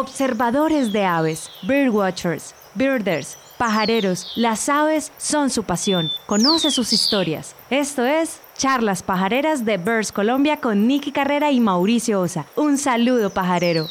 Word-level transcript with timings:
Observadores 0.00 0.92
de 0.92 1.04
aves, 1.04 1.50
birdwatchers, 1.64 2.54
birders, 2.76 3.36
pajareros, 3.58 4.32
las 4.36 4.68
aves 4.68 5.12
son 5.16 5.50
su 5.50 5.64
pasión. 5.64 6.12
Conoce 6.26 6.70
sus 6.70 6.92
historias. 6.92 7.56
Esto 7.68 8.06
es 8.06 8.40
Charlas 8.56 9.02
Pajareras 9.02 9.64
de 9.64 9.76
Birds 9.76 10.12
Colombia 10.12 10.60
con 10.60 10.86
Nicky 10.86 11.10
Carrera 11.10 11.50
y 11.50 11.58
Mauricio 11.58 12.20
Osa. 12.20 12.46
Un 12.54 12.78
saludo 12.78 13.30
pajarero. 13.30 13.86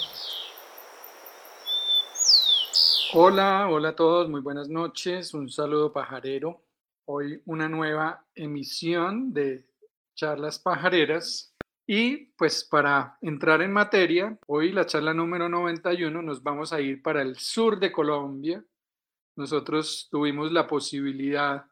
Hola, 3.13 3.67
hola 3.69 3.89
a 3.89 3.95
todos, 3.97 4.29
muy 4.29 4.39
buenas 4.39 4.69
noches. 4.69 5.33
Un 5.33 5.49
saludo 5.49 5.91
pajarero. 5.91 6.61
Hoy 7.03 7.41
una 7.45 7.67
nueva 7.67 8.25
emisión 8.33 9.33
de 9.33 9.65
Charlas 10.15 10.57
Pajareras 10.57 11.53
y 11.89 12.25
pues 12.37 12.65
para 12.65 13.17
entrar 13.21 13.61
en 13.61 13.71
materia, 13.71 14.37
hoy 14.47 14.73
la 14.73 14.85
charla 14.85 15.13
número 15.13 15.47
91 15.47 16.21
nos 16.21 16.43
vamos 16.43 16.73
a 16.73 16.81
ir 16.81 17.01
para 17.01 17.21
el 17.21 17.37
sur 17.37 17.79
de 17.79 17.93
Colombia. 17.93 18.61
Nosotros 19.37 20.09
tuvimos 20.11 20.51
la 20.51 20.67
posibilidad 20.67 21.65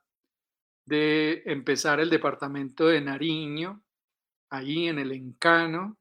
de 0.85 1.43
empezar 1.45 1.99
el 1.99 2.09
departamento 2.09 2.87
de 2.87 3.01
Nariño, 3.01 3.83
ahí 4.51 4.87
en 4.87 4.99
el 4.99 5.11
Encano, 5.11 5.97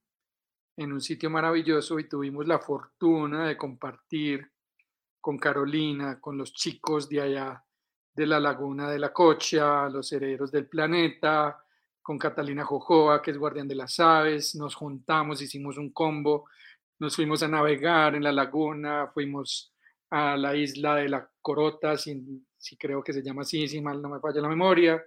en 0.76 0.92
un 0.92 1.00
sitio 1.00 1.28
maravilloso 1.28 1.98
y 1.98 2.08
tuvimos 2.08 2.46
la 2.46 2.60
fortuna 2.60 3.48
de 3.48 3.56
compartir 3.56 4.48
con 5.20 5.38
Carolina, 5.38 6.20
con 6.20 6.38
los 6.38 6.52
chicos 6.52 7.08
de 7.08 7.20
allá 7.20 7.64
de 8.14 8.26
la 8.28 8.38
Laguna 8.38 8.88
de 8.88 8.98
la 9.00 9.12
Cocha, 9.12 9.88
los 9.88 10.12
herederos 10.12 10.52
del 10.52 10.68
planeta, 10.68 11.63
con 12.04 12.18
Catalina 12.18 12.66
Jojoa, 12.66 13.22
que 13.22 13.30
es 13.30 13.38
guardián 13.38 13.66
de 13.66 13.74
las 13.74 13.98
aves, 13.98 14.54
nos 14.54 14.74
juntamos, 14.74 15.40
hicimos 15.40 15.78
un 15.78 15.90
combo, 15.90 16.44
nos 16.98 17.16
fuimos 17.16 17.42
a 17.42 17.48
navegar 17.48 18.14
en 18.14 18.22
la 18.22 18.30
laguna, 18.30 19.10
fuimos 19.14 19.72
a 20.10 20.36
la 20.36 20.54
isla 20.54 20.96
de 20.96 21.08
la 21.08 21.26
Corota, 21.40 21.96
si, 21.96 22.44
si 22.58 22.76
creo 22.76 23.02
que 23.02 23.14
se 23.14 23.22
llama 23.22 23.40
así, 23.40 23.66
si 23.66 23.80
mal 23.80 24.02
no 24.02 24.10
me 24.10 24.20
falla 24.20 24.42
la 24.42 24.50
memoria, 24.50 25.02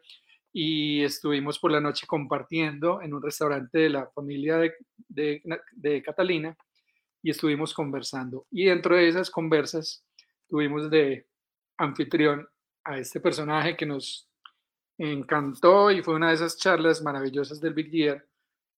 y 0.51 1.03
estuvimos 1.03 1.59
por 1.59 1.71
la 1.71 1.79
noche 1.79 2.07
compartiendo 2.07 2.99
en 3.03 3.13
un 3.13 3.21
restaurante 3.21 3.77
de 3.77 3.89
la 3.89 4.07
familia 4.07 4.57
de, 5.07 6.01
Catalina 6.03 6.57
y 7.21 7.29
estuvimos 7.29 7.75
conversando. 7.75 8.47
Y 8.49 8.65
dentro 8.65 8.95
de 8.95 9.07
esas 9.07 9.29
conversas 9.29 10.03
tuvimos 10.47 10.89
de 10.89 11.27
anfitrión 11.77 12.47
a 12.83 12.97
este 12.97 13.19
personaje 13.19 13.77
que 13.77 13.85
nos 13.85 14.26
encantó 14.97 15.91
y 15.91 16.01
fue 16.01 16.15
una 16.15 16.29
de 16.29 16.35
esas 16.35 16.57
charlas 16.57 17.01
maravillosas 17.01 17.61
del 17.61 17.73
Big 17.73 17.91
Year, 17.91 18.25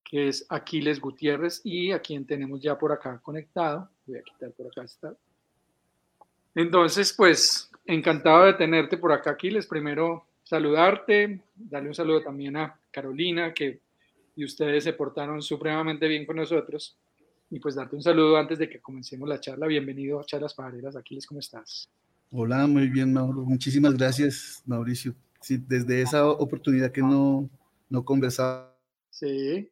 que 0.04 0.28
es 0.28 0.46
Aquiles 0.50 1.00
Gutiérrez 1.00 1.62
y 1.64 1.92
a 1.92 2.00
quien 2.00 2.26
tenemos 2.26 2.62
ya 2.62 2.78
por 2.78 2.92
acá 2.92 3.20
conectado. 3.20 3.90
Voy 4.06 4.18
a 4.18 4.24
quitar 4.24 4.52
por 4.52 4.68
acá 4.68 4.84
esta. 4.84 5.16
Entonces, 6.56 7.14
pues, 7.14 7.70
encantado 7.86 8.46
de 8.46 8.54
tenerte 8.54 8.98
por 8.98 9.12
acá, 9.12 9.32
Aquiles. 9.32 9.68
Primero, 9.68 10.26
saludarte, 10.44 11.42
darle 11.56 11.90
un 11.90 11.96
saludo 11.96 12.22
también 12.22 12.58
a 12.58 12.80
Carolina, 12.92 13.54
que 13.54 13.82
y 14.36 14.46
ustedes 14.46 14.86
se 14.86 14.94
portaron 14.94 15.42
supremamente 15.42 16.08
bien 16.08 16.26
con 16.26 16.38
nosotros. 16.38 16.96
Y 17.50 17.60
pues 17.60 17.76
darte 17.76 17.96
un 17.96 18.02
saludo 18.02 18.38
antes 18.38 18.58
de 18.58 18.70
que 18.70 18.80
comencemos 18.80 19.28
la 19.28 19.40
charla. 19.40 19.68
Bienvenido 19.68 20.20
a 20.20 20.24
Charlas 20.24 20.54
Pajareras. 20.54 20.96
Aquiles, 20.96 21.26
¿cómo 21.26 21.42
estás? 21.42 21.90
Hola, 22.32 22.66
muy 22.66 22.88
bien, 22.88 23.12
Mauro. 23.12 23.42
Muchísimas 23.42 23.98
gracias, 23.98 24.64
Mauricio 24.66 25.14
sí, 25.42 25.58
desde 25.68 26.02
esa 26.02 26.28
oportunidad 26.30 26.92
que 26.92 27.02
no, 27.02 27.50
no 27.90 28.04
conversaba. 28.04 28.76
Sí, 29.10 29.70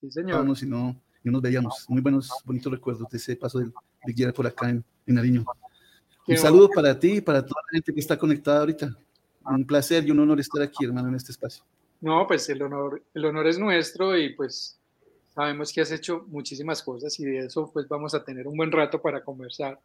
sí, 0.00 0.10
señor. 0.10 0.44
Y 0.60 0.66
no, 0.66 0.96
no 1.22 1.32
nos 1.32 1.42
veíamos. 1.42 1.84
Muy 1.88 2.00
buenos, 2.00 2.30
bonitos 2.44 2.72
recuerdos 2.72 3.08
de 3.10 3.18
ese 3.18 3.36
paso 3.36 3.58
del 3.58 3.72
Big 4.06 4.32
por 4.34 4.46
acá 4.46 4.70
en, 4.70 4.84
en 5.06 5.14
Nariño. 5.14 5.44
un 6.26 6.36
saludo 6.36 6.68
para 6.68 6.98
ti 6.98 7.14
y 7.16 7.20
para 7.20 7.44
toda 7.44 7.62
la 7.66 7.76
gente 7.76 7.92
que 7.92 8.00
está 8.00 8.18
conectada 8.18 8.60
ahorita. 8.60 8.96
Un 9.46 9.66
placer 9.66 10.06
y 10.06 10.10
un 10.10 10.20
honor 10.20 10.40
estar 10.40 10.62
aquí, 10.62 10.84
hermano, 10.84 11.08
en 11.08 11.14
este 11.14 11.32
espacio. 11.32 11.64
No, 12.00 12.26
pues 12.26 12.48
el 12.48 12.62
honor, 12.62 13.02
el 13.14 13.24
honor 13.24 13.46
es 13.46 13.58
nuestro 13.58 14.16
y 14.16 14.34
pues 14.34 14.78
sabemos 15.34 15.72
que 15.72 15.80
has 15.80 15.90
hecho 15.90 16.24
muchísimas 16.28 16.82
cosas 16.82 17.18
y 17.18 17.24
de 17.24 17.38
eso 17.46 17.70
pues 17.72 17.88
vamos 17.88 18.14
a 18.14 18.24
tener 18.24 18.46
un 18.46 18.56
buen 18.56 18.70
rato 18.70 19.00
para 19.00 19.22
conversar. 19.22 19.80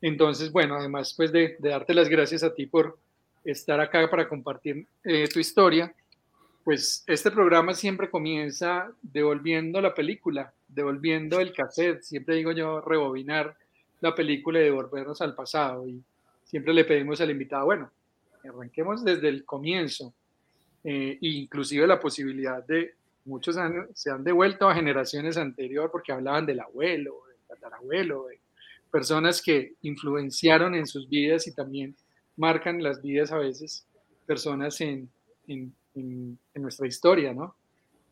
Entonces, 0.00 0.52
bueno, 0.52 0.76
además 0.76 1.14
pues 1.16 1.32
de, 1.32 1.56
de 1.58 1.70
darte 1.70 1.94
las 1.94 2.08
gracias 2.08 2.42
a 2.42 2.54
ti 2.54 2.66
por, 2.66 2.98
estar 3.46 3.80
acá 3.80 4.08
para 4.10 4.28
compartir 4.28 4.86
eh, 5.04 5.28
tu 5.32 5.38
historia, 5.38 5.94
pues 6.64 7.04
este 7.06 7.30
programa 7.30 7.74
siempre 7.74 8.10
comienza 8.10 8.90
devolviendo 9.00 9.80
la 9.80 9.94
película, 9.94 10.52
devolviendo 10.66 11.40
el 11.40 11.52
cassette, 11.52 12.02
siempre 12.02 12.34
digo 12.34 12.50
yo, 12.50 12.80
rebobinar 12.80 13.56
la 14.00 14.14
película 14.14 14.58
y 14.58 14.64
devolvernos 14.64 15.20
al 15.22 15.34
pasado. 15.34 15.86
Y 15.88 16.02
siempre 16.44 16.74
le 16.74 16.84
pedimos 16.84 17.20
al 17.20 17.30
invitado, 17.30 17.66
bueno, 17.66 17.90
arranquemos 18.44 19.04
desde 19.04 19.28
el 19.28 19.44
comienzo, 19.44 20.12
eh, 20.82 21.18
inclusive 21.20 21.86
la 21.86 22.00
posibilidad 22.00 22.64
de 22.64 22.94
muchos 23.24 23.56
años 23.56 23.86
se 23.94 24.10
han 24.10 24.24
devuelto 24.24 24.68
a 24.68 24.74
generaciones 24.74 25.36
anteriores 25.36 25.90
porque 25.90 26.12
hablaban 26.12 26.46
del 26.46 26.60
abuelo, 26.60 27.22
del 27.28 27.38
tatarabuelo, 27.46 28.26
de 28.26 28.40
personas 28.90 29.42
que 29.42 29.74
influenciaron 29.82 30.74
en 30.74 30.86
sus 30.86 31.08
vidas 31.08 31.46
y 31.46 31.54
también 31.54 31.94
marcan 32.36 32.82
las 32.82 33.02
vidas 33.02 33.32
a 33.32 33.38
veces 33.38 33.86
personas 34.26 34.80
en, 34.80 35.08
en, 35.46 35.74
en, 35.94 36.38
nuestra 36.54 36.86
historia, 36.86 37.32
¿no? 37.32 37.54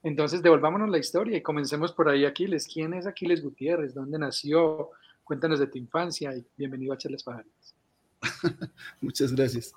Entonces, 0.02 0.42
devolvámonos 0.42 0.90
la 0.90 0.98
historia 0.98 1.36
y 1.36 1.42
comencemos 1.42 1.92
por 1.92 2.08
ahí, 2.08 2.24
Aquiles. 2.24 2.68
¿Quién 2.72 2.94
es 2.94 3.06
Aquiles 3.06 3.42
Gutiérrez? 3.42 3.94
¿Dónde 3.94 4.18
nació? 4.18 4.90
Cuéntanos 5.24 5.58
de 5.58 5.66
tu 5.66 5.78
infancia 5.78 6.36
y 6.36 6.44
bienvenido 6.56 6.92
a 6.92 6.98
Charlas 6.98 7.22
Pajares. 7.22 7.74
Muchas 9.00 9.34
gracias. 9.34 9.72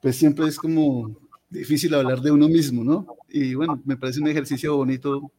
Pues 0.00 0.16
siempre 0.16 0.46
es 0.46 0.58
como 0.58 1.16
difícil 1.48 1.94
hablar 1.94 2.20
de 2.20 2.30
uno 2.30 2.48
mismo, 2.48 2.84
¿no? 2.84 3.16
Y 3.28 3.54
bueno, 3.54 3.80
me 3.84 3.96
parece 3.96 4.20
un 4.20 4.28
ejercicio 4.28 4.76
bonito 4.76 5.30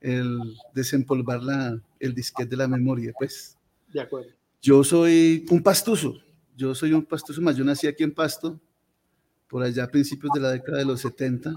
el 0.00 0.56
desempolvar 0.74 1.42
la, 1.42 1.78
el 1.98 2.14
disquete 2.14 2.50
de 2.50 2.56
la 2.56 2.68
memoria, 2.68 3.12
pues. 3.18 3.56
De 3.92 4.00
acuerdo. 4.00 4.30
Yo 4.62 4.84
soy 4.84 5.46
un 5.50 5.62
pastuso, 5.62 6.20
yo 6.60 6.74
soy 6.74 6.92
un 6.92 7.06
pastoso 7.06 7.40
más, 7.40 7.56
yo 7.56 7.64
nací 7.64 7.86
aquí 7.86 8.04
en 8.04 8.12
Pasto, 8.12 8.60
por 9.48 9.62
allá 9.62 9.84
a 9.84 9.88
principios 9.88 10.30
de 10.34 10.40
la 10.40 10.50
década 10.50 10.78
de 10.78 10.84
los 10.84 11.00
70. 11.00 11.54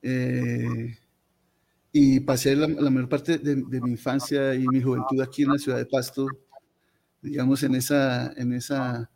Eh, 0.00 0.96
y 1.92 2.20
pasé 2.20 2.56
la, 2.56 2.66
mayor 2.66 3.10
parte 3.10 3.36
de, 3.36 3.56
mi 3.56 3.90
infancia 3.90 4.54
y 4.54 4.66
mi 4.66 4.80
juventud 4.80 5.20
aquí 5.20 5.42
en 5.42 5.50
la 5.50 5.58
ciudad 5.58 5.76
de 5.76 5.84
Pasto, 5.84 6.26
digamos, 7.20 7.62
en 7.62 7.74
esa, 7.74 8.32
en 8.32 8.54
esa, 8.54 9.10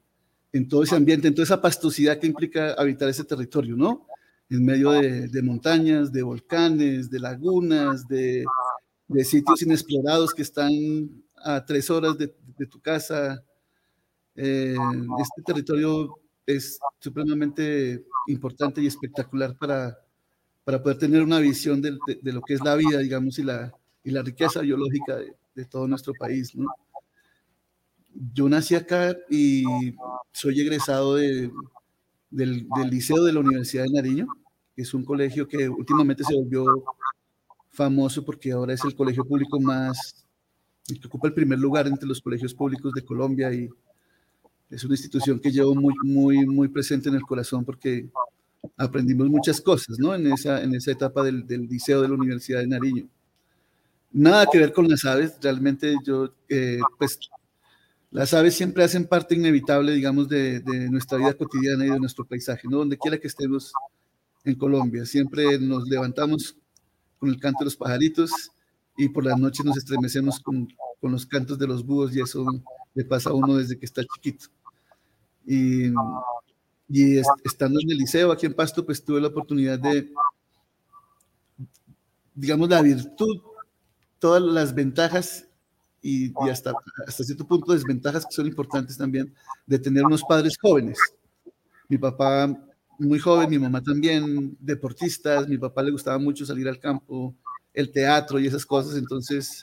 en 0.53 0.69
todo 0.69 0.83
ese 0.83 0.97
ambiente, 0.97 1.29
en 1.29 1.35
toda 1.35 1.45
esa 1.45 1.63
pastosidad 1.63 2.19
que 2.19 2.27
implica 2.27 2.75
habitar 2.75 3.09
ese 3.09 3.25
territorio, 3.25 3.75
¿no? 3.75 4.07
En 4.51 4.63
medio 4.63 4.91
de, 4.91 5.43
montañas, 5.43 6.13
de 6.13 6.23
volcanes, 6.23 7.11
de 7.11 7.21
lagunas, 7.21 8.07
de, 8.07 8.45
sitios 9.25 9.63
inexplorados 9.63 10.35
que 10.35 10.43
están 10.43 10.71
a 11.43 11.65
tres 11.65 11.89
horas 11.89 12.19
de 12.19 12.67
tu 12.67 12.81
casa, 12.81 13.43
eh, 14.37 14.77
este 15.21 15.43
territorio 15.43 16.15
es 16.45 16.79
supremamente 17.01 18.05
importante 18.29 18.83
y 18.83 18.87
espectacular 18.87 19.57
para, 19.57 19.99
para 20.65 20.83
poder 20.83 20.99
tener 20.99 21.23
una 21.23 21.41
visión 21.41 21.81
de, 21.81 21.99
de, 22.23 22.33
lo 22.33 22.43
que 22.43 22.55
es 22.55 22.63
la 22.63 22.77
vida, 22.77 22.99
digamos, 22.99 23.39
y 23.39 23.43
la, 23.43 23.73
y 24.05 24.11
la 24.11 24.23
riqueza 24.23 24.61
biológica 24.61 25.17
de, 25.17 25.35
de, 25.55 25.65
todo 25.65 25.89
nuestro 25.89 26.13
país. 26.19 26.55
¿no? 26.55 26.67
Yo 28.33 28.49
nací 28.49 28.75
acá 28.75 29.17
y 29.29 29.65
soy 30.33 30.61
egresado 30.61 31.17
del, 31.17 31.51
del, 32.31 32.67
Liceo 32.91 33.25
de 33.25 33.33
la 33.33 33.41
Universidad 33.41 33.85
de 33.85 33.91
Nariño, 33.91 34.27
que 34.75 34.83
es 34.83 34.95
un 34.95 35.05
colegio 35.05 35.49
que 35.49 35.69
últimamente 35.69 36.23
se 36.23 36.35
volvió 36.35 36.67
famoso 37.71 38.25
porque 38.25 38.53
ahora 38.53 38.75
es 38.75 38.85
el 38.85 38.95
colegio 38.95 39.25
público 39.25 39.61
más, 39.61 40.25
que 40.85 41.07
ocupa 41.07 41.29
el 41.29 41.35
primer 41.35 41.59
lugar 41.59 41.87
entre 41.87 42.07
los 42.07 42.21
colegios 42.21 42.55
públicos 42.55 42.93
de 42.93 43.05
Colombia 43.05 43.53
y, 43.53 43.69
es 44.71 44.85
una 44.85 44.95
institución 44.95 45.39
que 45.39 45.51
llevo 45.51 45.75
muy, 45.75 45.95
muy, 46.03 46.47
muy 46.47 46.69
presente 46.69 47.09
en 47.09 47.15
el 47.15 47.23
corazón 47.23 47.65
porque 47.65 48.09
aprendimos 48.77 49.29
muchas 49.29 49.61
cosas, 49.61 49.99
¿no? 49.99 50.15
En 50.15 50.27
esa, 50.33 50.63
en 50.63 50.75
esa 50.75 50.91
etapa 50.91 51.23
del, 51.23 51.47
del 51.47 51.67
liceo 51.67 52.03
de 52.03 52.09
la 52.09 52.15
Universidad 52.15 52.61
de 52.61 52.67
Nariño. 52.67 53.09
Nada 54.13 54.47
que 54.51 54.59
ver 54.59 54.73
con 54.73 54.89
las 54.89 55.05
aves, 55.05 55.37
realmente 55.41 55.95
yo, 56.05 56.33
eh, 56.49 56.81
pues, 56.99 57.19
las 58.11 58.33
aves 58.35 58.55
siempre 58.55 58.83
hacen 58.83 59.07
parte 59.07 59.35
inevitable, 59.35 59.93
digamos, 59.93 60.29
de, 60.29 60.61
de, 60.61 60.91
nuestra 60.91 61.19
vida 61.19 61.35
cotidiana 61.35 61.87
y 61.87 61.91
de 61.91 62.01
nuestro 62.01 62.25
paisaje, 62.25 62.67
¿no? 62.69 62.79
Donde 62.79 62.97
quiera 62.97 63.19
que 63.19 63.29
estemos 63.29 63.73
en 64.45 64.55
Colombia, 64.55 65.05
siempre 65.05 65.59
nos 65.59 65.89
levantamos 65.89 66.57
con 67.19 67.29
el 67.29 67.39
canto 67.39 67.61
de 67.61 67.65
los 67.67 67.77
pajaritos 67.77 68.31
y 68.97 69.09
por 69.09 69.25
las 69.25 69.39
noches 69.39 69.65
nos 69.65 69.77
estremecemos 69.77 70.41
con, 70.41 70.69
con 71.01 71.13
los 71.13 71.27
cantos 71.27 71.59
de 71.59 71.67
los 71.67 71.85
búhos 71.85 72.15
y 72.17 72.21
eso 72.21 72.47
le 72.97 73.05
pasa 73.05 73.31
a 73.31 73.35
uno 73.35 73.57
desde 73.57 73.79
que 73.79 73.85
está 73.85 74.03
chiquito. 74.03 74.47
Y, 75.47 75.93
y 76.89 77.19
estando 77.45 77.79
en 77.81 77.91
el 77.91 77.99
liceo 77.99 78.33
aquí 78.33 78.47
en 78.47 78.55
Pasto, 78.55 78.85
pues 78.85 79.05
tuve 79.05 79.21
la 79.21 79.29
oportunidad 79.29 79.79
de, 79.79 80.11
digamos, 82.35 82.69
la 82.71 82.81
virtud, 82.83 83.41
todas 84.19 84.43
las 84.43 84.75
ventajas 84.75 85.47
y, 86.01 86.33
hasta, 86.51 86.73
hasta 87.07 87.23
cierto 87.23 87.47
punto 87.47 87.73
desventajas 87.73 88.25
que 88.25 88.35
son 88.35 88.47
importantes 88.47 88.97
también 88.97 89.33
de 89.67 89.79
tener 89.79 90.05
unos 90.05 90.23
padres 90.23 90.57
jóvenes. 90.61 90.99
Mi 91.89 91.99
papá 91.99 92.49
muy 92.99 93.19
joven, 93.19 93.51
mi 93.51 93.59
mamá 93.59 93.83
también, 93.83 94.57
deportistas, 94.59 95.47
mi 95.47 95.59
papá 95.59 95.83
le 95.83 95.91
gustaba 95.91 96.19
mucho 96.19 96.47
salir 96.47 96.67
al 96.67 96.81
campo, 96.81 97.35
el 97.75 97.93
teatro 97.93 98.41
y 98.41 98.47
esas 98.47 98.65
cosas, 98.65 98.97
entonces 98.97 99.61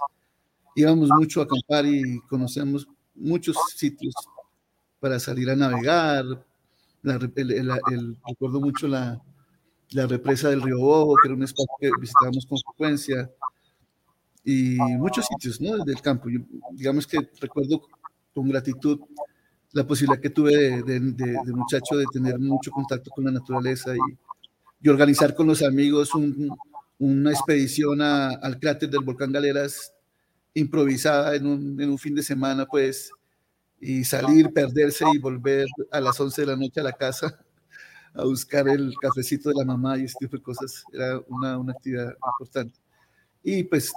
íbamos 0.75 1.09
mucho 1.09 1.41
a 1.41 1.45
acampar 1.45 1.86
y 1.88 2.19
conocíamos 2.29 2.88
muchos 3.15 3.57
sitios 3.75 4.13
para 5.00 5.19
salir 5.19 5.50
a 5.50 5.56
navegar. 5.56 6.25
recuerdo 7.04 8.62
mucho 8.62 8.88
la, 8.88 9.21
la 9.92 10.07
represa 10.07 10.50
del 10.50 10.62
río 10.62 10.80
Bobo, 10.80 11.15
que 11.21 11.27
era 11.27 11.36
un 11.36 11.44
espacio 11.44 11.68
que 11.80 11.89
visitábamos 12.00 12.45
con 12.45 12.57
frecuencia, 12.60 13.30
y 14.44 14.75
muchos 14.98 15.25
sitios 15.25 15.62
¿no? 15.62 15.83
del 15.86 16.01
campo. 16.01 16.27
digamos 16.71 17.07
que 17.07 17.18
recuerdo 17.39 17.81
con 18.33 18.50
gratitud 18.50 19.00
la 19.71 19.88
posibilidad 19.88 20.21
que 20.21 20.30
tuve 20.30 20.83
de, 20.83 21.00
de, 21.00 21.54
muchacho 21.54 21.95
de 21.95 22.06
tener 22.12 22.38
mucho 22.38 22.71
contacto 22.71 23.10
con 23.10 23.24
la 23.24 23.31
naturaleza 23.31 23.95
y, 23.95 24.00
y 24.81 24.89
organizar 24.89 25.33
con 25.33 25.48
los 25.48 25.63
amigos 25.63 26.12
una 27.00 27.31
expedición 27.31 28.01
al 28.01 28.60
cráter 28.60 28.89
del 28.89 29.04
volcán 29.04 29.31
Galeras 29.31 29.93
improvisada 30.53 31.35
en 31.35 31.47
un, 31.47 31.81
en 31.81 31.89
un, 31.89 31.97
fin 31.97 32.15
de 32.15 32.23
semana, 32.23 32.65
pues, 32.65 33.11
y 33.79 34.03
salir, 34.03 34.51
perderse 34.53 35.05
y 35.13 35.17
volver 35.17 35.67
a 35.91 36.00
las 36.00 36.19
11 36.19 36.41
de 36.41 36.47
la 36.47 36.55
noche 36.55 36.79
a 36.79 36.83
la 36.83 36.94
casa 36.94 37.39
a 38.13 38.23
buscar 38.23 38.67
el 38.69 38.94
cafecito 39.01 39.50
de 39.50 39.55
la 39.55 39.65
mamá 39.65 39.97
y 39.97 40.03
este 40.03 40.25
tipo 40.25 40.38
de 40.38 40.44
cosas. 40.44 40.83
Era 40.94 41.19
una, 41.27 41.57
una 41.57 41.73
actividad 41.73 42.13
importante. 42.39 42.79
Y 43.44 43.63
pues 43.63 43.91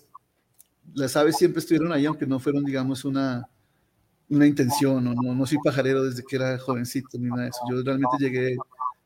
las 0.95 1.17
aves 1.17 1.37
siempre 1.37 1.61
estuvieron 1.61 1.93
ahí, 1.93 2.07
aunque 2.07 2.27
no 2.27 2.39
fueron, 2.39 2.65
digamos, 2.65 3.05
una, 3.05 3.49
una 4.29 4.47
intención, 4.47 5.05
no, 5.05 5.15
no, 5.15 5.35
no 5.35 5.47
soy 5.47 5.59
pajarero 5.63 6.05
desde 6.05 6.23
que 6.25 6.37
era 6.37 6.59
jovencito 6.59 7.19
ni 7.19 7.29
nada 7.29 7.43
de 7.43 7.49
eso. 7.49 7.61
Yo 7.71 7.83
realmente 7.83 8.17
llegué 8.19 8.57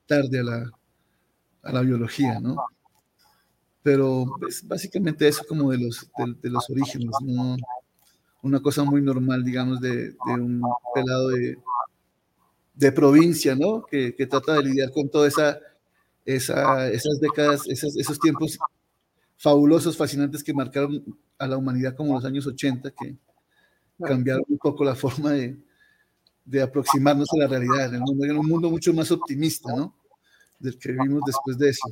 tarde 0.06 0.40
a 0.40 0.42
la, 0.44 0.70
a 1.62 1.72
la 1.72 1.80
biología, 1.82 2.40
¿no? 2.40 2.56
Pero 3.82 4.26
es 4.48 4.66
básicamente 4.66 5.26
eso 5.26 5.44
como 5.48 5.70
de 5.70 5.78
los, 5.78 6.10
de, 6.42 6.50
los 6.50 6.68
orígenes, 6.68 7.10
¿no? 7.22 7.56
Una 8.42 8.60
cosa 8.60 8.84
muy 8.84 9.02
normal, 9.02 9.44
digamos, 9.44 9.80
de, 9.80 10.10
de 10.10 10.32
un 10.32 10.62
pelado 10.94 11.28
de, 11.28 11.56
de 12.74 12.92
provincia, 12.92 13.54
¿no? 13.54 13.84
Que, 13.84 14.12
trata 14.28 14.54
de 14.54 14.64
lidiar 14.64 14.90
con 14.90 15.08
toda 15.10 15.28
esa, 15.28 15.58
esa 16.24 16.88
esas 16.90 17.20
décadas, 17.20 17.68
esos, 17.68 17.96
esos 17.96 18.18
tiempos 18.18 18.58
fabulosos, 19.36 19.96
fascinantes 19.96 20.42
que 20.42 20.54
marcaron 20.54 21.04
a 21.38 21.46
la 21.46 21.56
humanidad 21.56 21.94
como 21.94 22.14
los 22.14 22.24
años 22.24 22.46
80, 22.46 22.90
que 22.90 23.16
cambiaron 24.02 24.44
un 24.48 24.58
poco 24.58 24.84
la 24.84 24.94
forma 24.94 25.32
de, 25.32 25.58
de 26.44 26.62
aproximarnos 26.62 27.28
a 27.34 27.38
la 27.38 27.46
realidad 27.46 27.94
en 27.94 28.02
un 28.38 28.46
mundo 28.46 28.70
mucho 28.70 28.92
más 28.92 29.10
optimista, 29.10 29.74
¿no? 29.74 29.94
Del 30.58 30.78
que 30.78 30.92
vivimos 30.92 31.22
después 31.26 31.58
de 31.58 31.70
eso. 31.70 31.86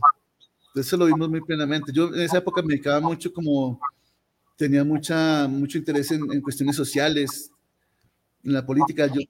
Eso 0.81 0.97
lo 0.97 1.07
vimos 1.07 1.29
muy 1.29 1.41
plenamente. 1.41 1.93
Yo 1.93 2.09
en 2.15 2.21
esa 2.21 2.39
época 2.39 2.63
me 2.63 2.75
dedicaba 2.75 3.01
mucho 3.01 3.33
como, 3.33 3.81
tenía 4.57 4.85
mucha, 4.85 5.47
mucho 5.49 5.79
interés 5.79 6.11
en, 6.11 6.33
en 6.33 6.41
cuestiones 6.41 6.77
sociales, 6.77 7.51
en 8.45 8.53
la 8.53 8.65
política. 8.65 9.07
Yo 9.07 9.21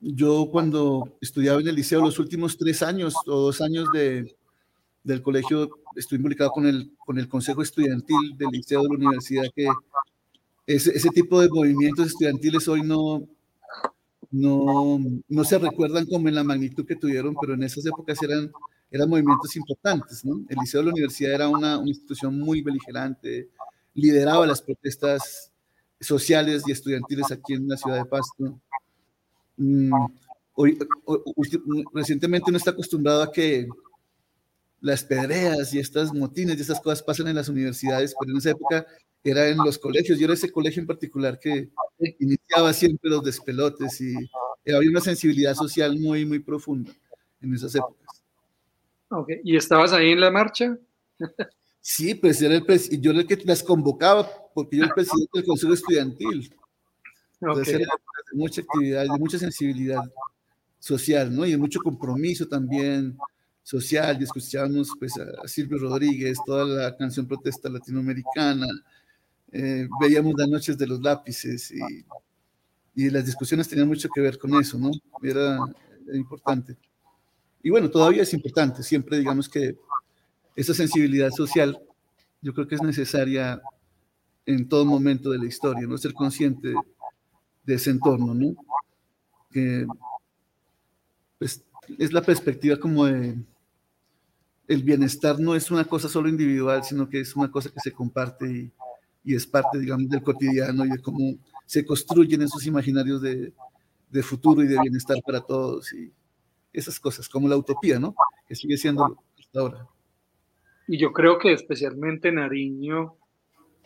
yo 0.00 0.48
cuando 0.50 1.16
estudiaba 1.20 1.60
en 1.60 1.68
el 1.68 1.74
liceo, 1.74 2.00
los 2.00 2.18
últimos 2.18 2.56
tres 2.56 2.82
años 2.82 3.14
o 3.26 3.36
dos 3.36 3.60
años 3.60 3.88
de, 3.92 4.36
del 5.02 5.22
colegio, 5.22 5.70
estuve 5.96 6.18
involucrado 6.18 6.52
con 6.52 6.66
el, 6.66 6.92
con 7.04 7.18
el 7.18 7.28
consejo 7.28 7.62
estudiantil 7.62 8.36
del 8.36 8.50
liceo 8.50 8.82
de 8.82 8.88
la 8.88 8.94
universidad, 8.94 9.44
que 9.54 9.68
ese, 10.66 10.90
ese 10.96 11.08
tipo 11.10 11.40
de 11.40 11.48
movimientos 11.48 12.06
estudiantiles 12.06 12.68
hoy 12.68 12.82
no, 12.82 13.26
no, 14.30 15.00
no 15.28 15.44
se 15.44 15.58
recuerdan 15.58 16.06
como 16.06 16.28
en 16.28 16.36
la 16.36 16.44
magnitud 16.44 16.86
que 16.86 16.96
tuvieron, 16.96 17.34
pero 17.40 17.54
en 17.54 17.64
esas 17.64 17.84
épocas 17.86 18.22
eran, 18.22 18.52
eran 18.90 19.08
movimientos 19.08 19.54
importantes. 19.56 20.24
¿no? 20.24 20.44
El 20.48 20.56
liceo 20.60 20.80
de 20.80 20.86
la 20.86 20.92
universidad 20.92 21.32
era 21.32 21.48
una, 21.48 21.80
institución 21.84 22.38
muy 22.38 22.62
beligerante, 22.62 23.48
lideraba 23.94 24.46
las 24.46 24.62
protestas 24.62 25.50
sociales 26.00 26.62
y 26.66 26.72
estudiantiles 26.72 27.30
aquí 27.32 27.54
en 27.54 27.68
la 27.68 27.76
ciudad 27.76 27.96
de 27.96 28.04
Pasto 28.04 28.60
Mm, 29.58 29.92
hoy, 30.54 30.78
recientemente 31.92 32.48
uno 32.48 32.58
está 32.58 32.70
acostumbrado 32.70 33.22
a 33.22 33.32
que 33.32 33.66
las 34.80 35.02
pedreas 35.02 35.74
y 35.74 35.80
estas 35.80 36.14
motines 36.14 36.56
y 36.56 36.60
estas 36.60 36.80
cosas 36.80 37.02
pasan 37.02 37.26
en 37.26 37.34
las 37.34 37.48
universidades, 37.48 38.14
pero 38.18 38.30
en 38.32 38.38
esa 38.38 38.50
época 38.50 38.86
era 39.24 39.48
en 39.48 39.58
los 39.58 39.78
colegios. 39.78 40.18
Yo 40.18 40.26
era 40.26 40.34
ese 40.34 40.52
colegio 40.52 40.80
en 40.80 40.86
particular 40.86 41.40
que 41.40 41.70
iniciaba 42.20 42.72
siempre 42.72 43.10
los 43.10 43.24
despelotes 43.24 44.00
y 44.00 44.14
había 44.72 44.90
una 44.90 45.00
sensibilidad 45.00 45.54
social 45.54 45.98
muy, 45.98 46.24
muy 46.24 46.38
profunda 46.38 46.92
en 47.40 47.54
esas 47.54 47.74
épocas. 47.74 48.07
Okay. 49.10 49.40
¿Y 49.44 49.56
estabas 49.56 49.92
ahí 49.92 50.12
en 50.12 50.20
la 50.20 50.30
marcha? 50.30 50.76
Sí, 51.80 52.14
pues 52.14 52.42
era 52.42 52.54
el 52.54 53.00
yo 53.00 53.12
era 53.12 53.20
el 53.20 53.26
que 53.26 53.36
las 53.44 53.62
convocaba, 53.62 54.28
porque 54.54 54.76
yo 54.76 54.82
era 54.82 54.90
el 54.90 54.94
presidente 54.94 55.30
del 55.38 55.44
consejo 55.46 55.72
estudiantil. 55.72 56.54
Entonces 57.40 57.74
era 57.74 57.86
de 57.86 58.38
mucha 58.38 58.60
actividad, 58.60 59.02
de 59.04 59.18
mucha 59.18 59.38
sensibilidad 59.38 60.02
social, 60.78 61.34
¿no? 61.34 61.46
Y 61.46 61.52
de 61.52 61.56
mucho 61.56 61.80
compromiso 61.80 62.46
también 62.46 63.16
social. 63.62 64.18
Y 64.20 64.24
escuchábamos 64.24 64.90
pues, 64.98 65.14
a 65.18 65.46
Silvio 65.48 65.78
Rodríguez, 65.78 66.38
toda 66.44 66.64
la 66.64 66.96
canción 66.96 67.26
protesta 67.26 67.68
latinoamericana. 67.68 68.66
Eh, 69.52 69.88
veíamos 70.00 70.34
las 70.36 70.48
noches 70.48 70.76
de 70.76 70.86
los 70.86 71.00
lápices 71.00 71.70
y, 71.70 72.04
y, 72.94 73.08
las 73.08 73.24
discusiones 73.24 73.66
tenían 73.66 73.88
mucho 73.88 74.10
que 74.10 74.20
ver 74.20 74.38
con 74.38 74.54
eso, 74.60 74.78
¿no? 74.78 74.90
Era, 75.22 75.58
era 76.06 76.16
importante. 76.16 76.76
Y 77.62 77.70
bueno, 77.70 77.90
todavía 77.90 78.22
es 78.22 78.32
importante. 78.34 78.82
Siempre 78.82 79.18
digamos 79.18 79.48
que 79.48 79.76
esa 80.56 80.74
sensibilidad 80.74 81.30
social 81.30 81.78
yo 82.40 82.54
creo 82.54 82.68
que 82.68 82.76
es 82.76 82.82
necesaria 82.82 83.60
en 84.46 84.68
todo 84.68 84.84
momento 84.84 85.30
de 85.30 85.38
la 85.38 85.46
historia, 85.46 85.86
¿no? 85.86 85.98
Ser 85.98 86.14
consciente 86.14 86.72
de 87.64 87.74
ese 87.74 87.90
entorno, 87.90 88.34
¿no? 88.34 88.54
Que 89.50 89.86
pues, 91.38 91.64
es 91.98 92.12
la 92.12 92.22
perspectiva 92.22 92.76
como 92.76 93.06
de 93.06 93.36
el 94.68 94.82
bienestar 94.82 95.40
no 95.40 95.54
es 95.54 95.70
una 95.70 95.84
cosa 95.84 96.08
solo 96.08 96.28
individual, 96.28 96.84
sino 96.84 97.08
que 97.08 97.20
es 97.20 97.34
una 97.34 97.50
cosa 97.50 97.70
que 97.70 97.80
se 97.80 97.90
comparte 97.90 98.70
y, 99.24 99.34
es 99.34 99.46
parte, 99.46 99.78
digamos, 99.78 100.08
del 100.08 100.22
cotidiano 100.22 100.84
y 100.84 100.90
de 100.90 100.98
cómo 100.98 101.36
se 101.66 101.84
construyen 101.84 102.42
esos 102.42 102.64
imaginarios 102.66 103.20
de, 103.20 103.52
futuro 104.22 104.62
y 104.62 104.66
de 104.66 104.80
bienestar 104.80 105.18
para 105.24 105.40
todos 105.40 105.92
esas 106.72 107.00
cosas, 107.00 107.28
como 107.28 107.48
la 107.48 107.56
utopía, 107.56 107.98
¿no? 107.98 108.14
Que 108.46 108.54
sigue 108.54 108.76
siendo 108.76 109.04
hasta 109.38 109.60
ahora. 109.60 109.86
Y 110.86 110.98
yo 110.98 111.12
creo 111.12 111.38
que 111.38 111.52
especialmente 111.52 112.32
Nariño, 112.32 113.14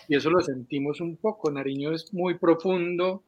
y 0.08 0.16
eso 0.16 0.30
lo 0.30 0.40
sentimos 0.40 1.00
un 1.00 1.16
poco, 1.16 1.50
Nariño 1.50 1.92
es 1.92 2.12
muy 2.12 2.38
profundo 2.38 3.24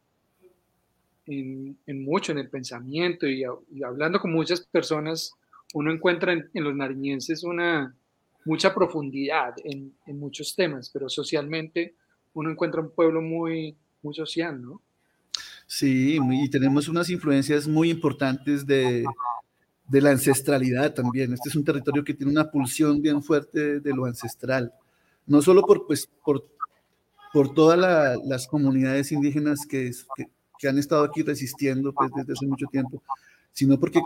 en, 1.26 1.76
mucho 1.86 2.32
en 2.32 2.38
el 2.38 2.50
pensamiento 2.50 3.26
y, 3.26 3.44
hablando 3.84 4.20
con 4.20 4.32
muchas 4.32 4.60
personas, 4.60 5.32
uno 5.72 5.92
encuentra 5.92 6.32
en, 6.32 6.50
los 6.54 6.74
nariñenses 6.74 7.42
una 7.42 7.96
mucha 8.44 8.74
profundidad 8.74 9.54
en, 9.64 9.94
muchos 10.06 10.54
temas, 10.54 10.90
pero 10.90 11.08
socialmente 11.08 11.94
uno 12.34 12.50
encuentra 12.50 12.80
un 12.80 12.90
pueblo 12.90 13.22
muy, 13.22 13.76
muy 14.02 14.14
social, 14.14 14.60
¿no? 14.60 14.80
Sí, 15.66 16.18
y 16.20 16.50
tenemos 16.50 16.88
unas 16.88 17.08
influencias 17.08 17.66
muy 17.66 17.90
importantes 17.90 18.66
de, 18.66 19.04
de 19.88 20.00
la 20.00 20.10
ancestralidad 20.10 20.94
también. 20.94 21.32
Este 21.32 21.48
es 21.48 21.56
un 21.56 21.64
territorio 21.64 22.04
que 22.04 22.14
tiene 22.14 22.32
una 22.32 22.50
pulsión 22.50 23.02
bien 23.02 23.22
fuerte 23.22 23.80
de 23.80 23.94
lo 23.94 24.06
ancestral, 24.06 24.72
no 25.26 25.42
solo 25.42 25.62
por, 25.62 25.86
pues, 25.86 26.08
por, 26.24 26.46
por 27.32 27.54
todas 27.54 28.18
las 28.24 28.46
comunidades 28.46 29.12
indígenas 29.12 29.66
que, 29.68 29.90
que, 30.58 30.68
han 30.68 30.78
estado 30.78 31.04
aquí 31.04 31.22
resistiendo 31.22 31.92
pues, 31.92 32.10
desde 32.16 32.32
hace 32.32 32.46
mucho 32.46 32.66
tiempo, 32.66 33.02
sino 33.52 33.78
porque 33.78 34.00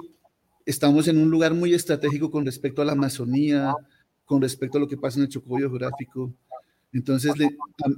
estamos 0.67 1.09
en 1.09 1.19
un 1.19 1.31
lugar 1.31 1.55
muy 1.55 1.75
estratégico 1.75 2.31
con 2.31 2.45
respecto 2.45 2.83
a 2.83 2.85
la 2.85 2.93
Amazonía, 2.93 3.75
con 4.25 4.43
respecto 4.43 4.79
a 4.79 4.81
lo 4.81 4.89
que 4.89 4.97
pasa 4.97 5.19
en 5.19 5.25
el 5.25 5.29
Chocó 5.29 5.57
geográfico. 5.57 6.33
Entonces, 6.93 7.33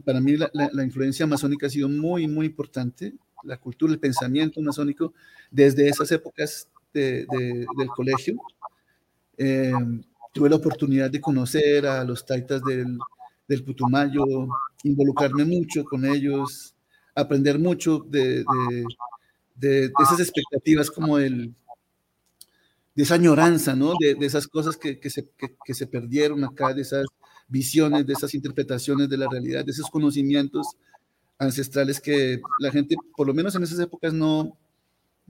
para 0.04 0.20
mí 0.20 0.36
la, 0.36 0.50
la, 0.52 0.84
influencia 0.84 1.24
amazónica 1.24 1.66
ha 1.66 1.70
sido 1.70 1.88
muy, 1.88 2.26
muy 2.26 2.46
importante, 2.46 3.14
la 3.44 3.56
cultura, 3.56 3.92
el 3.92 4.00
pensamiento 4.00 4.60
amazónico, 4.60 5.14
desde 5.50 5.88
esas 5.88 6.10
épocas 6.12 6.68
de, 6.92 7.26
del 7.26 7.88
colegio. 7.94 8.36
Eh, 9.36 9.72
tuve 10.32 10.50
la 10.50 10.56
oportunidad 10.56 11.10
de 11.10 11.20
conocer 11.20 11.86
a 11.86 12.04
los 12.04 12.24
taitas 12.24 12.62
del, 12.62 12.98
del 13.48 13.64
Putumayo, 13.64 14.24
involucrarme 14.84 15.44
mucho 15.44 15.84
con 15.84 16.04
ellos, 16.04 16.74
aprender 17.14 17.58
mucho 17.58 17.98
de, 18.08 18.44
de, 19.54 19.92
esas 20.02 20.20
expectativas 20.20 20.90
como 20.90 21.18
el, 21.18 21.54
de 22.94 23.02
esa 23.02 23.14
añoranza, 23.14 23.74
¿no? 23.74 23.94
De, 23.98 24.16
esas 24.20 24.46
cosas 24.46 24.76
que, 24.76 25.00
que, 25.00 25.10
se, 25.10 25.28
que, 25.64 25.74
se, 25.74 25.86
perdieron 25.86 26.44
acá, 26.44 26.72
de 26.72 26.82
esas 26.82 27.06
visiones, 27.48 28.06
de 28.06 28.12
esas 28.12 28.34
interpretaciones 28.34 29.08
de 29.08 29.16
la 29.16 29.26
realidad, 29.28 29.64
de 29.64 29.72
esos 29.72 29.90
conocimientos 29.90 30.66
ancestrales 31.38 32.00
que 32.00 32.40
la 32.58 32.70
gente, 32.70 32.96
por 33.16 33.26
lo 33.26 33.34
menos 33.34 33.54
en 33.54 33.62
esas 33.62 33.80
épocas, 33.80 34.12
no, 34.12 34.56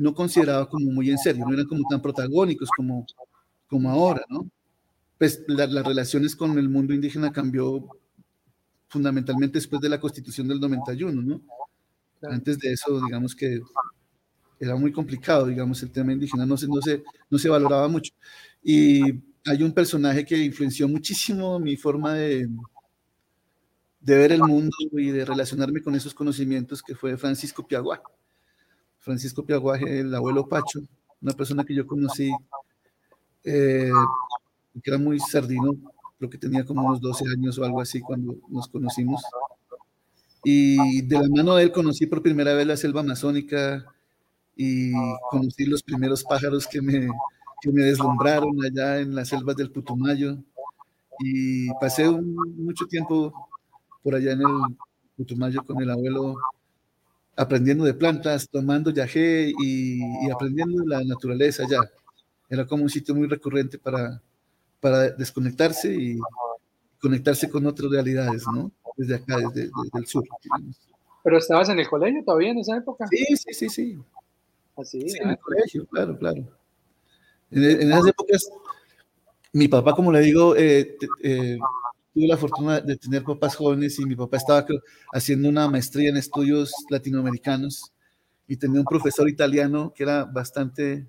no 0.00 0.14
consideraba 0.14 0.69
como 0.69 0.90
muy 0.90 1.11
en 1.11 1.19
serio, 1.19 1.45
no 1.47 1.52
eran 1.52 1.66
como 1.66 1.83
tan 1.88 2.00
protagónicos 2.00 2.71
como, 2.75 3.07
como 3.66 3.90
ahora, 3.90 4.25
¿no? 4.30 4.50
Pues 5.19 5.45
las 5.47 5.71
relaciones 5.85 6.35
con 6.35 6.59
el 6.59 6.69
mundo 6.71 6.95
indígena 6.95 7.30
cambió 7.30 7.87
fundamentalmente 8.88 9.59
después 9.59 9.83
de 9.83 9.90
la 9.90 10.00
constitución 10.00 10.49
del 10.49 10.59
91, 10.59 11.21
¿no? 11.21 11.42
Antes 12.23 12.59
de 12.59 12.73
eso, 12.73 13.00
digamos 13.04 13.37
que 13.37 13.61
era 14.59 14.75
muy 14.76 14.90
complicado, 14.90 15.47
digamos, 15.47 15.83
el 15.83 15.90
tema 15.90 16.12
indígena 16.12 16.47
no 16.47 16.57
se, 16.57 16.66
no 16.66 16.80
se, 16.80 17.02
no 17.28 17.38
se 17.38 17.49
valoraba 17.50 17.87
mucho. 17.88 18.12
Y 18.62 19.02
hay 19.45 19.62
un 19.62 19.73
personaje 19.73 20.25
que 20.25 20.37
influenció 20.37 20.88
muchísimo 20.88 21.59
mi 21.59 21.76
forma 21.76 22.14
de, 22.14 22.49
de 24.00 24.16
ver 24.16 24.33
el 24.33 24.42
mundo 24.42 24.75
y 24.92 25.11
de 25.11 25.25
relacionarme 25.26 25.83
con 25.83 25.95
esos 25.95 26.14
conocimientos, 26.14 26.83
que 26.83 26.95
fue 26.95 27.19
Francisco 27.19 27.66
Piaguá. 27.66 28.02
Francisco 29.00 29.45
Piaguá, 29.45 29.78
el 29.78 30.14
abuelo 30.14 30.47
Pacho, 30.47 30.80
una 31.21 31.33
persona 31.33 31.64
que 31.64 31.75
yo 31.75 31.87
conocí, 31.87 32.33
eh, 33.45 33.90
que 34.83 34.90
era 34.90 34.99
muy 34.99 35.19
sardino, 35.19 35.76
creo 36.19 36.30
que 36.30 36.38
tenía 36.38 36.64
como 36.64 36.87
unos 36.87 37.00
12 37.00 37.25
años 37.35 37.59
o 37.59 37.64
algo 37.64 37.80
así 37.80 38.00
cuando 38.00 38.37
nos 38.49 38.69
conocimos. 38.69 39.23
Y 40.45 41.02
de 41.02 41.19
la 41.19 41.28
mano 41.28 41.54
de 41.57 41.64
él 41.64 41.73
conocí 41.73 42.07
por 42.07 42.23
primera 42.23 42.54
vez 42.54 42.66
la 42.66 42.76
selva 42.76 43.00
amazónica 43.00 43.85
y 44.57 44.92
conocí 45.30 45.64
los 45.64 45.83
primeros 45.83 46.23
pájaros 46.25 46.66
que 46.66 46.80
me, 46.80 47.09
que 47.61 47.73
me 47.73 47.83
deslumbraron 47.83 48.62
allá 48.64 49.00
en 49.00 49.14
las 49.14 49.28
selvas 49.28 49.57
del 49.57 49.71
Putumayo. 49.71 50.37
Y 51.19 51.71
pasé 51.80 52.11
mucho 52.11 52.87
tiempo 52.87 53.33
por 54.02 54.14
allá 54.14 54.33
en 54.33 54.40
el 54.42 54.76
Putumayo 55.16 55.62
con 55.64 55.80
el 55.83 55.90
abuelo, 55.90 56.37
aprendiendo 57.41 57.85
de 57.85 57.95
plantas, 57.95 58.51
tomando 58.51 58.91
yagé 58.91 59.51
y, 59.59 60.31
aprendiendo 60.31 60.83
de 60.83 60.89
la 60.89 61.03
naturaleza 61.03 61.63
allá. 61.63 61.81
Era 62.51 62.67
como 62.67 62.83
un 62.83 62.91
sitio 62.91 63.15
muy 63.15 63.29
recurrente 63.29 63.79
para, 63.79 64.21
para 64.79 65.09
desconectarse 65.11 65.91
y 65.91 66.19
conectarse 67.01 67.49
con 67.49 67.65
otras 67.67 67.91
realidades, 67.91 68.45
¿no? 68.53 68.71
Desde 68.95 69.15
acá, 69.15 69.39
desde, 69.39 69.71
el 69.95 70.07
sur. 70.07 70.23
¿Pero 71.25 71.39
estabas 71.39 71.71
en 71.71 71.79
el 71.79 71.89
colegio 71.89 72.23
todavía 72.23 72.51
en 72.51 72.59
esa 72.59 72.77
época? 72.77 73.07
Sí, 73.07 73.25
sí, 73.37 73.55
sí, 73.55 73.69
sí. 73.71 73.99
Así, 74.77 75.09
sí, 75.09 75.19
en 75.23 75.31
el 75.31 75.39
colegio, 75.39 75.87
claro, 75.87 76.19
claro. 76.19 76.45
En, 77.51 77.91
esas 77.91 78.07
épocas, 78.07 78.51
mi 79.55 79.67
papá, 79.67 79.95
como 79.95 80.13
le 80.13 80.21
digo, 80.21 80.55
eh, 80.57 80.95
eh, 81.23 81.59
tuve 82.12 82.26
la 82.26 82.37
fortuna 82.37 82.81
de 82.81 82.97
tener 82.97 83.23
papás 83.23 83.57
jóvenes 83.57 83.99
y 83.99 84.05
mi 84.05 84.17
papá 84.17 84.37
estaba 84.37 84.67
haciendo 85.12 85.49
una 85.49 85.69
maestría 85.69 86.11
en 86.11 86.17
estudios 86.17 86.73
latinoamericanos 86.90 87.93
y 88.49 88.57
tenía 88.57 88.81
un 88.81 88.87
profesor 88.87 89.29
italiano 89.29 89.93
que 89.95 90.02
era 90.02 90.25
bastante 90.25 91.07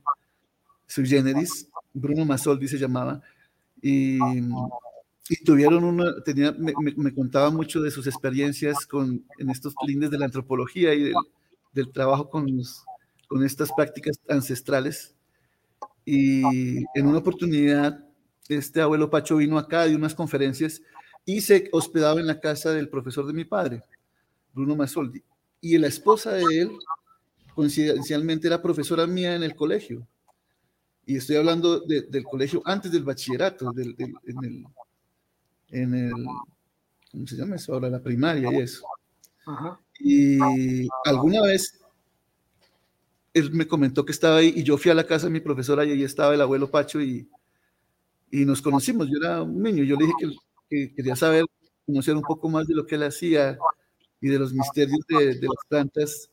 sui 0.88 1.08
generis, 1.08 1.68
Bruno 1.94 2.26
Masoldi 2.26 2.68
se 2.68 2.78
llamaba, 2.78 3.22
y, 3.82 4.20
y 5.30 5.44
tuvieron 5.44 5.84
una, 5.84 6.22
tenía, 6.24 6.52
me, 6.52 7.14
contaba 7.14 7.50
mucho 7.50 7.82
de 7.82 7.90
sus 7.90 8.06
experiencias 8.06 8.86
con, 8.86 9.26
en 9.40 9.50
estos 9.50 9.74
lindes 9.88 10.12
de 10.12 10.20
la 10.20 10.26
antropología 10.26 10.94
y 10.94 11.04
del, 11.04 11.16
del 11.74 11.92
trabajo 11.92 12.30
con, 12.30 12.46
con 13.28 13.44
estas 13.44 13.72
prácticas 13.74 14.20
ancestrales. 14.28 15.16
Y 16.06 16.78
en 16.94 17.08
una 17.08 17.20
oportunidad 17.20 18.04
este 18.48 18.82
abuelo 18.82 19.10
Pacho 19.10 19.38
vino 19.38 19.58
acá 19.58 19.86
de 19.86 19.96
unas 19.96 20.16
conferencias 20.16 20.82
y 21.26 21.42
se 21.42 21.70
hospedaba 21.72 22.20
en 22.20 22.28
la 22.28 22.40
casa 22.40 22.72
del 22.72 22.90
profesor 22.90 23.26
de 23.26 23.34
mi 23.34 23.46
padre, 23.46 23.84
Bruno 24.54 24.76
Masoldi. 24.76 25.24
Y 25.62 25.78
la 25.78 25.88
esposa 25.88 26.34
de 26.34 26.44
él, 26.44 26.72
coincidencialmente, 27.54 28.48
era 28.48 28.62
profesora 28.62 29.06
mía 29.06 29.36
en 29.36 29.44
el 29.44 29.56
colegio. 29.56 30.08
Y 31.06 31.18
estoy 31.18 31.36
hablando 31.36 31.80
del 31.82 32.24
colegio 32.24 32.62
antes 32.66 32.92
del 32.92 33.04
bachillerato, 33.04 33.72
del, 33.72 33.96
en, 34.00 34.44
el, 34.44 34.66
en 35.70 35.94
el, 35.94 36.14
¿cómo 37.12 37.28
se 37.28 37.36
llama 37.36 37.56
eso 37.56 37.74
ahora? 37.74 37.90
La 37.90 38.02
primaria 38.02 38.52
y 38.52 38.58
eso. 38.58 38.86
Y 40.00 40.40
alguna 41.06 41.42
vez 41.42 41.80
él 43.34 43.52
me 43.52 43.68
comentó 43.68 44.06
que 44.06 44.12
estaba 44.12 44.38
ahí 44.38 44.54
y 44.56 44.64
yo 44.64 44.78
fui 44.78 44.92
a 44.92 44.96
la 44.96 45.06
casa 45.06 45.28
de 45.28 45.32
mi 45.32 45.40
profesora 45.40 45.86
y 45.86 45.92
ahí 45.92 46.04
estaba 46.04 46.34
el 46.34 46.42
abuelo 46.42 46.70
Pacho 46.70 47.02
y, 47.02 47.28
y 48.32 48.46
nos 48.46 48.62
conocimos. 48.62 49.08
Yo 49.08 49.18
era 49.22 49.44
un 49.44 49.62
niño, 49.62 49.84
yo 49.84 49.96
le 49.98 50.06
dije 50.06 50.38
que, 50.70 50.94
quería 50.96 51.16
saber, 51.16 51.46
conocer 51.86 52.16
un 52.16 52.22
poco 52.22 52.50
más 52.50 52.66
de 52.68 52.76
lo 52.76 52.86
que 52.86 52.96
él 52.96 53.04
hacía 53.04 53.58
y 54.22 54.30
de 54.30 54.40
los 54.40 54.54
misterios 54.54 55.00
de, 55.08 55.36
de 55.36 55.48
las 55.48 55.66
plantas 55.68 56.30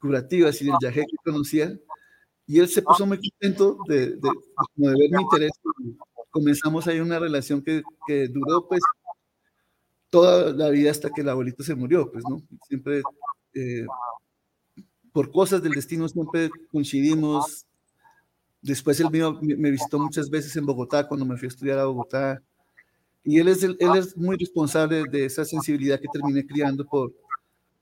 curativas 0.00 0.60
y 0.60 0.66
del 0.66 0.74
yagé 0.82 1.02
que 1.02 1.30
conocía. 1.30 1.78
Y 2.46 2.58
él 2.58 2.68
se 2.68 2.82
puso 2.82 3.06
muy 3.06 3.18
contento 3.18 3.78
de, 3.86 4.10
de, 4.10 4.30
de, 4.76 4.88
ver 4.88 5.10
mi 5.10 5.22
interés. 5.22 5.52
Comenzamos 6.30 6.86
ahí 6.88 6.98
una 6.98 7.18
relación 7.18 7.62
que, 7.62 7.82
que, 8.06 8.28
duró 8.28 8.66
pues 8.66 8.82
toda 10.10 10.52
la 10.52 10.68
vida 10.70 10.90
hasta 10.90 11.10
que 11.10 11.20
el 11.20 11.28
abuelito 11.28 11.62
se 11.62 11.74
murió, 11.74 12.10
pues, 12.10 12.24
¿no? 12.28 12.42
Siempre, 12.68 13.02
eh, 13.54 13.86
por 15.12 15.30
cosas 15.30 15.62
del 15.62 15.72
destino, 15.72 16.08
siempre 16.08 16.50
coincidimos, 16.70 17.66
Después 18.62 19.00
él 19.00 19.08
me, 19.10 19.70
visitó 19.70 19.98
muchas 19.98 20.30
veces 20.30 20.56
en 20.56 20.64
Bogotá 20.64 21.06
cuando 21.06 21.26
me 21.26 21.36
fui 21.36 21.46
a 21.46 21.48
estudiar 21.48 21.78
a 21.80 21.86
Bogotá. 21.86 22.40
Y 23.24 23.38
él 23.38 23.48
es, 23.48 23.62
él 23.62 23.76
es 23.96 24.16
muy 24.16 24.36
responsable 24.36 25.04
de 25.10 25.24
esa 25.24 25.44
sensibilidad 25.44 26.00
que 26.00 26.08
terminé 26.12 26.46
criando 26.46 26.86
por, 26.86 27.12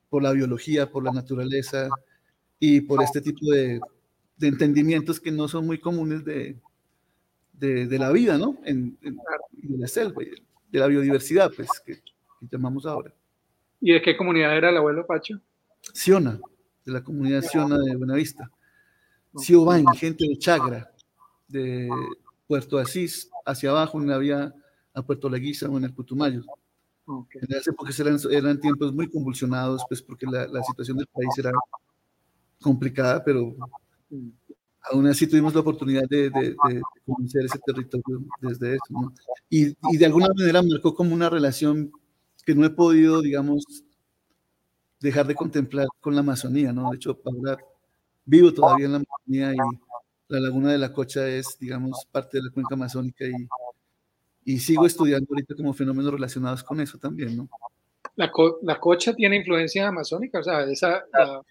por 0.09 0.23
la 0.23 0.33
biología, 0.33 0.91
por 0.91 1.05
la 1.05 1.13
naturaleza 1.13 1.89
y 2.59 2.81
por 2.81 3.03
este 3.03 3.21
tipo 3.21 3.51
de, 3.51 3.81
de 4.39 4.49
entendimientos 4.49 5.21
que 5.21 5.31
no 5.31 5.49
son 5.49 5.67
muy 5.67 5.79
comunes 5.79 6.25
de, 6.25 6.57
de, 7.53 7.99
la 7.99 8.11
vida, 8.11 8.39
¿no? 8.39 8.59
En, 8.65 8.99
la 9.69 9.87
selva, 9.87 10.23
de 10.71 10.79
la 10.79 10.87
biodiversidad, 10.87 11.53
pues, 11.55 11.69
que, 11.85 11.97
que, 11.97 12.13
llamamos 12.51 12.87
ahora. 12.87 13.13
¿Y 13.81 13.93
de 13.93 14.03
qué 14.03 14.17
comunidad 14.17 14.57
era 14.57 14.71
el 14.71 14.79
abuelo 14.79 15.07
Pacho? 15.07 15.41
Siona, 15.93 16.41
de 16.85 16.93
la 16.93 17.05
comunidad 17.05 17.43
Siona 17.43 17.79
de 17.79 17.97
Buenavista. 17.97 18.51
Siobán, 19.37 19.87
gente 19.95 20.27
de 20.29 20.39
Chagra, 20.39 20.91
de 21.49 21.89
Puerto 22.47 22.79
Asís, 22.79 23.31
hacia 23.45 23.71
abajo 23.71 24.01
en 24.01 24.09
la 24.09 24.19
vía 24.19 24.55
a 24.95 25.03
Puerto 25.03 25.29
Leguiza 25.29 25.69
o 25.69 25.79
en 25.79 25.85
el 25.85 25.95
Putumayo. 25.95 26.43
En 27.07 27.57
esa 27.57 27.71
época 27.71 27.93
eran, 27.99 28.19
eran, 28.31 28.61
tiempos 28.61 28.93
muy 28.93 29.09
convulsionados, 29.09 29.83
pues 29.89 30.01
porque 30.01 30.27
la, 30.27 30.47
la, 30.47 30.63
situación 30.63 30.97
del 30.97 31.09
país 31.09 31.31
era 31.39 31.51
complicada, 32.61 33.23
pero 33.25 33.57
aún 34.83 35.07
así 35.07 35.27
tuvimos 35.27 35.55
la 35.55 35.61
oportunidad 35.61 36.05
de, 36.09 36.31
de, 36.31 36.51
de 36.51 36.83
conocer 37.05 37.45
ese 37.45 37.59
territorio 37.67 38.23
desde 38.41 38.75
eso. 38.75 38.85
¿no? 38.91 39.13
Y, 39.49 39.77
y, 39.93 39.97
de 39.97 40.07
alguna 40.07 40.29
manera 40.37 40.63
marcó 40.63 40.95
como 40.95 41.15
una 41.15 41.29
relación 41.29 41.91
que 42.45 42.55
no 42.55 42.65
he 42.65 42.71
podido, 42.71 43.23
digamos, 43.23 43.65
dejar 45.01 45.27
de 45.27 45.35
contemplar 45.35 45.89
con 46.01 46.15
la 46.15 46.21
Amazonía, 46.21 46.73
¿no? 46.73 46.91
De 46.91 46.97
hecho, 46.97 47.19
ahora 47.25 47.59
vivo 48.31 48.55
todavía 48.55 48.87
en 48.87 48.93
la 48.93 48.99
Amazonía 48.99 49.53
y 49.53 49.57
la 50.29 50.41
laguna 50.41 50.73
de 50.73 50.79
la 50.79 50.93
Cocha 50.93 51.27
es, 51.27 51.59
digamos, 51.59 52.07
parte 52.11 52.39
de 52.39 52.45
la 52.45 52.51
cuenca 52.51 52.77
amazónica 52.77 53.25
y, 53.25 53.49
y 54.45 54.59
sigo 54.61 54.87
estudiando 54.87 55.27
ahorita 55.31 55.57
como 55.57 55.75
fenómenos 55.75 56.13
relacionados 56.13 56.63
con 56.63 56.81
eso 56.81 56.97
también, 56.97 57.37
¿no? 57.37 57.49
La, 58.15 58.31
la 58.63 58.79
Cocha 58.79 59.15
tiene 59.15 59.37
influencia 59.37 59.89
amazónica, 59.89 60.39
o 60.39 60.43
sea, 60.45 60.63
esa... 60.63 61.05
La, 61.13 61.43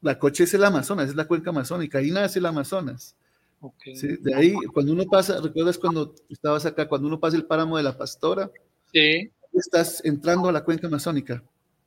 la 0.00 0.18
Cocha 0.18 0.44
es 0.44 0.54
el 0.54 0.64
Amazonas, 0.64 1.10
es 1.10 1.14
la 1.14 1.26
cuenca 1.26 1.50
amazónica, 1.50 1.98
ahí 1.98 2.10
nace 2.10 2.38
el 2.38 2.46
Amazonas. 2.46 3.14
Okay. 3.60 3.96
¿sí? 3.96 4.16
De 4.20 4.34
ahí, 4.34 4.54
cuando 4.72 4.92
uno 4.92 5.04
pasa, 5.04 5.40
¿recuerdas 5.42 5.78
cuando 5.78 6.14
estabas 6.28 6.64
acá? 6.66 6.88
Cuando 6.88 7.08
uno 7.08 7.20
pasa 7.20 7.36
el 7.36 7.46
páramo 7.46 7.76
de 7.76 7.82
la 7.82 7.96
Pastora, 7.96 8.50
sí. 8.92 9.30
estás 9.52 10.04
entrando 10.04 10.48
a 10.48 10.52
la 10.52 10.64
cuenca 10.64 10.86
amazónica. 10.86 11.42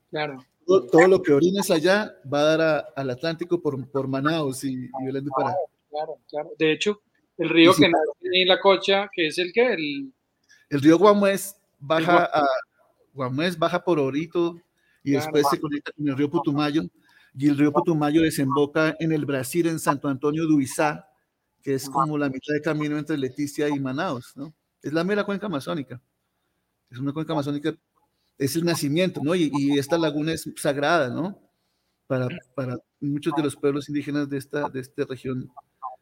Claro 0.10 0.44
todo, 0.68 1.08
lo 1.08 1.22
que 1.22 1.34
orines 1.34 1.72
allá 1.72 2.14
va 2.32 2.42
a 2.42 2.58
dar 2.58 2.86
al 2.96 3.10
Atlántico 3.10 3.62
por, 3.62 3.90
por 3.90 4.08
Manaus 4.08 4.64
y, 4.64 4.74
y 4.74 5.06
Belén 5.06 5.26
Pará. 5.26 5.56
Claro, 5.90 6.20
claro. 6.30 6.52
De 6.60 6.72
hecho, 6.74 7.02
el 7.38 7.50
río 7.50 7.74
que 7.74 7.88
nace 7.88 8.12
en 8.22 8.48
la 8.48 8.60
Cocha, 8.60 9.10
que 9.14 9.28
es 9.28 9.38
el 9.38 9.54
que 9.54 9.74
el, 9.74 10.14
el 10.70 10.82
río 10.82 10.98
Guamués 10.98 11.56
baja 11.80 12.26
a 12.26 12.46
Guamués 13.14 13.58
baja 13.58 13.84
por 13.84 14.00
Orito 14.00 14.60
y 15.04 15.12
después 15.12 15.46
se 15.50 15.60
conecta 15.60 15.92
con 15.96 16.08
el 16.08 16.18
río 16.18 16.30
Putumayo 16.30 16.84
y 17.34 17.48
el 17.48 17.58
río 17.58 17.72
Putumayo 17.72 18.22
desemboca 18.22 18.96
en 19.00 19.12
el 19.12 19.26
Brasil 19.26 19.68
en 19.68 19.80
Santo 19.80 20.08
Antonio 20.08 20.48
de 20.48 20.54
Uizá, 20.54 21.08
que 21.62 21.76
es 21.76 21.90
como 21.90 22.18
la 22.18 22.30
mitad 22.30 22.54
de 22.54 22.62
camino 22.62 22.98
entre 22.98 23.18
Leticia 23.18 23.70
y 23.70 23.80
Manaus, 23.80 24.36
¿no? 24.36 24.54
Es 24.82 24.92
la 24.92 25.04
mera 25.04 25.24
cuenca 25.24 25.46
amazónica. 25.46 26.02
Es 26.90 26.98
una 26.98 27.14
cuenca 27.14 27.34
amazónica 27.34 27.76
es 28.38 28.56
el 28.56 28.66
nacimiento, 28.66 29.22
¿no? 29.24 29.36
Y, 29.36 29.52
y, 29.54 29.78
esta 29.78 29.98
laguna 29.98 30.34
es 30.34 30.50
sagrada, 30.56 31.10
¿no? 31.10 31.40
Para, 32.08 32.28
para 32.56 32.78
muchos 33.00 33.34
de 33.36 33.44
los 33.44 33.56
pueblos 33.56 33.90
indígenas 33.90 34.30
de 34.30 34.38
esta, 34.38 34.70
de 34.70 34.80
esta 34.80 35.06
región. 35.06 35.50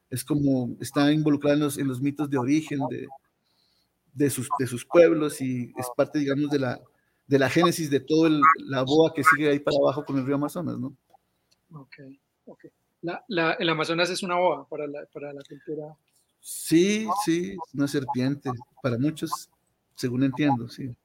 Es 0.10 0.24
como, 0.24 0.76
está 0.80 1.12
involucrada 1.12 1.56
en 1.56 1.62
los, 1.62 1.78
en 1.78 1.88
los 1.88 2.02
mitos 2.02 2.30
de 2.30 2.38
origen 2.38 2.80
de, 2.90 3.08
de, 4.14 4.30
sus, 4.30 4.48
de 4.60 4.68
sus 4.68 4.86
pueblos 4.86 5.42
y 5.42 5.74
es 5.78 5.88
parte, 5.96 6.20
digamos, 6.20 6.50
de 6.50 6.60
la, 6.60 6.80
de 7.28 7.40
la 7.40 7.50
génesis 7.50 7.90
de 7.90 8.00
toda 8.00 8.30
la 8.66 8.84
boa 8.84 9.14
que 9.14 9.24
sigue 9.24 9.50
ahí 9.50 9.60
para 9.60 9.78
abajo 9.78 10.06
con 10.06 10.18
el 10.18 10.26
río 10.26 10.36
Amazonas, 10.36 10.78
¿no? 10.78 10.96
Ok, 11.72 11.96
ok. 12.46 12.66
La, 13.28 13.52
el 13.54 13.70
Amazonas 13.70 14.10
es 14.10 14.24
una 14.24 14.36
boa 14.36 14.68
para 14.68 14.88
la, 14.88 15.06
para 15.12 15.32
la 15.32 15.42
cultura. 15.48 15.96
Sí, 16.40 17.08
sí, 17.24 17.56
una 17.74 17.88
serpiente, 17.88 18.50
para 18.82 18.98
muchos, 18.98 19.50
según 19.96 20.24
entiendo, 20.24 20.70
sí. 20.70 20.96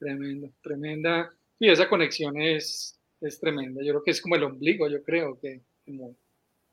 Tremendo, 0.00 0.50
tremenda. 0.62 1.30
Y 1.58 1.68
esa 1.68 1.88
conexión 1.88 2.40
es, 2.40 2.98
es 3.20 3.38
tremenda. 3.38 3.82
Yo 3.84 3.92
creo 3.92 4.02
que 4.02 4.10
es 4.12 4.20
como 4.20 4.34
el 4.34 4.44
ombligo, 4.44 4.88
yo 4.88 5.02
creo 5.04 5.38
que 5.38 5.60
como... 5.84 6.16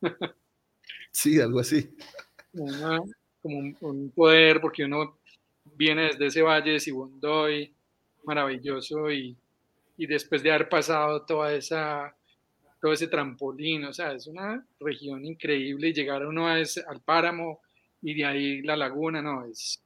sí, 1.11 1.39
algo 1.39 1.59
así. 1.59 1.93
como 3.41 3.75
un, 3.81 4.11
poder, 4.15 4.61
porque 4.61 4.85
uno 4.85 5.19
viene 5.75 6.03
desde 6.03 6.27
ese 6.27 6.41
valle 6.41 6.71
de 6.71 6.79
Sibundoy, 6.79 7.73
maravilloso, 8.23 9.11
y, 9.11 9.35
y 9.97 10.07
después 10.07 10.41
de 10.41 10.51
haber 10.51 10.69
pasado 10.69 11.25
toda 11.25 11.53
esa 11.53 12.15
todo 12.79 12.93
ese 12.93 13.07
trampolín, 13.07 13.85
o 13.85 13.93
sea, 13.93 14.13
es 14.13 14.27
una 14.27 14.65
región 14.79 15.25
increíble 15.25 15.89
y 15.89 15.93
llegar 15.93 16.25
uno 16.25 16.47
a 16.47 16.59
ese, 16.59 16.83
al 16.87 17.01
páramo 17.01 17.59
y 18.01 18.13
de 18.13 18.25
ahí 18.25 18.61
la 18.61 18.77
laguna, 18.77 19.21
no, 19.21 19.45
es, 19.45 19.83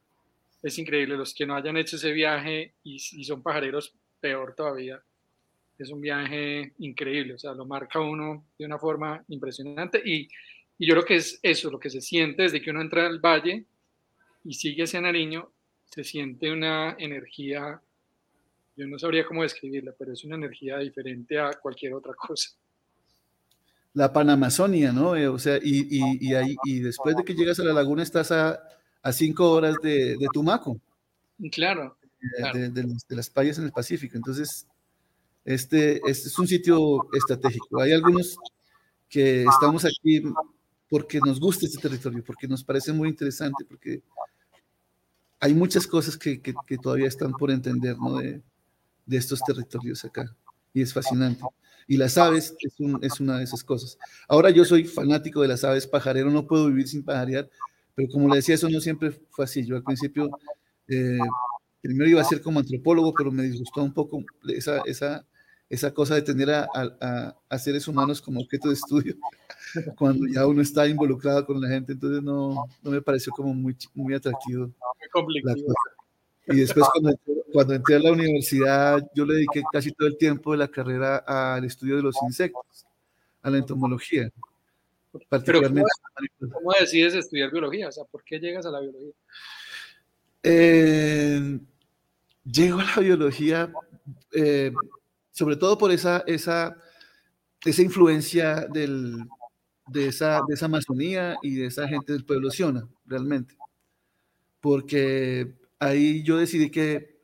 es 0.62 0.78
increíble. 0.78 1.16
Los 1.16 1.34
que 1.34 1.46
no 1.46 1.54
hayan 1.54 1.76
hecho 1.76 1.96
ese 1.96 2.12
viaje 2.12 2.74
y, 2.84 2.98
son 2.98 3.42
pajareros, 3.42 3.94
peor 4.20 4.54
todavía. 4.54 5.02
Es 5.78 5.90
un 5.90 6.00
viaje 6.00 6.72
increíble, 6.78 7.34
o 7.34 7.38
sea, 7.38 7.54
lo 7.54 7.64
marca 7.64 7.98
uno 7.98 8.46
de 8.58 8.66
una 8.66 8.78
forma 8.78 9.24
impresionante 9.28 10.00
y, 10.04 10.28
y 10.78 10.86
yo 10.86 10.94
creo 10.94 11.04
que 11.04 11.16
es 11.16 11.40
eso, 11.42 11.70
lo 11.70 11.80
que 11.80 11.90
se 11.90 12.00
siente 12.00 12.42
desde 12.44 12.62
que 12.62 12.70
uno 12.70 12.82
entra 12.82 13.06
al 13.06 13.18
valle 13.18 13.64
y 14.44 14.54
sigue 14.54 14.84
hacia 14.84 15.00
Nariño, 15.00 15.50
se 15.86 16.04
siente 16.04 16.52
una 16.52 16.94
energía, 16.98 17.80
yo 18.76 18.86
no 18.86 18.96
sabría 18.98 19.26
cómo 19.26 19.42
describirla, 19.42 19.92
pero 19.98 20.12
es 20.12 20.22
una 20.24 20.36
energía 20.36 20.78
diferente 20.78 21.38
a 21.40 21.52
cualquier 21.54 21.94
otra 21.94 22.14
cosa 22.14 22.50
la 23.94 24.12
Panamazonia, 24.12 24.92
¿no? 24.92 25.16
Eh, 25.16 25.28
o 25.28 25.38
sea, 25.38 25.58
y, 25.62 25.86
y, 26.20 26.34
ahí, 26.34 26.56
y 26.64 26.80
después 26.80 27.16
de 27.16 27.24
que 27.24 27.34
llegas 27.34 27.60
a 27.60 27.64
la 27.64 27.74
laguna 27.74 28.02
estás 28.02 28.32
a, 28.32 28.58
a 29.02 29.12
cinco 29.12 29.50
horas 29.50 29.76
de, 29.82 30.16
de 30.16 30.26
Tumaco. 30.32 30.80
Claro. 31.50 31.96
Eh, 32.22 32.68
de, 32.68 33.16
las 33.16 33.28
playas 33.28 33.58
en 33.58 33.64
el 33.64 33.72
Pacífico. 33.72 34.16
Entonces, 34.16 34.66
este, 35.44 35.96
este, 36.08 36.28
es 36.28 36.38
un 36.38 36.46
sitio 36.46 37.08
estratégico. 37.12 37.80
Hay 37.80 37.92
algunos 37.92 38.36
que 39.08 39.44
estamos 39.44 39.84
aquí 39.84 40.22
porque 40.88 41.18
nos 41.24 41.40
gusta 41.40 41.66
este 41.66 41.80
territorio, 41.80 42.22
porque 42.24 42.46
nos 42.46 42.62
parece 42.62 42.92
muy 42.92 43.08
interesante, 43.08 43.64
porque 43.64 44.02
hay 45.40 45.54
muchas 45.54 45.86
cosas 45.86 46.16
que, 46.16 46.40
que, 46.40 46.54
que 46.66 46.78
todavía 46.78 47.08
están 47.08 47.32
por 47.32 47.50
entender, 47.50 47.98
¿no? 47.98 48.18
De, 48.18 48.40
de 49.04 49.16
estos 49.16 49.40
territorios 49.42 50.04
acá. 50.04 50.34
Y 50.72 50.82
es 50.82 50.92
fascinante 50.92 51.42
y 51.86 51.96
las 51.96 52.16
aves 52.18 52.54
es, 52.60 52.74
es, 53.02 53.20
una 53.20 53.38
de 53.38 53.44
esas 53.44 53.64
cosas. 53.64 53.98
Ahora 54.28 54.50
yo 54.50 54.64
soy 54.64 54.84
fanático 54.84 55.42
de 55.42 55.48
las 55.48 55.64
aves 55.64 55.86
pajarero, 55.86 56.30
no 56.30 56.46
puedo 56.46 56.68
vivir 56.68 56.88
sin 56.88 57.04
pajarear, 57.04 57.50
pero 57.94 58.08
como 58.08 58.28
le 58.28 58.36
decía, 58.36 58.54
eso 58.54 58.68
no 58.68 58.80
siempre 58.80 59.10
fue 59.30 59.44
así. 59.44 59.64
Yo 59.64 59.76
al 59.76 59.82
principio, 59.82 60.30
eh, 60.88 61.18
primero 61.80 62.08
iba 62.08 62.20
a 62.20 62.24
ser 62.24 62.40
como 62.40 62.60
antropólogo, 62.60 63.12
pero 63.14 63.30
me 63.30 63.42
disgustó 63.42 63.82
un 63.82 63.92
poco 63.92 64.22
esa, 64.48 64.80
esa, 64.86 65.26
esa 65.68 65.92
cosa 65.92 66.14
de 66.14 66.22
tener 66.22 66.50
a, 66.50 66.68
a, 66.74 67.36
a, 67.48 67.58
seres 67.58 67.88
humanos 67.88 68.20
como 68.20 68.40
objeto 68.40 68.68
de 68.68 68.74
estudio 68.74 69.16
cuando 69.96 70.26
ya 70.26 70.46
uno 70.46 70.62
está 70.62 70.86
involucrado 70.86 71.46
con 71.46 71.60
la 71.60 71.68
gente, 71.68 71.92
entonces 71.92 72.22
no, 72.22 72.66
no 72.82 72.90
me 72.90 73.02
pareció 73.02 73.32
como 73.32 73.54
muy, 73.54 73.76
muy 73.94 74.14
atractivo. 74.14 74.66
Muy 74.66 75.08
complicado. 75.10 75.56
Y 76.46 76.56
después 76.56 76.86
cuando, 76.92 77.18
cuando, 77.52 77.74
entré 77.74 77.96
a 77.96 78.00
la 78.00 78.12
universidad, 78.12 79.08
yo 79.14 79.24
le 79.24 79.34
dediqué 79.34 79.62
casi 79.72 79.92
todo 79.92 80.08
el 80.08 80.18
tiempo 80.18 80.52
de 80.52 80.58
la 80.58 80.68
carrera 80.68 81.18
al 81.18 81.64
estudio 81.64 81.96
de 81.96 82.02
los 82.02 82.16
insectos, 82.22 82.84
a 83.42 83.50
la 83.50 83.58
entomología. 83.58 84.30
Particularmente. 85.28 85.90
¿cómo, 86.38 86.72
decides 86.78 87.14
estudiar 87.14 87.50
biología? 87.50 87.88
O 87.88 87.92
sea, 87.92 88.04
¿por 88.04 88.24
qué 88.24 88.38
llegas 88.38 88.66
a 88.66 88.70
la 88.70 88.80
biología? 88.80 89.12
Eh, 90.42 91.60
llego 92.44 92.80
a 92.80 92.84
la 92.84 92.96
biología 92.96 93.72
eh, 94.32 94.72
sobre 95.30 95.56
todo 95.56 95.78
por 95.78 95.90
esa, 95.90 96.22
esa, 96.26 96.76
esa 97.64 97.82
influencia 97.82 98.66
del, 98.72 99.24
de, 99.88 100.08
esa, 100.08 100.42
de 100.46 100.54
esa 100.54 100.66
Amazonía 100.66 101.36
y 101.42 101.54
de 101.56 101.66
esa 101.66 101.88
gente 101.88 102.12
del 102.12 102.24
pueblo 102.24 102.50
Siona, 102.50 102.86
realmente. 103.06 103.56
Porque 104.60 105.54
ahí 105.78 106.22
yo 106.22 106.36
decidí 106.36 106.70
que 106.70 107.22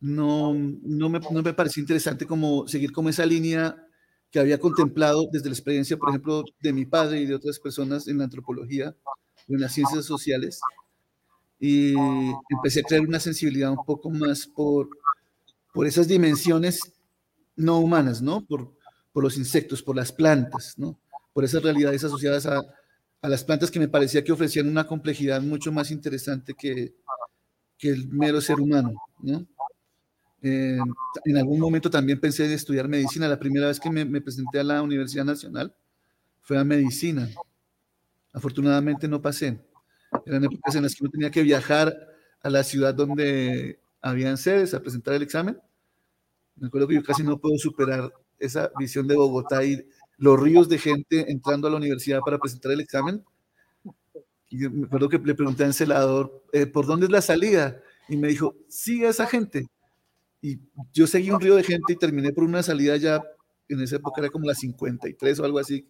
no, 0.00 0.54
no, 0.54 1.08
me, 1.08 1.18
no 1.18 1.42
me 1.42 1.52
parecía 1.54 1.80
interesante 1.80 2.26
como 2.26 2.68
seguir 2.68 2.92
como 2.92 3.08
esa 3.08 3.26
línea 3.26 3.85
que 4.30 4.38
había 4.40 4.58
contemplado 4.58 5.28
desde 5.30 5.48
la 5.48 5.54
experiencia, 5.54 5.96
por 5.96 6.10
ejemplo, 6.10 6.44
de 6.60 6.72
mi 6.72 6.84
padre 6.84 7.20
y 7.20 7.26
de 7.26 7.34
otras 7.34 7.58
personas 7.58 8.08
en 8.08 8.18
la 8.18 8.24
antropología 8.24 8.94
o 9.48 9.54
en 9.54 9.60
las 9.60 9.72
ciencias 9.72 10.04
sociales. 10.04 10.60
Y 11.58 11.94
empecé 12.50 12.80
a 12.80 12.82
crear 12.82 13.02
una 13.02 13.20
sensibilidad 13.20 13.70
un 13.70 13.84
poco 13.84 14.10
más 14.10 14.46
por, 14.46 14.88
por 15.72 15.86
esas 15.86 16.08
dimensiones 16.08 16.80
no 17.56 17.78
humanas, 17.78 18.20
¿no? 18.20 18.44
Por, 18.44 18.72
por 19.12 19.24
los 19.24 19.38
insectos, 19.38 19.82
por 19.82 19.96
las 19.96 20.12
plantas, 20.12 20.74
¿no? 20.76 20.98
Por 21.32 21.44
esas 21.44 21.62
realidades 21.62 22.04
asociadas 22.04 22.46
a, 22.46 22.60
a 23.22 23.28
las 23.28 23.44
plantas 23.44 23.70
que 23.70 23.78
me 23.78 23.88
parecía 23.88 24.22
que 24.22 24.32
ofrecían 24.32 24.68
una 24.68 24.86
complejidad 24.86 25.40
mucho 25.40 25.72
más 25.72 25.90
interesante 25.90 26.54
que, 26.54 26.94
que 27.78 27.90
el 27.90 28.08
mero 28.08 28.40
ser 28.40 28.60
humano. 28.60 28.94
¿no? 29.20 29.46
Eh, 30.42 30.78
en 31.24 31.36
algún 31.36 31.58
momento 31.58 31.90
también 31.90 32.20
pensé 32.20 32.44
en 32.44 32.52
estudiar 32.52 32.88
medicina. 32.88 33.28
La 33.28 33.38
primera 33.38 33.66
vez 33.66 33.80
que 33.80 33.90
me, 33.90 34.20
presenté 34.20 34.60
a 34.60 34.64
la 34.64 34.82
Universidad 34.82 35.24
Nacional 35.24 35.74
fue 36.40 36.58
a 36.58 36.64
medicina. 36.64 37.28
Afortunadamente 38.32 39.08
no 39.08 39.20
pasé. 39.20 39.60
Eran 40.24 40.44
épocas 40.44 40.74
en 40.74 40.82
las 40.82 40.94
que 40.94 41.04
uno 41.04 41.10
tenía 41.10 41.30
que 41.30 41.42
viajar 41.42 41.96
a 42.42 42.50
la 42.50 42.62
ciudad 42.62 42.94
donde 42.94 43.80
habían 44.00 44.38
sedes 44.38 44.74
a 44.74 44.80
presentar 44.80 45.14
el 45.14 45.22
examen. 45.22 45.58
Me 46.56 46.68
acuerdo 46.68 46.88
que 46.88 46.94
yo 46.94 47.02
casi 47.02 47.22
no 47.22 47.38
puedo 47.38 47.58
superar 47.58 48.12
esa 48.38 48.70
visión 48.78 49.06
de 49.06 49.16
Bogotá 49.16 49.64
y 49.64 49.86
los 50.18 50.40
ríos 50.40 50.68
de 50.68 50.78
gente 50.78 51.30
entrando 51.30 51.68
a 51.68 51.70
la 51.70 51.76
universidad 51.76 52.20
para 52.20 52.38
presentar 52.38 52.72
el 52.72 52.80
examen 52.80 53.24
y 54.48 54.68
me 54.68 54.86
acuerdo 54.86 55.08
que 55.08 55.18
le 55.18 55.34
pregunté 55.34 55.64
al 55.64 55.74
celador, 55.74 56.44
eh, 56.52 56.66
¿por 56.66 56.86
dónde 56.86 57.06
es 57.06 57.12
la 57.12 57.20
salida? 57.20 57.80
Y 58.08 58.16
me 58.16 58.28
dijo, 58.28 58.54
sigue 58.68 59.06
a 59.06 59.10
esa 59.10 59.26
gente. 59.26 59.66
Y 60.46 60.60
yo 60.92 61.08
seguí 61.08 61.32
un 61.32 61.40
río 61.40 61.56
de 61.56 61.64
gente 61.64 61.92
y 61.92 61.96
terminé 61.96 62.32
por 62.32 62.44
una 62.44 62.62
salida 62.62 62.96
ya, 62.96 63.20
en 63.68 63.80
esa 63.80 63.96
época 63.96 64.20
era 64.20 64.30
como 64.30 64.46
la 64.46 64.54
53 64.54 65.40
o 65.40 65.44
algo 65.44 65.58
así. 65.58 65.88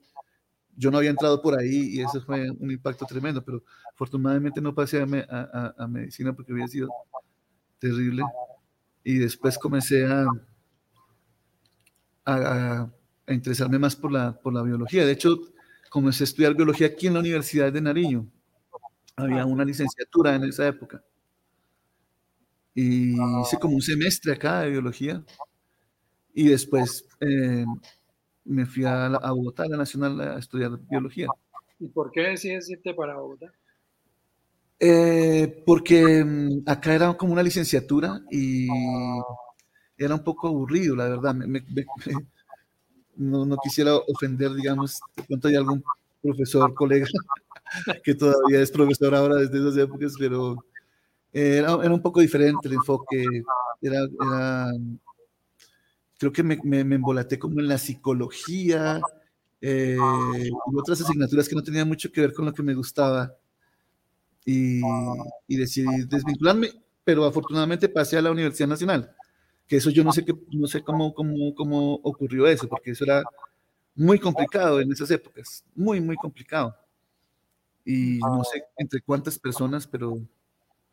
Yo 0.74 0.90
no 0.90 0.96
había 0.96 1.10
entrado 1.10 1.42
por 1.42 1.58
ahí 1.58 1.90
y 1.92 2.00
eso 2.00 2.22
fue 2.22 2.50
un 2.50 2.70
impacto 2.70 3.04
tremendo, 3.04 3.44
pero 3.44 3.62
afortunadamente 3.92 4.62
no 4.62 4.74
pasé 4.74 5.02
a, 5.02 5.74
a, 5.76 5.86
medicina 5.86 6.32
porque 6.32 6.52
había 6.52 6.66
sido 6.68 6.88
terrible. 7.78 8.22
Y 9.04 9.18
después 9.18 9.58
comencé 9.58 10.06
a, 10.06 10.24
a, 12.24 12.90
interesarme 13.28 13.78
más 13.78 13.94
por 13.94 14.10
la, 14.10 14.40
por 14.40 14.54
la 14.54 14.62
biología. 14.62 15.04
De 15.04 15.12
hecho, 15.12 15.38
comencé 15.90 16.22
a 16.22 16.28
estudiar 16.28 16.54
biología 16.54 16.86
aquí 16.86 17.08
en 17.08 17.14
la 17.14 17.20
Universidad 17.20 17.70
de 17.70 17.80
Nariño. 17.82 18.26
Había 19.16 19.44
una 19.44 19.66
licenciatura 19.66 20.34
en 20.34 20.44
esa 20.44 20.66
época. 20.66 21.04
Y 22.78 23.14
hice 23.40 23.56
como 23.58 23.74
un 23.74 23.80
semestre 23.80 24.34
acá 24.34 24.60
de 24.60 24.70
biología. 24.70 25.24
Y 26.34 26.48
después 26.48 27.06
eh, 27.20 27.64
me 28.44 28.66
fui 28.66 28.84
a, 28.84 29.08
Bogotá, 29.30 29.62
a 29.62 29.68
la 29.68 29.78
Nacional, 29.78 30.20
a 30.20 30.38
estudiar 30.38 30.78
biología. 30.90 31.26
¿Y 31.80 31.88
por 31.88 32.12
qué 32.12 32.20
decides 32.20 32.68
irte 32.68 32.92
para 32.92 33.16
Bogotá? 33.16 33.50
Eh, 34.78 35.62
porque 35.64 36.22
mm, 36.22 36.64
acá 36.66 36.94
era 36.94 37.14
como 37.14 37.32
una 37.32 37.42
licenciatura 37.42 38.20
y 38.30 38.68
era 39.96 40.14
un 40.14 40.22
poco 40.22 40.48
aburrido, 40.48 40.94
la 40.94 41.08
verdad. 41.08 41.34
no, 43.16 43.46
no, 43.46 43.56
quisiera 43.56 43.96
ofender, 43.96 44.52
digamos, 44.52 45.00
de 45.16 45.22
pronto 45.22 45.48
hay 45.48 45.54
algún 45.54 45.82
profesor, 46.20 46.74
colega, 46.74 47.06
que 48.04 48.14
todavía 48.14 48.60
es 48.60 48.70
profesor 48.70 49.14
ahora 49.14 49.36
desde 49.36 49.60
esas 49.60 49.78
épocas, 49.78 50.12
pero 50.18 50.62
era, 51.36 51.72
era 51.82 51.92
un 51.92 52.02
poco 52.02 52.20
diferente 52.20 52.68
el 52.68 52.74
enfoque. 52.74 53.24
Era, 53.82 54.00
creo 56.18 56.32
que 56.32 56.42
me, 56.42 56.58
me, 56.64 56.80
embolaté 56.94 57.38
como 57.38 57.60
en 57.60 57.68
la 57.68 57.78
psicología 57.78 59.00
eh, 59.60 59.98
y 59.98 60.76
otras 60.76 61.00
asignaturas 61.00 61.48
que 61.48 61.54
no 61.54 61.62
tenían 61.62 61.88
mucho 61.88 62.10
que 62.10 62.22
ver 62.22 62.32
con 62.32 62.46
lo 62.46 62.54
que 62.54 62.62
me 62.62 62.74
gustaba. 62.74 63.34
Y, 64.44 64.80
y 65.48 65.56
decidí 65.56 66.04
desvincularme, 66.08 66.70
pero 67.04 67.24
afortunadamente 67.24 67.88
pasé 67.88 68.16
a 68.16 68.22
la 68.22 68.30
Universidad 68.30 68.68
Nacional, 68.68 69.12
que 69.66 69.76
eso 69.76 69.90
yo 69.90 70.04
no 70.04 70.12
sé, 70.12 70.24
qué, 70.24 70.32
no 70.52 70.68
sé 70.68 70.82
cómo, 70.82 71.12
cómo, 71.12 71.52
cómo 71.54 71.94
ocurrió 71.94 72.46
eso, 72.46 72.68
porque 72.68 72.92
eso 72.92 73.04
era 73.04 73.24
muy 73.96 74.20
complicado 74.20 74.80
en 74.80 74.92
esas 74.92 75.10
épocas, 75.10 75.64
muy, 75.74 76.00
muy 76.00 76.14
complicado 76.14 76.76
y 77.84 78.18
no 78.18 78.42
sé 78.44 78.62
entre 78.76 79.00
cuántas 79.00 79.38
personas, 79.38 79.86
pero 79.86 80.20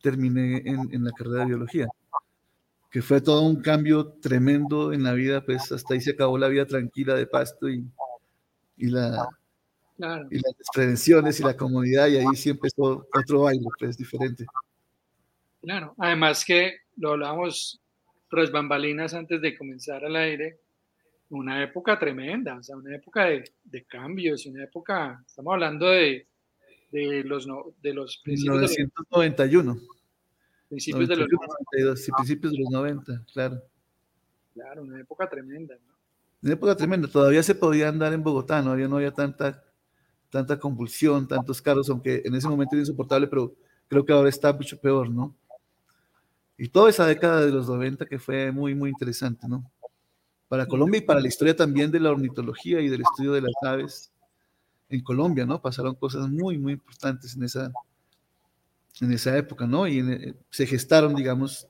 terminé 0.04 0.58
en, 0.66 0.94
en 0.94 1.06
la 1.06 1.12
carrera 1.14 1.40
de 1.40 1.46
biología, 1.46 1.88
que 2.92 3.02
fue 3.02 3.22
todo 3.22 3.42
un 3.44 3.62
cambio 3.62 4.10
tremendo 4.22 4.92
en 4.92 5.02
la 5.02 5.14
vida, 5.14 5.44
pues 5.46 5.72
hasta 5.72 5.94
ahí 5.94 6.02
se 6.02 6.12
acabó 6.12 6.38
la 6.38 6.50
vida 6.50 6.66
tranquila 6.66 7.16
de 7.16 7.26
Pasto 7.26 7.70
y, 7.70 7.86
y, 8.76 8.88
la, 8.88 9.30
y 10.30 10.36
las 10.36 10.54
prevenciones 10.74 11.40
y 11.40 11.44
la 11.44 11.56
comodidad, 11.56 12.08
y 12.10 12.18
ahí 12.18 12.36
sí 12.36 12.50
empezó 12.50 13.08
otro 13.18 13.44
baile, 13.44 13.66
pues 13.80 13.98
diferente. 13.98 14.46
Claro, 15.62 15.96
además 15.98 16.44
que 16.44 16.80
lo 16.98 17.12
hablábamos 17.12 17.80
tras 18.30 18.52
bambalinas 18.52 19.14
antes 19.14 19.42
de 19.42 19.58
comenzar 19.58 20.04
al 20.04 20.18
aire, 20.18 20.60
una 21.30 21.64
época 21.64 21.98
tremenda, 21.98 22.58
o 22.58 22.64
sea, 22.64 22.76
una 22.76 22.94
época 22.94 23.26
de, 23.26 23.50
de 23.64 23.86
cambios, 23.86 24.46
una 24.48 24.66
época, 24.66 25.24
estamos 25.26 25.54
hablando 25.54 25.88
de, 25.88 26.28
de 26.92 27.24
los, 27.24 27.48
de 27.82 27.94
los 27.94 28.18
principios 28.18 28.70
1991. 28.70 29.74
De 29.74 29.80
principios 30.74 31.10
de 31.10 31.16
los 31.16 31.28
92, 31.30 32.00
sí, 32.00 32.12
principios 32.12 32.54
de 32.54 32.60
los 32.60 32.70
90, 32.72 33.26
claro. 33.34 33.62
Claro, 34.54 34.84
una 34.84 35.00
época 35.00 35.30
tremenda, 35.30 35.76
¿no? 35.76 35.94
Una 36.42 36.54
época 36.54 36.76
tremenda, 36.76 37.08
todavía 37.08 37.42
se 37.42 37.56
podía 37.56 37.88
andar 37.88 38.12
en 38.14 38.24
Bogotá, 38.24 38.62
no 38.62 38.72
había, 38.72 38.88
no 38.88 38.98
había 38.98 39.14
tanta, 39.14 39.64
tanta 40.30 40.60
convulsión, 40.60 41.28
tantos 41.28 41.62
carros, 41.62 41.90
aunque 41.90 42.22
en 42.26 42.36
ese 42.36 42.48
momento 42.48 42.76
era 42.76 42.82
insoportable, 42.82 43.28
pero 43.28 43.56
creo 43.88 44.06
que 44.06 44.14
ahora 44.14 44.30
está 44.30 44.52
mucho 44.52 44.80
peor, 44.80 45.10
¿no? 45.10 45.36
Y 46.58 46.70
toda 46.70 46.90
esa 46.90 47.06
década 47.06 47.46
de 47.46 47.52
los 47.52 47.68
90 47.68 48.06
que 48.06 48.20
fue 48.20 48.52
muy, 48.52 48.76
muy 48.76 48.90
interesante, 48.90 49.48
¿no? 49.48 49.64
Para 50.48 50.68
Colombia 50.68 51.00
y 51.00 51.02
para 51.02 51.20
la 51.20 51.28
historia 51.28 51.56
también 51.56 51.90
de 51.92 52.00
la 52.00 52.12
ornitología 52.12 52.80
y 52.82 52.90
del 52.90 53.02
estudio 53.02 53.32
de 53.32 53.42
las 53.42 53.54
aves 53.62 54.12
en 54.90 55.02
Colombia, 55.02 55.46
¿no? 55.46 55.62
Pasaron 55.62 55.96
cosas 55.96 56.30
muy, 56.30 56.58
muy 56.58 56.74
importantes 56.74 57.36
en 57.36 57.44
esa, 57.44 57.72
en 59.02 59.12
esa 59.12 59.38
época, 59.38 59.66
¿no? 59.66 59.88
Y 59.88 60.00
eh, 60.00 60.36
se 60.50 60.66
gestaron, 60.66 61.16
digamos, 61.16 61.68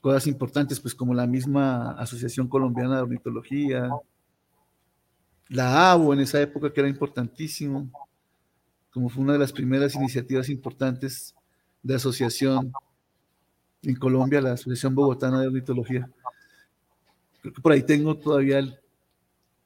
cosas 0.00 0.26
importantes, 0.26 0.80
pues 0.80 0.94
como 0.94 1.14
la 1.14 1.26
misma 1.26 1.92
Asociación 1.92 2.48
Colombiana 2.48 2.96
de 2.96 3.02
Ornitología, 3.02 3.90
la 5.48 5.92
ABO 5.92 6.12
en 6.12 6.20
esa 6.20 6.40
época 6.40 6.72
que 6.72 6.80
era 6.80 6.88
importantísimo, 6.88 7.90
como 8.90 9.08
fue 9.08 9.22
una 9.22 9.32
de 9.32 9.38
las 9.38 9.52
primeras 9.52 9.94
iniciativas 9.94 10.48
importantes 10.48 11.34
de 11.82 11.94
asociación 11.94 12.72
en 13.82 13.96
Colombia, 13.96 14.40
la 14.40 14.52
Asociación 14.52 14.94
Bogotana 14.94 15.40
de 15.40 15.48
Ornitología. 15.48 16.08
Creo 17.40 17.54
que 17.54 17.60
por 17.60 17.72
ahí 17.72 17.82
tengo 17.82 18.16
todavía 18.16 18.60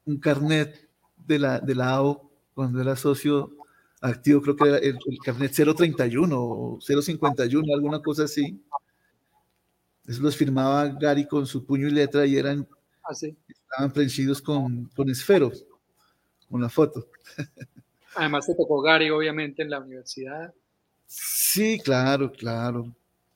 un 0.05 0.17
carnet 0.17 0.89
de 1.27 1.39
la, 1.39 1.59
de 1.59 1.75
la 1.75 1.91
AO 1.91 2.29
cuando 2.53 2.81
era 2.81 2.95
socio 2.95 3.51
activo, 4.01 4.41
creo 4.41 4.55
que 4.55 4.67
era 4.67 4.77
el, 4.77 4.97
carnet 5.23 5.51
031 5.51 6.35
o 6.39 6.79
051, 6.81 7.73
alguna 7.73 8.01
cosa 8.01 8.23
así. 8.23 8.59
Eso 10.07 10.21
los 10.21 10.35
firmaba 10.35 10.87
Gary 10.87 11.27
con 11.27 11.45
su 11.45 11.65
puño 11.65 11.87
y 11.87 11.91
letra 11.91 12.25
y 12.25 12.37
eran, 12.37 12.67
¿Ah, 13.03 13.13
estaban 13.13 13.93
prensidos 13.93 14.41
con, 14.41 14.85
con 14.95 15.09
esferos, 15.09 15.65
con 16.49 16.61
la 16.61 16.69
foto. 16.69 17.07
Además 18.15 18.47
te 18.47 18.55
tocó 18.55 18.81
Gary, 18.81 19.09
obviamente, 19.11 19.61
en 19.61 19.69
la 19.69 19.79
universidad. 19.79 20.53
Sí, 21.05 21.79
claro, 21.83 22.31
claro. 22.31 22.93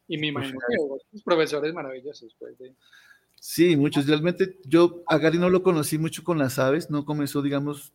Y 0.07 0.17
me 0.17 0.27
imagino 0.27 0.59
que 0.67 1.19
profesores 1.23 1.73
maravillosos. 1.73 2.35
Pues, 2.39 2.55
Sí, 3.39 3.75
muchos. 3.75 4.07
Realmente 4.07 4.57
yo 4.63 5.03
a 5.07 5.17
Gary 5.17 5.37
no 5.37 5.49
lo 5.49 5.63
conocí 5.63 5.97
mucho 5.97 6.23
con 6.23 6.37
las 6.37 6.59
aves, 6.59 6.89
no 6.89 7.03
comenzó, 7.03 7.41
digamos, 7.41 7.91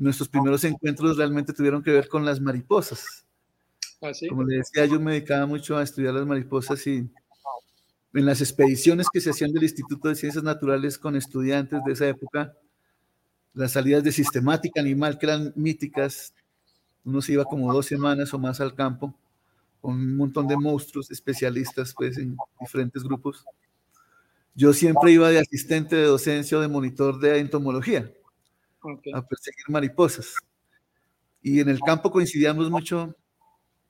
nuestros 0.00 0.28
primeros 0.28 0.64
encuentros 0.64 1.18
realmente 1.18 1.52
tuvieron 1.52 1.82
que 1.82 1.92
ver 1.92 2.08
con 2.08 2.24
las 2.24 2.40
mariposas. 2.40 3.26
¿Ah, 4.00 4.14
sí? 4.14 4.28
Como 4.28 4.44
le 4.44 4.56
decía, 4.56 4.86
yo 4.86 4.98
me 4.98 5.12
dedicaba 5.12 5.44
mucho 5.46 5.76
a 5.76 5.82
estudiar 5.82 6.14
las 6.14 6.26
mariposas 6.26 6.84
y 6.86 7.10
en 8.14 8.26
las 8.26 8.40
expediciones 8.40 9.08
que 9.12 9.20
se 9.20 9.30
hacían 9.30 9.52
del 9.52 9.62
Instituto 9.62 10.08
de 10.08 10.14
Ciencias 10.14 10.42
Naturales 10.42 10.98
con 10.98 11.16
estudiantes 11.16 11.84
de 11.84 11.92
esa 11.92 12.08
época, 12.08 12.54
las 13.52 13.72
salidas 13.72 14.02
de 14.02 14.10
sistemática 14.10 14.80
animal 14.80 15.18
que 15.18 15.26
eran 15.26 15.52
míticas, 15.54 16.32
uno 17.04 17.20
se 17.20 17.34
iba 17.34 17.44
como 17.44 17.72
dos 17.72 17.84
semanas 17.84 18.32
o 18.32 18.38
más 18.38 18.60
al 18.60 18.74
campo 18.74 19.14
con 19.82 19.94
un 19.94 20.16
montón 20.16 20.48
de 20.48 20.56
monstruos 20.56 21.10
especialistas 21.10 21.92
pues 21.94 22.16
en 22.16 22.36
diferentes 22.58 23.02
grupos. 23.02 23.44
Yo 24.54 24.72
siempre 24.72 25.12
iba 25.12 25.28
de 25.28 25.40
asistente 25.40 25.96
de 25.96 26.04
docencia 26.04 26.56
o 26.56 26.60
de 26.60 26.68
monitor 26.68 27.20
de 27.20 27.38
entomología 27.38 28.10
a 29.14 29.26
perseguir 29.26 29.64
mariposas. 29.68 30.34
Y 31.42 31.60
en 31.60 31.68
el 31.68 31.80
campo 31.80 32.10
coincidíamos 32.10 32.70
mucho 32.70 33.14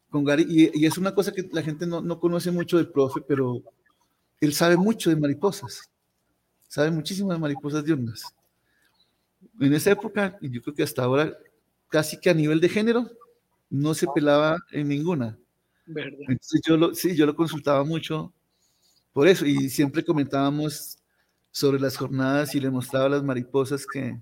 con 0.09 0.25
Gary, 0.25 0.47
y, 0.49 0.85
es 0.85 0.99
una 0.99 1.15
cosa 1.15 1.33
que 1.33 1.49
la 1.53 1.63
gente 1.63 1.87
no, 1.87 2.01
no, 2.01 2.19
conoce 2.19 2.51
mucho 2.51 2.77
del 2.77 2.89
profe, 2.89 3.21
pero 3.21 3.63
él 4.41 4.53
sabe 4.53 4.77
mucho 4.77 5.09
de 5.09 5.17
mariposas, 5.17 5.89
sabe 6.67 6.91
muchísimo 6.91 7.33
de 7.33 7.39
mariposas 7.39 7.85
diurnas. 7.85 8.23
En 9.61 9.73
esa 9.73 9.93
época, 9.93 10.37
y 10.41 10.51
yo 10.51 10.61
creo 10.63 10.75
que 10.75 10.83
hasta 10.83 11.05
ahora, 11.05 11.33
casi 11.89 12.19
que 12.19 12.29
a 12.29 12.35
nivel 12.35 12.61
de 12.61 12.69
género, 12.69 13.09
no 13.69 13.95
se 13.95 14.07
pelaba 14.09 14.59
en 14.73 14.89
ninguna. 14.89 15.39
Entonces 15.87 16.61
yo 16.67 16.77
lo, 16.77 16.95
sí, 16.95 17.15
yo 17.15 17.25
lo 17.25 17.37
consultaba 17.37 17.85
mucho 17.85 18.33
por 19.13 19.27
eso, 19.27 19.45
y 19.45 19.69
siempre 19.71 20.05
comentábamos 20.05 20.99
sobre 21.51 21.81
las 21.81 21.97
jornadas 21.97 22.55
y 22.55 22.61
le 22.61 22.71
mostraba 22.71 23.09
las 23.09 23.25
mariposas 23.25 23.85
que, 23.87 24.21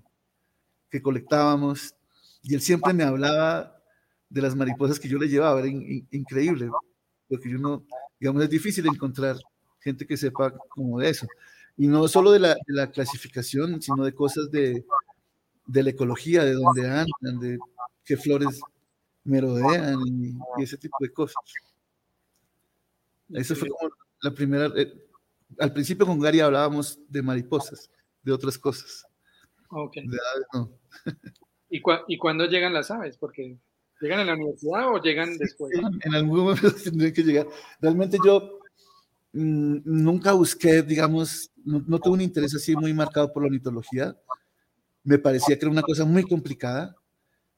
que 0.90 1.02
colectábamos, 1.02 1.94
y 2.42 2.54
él 2.54 2.60
siempre 2.60 2.92
me 2.92 3.04
hablaba 3.04 3.82
de 4.28 4.42
las 4.42 4.54
mariposas 4.54 4.98
que 4.98 5.08
yo 5.08 5.18
le 5.18 5.28
llevaba, 5.28 5.60
era 5.60 5.68
increíble, 5.68 6.70
porque 7.28 7.50
yo 7.50 7.58
no, 7.58 7.84
digamos, 8.18 8.42
es 8.42 8.50
difícil 8.50 8.86
encontrar 8.86 9.36
gente 9.80 10.06
que 10.06 10.16
sepa 10.16 10.52
como 10.68 11.00
de 11.00 11.10
eso. 11.10 11.26
Y 11.76 11.86
no 11.86 12.08
solo 12.08 12.32
de 12.32 12.40
la, 12.40 12.54
de 12.54 12.74
la 12.74 12.90
clasificación, 12.90 13.80
sino 13.80 14.04
de 14.04 14.12
cosas 14.12 14.50
de, 14.50 14.84
de, 15.66 15.82
la 15.82 15.90
ecología, 15.90 16.44
de 16.44 16.54
dónde 16.54 16.88
andan, 16.88 17.38
de 17.40 17.58
qué 18.04 18.16
flores 18.16 18.60
merodean 19.24 20.00
y, 20.06 20.34
y 20.58 20.62
ese 20.62 20.76
tipo 20.76 20.96
de 21.00 21.12
cosas. 21.12 21.36
Eso 23.30 23.54
fue 23.54 23.68
como 23.68 23.90
la 24.22 24.34
primera. 24.34 24.70
Eh, 24.76 24.92
al 25.58 25.72
principio 25.72 26.06
con 26.06 26.18
Gary 26.18 26.40
hablábamos 26.40 26.98
de 27.08 27.22
mariposas, 27.22 27.90
de 28.22 28.32
otras 28.32 28.58
cosas. 28.58 29.06
Ok. 29.70 29.96
¿Y, 31.70 31.82
¿Y 32.08 32.18
cuándo 32.18 32.46
llegan 32.46 32.72
las 32.72 32.90
aves? 32.90 33.18
Porque 33.18 33.58
¿Llegan 34.00 34.20
a 34.20 34.24
la 34.24 34.34
universidad 34.34 34.92
o 34.92 35.02
llegan 35.02 35.36
después? 35.38 35.72
En 36.04 36.14
algún 36.14 36.40
momento 36.40 36.72
tendrían 36.84 37.12
que 37.12 37.22
llegar. 37.22 37.48
Realmente 37.80 38.18
yo 38.24 38.60
mm, 39.32 39.78
nunca 39.84 40.32
busqué, 40.32 40.82
digamos, 40.82 41.50
no, 41.64 41.82
no, 41.86 41.98
tuve 41.98 42.14
un 42.14 42.20
interés 42.20 42.54
así 42.54 42.76
muy 42.76 42.92
marcado 42.94 43.32
por 43.32 43.42
la 43.42 43.48
ornitología. 43.48 44.16
Me 45.02 45.18
parecía 45.18 45.58
que 45.58 45.64
era 45.64 45.72
una 45.72 45.82
cosa 45.82 46.04
muy 46.04 46.22
complicada. 46.22 46.94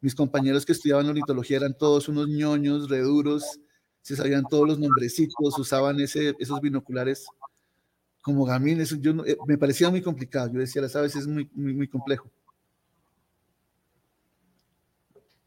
Mis 0.01 0.14
compañeros 0.14 0.64
que 0.64 0.73
estudiaban 0.73 1.09
ornitología 1.09 1.59
eran 1.59 1.77
todos 1.77 2.09
unos 2.09 2.27
ñoños, 2.27 2.88
reduros, 2.88 3.61
se 4.01 4.16
sabían 4.16 4.44
todos 4.49 4.66
los 4.66 4.79
nombrecitos, 4.79 5.59
usaban 5.59 6.01
ese, 6.01 6.35
esos 6.38 6.59
binoculares 6.62 7.27
como 8.21 8.45
gamines. 8.45 8.97
Yo, 9.01 9.13
eh, 9.25 9.37
me 9.47 9.59
parecía 9.59 9.91
muy 9.91 10.03
complicado. 10.03 10.53
Yo 10.53 10.61
decía, 10.61 10.83
las 10.83 10.97
aves 10.97 11.17
es 11.17 11.27
muy, 11.27 11.49
muy, 11.55 11.75
muy 11.75 11.89
complejo. 11.89 12.31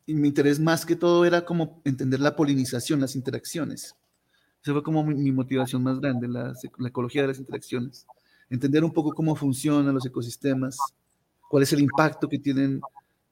Y 0.05 0.13
mi 0.13 0.27
interés 0.27 0.59
más 0.59 0.85
que 0.85 0.95
todo 0.95 1.25
era 1.25 1.45
como 1.45 1.81
entender 1.85 2.19
la 2.19 2.35
polinización, 2.35 2.99
las 2.99 3.15
interacciones. 3.15 3.95
Esa 4.61 4.73
fue 4.73 4.83
como 4.83 5.03
mi, 5.03 5.31
motivación 5.31 5.83
más 5.83 5.99
grande, 5.99 6.27
la, 6.27 6.53
la, 6.77 6.87
ecología 6.89 7.21
de 7.21 7.29
las 7.29 7.39
interacciones. 7.39 8.05
Entender 8.49 8.83
un 8.83 8.91
poco 8.91 9.13
cómo 9.13 9.35
funcionan 9.35 9.93
los 9.93 10.05
ecosistemas, 10.05 10.77
cuál 11.49 11.63
es 11.63 11.73
el 11.73 11.81
impacto 11.81 12.27
que 12.27 12.39
tienen 12.39 12.81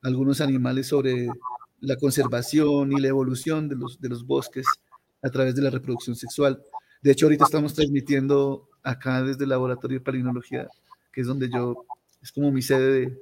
algunos 0.01 0.41
animales 0.41 0.87
sobre 0.87 1.29
la 1.79 1.95
conservación 1.95 2.91
y 2.93 3.01
la 3.01 3.09
evolución 3.09 3.67
de 3.67 3.75
los, 3.75 3.99
de 3.99 4.09
los 4.09 4.25
bosques 4.25 4.65
a 5.21 5.29
través 5.29 5.55
de 5.55 5.61
la 5.61 5.69
reproducción 5.69 6.15
sexual. 6.15 6.61
De 7.01 7.11
hecho, 7.11 7.25
ahorita 7.25 7.45
estamos 7.45 7.73
transmitiendo 7.73 8.69
acá 8.83 9.21
desde 9.23 9.43
el 9.43 9.49
Laboratorio 9.49 9.99
de 9.99 10.05
Palinología, 10.05 10.67
que 11.11 11.21
es 11.21 11.27
donde 11.27 11.49
yo, 11.49 11.85
es 12.21 12.31
como 12.31 12.51
mi 12.51 12.61
sede 12.61 13.17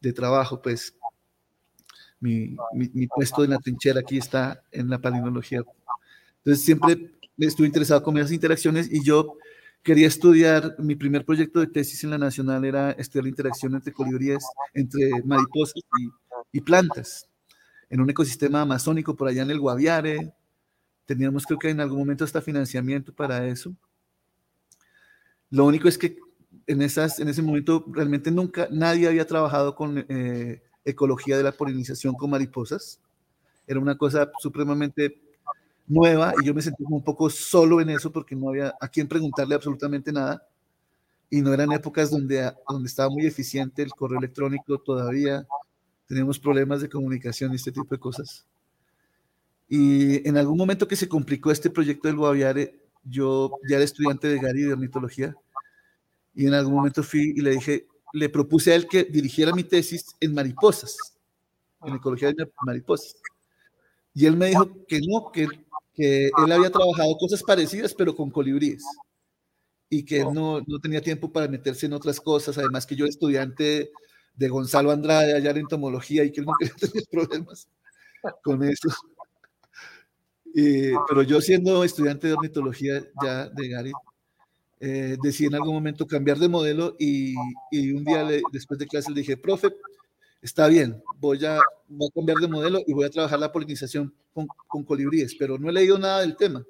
de, 0.00 0.12
trabajo, 0.12 0.62
pues 0.62 0.94
mi, 2.20 2.56
mi, 2.72 2.88
mi, 2.94 3.06
puesto 3.06 3.44
en 3.44 3.50
la 3.50 3.58
trinchera 3.58 4.00
aquí 4.00 4.18
está 4.18 4.62
en 4.70 4.88
la 4.88 4.98
palinología. 4.98 5.62
Entonces 6.38 6.64
siempre 6.64 7.12
estuve 7.36 7.66
interesado 7.66 8.02
con 8.02 8.16
esas 8.16 8.32
interacciones 8.32 8.90
y 8.90 9.04
yo 9.04 9.36
quería 9.82 10.06
estudiar, 10.06 10.76
mi 10.78 10.94
primer 10.94 11.24
proyecto 11.24 11.60
de 11.60 11.66
tesis 11.66 12.02
en 12.04 12.10
la 12.10 12.18
Nacional 12.18 12.64
era 12.64 12.92
estudiar 12.92 13.24
la 13.24 13.30
interacción 13.30 13.74
entre 13.74 13.92
colibríes, 13.92 14.44
entre 14.74 15.22
mariposas 15.24 15.82
y, 15.98 16.10
y 16.52 16.60
plantas, 16.60 17.28
en 17.90 18.00
un 18.00 18.10
ecosistema 18.10 18.62
amazónico 18.62 19.16
por 19.16 19.28
allá 19.28 19.42
en 19.42 19.50
el 19.50 19.60
Guaviare, 19.60 20.34
Teníamos 21.08 21.46
creo 21.46 21.58
que 21.58 21.70
en 21.70 21.80
algún 21.80 22.00
momento 22.00 22.22
hasta 22.22 22.42
financiamiento 22.42 23.14
para 23.14 23.46
eso. 23.46 23.74
Lo 25.50 25.64
único 25.64 25.88
es 25.88 25.98
que 25.98 26.18
en, 26.66 26.82
esas, 26.82 27.18
en 27.18 27.28
ese 27.28 27.42
momento 27.42 27.84
realmente 27.88 28.30
nunca 28.30 28.68
nadie 28.70 29.08
había 29.08 29.26
trabajado 29.26 29.74
con 29.74 30.04
eh, 30.08 30.62
ecología 30.84 31.36
de 31.36 31.42
la 31.42 31.52
polinización 31.52 32.14
con 32.14 32.30
mariposas. 32.30 33.00
Era 33.66 33.80
una 33.80 33.96
cosa 33.96 34.30
supremamente 34.40 35.20
nueva 35.86 36.34
y 36.40 36.46
yo 36.46 36.54
me 36.54 36.62
sentí 36.62 36.84
un 36.86 37.02
poco 37.02 37.30
solo 37.30 37.80
en 37.80 37.90
eso 37.90 38.12
porque 38.12 38.36
no 38.36 38.50
había 38.50 38.74
a 38.80 38.88
quién 38.88 39.08
preguntarle 39.08 39.54
absolutamente 39.54 40.12
nada 40.12 40.46
y 41.30 41.40
no 41.40 41.52
eran 41.52 41.72
épocas 41.72 42.10
donde, 42.10 42.52
donde 42.68 42.88
estaba 42.88 43.10
muy 43.10 43.26
eficiente 43.26 43.82
el 43.82 43.90
correo 43.90 44.18
electrónico 44.18 44.78
todavía, 44.78 45.46
teníamos 46.06 46.38
problemas 46.38 46.80
de 46.80 46.88
comunicación 46.88 47.52
y 47.52 47.56
este 47.56 47.72
tipo 47.72 47.86
de 47.90 47.98
cosas. 47.98 48.46
Y 49.68 50.26
en 50.26 50.38
algún 50.38 50.56
momento 50.56 50.88
que 50.88 50.96
se 50.96 51.08
complicó 51.08 51.50
este 51.50 51.68
proyecto 51.68 52.08
del 52.08 52.16
Guaviare, 52.16 52.74
yo 53.04 53.50
ya 53.68 53.76
era 53.76 53.84
estudiante 53.84 54.28
de 54.28 54.38
Gary 54.38 54.62
de 54.62 54.72
ornitología 54.72 55.34
y 56.34 56.46
en 56.46 56.54
algún 56.54 56.74
momento 56.74 57.02
fui 57.02 57.32
y 57.36 57.40
le 57.40 57.50
dije, 57.50 57.86
le 58.12 58.28
propuse 58.28 58.72
a 58.72 58.76
él 58.76 58.86
que 58.86 59.04
dirigiera 59.04 59.52
mi 59.52 59.64
tesis 59.64 60.06
en 60.20 60.34
mariposas, 60.34 60.96
en 61.84 61.96
ecología 61.96 62.32
de 62.32 62.50
mariposas. 62.64 63.16
Y 64.14 64.26
él 64.26 64.36
me 64.36 64.46
dijo 64.46 64.68
que 64.86 65.00
no, 65.06 65.30
que, 65.32 65.46
que 65.94 66.26
él 66.26 66.52
había 66.52 66.70
trabajado 66.70 67.16
cosas 67.18 67.42
parecidas, 67.42 67.94
pero 67.94 68.14
con 68.14 68.30
colibríes. 68.30 68.84
Y 69.90 70.04
que 70.04 70.24
no, 70.24 70.60
no 70.66 70.78
tenía 70.80 71.00
tiempo 71.00 71.32
para 71.32 71.48
meterse 71.48 71.86
en 71.86 71.92
otras 71.94 72.20
cosas. 72.20 72.58
Además 72.58 72.86
que 72.86 72.94
yo 72.94 73.04
era 73.04 73.10
estudiante 73.10 73.90
de 74.34 74.48
Gonzalo 74.48 74.90
Andrade 74.90 75.34
allá 75.34 75.50
en 75.50 75.58
entomología 75.58 76.24
y 76.24 76.30
que 76.30 76.40
él 76.40 76.46
no 76.46 76.52
quería 76.58 76.74
tener 76.80 77.04
problemas 77.10 77.68
con 78.42 78.62
eso. 78.62 78.88
Pero 80.54 81.22
yo 81.22 81.40
siendo 81.40 81.84
estudiante 81.84 82.26
de 82.26 82.34
ornitología 82.34 83.04
ya 83.22 83.48
de 83.48 83.68
Gary, 83.68 83.92
eh, 84.80 85.16
decidí 85.22 85.48
en 85.48 85.56
algún 85.56 85.74
momento 85.74 86.06
cambiar 86.06 86.38
de 86.38 86.48
modelo 86.48 86.94
y, 86.98 87.34
y 87.70 87.92
un 87.92 88.04
día 88.04 88.26
después 88.52 88.78
de 88.78 88.86
clase 88.86 89.10
le 89.10 89.20
dije, 89.20 89.36
profe, 89.36 89.68
está 90.40 90.68
bien, 90.68 91.02
voy 91.16 91.44
a, 91.44 91.58
voy 91.88 92.08
a 92.08 92.14
cambiar 92.14 92.38
de 92.38 92.48
modelo 92.48 92.80
y 92.86 92.92
voy 92.92 93.04
a 93.04 93.10
trabajar 93.10 93.38
la 93.38 93.52
polinización 93.52 94.14
con, 94.32 94.46
con 94.68 94.84
colibríes, 94.84 95.34
pero 95.36 95.58
no 95.58 95.68
he 95.68 95.72
leído 95.72 95.98
nada 95.98 96.20
del 96.20 96.36
tema. 96.36 96.64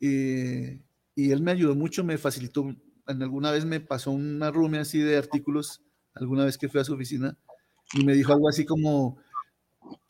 Y, 0.00 0.80
y, 1.14 1.30
él 1.30 1.42
me 1.42 1.52
ayudó 1.52 1.74
mucho, 1.74 2.02
me 2.02 2.18
facilitó, 2.18 2.74
en 3.06 3.22
alguna 3.22 3.50
vez 3.52 3.64
me 3.64 3.80
pasó 3.80 4.10
una 4.10 4.50
rume 4.50 4.78
así 4.78 4.98
de 4.98 5.18
artículos, 5.18 5.82
alguna 6.14 6.44
vez 6.44 6.56
que 6.56 6.68
fui 6.68 6.80
a 6.80 6.84
su 6.84 6.94
oficina, 6.94 7.36
y 7.92 8.04
me 8.04 8.14
dijo 8.14 8.32
algo 8.32 8.48
así 8.48 8.64
como, 8.64 9.18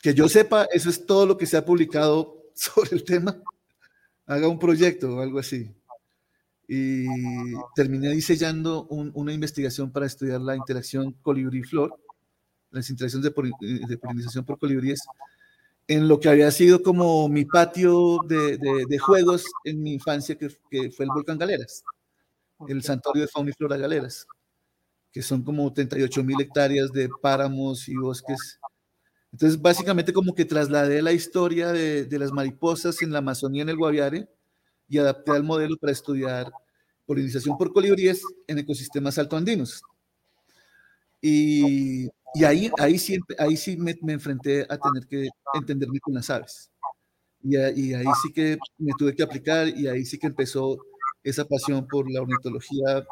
que 0.03 0.15
yo 0.15 0.29
sepa, 0.29 0.65
eso 0.73 0.91
es 0.91 1.07
todo 1.07 1.27
lo 1.27 1.37
que 1.37 1.47
se 1.47 1.57
ha 1.57 1.65
publicado 1.65 2.45
sobre 2.55 2.97
el 2.97 3.05
tema, 3.05 3.41
haga 4.27 4.49
un 4.49 4.59
proyecto 4.59 5.17
o 5.17 5.21
algo 5.21 5.39
así 5.39 5.75
y 6.73 7.05
terminé 7.75 8.11
diseñando 8.11 8.87
una 8.87 9.33
investigación 9.33 9.91
para 9.91 10.07
estudiar 10.07 10.41
la 10.41 10.55
interacción 10.55 11.11
colibrí-flor, 11.21 11.99
las 12.71 12.89
interacciones 12.89 13.29
de, 13.29 13.87
de, 13.89 13.99
polinización 13.99 14.45
por 14.45 14.57
colibríes, 14.57 15.01
en 15.89 16.07
lo 16.07 16.21
que 16.21 16.29
había 16.29 16.49
sido 16.53 16.81
como 16.81 17.29
mi 17.29 17.45
patio 17.45 18.19
de, 18.25 18.57
de 18.89 18.99
juegos 19.01 19.47
en 19.65 19.83
mi 19.83 19.95
infancia, 19.95 20.39
que, 20.39 20.49
que, 20.71 20.93
fue 20.93 21.07
el 21.07 21.11
volcán 21.13 21.39
Galeras, 21.39 21.83
el 22.69 22.85
santuario 22.85 23.23
de 23.23 23.29
fauna 23.29 23.51
y 23.51 23.55
flora 23.55 23.77
Galeras, 23.77 24.25
que 25.11 25.23
son 25.23 25.43
como 25.43 25.73
38 25.73 26.23
mil 26.23 26.41
hectáreas 26.41 26.93
de 26.93 27.11
páramos 27.21 27.89
y 27.89 27.97
bosques. 27.97 28.60
Entonces, 29.33 29.61
básicamente 29.61 30.13
como 30.13 30.35
que 30.35 30.45
trasladé 30.45 31.03
la 31.03 31.13
historia 31.13 31.73
de, 31.73 32.05
de 32.05 32.19
las 32.19 32.33
mariposas 32.33 33.01
en 33.03 33.13
la 33.13 33.19
Amazonía, 33.19 33.63
en 33.63 33.69
el 33.69 33.77
Guaviare, 33.77 34.29
y 34.89 34.99
adapté 34.99 35.31
al 35.31 35.45
modelo 35.45 35.77
para 35.77 35.93
estudiar 35.93 36.51
polinización 37.07 37.57
por 37.57 37.73
colibríes 37.73 38.23
en 38.47 38.59
ecosistemas 38.59 39.19
altoandinos. 39.19 39.83
Y, 41.21 42.07
y 42.35 42.45
ahí, 42.45 42.71
ahí, 42.79 42.99
sí, 42.99 43.19
ahí 43.39 43.57
sí 43.57 43.77
me, 43.77 43.97
me, 44.03 44.15
enfrenté 44.15 44.67
a 44.69 44.79
tener 44.79 45.07
que 45.07 45.29
entenderme 45.55 46.01
con 46.01 46.15
las 46.15 46.29
aves. 46.31 46.71
Y, 47.43 47.57
y, 47.57 47.95
ahí 47.95 48.07
sí 48.23 48.33
que 48.33 48.59
me 48.79 48.93
tuve 48.99 49.15
que 49.15 49.23
aplicar 49.23 49.69
y 49.69 49.87
ahí 49.87 50.05
sí 50.05 50.19
que 50.19 50.27
empezó 50.27 50.79
esa 51.23 51.45
pasión 51.45 51.87
por 51.87 52.11
la 52.11 52.23
ornitología 52.23 53.05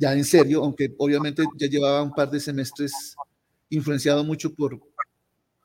ya 0.00 0.14
en 0.14 0.24
serio, 0.24 0.64
aunque 0.64 0.94
obviamente 0.96 1.44
ya 1.58 1.66
llevaba 1.66 2.02
un 2.02 2.12
par 2.12 2.30
de 2.30 2.40
semestres 2.40 3.14
influenciado 3.68 4.24
mucho 4.24 4.54
por, 4.54 4.80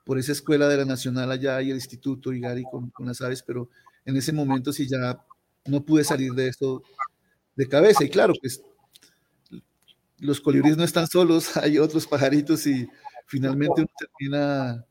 por 0.06 0.18
esa 0.18 0.32
escuela 0.32 0.70
de 0.70 0.78
la 0.78 0.86
Nacional 0.86 1.32
allá 1.32 1.62
y 1.62 1.72
el 1.72 1.76
Instituto 1.76 2.32
Igari 2.32 2.63
con, 2.72 2.89
con 2.91 3.08
las 3.08 3.20
aves, 3.22 3.44
pero 3.44 3.70
en 4.06 4.15
ese 4.15 4.32
momento 4.32 4.72
sí 4.72 4.88
ya 4.88 5.20
no 5.65 5.84
pude 5.84 6.04
salir 6.04 6.34
de 6.34 6.48
esto 6.48 6.84
de 7.56 7.68
cabeza. 7.68 8.04
Y 8.04 8.10
claro, 8.10 8.34
pues 8.39 8.62
los 10.20 10.39
colibríes 10.39 10.78
no 10.78 10.84
están 10.84 11.08
solos, 11.08 11.58
hay 11.58 11.78
otros 11.78 12.08
pajaritos 12.08 12.65
y 12.68 12.88
finalmente 13.26 13.82
uno 13.82 13.89
termina 13.98 14.86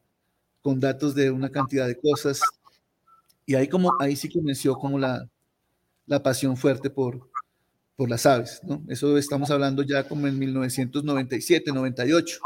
con 0.61 0.81
datos 0.81 1.15
de 1.15 1.31
una 1.31 1.49
cantidad 1.49 1.87
de 1.87 1.99
cosas. 1.99 2.41
Y 3.47 3.55
ahí, 3.55 3.69
como, 3.69 3.95
ahí 4.01 4.17
sí 4.17 4.33
comenzó 4.33 4.75
como 4.75 4.99
la, 4.99 5.29
la 6.07 6.23
pasión 6.23 6.57
fuerte 6.57 6.91
por, 6.91 7.29
por 7.95 8.09
las 8.09 8.27
aves, 8.27 8.61
¿no? 8.65 8.83
Eso 8.89 9.17
estamos 9.19 9.51
hablando 9.51 9.83
ya 9.83 10.09
como 10.09 10.27
en 10.27 10.39
1997, 10.39 11.71
98, 11.71 12.41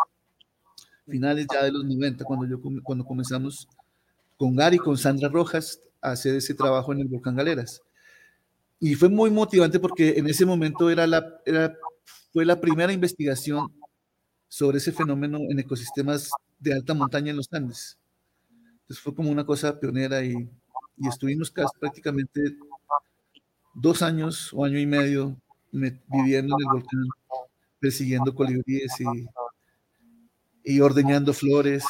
finales 1.08 1.46
ya 1.52 1.64
de 1.64 1.72
los 1.72 1.84
90, 1.84 2.24
cuando, 2.24 2.46
yo, 2.46 2.60
cuando 2.82 3.04
comenzamos 3.04 3.68
con 4.36 4.54
Gary, 4.54 4.78
con 4.78 4.96
Sandra 4.96 5.28
Rojas, 5.28 5.80
a 6.00 6.12
hacer 6.12 6.36
ese 6.36 6.54
trabajo 6.54 6.92
en 6.92 7.00
el 7.00 7.08
Volcán 7.08 7.34
Galeras 7.34 7.82
y 8.80 8.94
fue 8.94 9.08
muy 9.08 9.30
motivante 9.30 9.80
porque 9.80 10.10
en 10.18 10.28
ese 10.28 10.46
momento 10.46 10.90
era 10.90 11.06
la, 11.06 11.40
era, 11.44 11.76
fue 12.32 12.44
la 12.44 12.60
primera 12.60 12.92
investigación 12.92 13.72
sobre 14.48 14.78
ese 14.78 14.92
fenómeno 14.92 15.38
en 15.48 15.58
ecosistemas 15.58 16.30
de 16.58 16.74
alta 16.74 16.94
montaña 16.94 17.30
en 17.30 17.36
los 17.36 17.52
Andes. 17.52 17.98
Entonces 18.82 19.00
fue 19.00 19.14
como 19.14 19.30
una 19.30 19.44
cosa 19.44 19.78
pionera 19.78 20.22
y, 20.24 20.48
y 20.96 21.08
estuvimos 21.08 21.50
casi, 21.50 21.76
prácticamente 21.78 22.56
dos 23.74 24.02
años 24.02 24.50
o 24.54 24.64
año 24.64 24.78
y 24.78 24.86
medio 24.86 25.36
viviendo 25.72 26.56
en 26.56 26.66
el 26.66 26.72
volcán, 26.72 27.04
persiguiendo 27.80 28.34
colibríes 28.34 29.00
y, 29.00 29.26
y 30.64 30.80
ordeñando 30.80 31.32
flores 31.32 31.84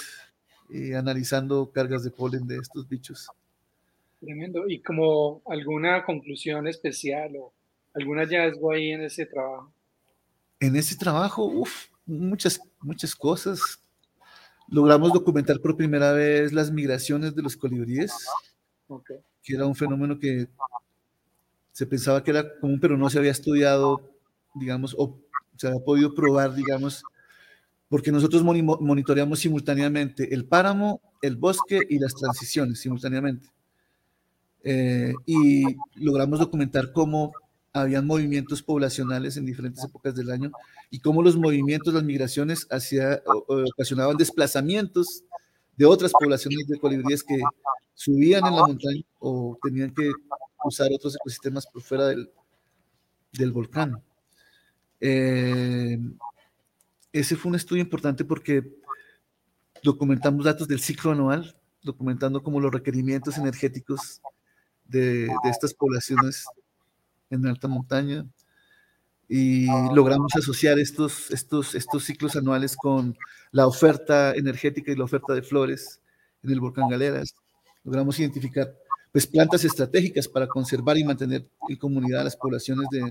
y 0.69 0.93
analizando 0.93 1.71
cargas 1.71 2.05
de 2.05 2.11
polen 2.11 2.47
de 2.47 2.59
estos 2.59 2.89
bichos. 2.89 3.29
Tremendo. 4.21 4.69
¿Y 4.69 4.81
como 4.81 5.43
alguna 5.47 6.05
conclusión 6.05 6.67
especial 6.67 7.37
o 7.37 7.53
algún 7.95 8.19
hallazgo 8.19 8.73
ahí 8.73 8.91
en 8.91 9.03
ese 9.03 9.27
trabajo? 9.27 9.73
En 10.61 10.77
ese 10.77 10.97
trabajo, 10.97 11.45
uff, 11.45 11.87
muchas, 12.05 12.61
muchas 12.81 13.15
cosas. 13.15 13.83
Logramos 14.69 15.13
documentar 15.13 15.61
por 15.61 15.77
primera 15.77 16.13
vez 16.13 16.53
las 16.53 16.71
migraciones 16.71 17.35
de 17.35 17.43
los 17.43 17.57
colibríes, 17.57 18.13
okay. 18.89 19.19
que 19.43 19.55
era 19.55 19.67
un 19.67 19.75
fenómeno 19.75 20.19
que 20.19 20.49
se 21.73 21.87
pensaba 21.87 22.23
que 22.23 22.33
era 22.33 22.59
común, 22.59 22.81
pero 22.81 22.97
no 22.97 23.09
se 23.09 23.19
había 23.19 23.31
estudiado, 23.31 24.03
digamos, 24.55 24.95
o 24.99 25.17
se 25.57 25.69
había 25.69 25.81
podido 25.81 26.13
probar, 26.13 26.55
digamos, 26.55 27.05
porque 27.89 28.13
nosotros 28.13 28.43
monitoreamos 28.43 29.39
simultáneamente 29.39 30.35
el 30.35 30.45
páramo, 30.45 31.01
el 31.23 31.37
bosque 31.37 31.81
y 31.89 31.99
las 31.99 32.15
transiciones 32.15 32.81
simultáneamente. 32.81 33.49
Eh, 34.63 35.15
y 35.25 35.65
logramos 35.95 36.41
documentar 36.41 36.93
cómo 36.93 37.33
habían 37.73 38.07
movimientos 38.07 38.63
poblacionales 38.63 39.37
en 39.37 39.47
diferentes 39.47 39.85
épocas 39.85 40.15
del 40.15 40.31
año 40.31 40.53
y 40.91 41.01
cómo 41.01 41.23
los 41.23 41.37
movimientos, 41.37 41.95
las 41.95 42.03
migraciones 42.03 42.67
hacia, 42.71 43.23
ocasionaban 43.27 44.17
desplazamientos 44.17 45.25
de 45.77 45.87
otras 45.87 46.13
poblaciones 46.13 46.67
de 46.67 46.79
colibríes 46.79 47.23
que 47.23 47.41
subían 47.95 48.47
en 48.47 48.57
la 48.57 48.67
montaña 48.67 49.03
o 49.21 49.57
tenían 49.63 49.95
que 49.95 50.13
usar 50.65 50.89
otros 50.93 51.15
ecosistemas 51.15 51.67
por 51.67 51.83
fuera 51.83 52.07
del, 52.09 52.31
del 53.33 53.53
volcán. 53.53 54.03
Eh, 55.01 55.99
ese 57.13 57.37
fue 57.37 57.51
un 57.51 57.57
estudio 57.57 57.83
importante 57.83 58.25
porque 58.25 58.63
documentamos 59.83 60.45
datos 60.45 60.69
del 60.69 60.81
ciclo 60.81 61.13
anual, 61.13 61.57
documentando 61.83 62.43
como 62.43 62.61
los 62.61 62.73
requerimientos 62.73 63.39
energéticos 63.39 64.21
de, 64.85 65.29
estas 65.45 65.75
poblaciones 65.75 66.45
en 67.31 67.47
alta 67.47 67.69
montaña 67.69 68.27
y 69.29 69.67
logramos 69.95 70.35
asociar 70.37 70.79
estos, 70.79 71.29
ciclos 72.01 72.37
anuales 72.37 72.77
con 72.77 73.17
la 73.53 73.67
oferta 73.67 74.35
energética 74.35 74.91
y 74.91 74.97
la 74.97 75.05
oferta 75.05 75.35
de 75.35 75.43
flores 75.43 76.01
en 76.43 76.51
el 76.51 76.61
volcán 76.61 76.89
Galeras. 76.89 77.35
Logramos 77.85 78.19
identificar 78.19 78.75
pues, 79.13 79.27
plantas 79.27 79.65
estratégicas 79.65 80.27
para 80.27 80.47
conservar 80.47 80.97
y 80.97 81.05
mantener 81.05 81.47
en 81.69 81.77
comunidad 81.77 82.23
a 82.23 82.25
las 82.25 82.37
poblaciones 82.37 82.87
de, 82.91 83.03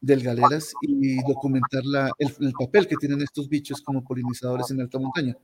del 0.00 0.22
Galeras 0.22 0.72
y 0.80 1.22
documentar 1.24 1.82
el, 2.18 2.34
el, 2.40 2.52
papel 2.52 2.88
que 2.88 2.96
tienen 2.96 3.20
estos 3.22 3.48
bichos 3.48 3.82
como 3.82 4.02
polinizadores 4.02 4.70
en 4.70 4.80
alta 4.80 4.98
montaña. 4.98 5.36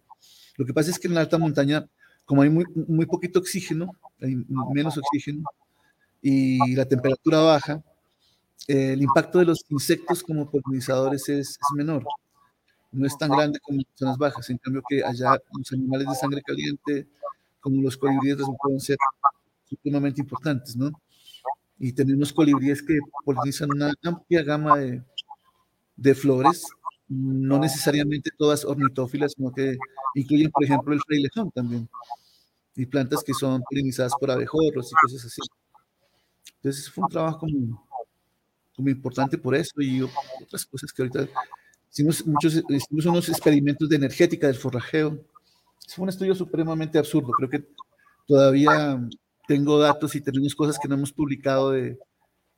Lo 0.57 0.64
que 0.64 0.73
pasa 0.73 0.90
es 0.90 0.99
que 0.99 1.09
en 1.09 1.19
alta 1.19 1.37
montaña 1.37 1.87
como 2.27 2.42
hay 2.42 2.51
muy, 2.51 2.66
muy 2.88 3.07
poquito 3.07 3.38
oxígeno, 3.38 3.92
hay 4.21 4.35
menos 4.75 4.99
oxígeno 4.99 5.45
y 6.21 6.75
la 6.75 6.85
temperatura 6.85 7.38
baja, 7.40 7.83
el 8.66 9.01
impacto 9.01 9.38
de 9.38 9.45
los 9.47 9.64
insectos 9.71 10.25
como 10.25 10.51
polinizadores 10.51 11.29
es, 11.29 11.51
es, 11.51 11.59
menor. 11.75 12.05
No 12.90 13.07
es 13.07 13.16
tan 13.16 13.31
grande 13.31 13.61
como 13.61 13.79
en 13.79 13.87
zonas 13.95 14.19
bajas. 14.19 14.51
En 14.51 14.59
cambio 14.59 14.83
que 14.88 15.05
allá 15.05 15.38
los 15.57 15.73
animales 15.73 16.09
de 16.09 16.14
sangre 16.16 16.42
caliente, 16.42 17.07
como 17.61 17.81
los 17.81 17.97
colibríes 17.97 18.38
pueden 18.61 18.81
ser 18.81 18.97
sumamente 19.83 20.21
importantes, 20.21 20.75
¿no? 20.75 20.90
Y 21.79 21.93
tenemos 21.93 22.33
colibríes 22.33 22.83
que 22.83 22.99
polinizan 23.25 23.71
una 23.75 23.93
amplia 24.03 24.43
gama 24.43 24.79
de, 24.79 25.03
de 25.97 26.15
flores, 26.15 26.65
no 27.09 27.59
necesariamente 27.59 28.31
todas 28.37 28.65
ornitófilas, 28.65 29.33
sino 29.37 29.53
que 29.53 29.77
incluyen, 30.15 30.51
por 30.51 30.65
ejemplo, 30.65 30.95
el 30.95 31.01
frailejón 31.01 31.51
también, 31.51 31.89
y 32.75 32.87
plantas 32.87 33.23
que 33.23 33.35
son 33.35 33.62
polinizadas 33.69 34.12
por 34.19 34.31
abejorros 34.31 34.91
y 34.91 34.95
cosas 34.95 35.25
así. 35.25 35.41
Entonces 36.57 36.91
fue 36.91 37.05
un 37.05 37.11
trabajo 37.11 37.41
como, 37.41 37.87
como 38.75 38.89
importante 38.89 39.39
por 39.39 39.55
eso 39.55 39.81
y 39.81 40.03
otras 40.43 40.67
cosas 40.67 40.93
que 40.93 41.03
ahorita 41.03 41.29
hicimos, 41.91 42.27
muchos, 42.27 42.62
hicimos 42.69 43.07
unos 43.07 43.29
experimentos 43.29 43.89
de 43.89 43.97
energética 43.97 44.47
del 44.47 44.57
forrajeo. 44.57 45.19
Fue 45.89 46.03
un 46.03 46.09
estudio 46.09 46.35
supremamente 46.35 46.99
absurdo. 46.99 47.31
Creo 47.33 47.49
que 47.49 47.69
todavía 48.27 49.01
tengo 49.47 49.79
datos 49.79 50.15
y 50.15 50.21
tenemos 50.21 50.55
cosas 50.55 50.79
que 50.79 50.89
no 50.89 50.95
hemos 50.95 51.13
publicado 51.13 51.71
de, 51.73 51.99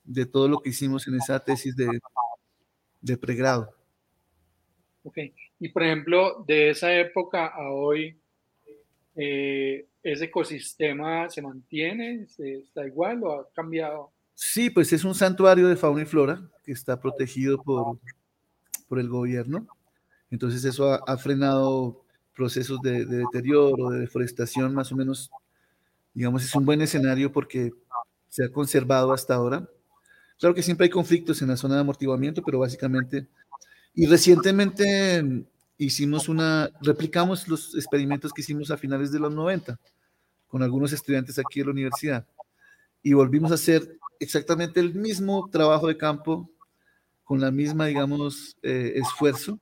de 0.04 0.26
todo 0.26 0.48
lo 0.48 0.60
que 0.60 0.70
hicimos 0.70 1.06
en 1.06 1.16
esa 1.16 1.38
tesis 1.40 1.76
de, 1.76 2.00
de 3.00 3.16
pregrado. 3.16 3.74
Ok, 5.04 5.18
y 5.60 5.68
por 5.68 5.82
ejemplo, 5.82 6.44
de 6.46 6.70
esa 6.70 6.94
época 6.94 7.46
a 7.46 7.70
hoy, 7.70 8.18
eh, 9.16 9.86
¿ese 10.02 10.26
ecosistema 10.26 11.28
se 11.28 11.42
mantiene? 11.42 12.26
¿Está 12.38 12.86
igual 12.86 13.22
o 13.24 13.40
ha 13.40 13.50
cambiado? 13.52 14.12
Sí, 14.34 14.70
pues 14.70 14.92
es 14.92 15.04
un 15.04 15.14
santuario 15.14 15.68
de 15.68 15.76
fauna 15.76 16.02
y 16.02 16.06
flora 16.06 16.40
que 16.64 16.72
está 16.72 17.00
protegido 17.00 17.62
por, 17.62 17.98
por 18.88 18.98
el 18.98 19.08
gobierno. 19.08 19.66
Entonces 20.30 20.64
eso 20.64 20.92
ha, 20.92 21.16
frenado 21.16 22.04
procesos 22.36 22.80
de, 22.82 23.04
de, 23.04 23.18
deterioro, 23.18 23.90
de 23.90 24.00
deforestación, 24.00 24.74
más 24.74 24.92
o 24.92 24.96
menos, 24.96 25.30
digamos, 26.18 26.42
es 26.42 26.52
un 26.56 26.64
buen 26.64 26.82
escenario 26.82 27.30
porque 27.30 27.70
se 28.28 28.44
ha 28.44 28.48
conservado 28.50 29.12
hasta 29.12 29.36
ahora. 29.36 29.68
Claro 30.36 30.52
que 30.52 30.64
siempre 30.64 30.86
hay 30.86 30.90
conflictos 30.90 31.40
en 31.42 31.48
la 31.48 31.56
zona 31.56 31.76
de 31.76 31.82
amortiguamiento, 31.82 32.42
pero 32.42 32.58
básicamente... 32.58 33.28
Y 33.94 34.06
recientemente 34.06 35.46
hicimos 35.76 36.28
una, 36.28 36.70
replicamos 36.82 37.46
los 37.46 37.76
experimentos 37.76 38.32
que 38.32 38.40
hicimos 38.40 38.72
a 38.72 38.76
finales 38.76 39.12
de 39.12 39.20
los 39.20 39.32
90 39.32 39.78
con 40.48 40.64
algunos 40.64 40.92
estudiantes 40.92 41.38
aquí 41.38 41.60
en 41.60 41.66
la 41.66 41.72
universidad 41.72 42.26
y 43.00 43.12
volvimos 43.12 43.52
a 43.52 43.54
hacer 43.54 43.96
exactamente 44.18 44.80
el 44.80 44.94
mismo 44.94 45.48
trabajo 45.52 45.86
de 45.86 45.96
campo 45.96 46.50
con 47.22 47.40
la 47.40 47.52
misma, 47.52 47.86
digamos, 47.86 48.56
eh, 48.62 48.94
esfuerzo. 48.96 49.60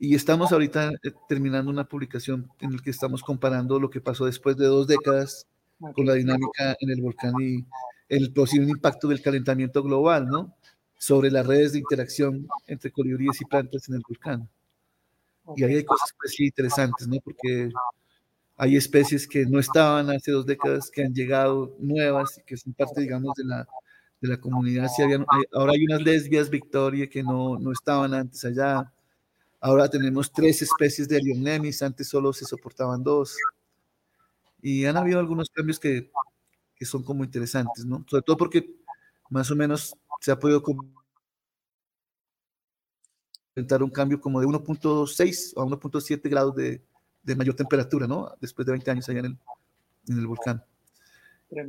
Y 0.00 0.14
estamos 0.14 0.52
ahorita 0.52 0.92
eh, 1.02 1.12
terminando 1.28 1.70
una 1.70 1.84
publicación 1.84 2.48
en 2.60 2.76
la 2.76 2.82
que 2.82 2.90
estamos 2.90 3.22
comparando 3.22 3.80
lo 3.80 3.90
que 3.90 4.00
pasó 4.00 4.26
después 4.26 4.56
de 4.56 4.66
dos 4.66 4.86
décadas 4.86 5.46
con 5.94 6.06
la 6.06 6.14
dinámica 6.14 6.76
en 6.80 6.90
el 6.90 7.02
volcán 7.02 7.34
y 7.40 7.64
el 8.08 8.32
posible 8.32 8.70
impacto 8.70 9.08
del 9.08 9.22
calentamiento 9.22 9.82
global, 9.82 10.26
¿no? 10.26 10.54
Sobre 10.96 11.30
las 11.30 11.46
redes 11.46 11.72
de 11.72 11.78
interacción 11.78 12.48
entre 12.66 12.90
colibríes 12.90 13.40
y 13.40 13.44
plantas 13.44 13.88
en 13.88 13.96
el 13.96 14.02
volcán. 14.06 14.48
Y 15.56 15.64
ahí 15.64 15.76
hay 15.76 15.84
cosas 15.84 16.14
pues, 16.18 16.38
interesantes, 16.40 17.08
¿no? 17.08 17.16
Porque 17.20 17.70
hay 18.56 18.76
especies 18.76 19.26
que 19.26 19.46
no 19.46 19.58
estaban 19.58 20.10
hace 20.10 20.30
dos 20.32 20.46
décadas, 20.46 20.90
que 20.90 21.02
han 21.02 21.14
llegado 21.14 21.74
nuevas 21.78 22.38
y 22.38 22.42
que 22.42 22.56
son 22.56 22.72
parte, 22.72 23.00
digamos, 23.00 23.34
de 23.36 23.44
la, 23.44 23.68
de 24.20 24.28
la 24.28 24.36
comunidad. 24.40 24.88
ahora 25.52 25.72
hay 25.72 25.84
unas 25.84 26.02
lesbias, 26.02 26.50
Victoria, 26.50 27.08
que 27.08 27.22
no, 27.22 27.58
no 27.58 27.72
estaban 27.72 28.14
antes 28.14 28.44
allá. 28.44 28.92
Ahora 29.60 29.88
tenemos 29.88 30.30
tres 30.30 30.62
especies 30.62 31.08
de 31.08 31.16
Erionemis, 31.16 31.82
antes 31.82 32.08
solo 32.08 32.32
se 32.32 32.44
soportaban 32.44 33.02
dos. 33.02 33.36
Y 34.62 34.84
han 34.84 34.96
habido 34.96 35.18
algunos 35.18 35.50
cambios 35.50 35.80
que, 35.80 36.10
que 36.76 36.84
son 36.84 37.02
como 37.02 37.24
interesantes, 37.24 37.84
¿no? 37.84 38.04
Sobre 38.08 38.22
todo 38.22 38.36
porque 38.36 38.76
más 39.30 39.50
o 39.50 39.56
menos 39.56 39.94
se 40.20 40.30
ha 40.30 40.38
podido 40.38 40.62
intentar 43.50 43.82
un 43.82 43.90
cambio 43.90 44.20
como 44.20 44.40
de 44.40 44.46
1.6 44.46 45.54
a 45.56 45.64
1.7 45.64 46.30
grados 46.30 46.54
de, 46.54 46.80
de, 47.22 47.36
mayor 47.36 47.54
temperatura, 47.54 48.06
¿no? 48.06 48.32
Después 48.40 48.64
de 48.64 48.72
20 48.72 48.90
años 48.92 49.08
allá 49.08 49.20
en 49.20 49.26
el, 49.26 49.38
en 50.08 50.18
el 50.18 50.26
volcán. 50.26 50.64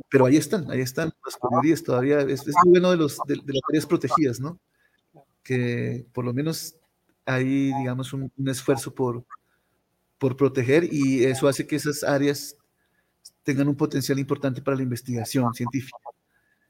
Pero 0.08 0.26
ahí 0.26 0.36
están, 0.36 0.70
ahí 0.70 0.80
están 0.80 1.10
las 1.24 1.36
comunidades 1.36 1.82
todavía. 1.82 2.20
Es, 2.20 2.46
es 2.46 2.54
bueno 2.64 2.90
de, 2.90 2.96
los, 2.98 3.18
de, 3.26 3.36
las 3.36 3.62
áreas 3.68 3.86
protegidas, 3.86 4.38
¿no? 4.38 4.58
Que 5.42 6.06
por 6.12 6.24
lo 6.24 6.32
menos 6.32 6.76
hay, 7.34 7.72
digamos, 7.78 8.12
un, 8.12 8.32
un, 8.36 8.48
esfuerzo 8.48 8.94
por, 8.94 9.24
por 10.18 10.36
proteger 10.36 10.84
y 10.90 11.24
eso 11.24 11.48
hace 11.48 11.66
que 11.66 11.76
esas 11.76 12.02
áreas 12.02 12.56
tengan 13.42 13.68
un 13.68 13.76
potencial 13.76 14.18
importante 14.18 14.62
para 14.62 14.76
la 14.76 14.82
investigación 14.82 15.52
científica 15.54 15.98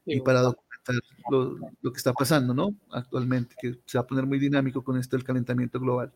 y 0.05 0.19
para 0.21 0.41
documentar 0.41 0.95
lo, 1.29 1.57
lo, 1.81 1.91
que 1.91 1.97
está 1.97 2.13
pasando, 2.13 2.53
¿no? 2.53 2.73
Actualmente, 2.91 3.55
que 3.61 3.75
se 3.85 3.97
va 3.97 4.03
a 4.03 4.07
poner 4.07 4.25
muy 4.25 4.39
dinámico 4.39 4.83
con 4.83 4.97
esto 4.97 5.15
del 5.15 5.23
calentamiento 5.23 5.79
global. 5.79 6.11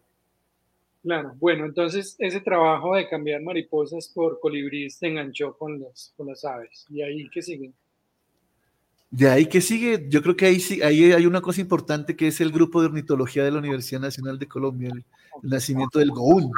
Claro, 1.04 1.36
bueno, 1.40 1.66
entonces 1.66 2.16
ese 2.18 2.42
trabajo 2.42 2.96
de 2.96 3.08
cambiar 3.08 3.40
mariposas 3.44 4.08
por 4.08 4.40
colibríes 4.40 4.96
se 4.96 5.08
enganchó 5.08 5.56
con, 5.56 5.80
los, 5.80 6.14
con 6.18 6.28
las 6.28 6.44
aves. 6.44 6.86
¿Y 6.90 7.04
ahí 7.04 7.30
qué 7.30 7.44
sigue? 7.44 7.74
De 9.10 9.30
ahí 9.30 9.48
que 9.48 9.62
sigue, 9.62 10.08
yo 10.10 10.22
creo 10.22 10.36
que 10.36 10.46
ahí, 10.46 10.62
ahí 10.84 11.12
hay 11.14 11.26
una 11.26 11.42
cosa 11.42 11.62
importante 11.62 12.16
que 12.16 12.28
es 12.28 12.42
el 12.42 12.52
grupo 12.52 12.82
de 12.82 12.88
ornitología 12.88 13.44
de 13.44 13.52
la 13.52 13.60
Universidad 13.60 14.02
Nacional 14.02 14.38
de 14.40 14.48
Colombia, 14.48 14.90
el, 14.92 15.06
el 15.44 15.50
nacimiento 15.50 16.00
del 16.00 16.12
GOUN. 16.12 16.52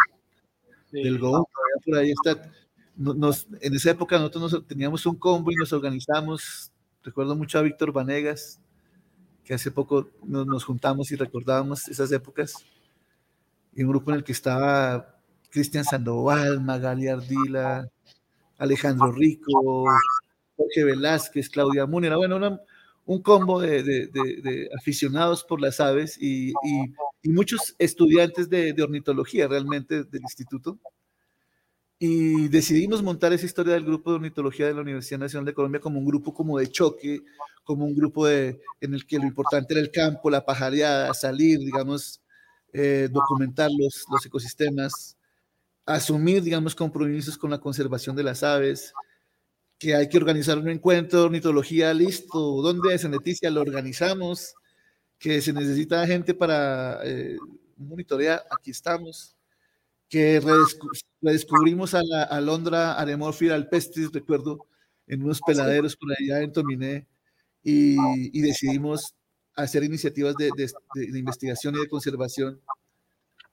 Sí. 0.92 1.04
Del 1.04 1.20
GOUN, 1.20 1.46
por 1.86 1.98
ahí 1.98 2.12
está. 2.12 2.52
Nos, 2.96 3.48
en 3.62 3.76
esa 3.76 3.92
época 3.92 4.18
nosotros 4.18 4.52
nos, 4.52 4.68
teníamos 4.68 5.06
un 5.06 5.16
combo 5.16 5.52
y 5.52 5.56
nos 5.56 5.72
organizamos. 5.72 6.72
Recuerdo 7.04 7.36
mucho 7.36 7.60
a 7.60 7.62
Víctor 7.62 7.92
Vanegas, 7.92 8.60
que 9.44 9.54
hace 9.54 9.70
poco 9.70 10.10
nos, 10.24 10.48
nos 10.48 10.64
juntamos 10.64 11.12
y 11.12 11.16
recordábamos 11.16 11.88
esas 11.88 12.12
épocas 12.12 12.66
y 13.78 13.84
un 13.84 13.90
grupo 13.90 14.10
en 14.10 14.18
el 14.18 14.24
que 14.24 14.32
estaba 14.32 15.20
Cristian 15.52 15.86
Sandoval, 15.86 16.62
Magali 16.62 17.08
Ardila, 17.08 17.88
Alejandro 18.58 19.12
Rico, 19.12 19.86
Jorge 20.58 20.84
Velázquez, 20.84 21.50
Claudia 21.50 21.86
Múnera, 21.86 22.18
bueno, 22.18 22.60
un 23.06 23.22
combo 23.22 23.62
de, 23.62 24.70
aficionados 24.78 25.44
por 25.44 25.62
las 25.62 25.80
aves 25.80 26.18
y, 26.22 26.54
muchos 27.24 27.76
estudiantes 27.78 28.50
de, 28.50 28.76
ornitología 28.82 29.48
realmente 29.48 30.04
del 30.04 30.22
instituto. 30.22 30.80
Y 32.00 32.48
decidimos 32.50 33.02
montar 33.02 33.34
esa 33.34 33.48
historia 33.48 33.74
del 33.74 33.84
grupo 33.84 34.12
de 34.12 34.18
ornitología 34.18 34.68
de 34.68 34.74
la 34.74 34.82
Universidad 34.82 35.20
Nacional 35.20 35.46
de 35.46 35.54
Colombia 35.54 35.82
como 35.82 35.98
un 35.98 36.06
grupo 36.06 36.32
como 36.32 36.60
de 36.60 36.68
choque, 36.68 37.22
como 37.64 37.86
un 37.86 37.96
grupo 37.96 38.30
en 38.30 38.60
el 38.82 39.06
que 39.08 39.18
lo 39.18 39.26
importante 39.26 39.74
era 39.74 39.82
el 39.82 39.92
campo, 39.92 40.30
la 40.30 40.46
pajareada, 40.46 41.14
salir, 41.16 41.60
digamos, 41.60 42.22
eh, 42.72 43.10
documentar 43.12 43.72
los, 43.76 44.06
los 44.12 44.26
ecosistemas, 44.26 45.18
asumir, 45.86 46.44
digamos, 46.44 46.76
compromisos 46.76 47.38
con 47.38 47.50
la 47.50 47.60
conservación 47.60 48.16
de 48.16 48.24
las 48.24 48.44
aves, 48.44 48.94
que 49.80 49.96
hay 49.96 50.10
que 50.10 50.18
organizar 50.18 50.58
un 50.58 50.70
encuentro 50.70 51.20
de 51.20 51.26
ornitología, 51.26 51.94
listo, 51.94 52.62
¿dónde 52.62 52.96
es? 52.96 53.04
En 53.04 53.12
Leticia 53.12 53.52
lo 53.52 53.62
organizamos, 53.62 54.56
que 55.20 55.42
se 55.42 55.54
necesita 55.54 56.08
gente 56.08 56.34
para 56.34 57.00
eh, 57.04 57.38
monitorear, 57.78 58.44
aquí 58.50 58.72
estamos, 58.72 59.36
que 60.10 60.40
redescu 60.40 60.88
redescubrimos 61.22 61.94
a 61.94 62.02
la 62.04 62.24
alondra 62.24 62.94
Aremorphira 62.94 63.56
alpestris, 63.56 64.12
recuerdo, 64.12 64.66
en 65.08 65.24
unos 65.24 65.42
peladeros 65.42 65.96
por 65.96 66.12
allá 66.12 66.42
en 66.42 66.52
Tominé, 66.52 67.08
y, 67.64 67.98
y 68.38 68.42
decidimos 68.42 69.16
hacer 69.56 69.84
iniciativas 69.84 70.36
de, 70.36 70.52
de, 70.56 70.72
de, 70.94 71.20
investigación 71.20 71.76
y 71.76 71.80
de 71.80 71.90
conservación. 71.90 72.62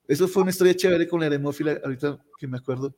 Eso 0.07 0.29
fue 0.29 0.43
una 0.43 0.51
historia 0.51 0.77
chévere 0.77 1.09
con 1.09 1.21
la 1.21 1.27
aremófila, 1.27 1.81
ahorita 1.83 2.23
que 2.39 2.47
me 2.47 2.59
acuerdo, 2.59 2.95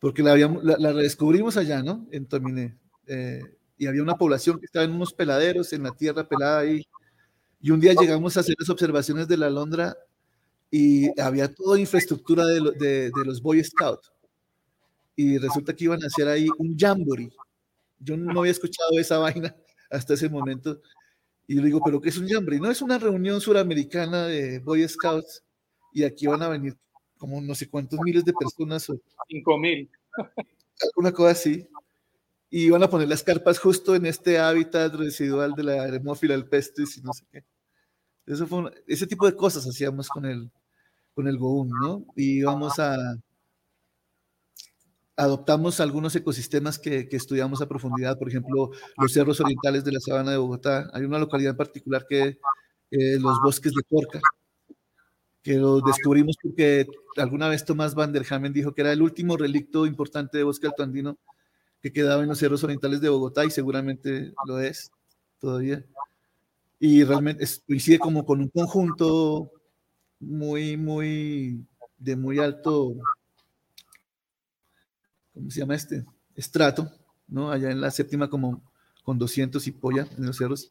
porque 0.00 0.22
la, 0.22 0.32
habíamos, 0.32 0.64
la, 0.64 0.76
la 0.78 0.92
redescubrimos 0.92 1.56
allá, 1.56 1.82
¿no? 1.82 2.06
En 2.10 2.26
Tominé. 2.26 2.78
Eh, 3.06 3.42
y 3.78 3.86
había 3.86 4.02
una 4.02 4.16
población 4.16 4.58
que 4.58 4.66
estaba 4.66 4.84
en 4.84 4.92
unos 4.92 5.12
peladeros, 5.14 5.72
en 5.72 5.84
la 5.84 5.92
tierra 5.92 6.28
pelada 6.28 6.60
ahí. 6.60 6.84
Y 7.60 7.70
un 7.72 7.80
día 7.80 7.94
llegamos 7.94 8.36
a 8.36 8.40
hacer 8.40 8.56
las 8.58 8.70
observaciones 8.70 9.28
de 9.28 9.36
la 9.38 9.50
Londra 9.50 9.96
y 10.70 11.20
había 11.20 11.52
toda 11.54 11.80
infraestructura 11.80 12.46
de, 12.46 12.60
de, 12.78 13.10
de 13.10 13.24
los 13.24 13.42
Boy 13.42 13.62
Scouts. 13.64 14.12
Y 15.16 15.38
resulta 15.38 15.74
que 15.74 15.84
iban 15.84 16.02
a 16.02 16.06
hacer 16.06 16.28
ahí 16.28 16.48
un 16.58 16.76
jamboree. 16.78 17.30
Yo 18.00 18.16
no 18.16 18.40
había 18.40 18.52
escuchado 18.52 18.90
esa 18.98 19.18
vaina 19.18 19.54
hasta 19.90 20.14
ese 20.14 20.28
momento. 20.28 20.80
Y 21.48 21.56
yo 21.56 21.62
digo, 21.62 21.82
¿pero 21.84 22.00
qué 22.00 22.10
es 22.10 22.18
un 22.18 22.28
jamboree? 22.28 22.60
No, 22.60 22.70
es 22.70 22.82
una 22.82 22.98
reunión 22.98 23.40
suramericana 23.40 24.26
de 24.26 24.60
Boy 24.60 24.88
Scouts 24.88 25.44
y 25.94 26.04
aquí 26.04 26.26
van 26.26 26.42
a 26.42 26.48
venir 26.48 26.76
como 27.20 27.40
no 27.40 27.54
sé 27.54 27.68
cuántos 27.68 28.00
miles 28.00 28.24
de 28.24 28.32
personas. 28.32 28.88
O, 28.88 28.98
Cinco 29.28 29.58
mil. 29.58 29.88
Alguna 30.82 31.12
cosa 31.12 31.32
así. 31.32 31.68
Y 32.48 32.70
van 32.70 32.82
a 32.82 32.90
poner 32.90 33.08
las 33.08 33.22
carpas 33.22 33.58
justo 33.58 33.94
en 33.94 34.06
este 34.06 34.38
hábitat 34.38 34.94
residual 34.94 35.52
de 35.52 35.62
la 35.62 35.82
Aremófila 35.82 36.34
alpestris 36.34 36.96
y 36.96 37.02
no 37.02 37.12
sé 37.12 37.24
qué. 37.30 37.44
Eso 38.26 38.46
fue 38.46 38.58
un, 38.58 38.70
ese 38.86 39.06
tipo 39.06 39.26
de 39.26 39.36
cosas 39.36 39.66
hacíamos 39.66 40.08
con 40.08 40.24
el, 40.24 40.50
con 41.14 41.28
el 41.28 41.36
GOUN, 41.36 41.68
¿no? 41.68 42.06
Y 42.16 42.38
íbamos 42.38 42.78
a, 42.78 42.96
adoptamos 45.16 45.78
algunos 45.80 46.16
ecosistemas 46.16 46.78
que, 46.78 47.06
estudiamos 47.10 47.60
a 47.60 47.68
profundidad, 47.68 48.18
por 48.18 48.28
ejemplo, 48.28 48.70
los 48.96 49.12
cerros 49.12 49.40
orientales 49.40 49.84
de 49.84 49.92
la 49.92 50.00
sabana 50.00 50.30
de 50.30 50.38
Bogotá. 50.38 50.90
Hay 50.94 51.04
una 51.04 51.18
localidad 51.18 51.50
en 51.50 51.56
particular 51.58 52.06
que 52.08 52.38
eh, 52.90 53.18
los 53.20 53.38
bosques 53.42 53.72
de 53.72 53.82
Corca, 53.82 54.18
que 55.42 55.54
lo 55.54 55.80
descubrimos 55.80 56.36
porque 56.42 56.86
alguna 57.16 57.48
vez 57.48 57.64
Tomás 57.64 57.94
van 57.94 58.12
der 58.12 58.26
Hamen 58.28 58.52
dijo 58.52 58.74
que 58.74 58.82
era 58.82 58.92
el 58.92 59.02
último 59.02 59.36
relicto 59.36 59.86
importante 59.86 60.38
de 60.38 60.44
bosque 60.44 60.66
alto 60.66 60.82
andino 60.82 61.18
que 61.80 61.92
quedaba 61.92 62.22
en 62.22 62.28
los 62.28 62.38
cerros 62.38 62.62
orientales 62.62 63.00
de 63.00 63.08
Bogotá 63.08 63.44
y 63.44 63.50
seguramente 63.50 64.34
lo 64.46 64.60
es 64.60 64.90
todavía. 65.38 65.84
Y 66.78 67.04
realmente 67.04 67.46
coincide 67.66 67.98
como 67.98 68.24
con 68.24 68.40
un 68.40 68.48
conjunto 68.48 69.50
muy, 70.18 70.76
muy, 70.76 71.66
de 71.98 72.16
muy 72.16 72.38
alto, 72.38 72.94
¿cómo 75.32 75.50
se 75.50 75.60
llama 75.60 75.74
este? 75.74 76.04
Estrato, 76.34 76.90
¿no? 77.28 77.50
Allá 77.50 77.70
en 77.70 77.80
la 77.80 77.90
séptima 77.90 78.28
como 78.28 78.62
con 79.02 79.18
200 79.18 79.66
y 79.66 79.72
polla 79.72 80.06
en 80.18 80.26
los 80.26 80.36
cerros. 80.36 80.70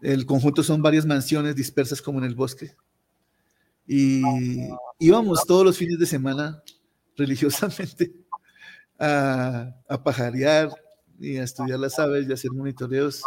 El 0.00 0.26
conjunto 0.26 0.62
son 0.62 0.82
varias 0.82 1.06
mansiones 1.06 1.54
dispersas 1.54 2.02
como 2.02 2.18
en 2.18 2.24
el 2.24 2.34
bosque. 2.34 2.74
Y 3.86 4.22
íbamos 4.98 5.44
todos 5.46 5.64
los 5.64 5.76
fines 5.76 5.98
de 5.98 6.06
semana 6.06 6.62
religiosamente 7.16 8.12
a, 8.98 9.74
a 9.88 10.02
pajarear 10.02 10.70
y 11.18 11.36
a 11.36 11.44
estudiar 11.44 11.78
las 11.78 11.98
aves 11.98 12.26
y 12.26 12.30
a 12.30 12.34
hacer 12.34 12.50
monitoreos. 12.50 13.22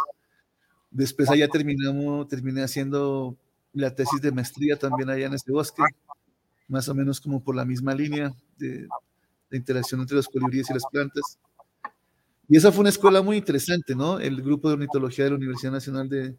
Después 0.90 1.28
allá 1.30 1.48
terminamos, 1.48 2.28
terminé 2.28 2.62
haciendo 2.62 3.36
la 3.72 3.94
tesis 3.94 4.20
de 4.20 4.32
maestría 4.32 4.78
también 4.78 5.10
allá 5.10 5.26
en 5.26 5.34
ese 5.34 5.50
bosque, 5.50 5.82
más 6.68 6.88
o 6.88 6.94
menos 6.94 7.20
como 7.20 7.42
por 7.42 7.56
la 7.56 7.64
misma 7.64 7.94
línea 7.94 8.32
de, 8.56 8.88
interacción 9.50 10.00
entre 10.00 10.16
los 10.16 10.26
colibríes 10.26 10.68
y 10.70 10.74
las 10.74 10.84
plantas. 10.90 11.38
Y 12.48 12.56
esa 12.56 12.72
fue 12.72 12.80
una 12.80 12.88
escuela 12.88 13.22
muy 13.22 13.36
interesante, 13.36 13.94
¿no? 13.94 14.18
El 14.18 14.42
grupo 14.42 14.68
de 14.68 14.74
ornitología 14.74 15.24
de 15.24 15.30
la 15.30 15.36
Universidad 15.36 15.70
Nacional 15.70 16.08
de, 16.08 16.36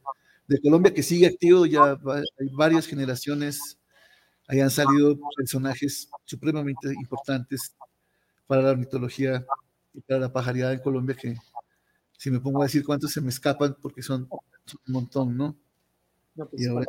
de 0.48 0.62
Colombia, 0.62 0.94
que 0.94 1.02
sigue 1.02 1.28
activo, 1.28 1.66
ya 1.66 1.92
hay 1.92 2.50
varias 2.54 2.86
generaciones, 2.88 3.78
hayan 4.48 4.70
salido 4.70 5.18
personajes 5.36 6.10
supremamente 6.26 6.90
importantes 6.94 7.76
para 8.48 8.62
la 8.62 8.72
ornitología 8.72 9.46
y 9.94 10.02
para 10.02 10.20
la 10.20 10.32
pajaridad 10.32 10.74
en 10.74 10.80
Colombia, 10.80 11.16
que 11.16 11.36
si 12.18 12.32
me 12.32 12.40
pongo 12.40 12.62
a 12.62 12.66
decir 12.66 12.86
cuántos 12.86 13.12
se 13.12 13.22
me 13.22 13.30
escapan, 13.30 13.76
porque 13.82 14.02
son, 14.02 14.28
son 14.66 14.80
un 14.88 14.94
montón, 14.94 15.38
¿no? 15.38 15.56
Pues, 16.36 16.62
y 16.62 16.68
ahora 16.68 16.86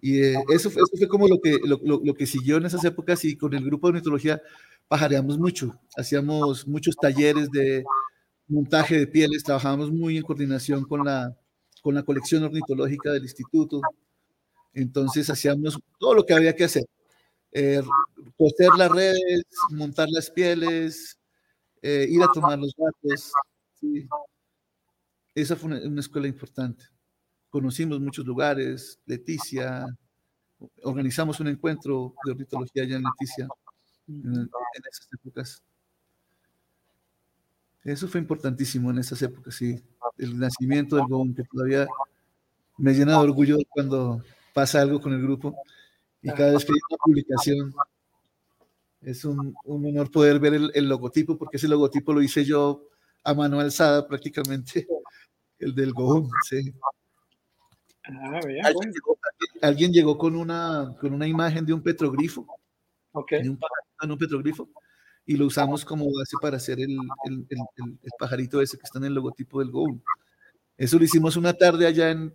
Y 0.00 0.20
eh, 0.20 0.44
eso, 0.50 0.70
fue, 0.70 0.82
eso, 0.82 0.96
fue, 0.96 1.08
como 1.08 1.28
lo 1.28 1.40
que, 1.40 1.58
lo, 1.64 1.80
lo, 1.82 2.14
que 2.14 2.26
siguió 2.26 2.56
en 2.56 2.66
esas 2.66 2.84
épocas 2.84 3.24
y 3.24 3.36
con 3.36 3.54
el 3.54 3.64
grupo 3.64 3.86
de 3.86 3.92
ornitología 3.92 4.42
pajareamos 4.88 5.38
mucho, 5.38 5.78
hacíamos 5.96 6.66
muchos 6.66 6.96
talleres 6.96 7.50
de 7.50 7.84
montaje 8.48 8.98
de 8.98 9.06
pieles, 9.06 9.44
trabajábamos 9.44 9.90
muy 9.90 10.16
en 10.16 10.22
coordinación 10.22 10.84
con 10.84 11.04
la, 11.04 11.36
con 11.82 11.94
la 11.94 12.02
colección 12.02 12.42
ornitológica 12.44 13.12
del 13.12 13.22
instituto, 13.22 13.80
entonces 14.80 15.28
hacíamos 15.28 15.78
todo 15.98 16.14
lo 16.14 16.24
que 16.24 16.34
había 16.34 16.54
que 16.54 16.64
hacer, 16.64 16.84
eh, 17.52 17.82
coser 18.36 18.70
las 18.76 18.90
redes, 18.90 19.44
montar 19.70 20.08
las 20.10 20.30
pieles, 20.30 21.18
eh, 21.82 22.06
ir 22.08 22.22
a 22.22 22.28
tomar 22.32 22.58
los 22.58 22.72
datos. 22.76 23.32
Esa 25.34 25.56
fue 25.56 25.70
una, 25.70 26.00
escuela 26.00 26.28
importante. 26.28 26.84
Conocimos 27.50 28.00
muchos 28.00 28.24
lugares, 28.26 28.98
Leticia, 29.06 29.86
organizamos 30.82 31.40
un 31.40 31.48
encuentro 31.48 32.14
de 32.24 32.32
ornitología 32.32 32.82
allá 32.82 32.96
en 32.96 33.02
Leticia, 33.02 33.48
en, 34.08 34.48
esas 34.90 35.08
épocas. 35.12 35.62
Eso 37.84 38.06
fue 38.08 38.20
importantísimo 38.20 38.90
en 38.90 38.98
esas 38.98 39.22
épocas, 39.22 39.54
sí. 39.54 39.82
El 40.18 40.38
nacimiento 40.38 40.96
del 40.96 41.06
GOM, 41.06 41.34
que 41.34 41.44
todavía 41.44 41.86
me 42.76 42.92
llena 42.92 43.12
de 43.12 43.18
orgullo 43.18 43.58
cuando 43.70 44.22
pasa 44.58 44.80
algo 44.80 45.00
con 45.00 45.12
el 45.12 45.22
grupo. 45.22 45.54
Y 46.20 46.30
cada 46.32 46.50
vez 46.50 46.64
que 46.64 46.72
hay 46.72 46.80
una 46.90 46.98
publicación, 47.04 47.72
es 49.00 49.24
un, 49.24 49.54
honor 49.64 50.10
poder 50.10 50.40
ver 50.40 50.54
el, 50.54 50.72
el, 50.74 50.88
logotipo, 50.88 51.38
porque 51.38 51.58
ese 51.58 51.68
logotipo 51.68 52.12
lo 52.12 52.20
hice 52.20 52.44
yo 52.44 52.88
a 53.22 53.34
mano 53.34 53.60
alzada 53.60 54.04
prácticamente 54.08 54.88
el 55.60 55.76
del 55.76 55.92
Gohum, 55.92 56.28
sí. 56.48 56.74
Ah, 58.02 58.40
¿Alguien, 59.62 59.92
llegó, 59.92 60.18
con, 60.18 60.34
una, 60.34 60.96
con 61.00 61.12
una 61.12 61.28
imagen 61.28 61.64
de 61.64 61.72
un 61.72 61.82
petroglifo. 61.82 62.44
Ok. 63.12 63.34
un, 63.44 63.58
pajarito 63.58 64.12
un 64.12 64.18
petroglifo. 64.18 64.68
Y 65.24 65.36
lo 65.36 65.46
usamos 65.46 65.84
como 65.84 66.06
base 66.06 66.36
para 66.42 66.56
hacer 66.56 66.80
el, 66.80 66.98
el, 67.26 67.46
el, 67.48 68.10
pajarito 68.18 68.60
ese 68.60 68.76
que 68.76 68.82
está 68.82 68.98
en 68.98 69.04
el 69.04 69.14
logotipo 69.14 69.60
del 69.60 69.70
Gohum. 69.70 70.00
Eso 70.76 70.98
lo 70.98 71.04
hicimos 71.04 71.36
una 71.36 71.52
tarde 71.52 71.86
allá 71.86 72.10
en, 72.10 72.34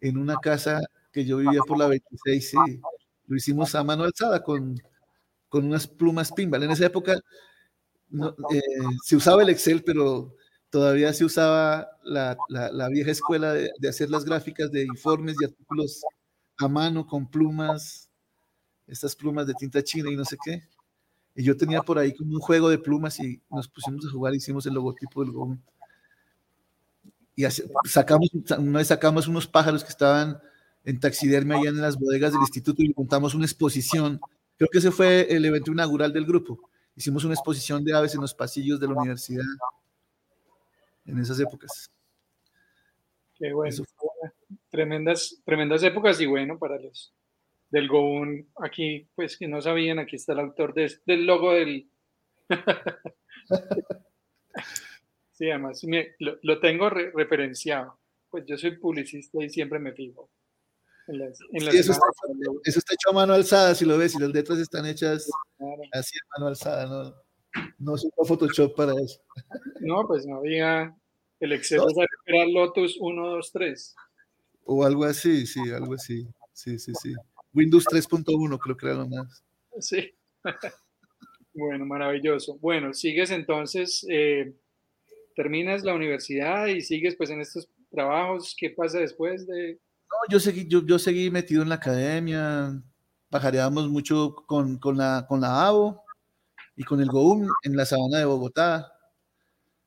en 0.00 0.16
una 0.16 0.36
casa 0.36 0.80
que 1.12 1.24
yo 1.24 1.38
vivía 1.38 1.60
por 1.66 1.78
la 1.78 1.88
26, 1.88 2.50
sí. 2.50 2.56
Lo 3.26 3.36
hicimos 3.36 3.74
a 3.74 3.84
mano 3.84 4.04
alzada 4.04 4.42
con, 4.42 4.80
con 5.48 5.64
unas 5.64 5.86
plumas 5.86 6.32
pinball. 6.32 6.62
En 6.62 6.70
esa 6.70 6.86
época 6.86 7.20
eh, 8.12 8.60
se 9.04 9.16
usaba 9.16 9.42
el 9.42 9.50
Excel, 9.50 9.82
pero 9.84 10.34
todavía 10.68 11.12
se 11.12 11.24
usaba 11.24 11.88
la, 12.02 12.36
la, 12.48 12.88
vieja 12.88 13.10
escuela 13.10 13.52
de, 13.52 13.70
de, 13.78 13.88
hacer 13.88 14.10
las 14.10 14.24
gráficas 14.24 14.70
de 14.70 14.82
informes 14.84 15.36
y 15.40 15.44
artículos 15.44 16.02
a 16.58 16.68
mano 16.68 17.06
con 17.06 17.28
plumas, 17.28 18.08
estas 18.86 19.14
plumas 19.16 19.46
de 19.46 19.54
tinta 19.54 19.82
china 19.82 20.10
y 20.10 20.16
no 20.16 20.24
sé 20.24 20.36
qué. 20.44 20.62
Y 21.34 21.44
yo 21.44 21.56
tenía 21.56 21.82
por 21.82 21.98
ahí 21.98 22.14
como 22.14 22.34
un 22.34 22.40
juego 22.40 22.68
de 22.68 22.78
plumas 22.78 23.18
y 23.20 23.40
nos 23.50 23.68
pusimos 23.68 24.04
a 24.06 24.10
jugar, 24.10 24.34
hicimos 24.34 24.66
el 24.66 24.74
logotipo 24.74 25.22
del 25.22 25.32
GOM. 25.32 25.58
Y 27.36 27.44
sacamos, 27.84 28.30
una 28.58 28.78
vez 28.78 28.88
sacamos 28.88 29.26
unos 29.28 29.46
pájaros 29.46 29.82
que 29.82 29.90
estaban 29.90 30.40
en 30.84 31.00
taxidermia 31.00 31.58
allá 31.58 31.70
en 31.70 31.80
las 31.80 31.98
bodegas 31.98 32.32
del 32.32 32.42
instituto 32.42 32.82
y 32.82 32.92
montamos 32.96 33.34
una 33.34 33.44
exposición. 33.44 34.20
Creo 34.56 34.68
que 34.70 34.78
ese 34.78 34.90
fue 34.90 35.26
el 35.34 35.44
evento 35.44 35.72
inaugural 35.72 36.12
del 36.12 36.26
grupo. 36.26 36.70
Hicimos 36.96 37.24
una 37.24 37.34
exposición 37.34 37.84
de 37.84 37.94
aves 37.94 38.14
en 38.14 38.20
los 38.20 38.34
pasillos 38.34 38.80
de 38.80 38.86
la 38.86 38.94
universidad 38.94 39.44
en 41.06 41.18
esas 41.18 41.40
épocas. 41.40 41.90
Qué 43.34 43.52
bueno. 43.52 43.84
Tremendas, 44.70 45.40
tremendas 45.44 45.82
épocas 45.82 46.20
y 46.20 46.26
bueno, 46.26 46.58
para 46.58 46.78
los 46.78 47.12
del 47.70 47.88
Goun, 47.88 48.48
aquí, 48.56 49.08
pues 49.14 49.36
que 49.36 49.48
no 49.48 49.62
sabían, 49.62 49.98
aquí 49.98 50.16
está 50.16 50.32
el 50.32 50.40
autor 50.40 50.74
del 50.74 51.24
logo 51.24 51.52
del... 51.52 51.88
sí, 55.32 55.50
además 55.50 55.80
lo, 56.18 56.60
tengo 56.60 56.90
referenciado. 56.90 57.98
Pues 58.28 58.44
yo 58.46 58.56
soy 58.58 58.76
publicista 58.76 59.42
y 59.42 59.50
siempre 59.50 59.78
me 59.78 59.92
fijo. 59.92 60.28
Eso, 61.10 61.92
está, 62.78 62.94
hecho 62.94 63.10
a 63.10 63.12
mano 63.12 63.34
alzada, 63.34 63.74
si 63.74 63.84
lo 63.84 63.98
ves, 63.98 64.14
y 64.14 64.20
las 64.20 64.30
letras 64.30 64.58
están 64.58 64.86
hechas 64.86 65.28
así 65.92 66.18
a 66.18 66.38
mano 66.38 66.48
alzada, 66.48 66.86
¿no? 66.86 67.14
No 67.78 67.96
se 67.96 68.08
Photoshop 68.16 68.76
para 68.76 68.92
eso. 69.00 69.20
No, 69.80 70.06
pues 70.06 70.26
no 70.26 70.36
había 70.36 70.94
el 71.40 71.52
exceso 71.52 71.86
de 71.86 72.06
era 72.26 72.46
Lotus 72.46 72.96
1, 73.00 73.28
2, 73.28 73.52
3. 73.52 73.96
O 74.64 74.84
algo 74.84 75.04
así, 75.04 75.46
sí, 75.46 75.60
algo 75.72 75.94
así. 75.94 76.28
Sí, 76.52 76.78
sí, 76.78 76.92
sí. 77.00 77.14
Windows 77.52 77.86
3.1 77.86 78.58
creo 78.58 78.76
que 78.76 78.86
era 78.86 78.94
lo 78.96 79.08
más. 79.08 79.42
Sí. 79.80 80.14
bueno, 81.54 81.86
maravilloso. 81.86 82.58
Bueno, 82.58 82.92
sigues 82.92 83.30
entonces, 83.30 84.06
eh, 84.08 84.54
terminas 85.34 85.82
la 85.82 85.94
universidad 85.94 86.66
y 86.66 86.82
sigues 86.82 87.16
pues 87.16 87.30
en 87.30 87.40
estos 87.40 87.68
trabajos. 87.90 88.54
¿Qué 88.56 88.70
pasa 88.70 88.98
después 88.98 89.46
de...? 89.46 89.78
No, 90.10 90.16
yo 90.30 90.40
seguí, 90.40 90.66
yo, 90.68 90.84
yo 90.84 90.98
seguí 90.98 91.30
metido 91.30 91.62
en 91.62 91.68
la 91.68 91.76
academia, 91.76 92.82
pajareábamos 93.28 93.88
mucho 93.88 94.34
con, 94.46 94.78
con, 94.78 94.96
la, 94.96 95.26
con 95.28 95.40
la 95.40 95.66
ABO, 95.66 96.04
y 96.80 96.84
con 96.84 96.98
el 97.00 97.08
GOUM 97.08 97.46
en 97.62 97.76
la 97.76 97.84
sabana 97.84 98.18
de 98.18 98.24
Bogotá, 98.24 98.94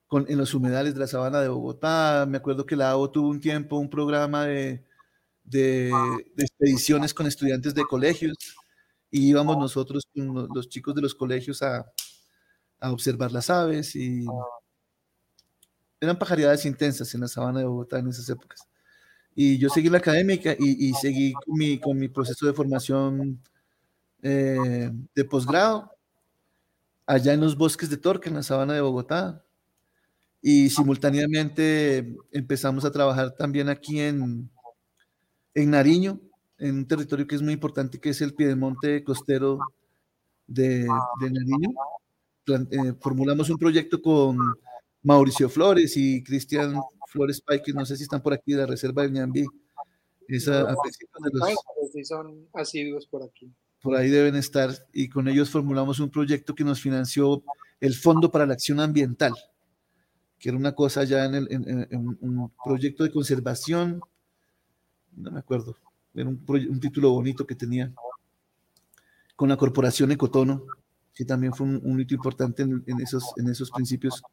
con, 0.08 0.26
en 0.30 0.38
los 0.38 0.54
humedales 0.54 0.94
de 0.94 1.00
la 1.00 1.08
sabana 1.08 1.42
de 1.42 1.48
Bogotá. 1.50 2.26
Me 2.30 2.38
acuerdo 2.38 2.68
que 2.68 2.76
la 2.76 2.92
AO 2.92 3.10
tuvo 3.10 3.30
un 3.30 3.42
tiempo 3.42 3.78
un 3.78 3.90
programa 3.90 4.46
de, 4.46 4.86
de, 5.44 5.92
expediciones 6.38 7.14
con 7.16 7.26
estudiantes 7.26 7.74
de 7.74 7.84
colegios 7.86 8.36
y 9.10 9.28
íbamos 9.30 9.58
nosotros 9.58 10.04
con 10.14 10.50
los 10.54 10.70
chicos 10.70 10.94
de 10.94 11.02
los 11.02 11.16
colegios 11.16 11.64
a, 11.64 11.84
a 12.80 12.92
observar 12.92 13.32
las 13.32 13.50
aves 13.50 13.96
y 13.96 14.26
eran 16.00 16.20
pajaridades 16.20 16.64
intensas 16.68 17.12
en 17.16 17.22
la 17.22 17.28
sabana 17.28 17.60
de 17.62 17.66
Bogotá 17.66 17.98
en 17.98 18.10
esas 18.10 18.30
épocas. 18.30 18.68
Y 19.36 19.58
yo 19.58 19.70
seguí 19.70 19.90
la 19.90 19.98
académica 19.98 20.56
y, 20.58 20.94
seguí 20.94 21.34
con 21.82 21.98
mi, 21.98 22.08
proceso 22.08 22.46
de 22.46 22.54
formación 22.54 23.40
eh, 24.22 24.92
de 25.16 25.26
posgrado 25.26 25.92
allá 27.06 27.34
en 27.34 27.42
los 27.42 27.58
bosques 27.58 27.90
de 27.90 27.98
Torque, 27.98 28.30
en 28.30 28.36
la 28.36 28.44
sabana 28.44 28.74
de 28.74 28.82
Bogotá. 28.82 29.44
Y 30.42 30.70
simultáneamente 30.70 32.16
empezamos 32.32 32.86
a 32.86 32.92
trabajar 32.92 33.32
también 33.32 33.70
aquí 33.70 34.00
en, 34.00 34.50
en 35.54 35.72
Nariño, 35.72 36.20
en 36.58 36.78
un 36.78 36.88
territorio 36.88 37.26
que 37.26 37.36
es 37.36 37.42
muy 37.42 37.54
importante, 37.54 38.00
que 38.00 38.10
es 38.10 38.22
el 38.22 38.34
piedemonte 38.34 39.04
costero 39.04 39.60
de, 40.48 40.86
Nariño. 41.20 41.70
Eh, 42.48 42.94
formulamos 43.00 43.50
un 43.50 43.58
proyecto 43.58 44.02
con 44.02 44.38
Mauricio 45.04 45.50
Flores 45.50 45.96
y 45.98 46.24
Cristian 46.24 46.76
Flores 47.08 47.42
Pike, 47.42 47.74
no 47.74 47.86
sé 47.86 47.98
si 47.98 48.04
están 48.04 48.22
por 48.22 48.34
aquí 48.34 48.54
de 48.54 48.60
la 48.60 48.66
Reserva 48.66 49.04
del 49.04 49.12
Ñambí. 49.12 49.46
Esa, 50.28 50.62
a 50.62 50.64
de 50.64 51.30
los, 51.34 52.08
son 52.08 52.48
asiduos 52.54 53.06
por 53.08 53.24
aquí. 53.24 53.52
Por 53.82 53.96
ahí 53.96 54.10
deben 54.10 54.36
estar 54.36 54.72
y 54.94 55.10
con 55.10 55.28
ellos 55.28 55.50
formulamos 55.50 56.00
un 56.00 56.10
proyecto 56.10 56.56
que 56.56 56.64
nos 56.64 56.82
financió 56.82 57.44
el 57.82 57.94
Fondo 57.94 58.32
para 58.32 58.46
la 58.46 58.54
Acción 58.54 58.80
Ambiental, 58.80 59.34
que 60.40 60.50
era 60.50 60.58
una 60.58 60.74
cosa 60.74 61.04
ya 61.04 61.26
en, 61.26 61.36
el, 61.36 61.48
en, 61.52 62.18
un 62.22 62.52
proyecto 62.64 63.04
de 63.04 63.12
conservación, 63.12 64.00
no 65.18 65.32
me 65.32 65.40
acuerdo, 65.40 65.76
era 66.16 66.30
un, 66.30 66.42
un, 66.48 66.80
título 66.80 67.12
bonito 67.12 67.46
que 67.46 67.56
tenía, 67.56 67.94
con 69.36 69.50
la 69.50 69.58
Corporación 69.58 70.14
Ecotono, 70.14 70.66
que 71.14 71.26
también 71.26 71.54
fue 71.54 71.68
un, 71.68 72.00
hito 72.00 72.16
importante 72.16 72.64
en, 72.64 73.02
esos, 73.02 73.34
en 73.38 73.50
esos 73.50 73.70
principios 73.70 74.24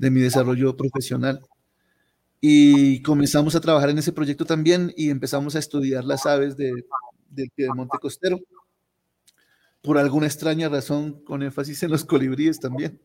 de 0.00 0.10
mi 0.10 0.20
desarrollo 0.22 0.74
profesional. 0.78 1.42
Y 2.40 3.02
comenzamos 3.02 3.54
a 3.54 3.60
trabajar 3.60 3.90
en 3.90 3.98
ese 3.98 4.12
proyecto 4.12 4.46
también 4.46 4.94
y 4.96 5.10
empezamos 5.10 5.54
a 5.54 5.58
estudiar 5.58 6.04
las 6.04 6.24
aves 6.24 6.56
de, 6.56 6.72
del 7.28 7.50
Monte 7.74 7.98
Costero. 8.00 8.40
Por 9.82 9.98
alguna 9.98 10.26
extraña 10.26 10.70
razón, 10.70 11.22
con 11.22 11.42
énfasis 11.42 11.82
en 11.82 11.90
los 11.90 12.06
colibríes 12.06 12.58
también. 12.58 12.98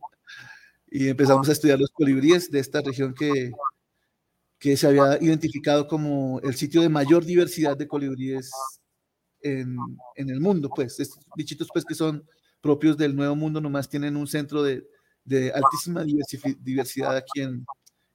Y 0.89 1.09
empezamos 1.09 1.49
a 1.49 1.51
estudiar 1.51 1.79
los 1.79 1.91
colibríes 1.91 2.49
de 2.49 2.59
esta 2.59 2.79
región 2.79 3.13
que, 3.13 3.51
que 4.57 4.77
se 4.77 4.87
había 4.87 5.21
identificado 5.21 5.89
como 5.89 6.39
el 6.43 6.55
sitio 6.55 6.81
de 6.81 6.87
mayor 6.87 7.25
diversidad 7.25 7.75
de 7.75 7.89
colibríes 7.89 8.51
en, 9.41 9.75
en 10.15 10.29
el 10.29 10.39
mundo. 10.39 10.69
Pues 10.73 10.97
estos 11.01 11.19
bichitos 11.35 11.67
pues 11.73 11.83
que 11.83 11.93
son 11.93 12.25
propios 12.61 12.95
del 12.95 13.17
Nuevo 13.17 13.35
Mundo 13.35 13.59
nomás 13.59 13.89
tienen 13.89 14.15
un 14.15 14.27
centro 14.27 14.63
de, 14.63 14.87
de 15.25 15.51
altísima 15.51 16.03
diversidad 16.03 17.17
aquí 17.17 17.41
en, 17.41 17.65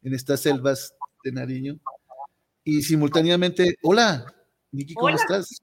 en 0.03 0.15
estas 0.15 0.41
selvas 0.41 0.95
de 1.23 1.33
Nariño. 1.33 1.79
Y 2.65 2.83
simultáneamente, 2.83 3.77
hola, 3.83 4.25
Niki, 4.71 4.95
¿cómo 4.95 5.11
estás? 5.11 5.61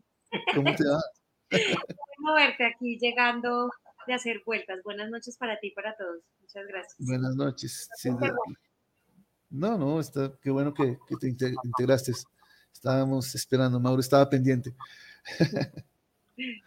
¿Cómo 0.53 0.75
te 0.75 0.83
va? 0.87 1.01
Bueno 2.19 2.33
verte 2.33 2.65
aquí 2.65 2.97
llegando 2.99 3.71
de 4.05 4.13
hacer 4.13 4.41
vueltas. 4.45 4.81
Buenas 4.83 5.09
noches 5.09 5.37
para 5.37 5.59
ti 5.59 5.67
y 5.67 5.71
para 5.71 5.95
todos. 5.95 6.21
Muchas 6.41 6.67
gracias. 6.67 6.95
Buenas 6.99 7.35
noches. 7.35 7.89
no, 9.49 9.77
no, 9.77 9.99
está, 9.99 10.33
qué 10.41 10.49
bueno 10.49 10.73
que, 10.73 10.97
que 11.07 11.15
te 11.15 11.27
integraste. 11.27 12.11
Estábamos 12.73 13.33
esperando, 13.33 13.79
Mauro 13.79 14.01
estaba 14.01 14.29
pendiente. 14.29 14.73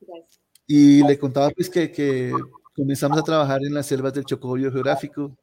Gracias. 0.00 0.40
Y 0.66 1.02
le 1.06 1.18
contaba 1.18 1.50
pues 1.50 1.68
que, 1.68 1.90
que 1.90 2.32
comenzamos 2.80 3.18
a 3.18 3.22
trabajar 3.22 3.62
en 3.62 3.74
las 3.74 3.84
selvas 3.84 4.14
del 4.14 4.24
Chocó 4.24 4.56
geográfico 4.56 5.36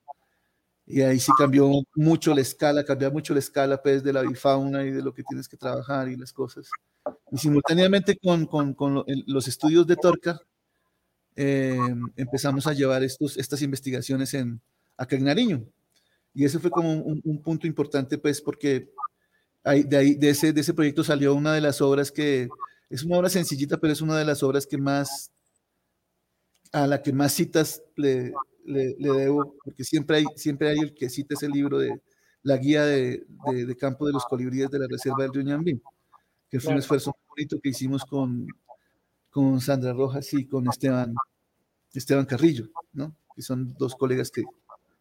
y 0.87 1.01
ahí 1.01 1.19
sí 1.19 1.31
cambió 1.37 1.69
mucho 1.93 2.33
la 2.33 2.41
escala, 2.41 2.83
cambió 2.83 3.11
mucho 3.11 3.33
la 3.33 3.39
escala 3.39 3.79
pues 3.79 4.03
de 4.03 4.11
la 4.11 4.23
bifauna 4.23 4.83
y 4.83 4.89
de 4.89 5.03
lo 5.03 5.13
que 5.13 5.21
tienes 5.21 5.47
que 5.47 5.55
trabajar 5.55 6.09
y 6.09 6.15
las 6.15 6.33
cosas. 6.33 6.67
Y 7.31 7.37
simultáneamente 7.37 8.17
con, 8.17 8.47
con, 8.47 8.73
con 8.73 9.03
los 9.27 9.47
estudios 9.47 9.85
de 9.85 9.97
Torca, 9.97 10.39
eh, 11.35 11.77
empezamos 12.15 12.65
a 12.65 12.73
llevar 12.73 13.03
estos, 13.03 13.37
estas 13.37 13.61
investigaciones 13.61 14.33
en, 14.33 14.59
acá 14.97 15.15
en 15.15 15.25
Nariño. 15.25 15.63
Y 16.33 16.43
ese 16.43 16.57
fue 16.57 16.71
como 16.71 16.91
un, 16.91 17.21
un 17.23 17.43
punto 17.43 17.67
importante 17.67 18.17
pues 18.17 18.41
porque 18.41 18.89
ahí, 19.63 19.83
de, 19.83 19.97
ahí, 19.97 20.15
de, 20.15 20.31
ese, 20.31 20.53
de 20.53 20.61
ese 20.61 20.73
proyecto 20.73 21.03
salió 21.03 21.35
una 21.35 21.53
de 21.53 21.61
las 21.61 21.81
obras 21.81 22.11
que 22.11 22.49
es 22.89 23.03
una 23.03 23.17
obra 23.17 23.29
sencillita, 23.29 23.77
pero 23.77 23.93
es 23.93 24.01
una 24.01 24.17
de 24.17 24.25
las 24.25 24.41
obras 24.41 24.65
que 24.65 24.79
más, 24.79 25.31
a 26.71 26.87
la 26.87 27.01
que 27.01 27.13
más 27.13 27.33
citas 27.33 27.81
le, 27.95 28.33
le, 28.65 28.95
debo, 28.97 29.55
porque 29.63 29.83
siempre 29.83 30.17
hay, 30.17 30.25
siempre 30.35 30.69
hay 30.69 30.79
el 30.79 30.93
que 30.93 31.09
cita 31.09 31.35
ese 31.35 31.49
libro 31.49 31.79
de 31.79 32.01
la 32.43 32.57
guía 32.57 32.85
de, 32.85 33.25
de, 33.45 33.77
campo 33.77 34.05
de 34.05 34.13
los 34.13 34.25
colibríes 34.25 34.69
de 34.69 34.79
la 34.79 34.87
Reserva 34.87 35.23
del 35.23 35.33
Río 35.33 35.81
que 36.49 36.59
fue 36.59 36.73
un 36.73 36.79
esfuerzo 36.79 37.15
bonito 37.29 37.59
que 37.61 37.69
hicimos 37.69 38.05
con, 38.05 38.47
con 39.29 39.59
Sandra 39.59 39.93
Rojas 39.93 40.33
y 40.33 40.47
con 40.47 40.67
Esteban, 40.67 41.13
Esteban 41.93 42.25
Carrillo, 42.25 42.69
¿no? 42.93 43.15
que 43.35 43.41
son 43.41 43.75
dos 43.77 43.95
colegas 43.95 44.31
que 44.31 44.43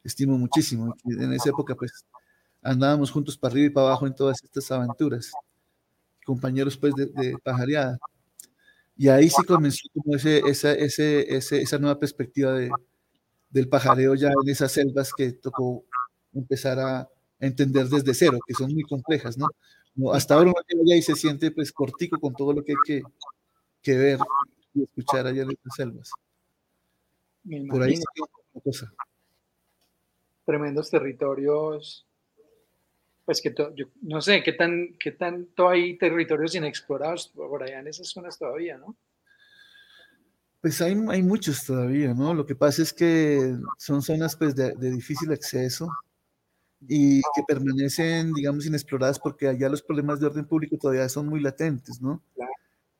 estimo 0.04 0.36
muchísimo. 0.38 0.94
Y 1.04 1.14
en 1.14 1.32
esa 1.32 1.50
época, 1.50 1.74
pues, 1.74 2.04
andábamos 2.62 3.10
juntos 3.10 3.38
para 3.38 3.52
arriba 3.52 3.66
y 3.66 3.70
para 3.70 3.86
abajo 3.88 4.06
en 4.06 4.14
todas 4.14 4.42
estas 4.42 4.70
aventuras, 4.70 5.32
compañeros, 6.24 6.76
pues, 6.76 6.94
de, 6.94 7.06
de 7.06 7.38
pajareada. 7.42 7.98
Y 8.96 9.08
ahí 9.08 9.28
sí 9.28 9.44
comenzó 9.44 9.88
como 9.92 10.16
ese, 10.16 10.38
esa, 10.38 10.72
ese, 10.72 11.36
ese, 11.36 11.60
esa 11.60 11.78
nueva 11.78 11.98
perspectiva 11.98 12.52
de, 12.54 12.70
del 13.50 13.68
pajareo 13.68 14.14
ya 14.14 14.28
en 14.28 14.48
esas 14.48 14.72
selvas 14.72 15.12
que 15.16 15.32
tocó 15.32 15.84
empezar 16.32 16.78
a 16.78 17.08
entender 17.38 17.88
desde 17.88 18.14
cero, 18.14 18.38
que 18.46 18.54
son 18.54 18.72
muy 18.72 18.82
complejas, 18.82 19.36
¿no? 19.36 19.48
hasta 20.12 20.34
ahora 20.34 20.50
uno 20.50 20.60
llega 20.84 20.96
y 20.96 21.02
se 21.02 21.14
siente 21.14 21.50
pues 21.50 21.72
cortico 21.72 22.18
con 22.20 22.34
todo 22.34 22.52
lo 22.52 22.62
que 22.62 22.72
hay 22.72 22.78
que, 22.84 23.02
que 23.82 23.96
ver 23.96 24.18
y 24.74 24.82
escuchar 24.82 25.26
allá 25.26 25.42
en 25.42 25.50
esas 25.50 25.74
selvas. 25.74 26.10
Por 27.70 27.82
ahí 27.82 27.94
una 28.52 28.62
cosa. 28.62 28.92
Tremendos 30.44 30.90
territorios, 30.90 32.05
pues 33.26 33.42
que 33.42 33.52
yo 33.74 33.86
no 34.02 34.22
sé 34.22 34.42
qué 34.44 34.52
tan 34.52 34.94
qué 35.00 35.10
tanto 35.10 35.68
hay 35.68 35.98
territorios 35.98 36.54
inexplorados 36.54 37.28
por 37.34 37.62
allá 37.62 37.80
en 37.80 37.88
esas 37.88 38.08
zonas 38.08 38.38
todavía, 38.38 38.78
¿no? 38.78 38.96
Pues 40.60 40.80
hay, 40.80 40.96
hay 41.08 41.22
muchos 41.22 41.64
todavía, 41.64 42.14
¿no? 42.14 42.32
Lo 42.34 42.46
que 42.46 42.54
pasa 42.54 42.82
es 42.82 42.92
que 42.92 43.56
son 43.78 44.00
zonas 44.00 44.36
pues 44.36 44.54
de, 44.54 44.74
difícil 44.76 45.32
acceso 45.32 45.88
y 46.88 47.20
que 47.20 47.42
permanecen, 47.46 48.32
digamos, 48.32 48.64
inexploradas 48.64 49.18
porque 49.18 49.48
allá 49.48 49.68
los 49.68 49.82
problemas 49.82 50.20
de 50.20 50.26
orden 50.26 50.46
público 50.46 50.76
todavía 50.80 51.08
son 51.08 51.26
muy 51.26 51.40
latentes, 51.40 52.00
¿no? 52.00 52.22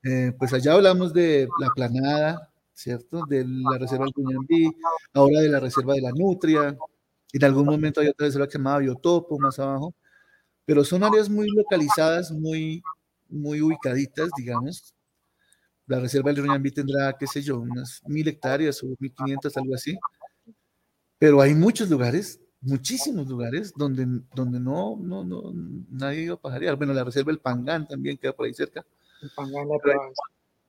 Eh, 0.02 0.32
pues 0.36 0.52
allá 0.52 0.72
hablamos 0.72 1.12
de 1.12 1.48
la 1.60 1.68
planada, 1.70 2.52
¿cierto? 2.72 3.24
De 3.28 3.44
la 3.46 3.78
reserva 3.78 4.04
del 4.04 4.14
Cuñambí, 4.14 4.70
ahora 5.12 5.40
de 5.40 5.48
la 5.48 5.60
reserva 5.60 5.94
de 5.94 6.00
la 6.00 6.10
Nutria, 6.10 6.76
en 7.32 7.44
algún 7.44 7.66
momento 7.66 8.00
hay 8.00 8.08
otra 8.08 8.26
reserva 8.26 8.46
que 8.46 8.52
se 8.52 8.58
llamaba 8.58 8.78
Biotopo, 8.78 9.38
más 9.38 9.58
abajo, 9.58 9.94
pero 10.66 10.84
son 10.84 11.04
áreas 11.04 11.30
muy 11.30 11.48
localizadas, 11.48 12.30
muy, 12.32 12.82
muy 13.28 13.62
ubicaditas, 13.62 14.28
digamos, 14.36 14.92
la 15.86 16.00
reserva 16.00 16.32
del 16.32 16.42
Río 16.42 16.72
tendrá, 16.74 17.16
qué 17.16 17.26
sé 17.26 17.40
yo, 17.40 17.60
unas 17.60 18.02
mil 18.06 18.26
hectáreas 18.26 18.82
o 18.82 18.88
mil 18.98 19.14
quinientas, 19.14 19.56
algo 19.56 19.74
así. 19.74 19.96
Pero 21.18 21.40
hay 21.40 21.54
muchos 21.54 21.88
lugares, 21.88 22.40
muchísimos 22.60 23.28
lugares, 23.28 23.72
donde, 23.76 24.06
donde 24.34 24.58
no, 24.58 24.96
no, 25.00 25.24
no, 25.24 25.52
nadie 25.90 26.22
iba 26.22 26.34
a 26.34 26.40
pajarear. 26.40 26.76
Bueno, 26.76 26.92
la 26.92 27.04
reserva 27.04 27.30
del 27.30 27.40
Pangán 27.40 27.86
también 27.86 28.18
queda 28.18 28.32
por 28.32 28.46
ahí 28.46 28.54
cerca. 28.54 28.84
El 29.22 29.30
Pangán 29.30 29.68
la 29.68 29.76
pero, 29.82 30.00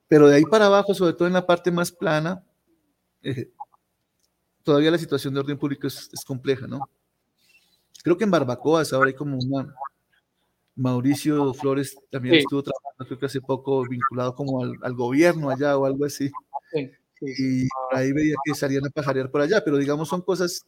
pero 0.06 0.28
de 0.28 0.36
ahí 0.36 0.44
para 0.44 0.66
abajo, 0.66 0.94
sobre 0.94 1.14
todo 1.14 1.26
en 1.26 1.34
la 1.34 1.46
parte 1.46 1.72
más 1.72 1.90
plana, 1.90 2.44
eh, 3.22 3.50
todavía 4.62 4.92
la 4.92 4.98
situación 4.98 5.34
de 5.34 5.40
orden 5.40 5.58
público 5.58 5.88
es, 5.88 6.08
es 6.12 6.24
compleja, 6.24 6.68
¿no? 6.68 6.88
Creo 8.08 8.16
que 8.16 8.24
en 8.24 8.30
Barbacoas 8.30 8.90
ahora 8.94 9.08
hay 9.08 9.14
como 9.14 9.36
una, 9.36 9.74
Mauricio 10.74 11.52
Flores 11.52 11.94
también 12.10 12.36
estuvo 12.36 12.62
trabajando, 12.62 13.04
creo 13.04 13.18
que 13.18 13.26
hace 13.26 13.42
poco, 13.42 13.86
vinculado 13.86 14.34
como 14.34 14.64
al, 14.64 14.94
gobierno 14.94 15.50
allá 15.50 15.76
o 15.76 15.84
algo 15.84 16.06
así. 16.06 16.30
y 17.20 17.68
ahí 17.90 18.10
veía 18.14 18.34
que 18.42 18.54
salían 18.54 18.86
a 18.86 18.88
pajarear 18.88 19.30
por 19.30 19.42
allá, 19.42 19.62
pero 19.62 19.76
digamos 19.76 20.08
son 20.08 20.22
cosas 20.22 20.64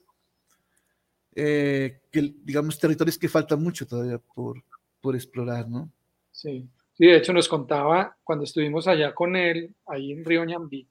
eh, 1.34 2.02
que, 2.12 2.34
digamos, 2.42 2.78
territorios 2.78 3.16
que 3.16 3.30
faltan 3.30 3.62
mucho 3.62 3.86
todavía 3.86 4.18
por, 4.18 4.62
por 5.00 5.14
explorar, 5.14 5.66
¿no? 5.66 5.90
Sí. 6.32 6.68
sí, 6.92 7.06
de 7.06 7.16
hecho 7.16 7.32
nos 7.32 7.48
contaba 7.48 8.18
cuando 8.22 8.44
estuvimos 8.44 8.86
allá 8.86 9.14
con 9.14 9.34
él, 9.34 9.74
ahí 9.86 10.12
en 10.12 10.26
Río 10.26 10.44
Ñambí, 10.44 10.86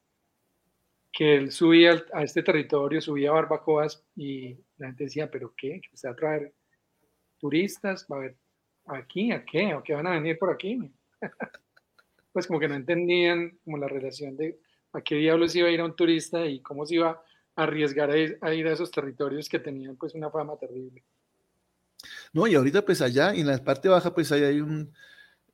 que 1.14 1.36
él 1.36 1.52
subía 1.52 2.04
a 2.12 2.24
este 2.24 2.42
territorio, 2.42 3.02
subía 3.02 3.30
a 3.30 3.34
barbacoas 3.34 4.04
y 4.16 4.58
la 4.80 4.88
gente 4.88 5.04
decía, 5.06 5.30
¿pero 5.30 5.54
qué? 5.56 5.82
¿Que 5.82 6.08
va 6.08 6.12
a 6.12 6.16
traer 6.16 6.54
turistas? 7.38 8.06
¿Va 8.12 8.16
a 8.16 8.20
haber 8.20 8.36
¿Aquí? 8.86 9.32
¿A 9.32 9.46
qué? 9.46 9.74
¿O 9.76 9.84
qué 9.84 9.94
van 9.94 10.08
a 10.08 10.12
venir 10.12 10.38
por 10.40 10.52
aquí? 10.52 10.92
pues 12.34 12.48
como 12.48 12.60
que 12.60 12.68
no 12.68 12.76
entendían 12.76 13.58
como 13.64 13.78
la 13.78 13.88
relación 13.88 14.36
de 14.36 14.60
a 14.94 15.02
qué 15.02 15.16
diablos 15.16 15.56
iba 15.56 15.68
a 15.68 15.72
ir 15.72 15.82
a 15.82 15.86
un 15.86 15.96
turista 15.96 16.46
y 16.46 16.62
cómo 16.62 16.86
se 16.86 16.96
iba 16.96 17.22
a 17.56 17.64
arriesgar 17.64 18.10
a 18.10 18.18
ir 18.18 18.40
a, 18.42 18.72
esos 18.72 18.90
territorios 18.90 19.48
que 19.48 19.60
tenían 19.60 19.96
pues 19.96 20.16
una 20.16 20.32
fama 20.32 20.58
terrible. 20.58 21.04
No, 22.34 22.48
y 22.48 22.56
ahorita 22.56 22.84
pues 22.84 23.02
allá, 23.02 23.34
en 23.34 23.46
la 23.46 23.58
parte 23.64 23.90
baja 23.90 24.14
pues 24.14 24.32
ahí 24.32 24.44
hay 24.44 24.62
un, 24.62 24.92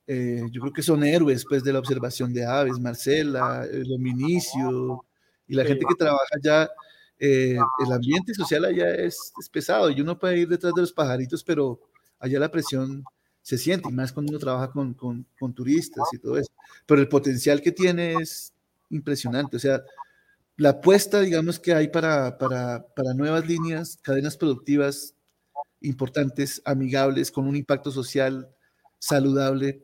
eh, 0.06 0.42
yo 0.50 0.60
creo 0.62 0.72
que 0.72 0.82
son 0.82 1.04
héroes 1.04 1.44
pues 1.46 1.62
de 1.62 1.72
la 1.72 1.80
observación 1.80 2.32
de 2.32 2.46
aves, 2.46 2.78
Marcela, 2.78 3.66
el 3.70 3.84
Dominicio, 3.84 5.04
y 5.46 5.54
la 5.54 5.64
gente 5.64 5.84
que 5.86 5.94
trabaja 5.94 6.24
allá, 6.36 6.70
eh, 7.18 7.56
el 7.84 7.92
ambiente 7.92 8.34
social 8.34 8.64
allá 8.64 8.94
es, 8.94 9.32
es 9.38 9.48
pesado 9.48 9.90
y 9.90 10.00
uno 10.00 10.18
puede 10.18 10.38
ir 10.38 10.48
detrás 10.48 10.74
de 10.74 10.82
los 10.82 10.92
pajaritos, 10.92 11.42
pero 11.42 11.80
allá 12.18 12.38
la 12.38 12.50
presión 12.50 13.04
se 13.42 13.58
siente, 13.58 13.88
y 13.88 13.92
más 13.92 14.12
cuando 14.12 14.30
uno 14.30 14.38
trabaja 14.40 14.70
con, 14.72 14.94
con, 14.94 15.24
con, 15.38 15.54
turistas 15.54 16.04
y 16.12 16.18
todo 16.18 16.36
eso. 16.36 16.50
Pero 16.84 17.00
el 17.00 17.08
potencial 17.08 17.62
que 17.62 17.70
tiene 17.70 18.14
es 18.14 18.52
impresionante. 18.90 19.56
O 19.56 19.60
sea, 19.60 19.84
la 20.56 20.70
apuesta, 20.70 21.20
digamos, 21.20 21.60
que 21.60 21.72
hay 21.72 21.88
para, 21.88 22.38
para, 22.38 22.84
para 22.94 23.14
nuevas 23.14 23.46
líneas, 23.46 23.98
cadenas 24.02 24.36
productivas 24.36 25.14
importantes, 25.80 26.60
amigables, 26.64 27.30
con 27.30 27.46
un 27.46 27.54
impacto 27.54 27.92
social 27.92 28.48
saludable, 28.98 29.82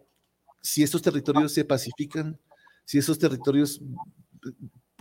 si 0.61 0.83
estos 0.83 1.03
territorios 1.03 1.53
se 1.53 1.65
pacifican, 1.65 2.39
si 2.85 2.99
esos 2.99 3.19
territorios 3.19 3.81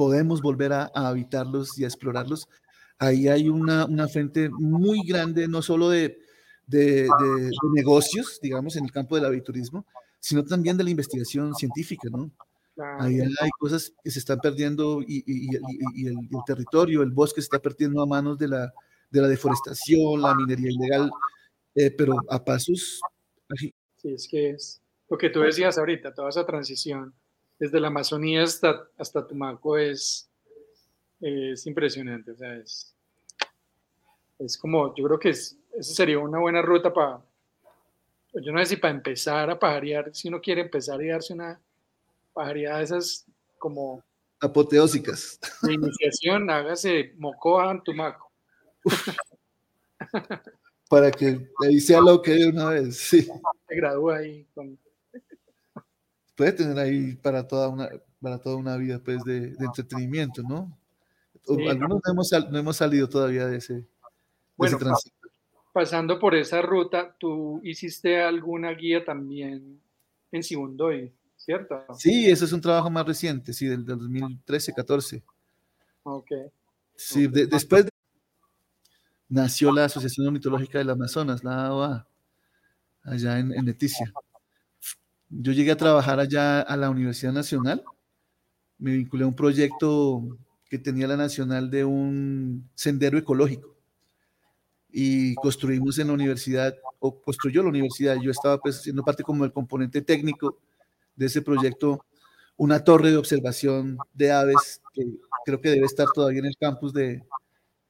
podemos 0.01 0.41
volver 0.41 0.73
a, 0.73 0.85
habitarlos 0.95 1.77
y 1.77 1.83
a 1.83 1.87
explorarlos, 1.87 2.49
ahí 2.97 3.27
hay 3.27 3.49
una, 3.49 3.85
una 3.85 4.07
frente 4.07 4.49
muy 4.49 5.05
grande, 5.05 5.47
no 5.47 5.61
solo 5.61 5.89
de, 5.89 6.17
de, 6.65 7.07
negocios, 7.75 8.39
digamos, 8.41 8.75
en 8.77 8.85
el 8.85 8.91
campo 8.91 9.15
del 9.15 9.25
aviturismo, 9.25 9.85
sino 10.19 10.43
también 10.43 10.75
de 10.75 10.85
la 10.85 10.89
investigación 10.89 11.53
científica, 11.53 12.09
¿no? 12.11 12.31
Ahí 12.97 13.19
hay 13.21 13.49
cosas 13.59 13.93
que 14.03 14.09
se 14.09 14.17
están 14.17 14.39
perdiendo 14.39 15.03
y, 15.03 15.23
y, 15.27 15.49
y, 15.93 16.07
el, 16.07 16.17
territorio, 16.47 17.03
el 17.03 17.11
bosque 17.11 17.41
se 17.41 17.45
está 17.45 17.59
perdiendo 17.59 18.01
a 18.01 18.07
manos 18.07 18.39
de 18.39 18.47
la, 18.47 18.73
de 19.11 19.21
la 19.21 19.27
deforestación, 19.27 20.19
la 20.19 20.33
minería 20.33 20.71
ilegal, 20.71 21.11
eh, 21.75 21.91
pero 21.91 22.15
a 22.27 22.43
pasos. 22.43 22.99
Sí, 23.55 23.71
es 24.01 24.27
que 24.27 24.49
es 24.49 24.81
lo 25.07 25.15
que 25.19 25.29
tú 25.29 25.41
decías 25.41 25.77
ahorita, 25.77 26.11
toda 26.11 26.29
esa 26.29 26.43
transición 26.43 27.13
desde 27.61 27.79
la 27.79 27.89
Amazonía 27.89 28.41
hasta, 28.41 28.87
hasta 28.97 29.27
Tumaco 29.27 29.77
es, 29.77 30.27
es 31.19 31.67
impresionante. 31.67 32.31
O 32.31 32.35
sea, 32.35 32.55
es, 32.55 32.95
es 34.39 34.57
como, 34.57 34.95
yo 34.95 35.03
creo 35.05 35.19
que 35.19 35.29
es, 35.29 35.55
esa 35.71 35.93
sería 35.93 36.17
una 36.17 36.39
buena 36.39 36.63
ruta 36.63 36.91
para, 36.91 37.21
yo 38.33 38.51
no 38.51 38.57
sé 38.61 38.65
si 38.65 38.77
para 38.77 38.95
empezar 38.95 39.47
a 39.51 39.59
pajarear, 39.59 40.09
si 40.11 40.27
uno 40.27 40.41
quiere 40.41 40.61
empezar 40.61 41.03
y 41.03 41.09
darse 41.09 41.35
una 41.35 41.61
pajareada 42.33 42.79
de 42.79 42.83
esas 42.85 43.27
como... 43.59 44.03
Apoteósicas. 44.39 45.39
De 45.61 45.73
iniciación, 45.73 46.49
hágase 46.49 47.13
Mocoa 47.19 47.69
en 47.69 47.83
Tumaco. 47.83 48.31
para 50.89 51.11
que 51.11 51.47
ahí 51.63 51.79
sea 51.79 52.01
lo 52.01 52.23
que 52.23 52.31
de 52.31 52.47
una 52.47 52.69
vez, 52.69 52.97
sí. 52.97 53.21
Se 53.21 53.75
gradúa 53.75 54.17
ahí 54.17 54.47
con 54.55 54.79
puede 56.41 56.53
tener 56.53 56.79
ahí 56.79 57.13
para 57.17 57.47
toda 57.47 57.69
una, 57.69 57.87
para 58.19 58.39
toda 58.39 58.55
una 58.55 58.75
vida 58.75 58.97
pues, 58.97 59.23
de, 59.23 59.53
entretenimiento, 59.59 60.41
¿no? 60.41 60.75
Algunos 61.47 62.01
no 62.03 62.11
hemos, 62.11 62.31
no 62.49 62.57
hemos, 62.57 62.77
salido 62.77 63.07
todavía 63.07 63.45
de 63.45 63.57
ese, 63.57 63.85
bueno, 64.57 64.79
Pasando 65.71 66.17
por 66.19 66.33
esa 66.33 66.63
ruta, 66.63 67.15
tú 67.19 67.61
hiciste 67.63 68.23
alguna 68.23 68.71
guía 68.71 69.05
también 69.05 69.79
en 70.31 70.41
Sibundoy, 70.41 71.13
¿cierto? 71.37 71.85
Sí, 71.95 72.27
eso 72.27 72.45
es 72.45 72.53
un 72.53 72.61
trabajo 72.61 72.89
más 72.89 73.05
reciente, 73.05 73.53
sí, 73.53 73.67
del, 73.67 73.85
2013-14. 73.85 75.21
Ok. 76.01 76.31
Sí, 76.95 77.27
después 77.27 77.87
nació 79.29 79.71
la 79.71 79.85
Asociación 79.85 80.25
Ornitológica 80.25 80.79
del 80.79 80.89
Amazonas, 80.89 81.43
la 81.43 81.67
AOA, 81.67 82.07
allá 83.03 83.37
en, 83.37 83.53
en 83.53 83.63
Leticia. 83.63 84.11
Yo 85.31 85.53
llegué 85.53 85.71
a 85.71 85.77
trabajar 85.77 86.19
allá 86.19 86.59
a 86.61 86.75
la 86.75 86.89
Universidad 86.89 87.31
Nacional. 87.31 87.83
Me 88.77 88.91
vinculé 88.91 89.23
a 89.23 89.27
un 89.27 89.35
proyecto 89.35 90.37
que 90.69 90.77
tenía 90.77 91.07
la 91.07 91.15
Nacional 91.15 91.71
de 91.71 91.85
un 91.85 92.69
sendero 92.75 93.17
ecológico. 93.17 93.77
Y 94.91 95.35
construimos 95.35 95.97
en 95.99 96.07
la 96.07 96.13
universidad, 96.13 96.75
o 96.99 97.21
construyó 97.21 97.63
la 97.63 97.69
universidad, 97.69 98.17
yo 98.21 98.29
estaba 98.29 98.57
pues 98.59 98.79
haciendo 98.79 99.03
parte 99.03 99.23
como 99.23 99.45
el 99.45 99.53
componente 99.53 100.01
técnico 100.01 100.57
de 101.15 101.27
ese 101.27 101.41
proyecto, 101.41 102.03
una 102.57 102.83
torre 102.83 103.11
de 103.11 103.17
observación 103.17 103.97
de 104.13 104.31
aves 104.33 104.81
que 104.93 105.05
creo 105.45 105.61
que 105.61 105.69
debe 105.69 105.85
estar 105.85 106.07
todavía 106.13 106.39
en 106.39 106.47
el 106.47 106.57
campus 106.57 106.91
de, 106.93 107.23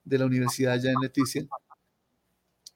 de 0.05 0.17
la 0.19 0.27
universidad 0.27 0.73
allá 0.73 0.91
en 0.91 1.01
Leticia, 1.01 1.47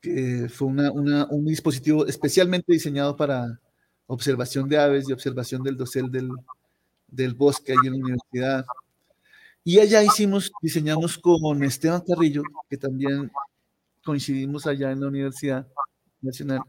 que 0.02 0.50
fue 0.50 0.68
una, 0.70 0.92
un 0.92 1.46
dispositivo 1.46 2.08
especialmente 2.08 2.74
diseñado 2.74 3.16
para, 3.16 3.60
observación 4.08 4.68
de 4.70 4.78
aves 4.78 5.10
y 5.10 5.14
observación 5.14 5.64
del 5.64 5.78
dosel 5.78 6.12
del, 6.12 7.34
bosque 7.34 7.72
ahí 7.72 7.88
en 7.88 7.94
la 7.94 8.00
universidad. 8.00 8.66
Y 9.64 9.80
allá 9.80 10.04
hicimos, 10.04 10.52
diseñamos 10.62 11.18
con 11.18 11.64
Esteban 11.64 12.02
Carrillo, 12.02 12.44
que 12.70 12.78
también 12.78 13.32
coincidimos 14.04 14.68
allá 14.68 14.92
en 14.92 15.02
la 15.02 15.08
Universidad 15.08 15.68
Nacional. 16.22 16.60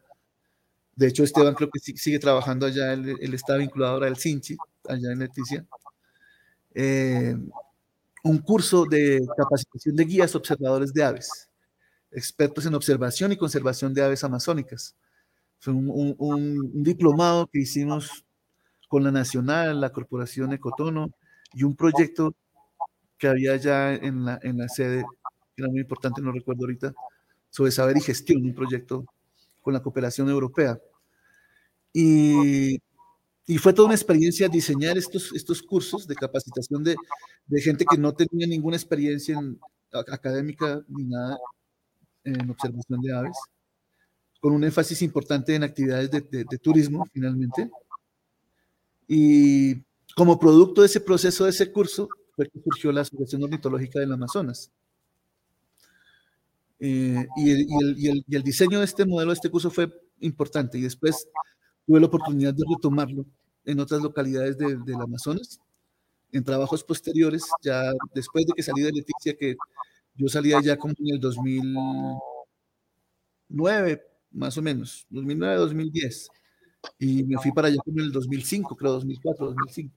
De 0.95 1.09
hecho, 1.09 1.23
Esteban 1.23 1.55
creo 1.55 1.69
que 1.71 1.79
sigue 1.79 2.19
trabajando 2.19 2.65
allá, 2.65 2.95
él, 2.95 3.35
está 3.35 3.57
vinculado 3.57 3.95
ahora 3.95 4.07
al 4.07 4.17
CINCHI, 4.17 4.57
allá 4.89 5.13
en 5.13 5.19
Leticia. 5.19 5.67
Eh, 6.75 7.37
un 8.25 8.39
curso 8.39 8.87
de 8.87 9.21
capacitación 9.37 9.95
de 9.95 10.05
guías 10.05 10.35
observadores 10.35 10.93
de 10.93 11.05
aves, 11.05 11.49
expertos 12.11 12.65
en 12.67 12.75
observación 12.75 13.31
y 13.33 13.37
conservación 13.37 13.93
de 13.93 14.03
aves 14.03 14.25
amazónicas. 14.25 14.97
Fue 15.59 15.73
un, 15.73 16.83
diplomado 16.83 17.49
que 17.49 17.61
hicimos 17.61 18.25
con 18.89 19.05
la 19.05 19.11
Nacional, 19.11 19.81
la 19.81 19.91
Corporación 19.91 20.53
Ecotono 20.53 21.11
y 21.53 21.65
un 21.65 21.75
proyecto 21.75 22.35
que 23.19 23.29
había 23.29 23.57
ya 23.57 23.95
en 23.95 24.25
la, 24.25 24.39
en 24.43 24.59
la 24.59 24.69
sede, 24.69 25.05
que 25.55 25.63
era 25.63 25.71
muy 25.71 25.81
importante, 25.81 26.21
no 26.21 26.33
recuerdo 26.33 26.65
ahorita, 26.65 26.95
sobre 27.51 27.71
saber 27.73 27.97
y 27.97 28.01
gestión, 28.01 28.43
un 28.45 28.55
proyecto 28.55 29.05
con 29.63 29.75
la 29.75 29.83
cooperación 29.83 30.29
europea. 30.29 30.79
Y, 31.93 32.79
y 33.47 33.59
fue 33.59 33.73
toda 33.73 33.87
una 33.87 33.95
experiencia 33.95 34.49
diseñar 34.49 34.99
estos, 34.99 35.33
estos 35.35 35.63
cursos 35.63 36.07
de 36.07 36.15
capacitación 36.15 36.85
de, 36.85 36.97
de 37.47 37.61
gente 37.61 37.85
que 37.91 37.99
no 37.99 38.13
tenía 38.13 38.47
ninguna 38.47 38.77
experiencia 38.77 39.39
en, 39.39 39.59
académica 39.93 40.83
ni 40.89 41.05
nada 41.05 41.39
en 42.25 42.51
observación 42.51 43.01
de 43.01 43.15
aves 43.15 43.37
con 44.47 44.55
un 44.55 44.63
énfasis 44.63 45.03
importante 45.03 45.57
en 45.57 45.65
actividades 45.65 46.09
de, 46.09 46.45
turismo, 46.63 47.05
finalmente. 47.13 47.69
Y 49.09 49.83
como 50.15 50.39
producto 50.39 50.83
de 50.83 50.87
ese 50.87 51.01
proceso, 51.01 51.43
de 51.43 51.51
ese 51.51 51.73
curso, 51.73 52.09
fue 52.37 52.49
que 52.49 52.61
surgió 52.61 52.93
la 52.93 53.01
Asociación 53.01 53.43
Ornitológica 53.43 53.99
del 53.99 54.13
Amazonas. 54.13 54.71
Eh, 56.79 57.27
y, 57.37 57.51
el, 57.51 57.67
y, 57.99 58.37
el, 58.37 58.43
diseño 58.45 58.79
de 58.79 58.85
este 58.85 59.05
modelo, 59.05 59.33
de 59.33 59.35
este 59.35 59.51
curso 59.51 59.69
fue 59.69 59.93
importante 60.21 60.79
y 60.79 60.83
después 60.83 61.27
tuve 61.85 61.99
la 61.99 62.07
oportunidad 62.07 62.55
de 62.55 62.63
retomarlo 62.73 63.27
en 63.65 63.81
otras 63.81 64.01
localidades 64.01 64.57
del 64.57 65.03
Amazonas, 65.03 65.59
en 66.31 66.45
trabajos 66.45 66.85
posteriores, 66.85 67.43
ya 67.65 67.83
después 68.15 68.47
de 68.47 68.53
que 68.55 68.63
salí 68.63 68.83
de 68.83 68.93
Leticia, 68.93 69.37
que 69.37 69.57
yo 70.15 70.29
salía 70.29 70.61
ya 70.63 70.77
como 70.77 70.95
en 71.01 71.15
el 71.15 71.21
2009, 71.21 74.16
más 74.31 74.57
o 74.59 74.63
menos, 74.63 75.07
2009-2010. 75.11 76.29
Y 76.99 77.25
me 77.25 77.39
fui 77.39 77.53
para 77.53 77.69
allá 77.69 77.79
como 77.85 77.99
en 78.01 78.07
el 78.07 78.13
2005, 78.13 78.77
creo, 78.77 78.93
2004, 78.93 79.47
2005. 79.47 79.95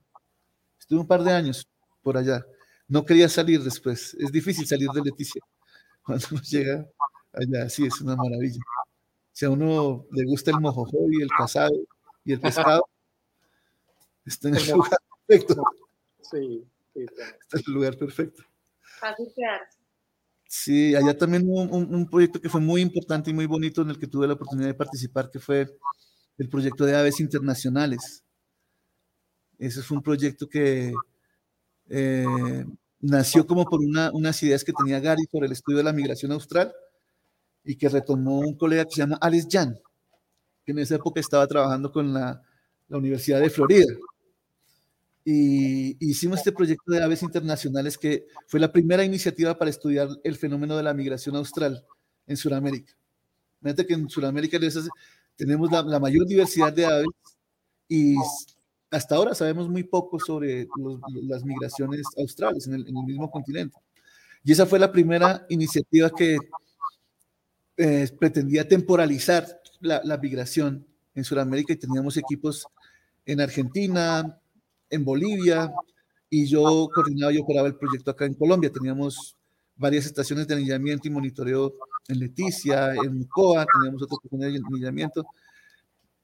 Estuve 0.78 1.00
un 1.00 1.06
par 1.06 1.22
de 1.22 1.32
años 1.32 1.68
por 2.02 2.16
allá. 2.16 2.44
No 2.88 3.04
quería 3.04 3.28
salir 3.28 3.62
después. 3.62 4.14
Es 4.14 4.32
difícil 4.32 4.66
salir 4.66 4.88
de 4.90 5.02
Leticia 5.02 5.40
cuando 6.02 6.26
uno 6.32 6.40
llega 6.42 6.86
allá. 7.32 7.68
Sí, 7.68 7.86
es 7.86 8.00
una 8.00 8.16
maravilla. 8.16 8.60
Si 9.32 9.44
a 9.46 9.50
uno 9.50 10.06
le 10.10 10.24
gusta 10.24 10.50
el 10.50 10.60
mojojo 10.60 10.98
y 11.10 11.22
el 11.22 11.28
casado 11.28 11.74
y 12.24 12.32
el 12.32 12.40
pescado, 12.40 12.84
está 14.24 14.48
en 14.48 14.56
el 14.56 14.70
lugar 14.70 14.98
perfecto. 15.26 15.62
Sí, 16.22 16.64
está 16.94 17.58
en 17.58 17.64
el 17.66 17.72
lugar 17.72 17.96
perfecto. 17.96 18.44
Fácil 19.00 19.32
Sí, 20.52 20.96
allá 20.96 21.16
también 21.16 21.44
hubo 21.46 21.62
un, 21.62 22.10
proyecto 22.10 22.40
que 22.40 22.48
fue 22.48 22.60
muy 22.60 22.80
importante 22.82 23.30
y 23.30 23.32
muy 23.32 23.46
bonito 23.46 23.82
en 23.82 23.90
el 23.90 24.00
que 24.00 24.08
tuve 24.08 24.26
la 24.26 24.34
oportunidad 24.34 24.66
de 24.66 24.74
participar, 24.74 25.30
que 25.30 25.38
fue 25.38 25.68
el 26.38 26.48
proyecto 26.48 26.84
de 26.84 26.96
aves 26.96 27.20
internacionales. 27.20 28.24
Ese 29.60 29.80
fue 29.82 29.98
un 29.98 30.02
proyecto 30.02 30.48
que 30.48 30.92
eh, 31.88 32.64
nació 32.98 33.46
como 33.46 33.64
por 33.64 33.78
unas 34.12 34.42
ideas 34.42 34.64
que 34.64 34.72
tenía 34.72 34.98
Gary 34.98 35.24
por 35.30 35.44
el 35.44 35.52
estudio 35.52 35.78
de 35.78 35.84
la 35.84 35.92
migración 35.92 36.32
austral 36.32 36.72
y 37.62 37.76
que 37.76 37.88
retomó 37.88 38.40
un 38.40 38.56
colega 38.56 38.84
que 38.86 38.90
se 38.96 39.02
llama 39.02 39.18
Alex 39.20 39.46
Jan, 39.48 39.78
que 40.64 40.72
en 40.72 40.80
esa 40.80 40.96
época 40.96 41.20
estaba 41.20 41.46
trabajando 41.46 41.92
con 41.92 42.12
la 42.12 42.42
Universidad 42.88 43.40
de 43.40 43.50
Florida 43.50 43.86
y 45.24 45.96
hicimos 46.04 46.38
este 46.38 46.52
proyecto 46.52 46.92
de 46.92 47.02
aves 47.02 47.22
internacionales 47.22 47.98
que 47.98 48.26
fue 48.46 48.58
la 48.58 48.72
primera 48.72 49.04
iniciativa 49.04 49.56
para 49.58 49.70
estudiar 49.70 50.08
el 50.24 50.36
fenómeno 50.36 50.76
de 50.76 50.82
la 50.82 50.94
migración 50.94 51.36
austral 51.36 51.84
en 52.26 52.36
Sudamérica. 52.36 52.94
Fíjate 53.62 53.86
que 53.86 53.94
en 53.94 54.08
Sudamérica 54.08 54.58
tenemos 55.36 55.70
la, 55.70 56.00
mayor 56.00 56.26
diversidad 56.26 56.72
de 56.72 56.86
aves 56.86 57.08
y 57.88 58.14
hasta 58.90 59.14
ahora 59.14 59.34
sabemos 59.34 59.68
muy 59.68 59.84
poco 59.84 60.18
sobre 60.18 60.66
las 61.22 61.44
migraciones 61.44 62.06
australes 62.16 62.66
en 62.66 62.74
el, 62.74 62.92
mismo 62.92 63.30
continente. 63.30 63.76
Y 64.42 64.52
esa 64.52 64.64
fue 64.64 64.78
la 64.78 64.90
primera 64.90 65.44
iniciativa 65.50 66.10
que 66.10 66.38
eh, 67.76 68.08
pretendía 68.18 68.66
temporalizar 68.66 69.60
la, 69.80 70.00
la 70.02 70.16
migración 70.16 70.86
en 71.14 71.24
Sudamérica 71.24 71.74
y 71.74 71.76
teníamos 71.76 72.16
equipos 72.16 72.66
en 73.26 73.40
Argentina, 73.40 74.39
en 74.90 75.04
Bolivia, 75.04 75.72
y 76.28 76.46
yo 76.46 76.88
coordinaba 76.94 77.32
y 77.32 77.38
operaba 77.38 77.68
el 77.68 77.76
proyecto 77.76 78.10
acá 78.10 78.24
en 78.24 78.34
Colombia. 78.34 78.70
Teníamos 78.70 79.36
varias 79.76 80.06
estaciones 80.06 80.46
de 80.46 80.54
anillamiento 80.54 81.08
y 81.08 81.10
monitoreo 81.10 81.74
en 82.08 82.18
Leticia, 82.18 82.94
en 82.94 83.18
Mucoa, 83.18 83.66
teníamos 83.66 84.02
otro 84.02 84.18
de 84.32 84.46
anillamiento. 84.46 85.24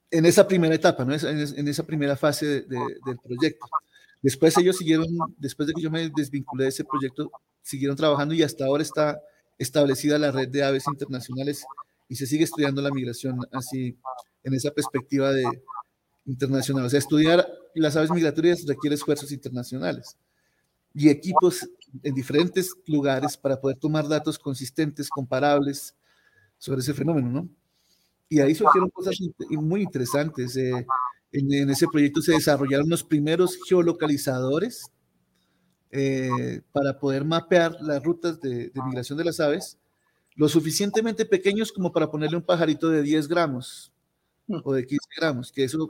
En 0.09 0.25
esa 0.25 0.47
primera 0.47 0.73
etapa, 0.73 1.03
¿no? 1.03 1.13
en, 1.13 1.67
esa 1.67 1.85
primera 1.85 2.15
fase 2.15 2.61
del 2.61 3.17
proyecto. 3.21 3.67
Después 4.21 4.57
ellos 4.57 4.77
siguieron, 4.77 5.07
después 5.37 5.67
de 5.67 5.73
que 5.73 5.81
yo 5.81 5.91
me 5.91 6.09
desvinculé 6.15 6.63
de 6.63 6.69
ese 6.69 6.85
proyecto, 6.85 7.31
siguieron 7.61 7.97
trabajando 7.97 8.33
y 8.33 8.43
hasta 8.43 8.65
ahora 8.65 8.83
está 8.83 9.21
establecida 9.57 10.17
la 10.17 10.31
red 10.31 10.49
de 10.49 10.63
aves 10.63 10.85
internacionales 10.87 11.65
y 12.07 12.15
se 12.15 12.25
sigue 12.25 12.45
estudiando 12.45 12.81
la 12.81 12.91
migración 12.91 13.39
así 13.51 13.97
en 14.43 14.53
esa 14.53 14.71
perspectiva 14.71 15.33
de 15.33 15.45
internacional. 16.27 16.85
O 16.85 16.89
sea, 16.89 16.99
estudiar 16.99 17.47
las 17.73 17.95
aves 17.95 18.11
migratorias 18.11 18.65
requiere 18.67 18.95
esfuerzos 18.95 19.31
internacionales 19.31 20.17
y 20.93 21.09
equipos 21.09 21.67
en 22.03 22.13
diferentes 22.13 22.73
lugares 22.85 23.37
para 23.37 23.59
poder 23.59 23.77
tomar 23.77 24.07
datos 24.07 24.37
consistentes, 24.37 25.09
comparables 25.09 25.95
sobre 26.57 26.81
ese 26.81 26.93
fenómeno, 26.93 27.29
¿no? 27.29 27.49
Y 28.29 28.41
ahí 28.41 28.53
surgieron 28.53 28.89
cosas 28.89 29.15
muy 29.51 29.81
interesantes. 29.81 30.57
Eh, 30.57 30.85
en, 31.31 31.69
ese 31.69 31.87
proyecto 31.87 32.21
se 32.21 32.33
desarrollaron 32.33 32.89
los 32.89 33.03
primeros 33.03 33.57
geolocalizadores 33.67 34.91
eh, 35.91 36.61
para 36.73 36.99
poder 36.99 37.23
mapear 37.23 37.77
las 37.79 38.03
rutas 38.03 38.41
de, 38.41 38.69
de, 38.69 38.83
migración 38.83 39.17
de 39.17 39.23
las 39.23 39.39
aves, 39.39 39.77
lo 40.35 40.49
suficientemente 40.49 41.25
pequeños 41.25 41.71
como 41.71 41.93
para 41.93 42.11
ponerle 42.11 42.35
un 42.35 42.43
pajarito 42.43 42.89
de 42.89 43.01
10 43.01 43.29
gramos 43.29 43.93
o 44.63 44.73
de 44.73 44.85
15 44.85 45.07
gramos, 45.15 45.51
que 45.51 45.63
eso 45.63 45.87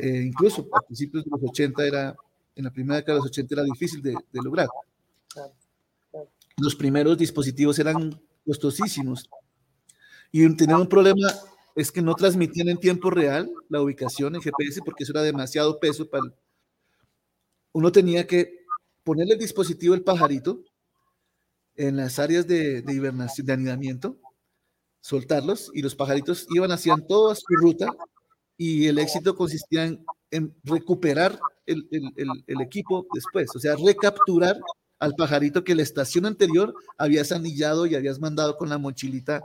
eh, 0.00 0.22
incluso 0.26 0.68
a 0.72 0.80
principios 0.80 1.24
de 1.24 1.30
los 1.30 1.42
80 1.42 1.84
era, 1.84 2.16
en 2.54 2.64
la 2.64 2.70
primera 2.70 2.96
década 2.96 3.14
de 3.14 3.20
los 3.20 3.30
80 3.30 3.54
era 3.54 3.64
difícil 3.64 4.00
de, 4.00 4.14
lograr. 4.32 4.68
Los 6.56 6.76
primeros 6.76 7.18
dispositivos 7.18 7.78
eran 7.80 8.20
costosísimos 8.46 9.28
y 10.30 10.48
tenían 10.54 10.80
un 10.80 10.88
problema 10.88 11.28
es 11.74 11.90
que 11.90 12.02
no 12.02 12.14
transmitían 12.14 12.68
en 12.68 12.78
tiempo 12.78 13.10
real 13.10 13.50
la 13.68 13.80
ubicación 13.82 14.34
en 14.34 14.42
GPS 14.42 14.80
porque 14.84 15.04
eso 15.04 15.12
era 15.12 15.22
demasiado 15.22 15.78
peso 15.78 16.08
para 16.08 16.24
uno 17.72 17.92
tenía 17.92 18.26
que 18.26 18.64
ponerle 19.04 19.34
el 19.34 19.38
dispositivo 19.38 19.94
el 19.94 20.02
pajarito 20.02 20.60
en 21.76 21.96
las 21.96 22.18
áreas 22.18 22.46
de, 22.46 22.82
de 22.82 22.92
hibernación 22.92 23.46
de 23.46 23.52
anidamiento 23.52 24.16
soltarlos 25.00 25.70
y 25.74 25.82
los 25.82 25.94
pajaritos 25.94 26.46
iban 26.50 26.72
hacían 26.72 27.06
toda 27.06 27.34
su 27.34 27.46
ruta 27.48 27.88
y 28.58 28.88
el 28.88 28.98
éxito 28.98 29.36
consistía 29.36 29.84
en, 30.30 30.54
recuperar 30.64 31.38
el, 31.64 31.86
equipo 32.60 33.06
después, 33.14 33.48
o 33.54 33.60
sea, 33.60 33.76
recapturar 33.76 34.58
al 34.98 35.14
pajarito 35.14 35.62
que 35.62 35.76
la 35.76 35.82
estación 35.82 36.26
anterior 36.26 36.74
habías 36.98 37.30
anillado 37.30 37.86
y 37.86 37.94
habías 37.94 38.18
mandado 38.18 38.56
con 38.56 38.68
la 38.68 38.78
mochilita 38.78 39.42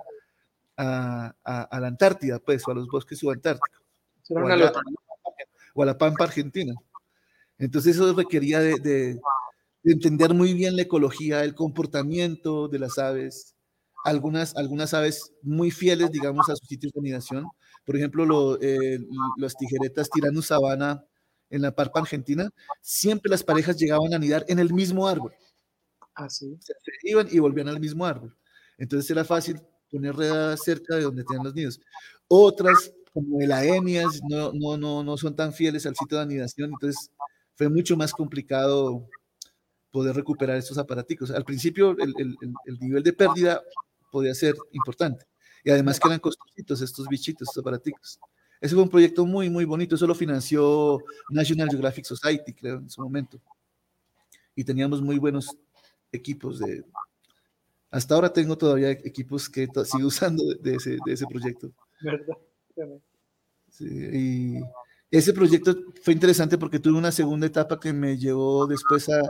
a, 0.75 1.35
la 1.45 1.87
Antártida, 1.87 2.39
pues, 2.39 2.67
o 2.67 2.71
a 2.71 2.73
los 2.73 2.87
bosques 2.87 3.19
subantárticos. 3.19 3.79
O 4.29 4.39
a, 4.39 4.55
la, 4.55 4.73
o 5.75 5.83
a, 5.83 5.85
la, 5.85 5.97
Pampa 5.97 6.23
Argentina. 6.23 6.73
Entonces 7.59 7.95
eso 7.95 8.13
requería 8.13 8.59
de, 8.59 9.19
entender 9.83 10.33
muy 10.33 10.53
bien 10.53 10.75
la 10.75 10.81
ecología, 10.81 11.43
el 11.43 11.53
comportamiento 11.53 12.67
de 12.67 12.79
las 12.79 12.97
aves, 12.97 13.53
algunas, 14.05 14.55
algunas 14.55 14.95
aves 14.95 15.33
muy 15.43 15.69
fieles, 15.69 16.09
digamos, 16.09 16.49
a 16.49 16.55
sus 16.55 16.67
sitios 16.67 16.93
de 16.93 16.99
anidación, 16.99 17.45
por 17.85 17.95
ejemplo, 17.95 18.59
eh, 18.61 18.99
las 19.37 19.55
tijeretas 19.55 20.09
tirando 20.09 20.41
sabana 20.41 21.05
en 21.49 21.61
la 21.61 21.75
parpa 21.75 21.99
argentina, 21.99 22.49
siempre 22.81 23.29
las 23.29 23.43
parejas 23.43 23.77
llegaban 23.77 24.13
a 24.13 24.15
anidar 24.15 24.45
en 24.47 24.59
el 24.59 24.73
mismo 24.73 25.07
árbol. 25.07 25.33
Así. 26.15 26.57
Ah, 26.59 26.73
se 27.01 27.09
iban 27.09 27.27
y 27.29 27.39
volvían 27.39 27.67
al 27.67 27.79
mismo 27.79 28.05
árbol. 28.05 28.35
Entonces 28.77 29.09
era 29.11 29.23
fácil 29.23 29.61
poner 29.91 30.15
redadas 30.15 30.63
cerca 30.63 30.95
de 30.95 31.03
donde 31.03 31.23
tenían 31.23 31.43
los 31.45 31.53
nidos. 31.53 31.79
Otras, 32.27 32.91
como 33.13 33.39
el 33.41 33.51
aenias, 33.51 34.21
no, 34.27 34.51
no, 34.53 34.77
no, 34.77 35.03
no 35.03 35.17
son 35.17 35.35
tan 35.35 35.53
fieles 35.53 35.85
al 35.85 35.95
sitio 35.95 36.17
de 36.17 36.23
anidación, 36.23 36.71
entonces 36.71 37.11
fue 37.55 37.69
mucho 37.69 37.95
más 37.95 38.11
complicado 38.11 39.07
poder 39.91 40.15
recuperar 40.15 40.57
estos 40.57 40.79
aparaticos. 40.79 41.29
Al 41.29 41.45
principio 41.45 41.91
el, 41.91 42.13
el, 42.17 42.35
el 42.65 42.79
nivel 42.79 43.03
de 43.03 43.13
pérdida 43.13 43.61
podía 44.11 44.33
ser 44.33 44.55
importante, 44.71 45.25
y 45.63 45.71
además 45.71 45.99
que 45.99 46.07
eran 46.07 46.19
costositos 46.19 46.81
estos 46.81 47.07
bichitos, 47.07 47.47
estos 47.47 47.61
aparaticos. 47.61 48.19
Ese 48.59 48.75
fue 48.75 48.83
un 48.83 48.89
proyecto 48.89 49.25
muy, 49.25 49.49
muy 49.49 49.65
bonito. 49.65 49.95
Eso 49.95 50.07
lo 50.07 50.15
financió 50.15 50.99
National 51.29 51.69
Geographic 51.69 52.05
Society, 52.05 52.53
creo, 52.53 52.77
en 52.77 52.89
su 52.89 53.01
momento. 53.01 53.39
Y 54.55 54.63
teníamos 54.63 55.01
muy 55.01 55.17
buenos 55.17 55.55
equipos 56.11 56.59
de... 56.59 56.85
Hasta 57.91 58.15
ahora 58.15 58.31
tengo 58.31 58.57
todavía 58.57 58.91
equipos 58.91 59.49
que 59.49 59.67
sigo 59.85 60.07
usando 60.07 60.43
de, 60.61 60.75
ese, 60.75 60.97
de 61.05 61.13
ese, 61.13 61.25
proyecto. 61.27 61.71
¿Verdad? 62.01 62.37
Sí, 63.69 63.85
y 63.85 64.61
ese 65.11 65.33
proyecto 65.33 65.75
fue 66.01 66.13
interesante 66.13 66.57
porque 66.57 66.79
tuve 66.79 66.97
una 66.97 67.11
segunda 67.11 67.47
etapa 67.47 67.79
que 67.79 67.91
me 67.93 68.17
llevó 68.17 68.65
después 68.65 69.09
a, 69.09 69.21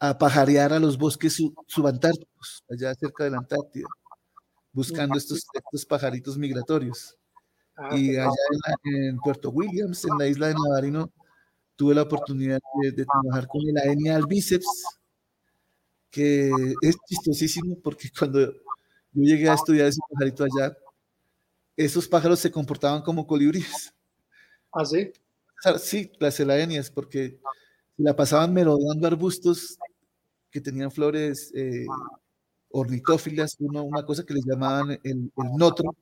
a 0.00 0.18
pajarear 0.18 0.72
a 0.72 0.78
los 0.78 0.98
bosques 0.98 1.42
subantárticos, 1.66 2.62
allá 2.68 2.94
cerca 2.94 3.24
de 3.24 3.30
la 3.30 3.38
Antártida 3.38 3.88
buscando 4.78 5.18
estos, 5.18 5.44
estos 5.52 5.84
pajaritos 5.84 6.38
migratorios. 6.38 7.16
Ah, 7.76 7.96
y 7.98 8.16
allá 8.16 8.30
en, 8.84 9.18
Puerto 9.18 9.50
Williams, 9.50 10.04
en 10.04 10.16
la 10.16 10.28
isla 10.28 10.46
de 10.48 10.54
Navarino, 10.54 11.12
tuve 11.74 11.96
la 11.96 12.02
oportunidad 12.02 12.60
de, 12.80 13.04
trabajar 13.04 13.48
con 13.48 13.60
el 13.68 13.76
Aenia 13.76 14.14
albiceps, 14.14 14.84
que 16.10 16.52
es 16.80 16.96
chistosísimo 17.08 17.76
porque 17.82 18.08
cuando 18.18 18.40
yo 18.40 18.52
llegué 19.12 19.48
a 19.48 19.54
estudiar 19.54 19.88
ese 19.88 20.00
pajarito 20.10 20.44
allá, 20.44 20.78
esos 21.76 22.06
pájaros 22.06 22.38
se 22.38 22.52
comportaban 22.52 23.02
como 23.02 23.26
colibríes. 23.26 23.92
¿Ah, 24.72 24.84
sí? 24.84 25.12
Sí, 25.80 26.12
las 26.20 26.38
elaenias, 26.38 26.88
porque 26.88 27.40
la 27.96 28.14
pasaban 28.14 28.54
merodeando 28.54 29.08
arbustos 29.08 29.76
que 30.52 30.60
tenían 30.60 30.92
flores 30.92 31.50
eh, 31.52 31.84
ornitófilas, 32.70 33.56
una 33.58 34.04
cosa 34.04 34.24
que 34.24 34.34
les 34.34 34.44
llamaban 34.44 34.98
el, 35.02 35.30
notro, 35.56 35.96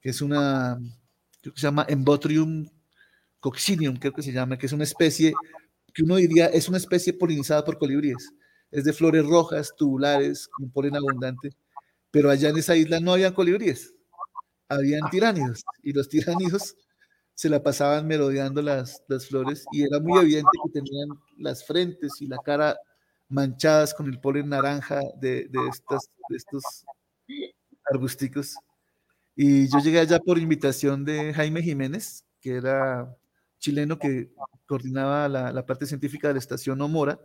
que 0.00 0.10
es 0.10 0.22
una, 0.22 0.78
creo 1.40 1.54
que 1.54 1.60
se 1.60 1.66
llama 1.66 1.86
Embotrium 1.88 2.66
coccinium, 3.40 3.96
creo 3.96 4.12
que 4.12 4.22
se 4.22 4.32
llama, 4.32 4.58
que 4.58 4.66
es 4.66 4.72
una 4.72 4.84
especie 4.84 5.32
que 5.94 6.02
uno 6.02 6.16
diría 6.16 6.46
es 6.46 6.68
una 6.68 6.78
especie 6.78 7.12
polinizada 7.12 7.64
por 7.64 7.78
colibríes. 7.78 8.32
Es 8.70 8.84
de 8.84 8.92
flores 8.92 9.24
rojas, 9.24 9.72
tubulares, 9.76 10.48
con 10.48 10.70
polen 10.70 10.96
abundante, 10.96 11.50
pero 12.10 12.30
allá 12.30 12.50
en 12.50 12.58
esa 12.58 12.76
isla 12.76 13.00
no 13.00 13.12
habían 13.12 13.34
colibríes, 13.34 13.94
habían 14.68 15.08
tiránidos, 15.10 15.64
y 15.82 15.92
los 15.92 16.08
tiránidos 16.08 16.76
se 17.34 17.48
la 17.48 17.62
pasaban 17.62 18.06
merodeando 18.06 18.60
las 18.62 19.00
flores 19.28 19.64
y 19.72 19.84
era 19.84 20.00
muy 20.00 20.20
evidente 20.20 20.50
que 20.64 20.80
tenían 20.80 21.08
las 21.38 21.64
frentes 21.64 22.12
y 22.20 22.26
la 22.26 22.38
cara 22.44 22.76
manchadas 23.28 23.94
con 23.94 24.06
el 24.06 24.20
polen 24.20 24.48
naranja 24.48 25.00
de, 25.20 25.48
de, 25.48 25.68
estas, 25.70 26.10
de 26.28 26.36
estos 26.36 26.62
arbusticos. 27.90 28.54
Y 29.36 29.68
yo 29.68 29.78
llegué 29.78 30.00
allá 30.00 30.18
por 30.18 30.38
invitación 30.38 31.04
de 31.04 31.32
Jaime 31.32 31.62
Jiménez, 31.62 32.24
que 32.40 32.56
era 32.56 33.16
chileno 33.58 33.98
que 33.98 34.30
coordinaba 34.66 35.28
la, 35.28 35.52
la 35.52 35.66
parte 35.66 35.86
científica 35.86 36.28
de 36.28 36.34
la 36.34 36.40
estación 36.40 36.80
Omora, 36.80 37.20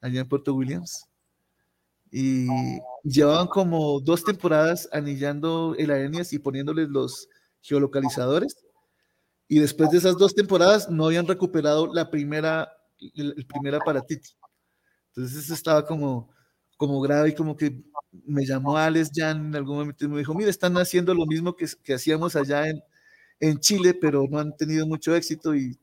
allá 0.00 0.20
en 0.20 0.28
Puerto 0.28 0.54
Williams. 0.54 1.06
Y 2.10 2.48
llevaban 3.04 3.46
como 3.46 4.00
dos 4.00 4.24
temporadas 4.24 4.88
anillando 4.92 5.74
el 5.78 5.90
aenias 5.90 6.32
y 6.32 6.38
poniéndoles 6.38 6.88
los 6.88 7.28
geolocalizadores. 7.60 8.56
Y 9.46 9.58
después 9.58 9.90
de 9.90 9.98
esas 9.98 10.16
dos 10.16 10.34
temporadas 10.34 10.88
no 10.90 11.06
habían 11.06 11.26
recuperado 11.26 11.92
la 11.92 12.10
primera, 12.10 12.72
el, 13.14 13.34
el 13.36 13.46
primer 13.46 13.74
aparatito. 13.74 14.30
Entonces 15.14 15.50
estaba 15.50 15.84
como, 15.86 16.30
como 16.76 17.00
grave 17.00 17.30
y 17.30 17.34
como 17.34 17.56
que 17.56 17.82
me 18.24 18.44
llamó 18.44 18.76
Alex 18.76 19.10
Jan 19.14 19.46
en 19.46 19.56
algún 19.56 19.78
momento 19.78 20.04
y 20.04 20.08
me 20.08 20.18
dijo, 20.18 20.34
mira, 20.34 20.50
están 20.50 20.76
haciendo 20.76 21.14
lo 21.14 21.26
mismo 21.26 21.54
que, 21.56 21.66
que 21.82 21.94
hacíamos 21.94 22.36
allá 22.36 22.68
en, 22.68 22.82
en 23.40 23.58
Chile, 23.58 23.94
pero 23.94 24.26
no 24.30 24.38
han 24.38 24.56
tenido 24.56 24.86
mucho 24.86 25.14
éxito 25.14 25.54
y, 25.54 25.78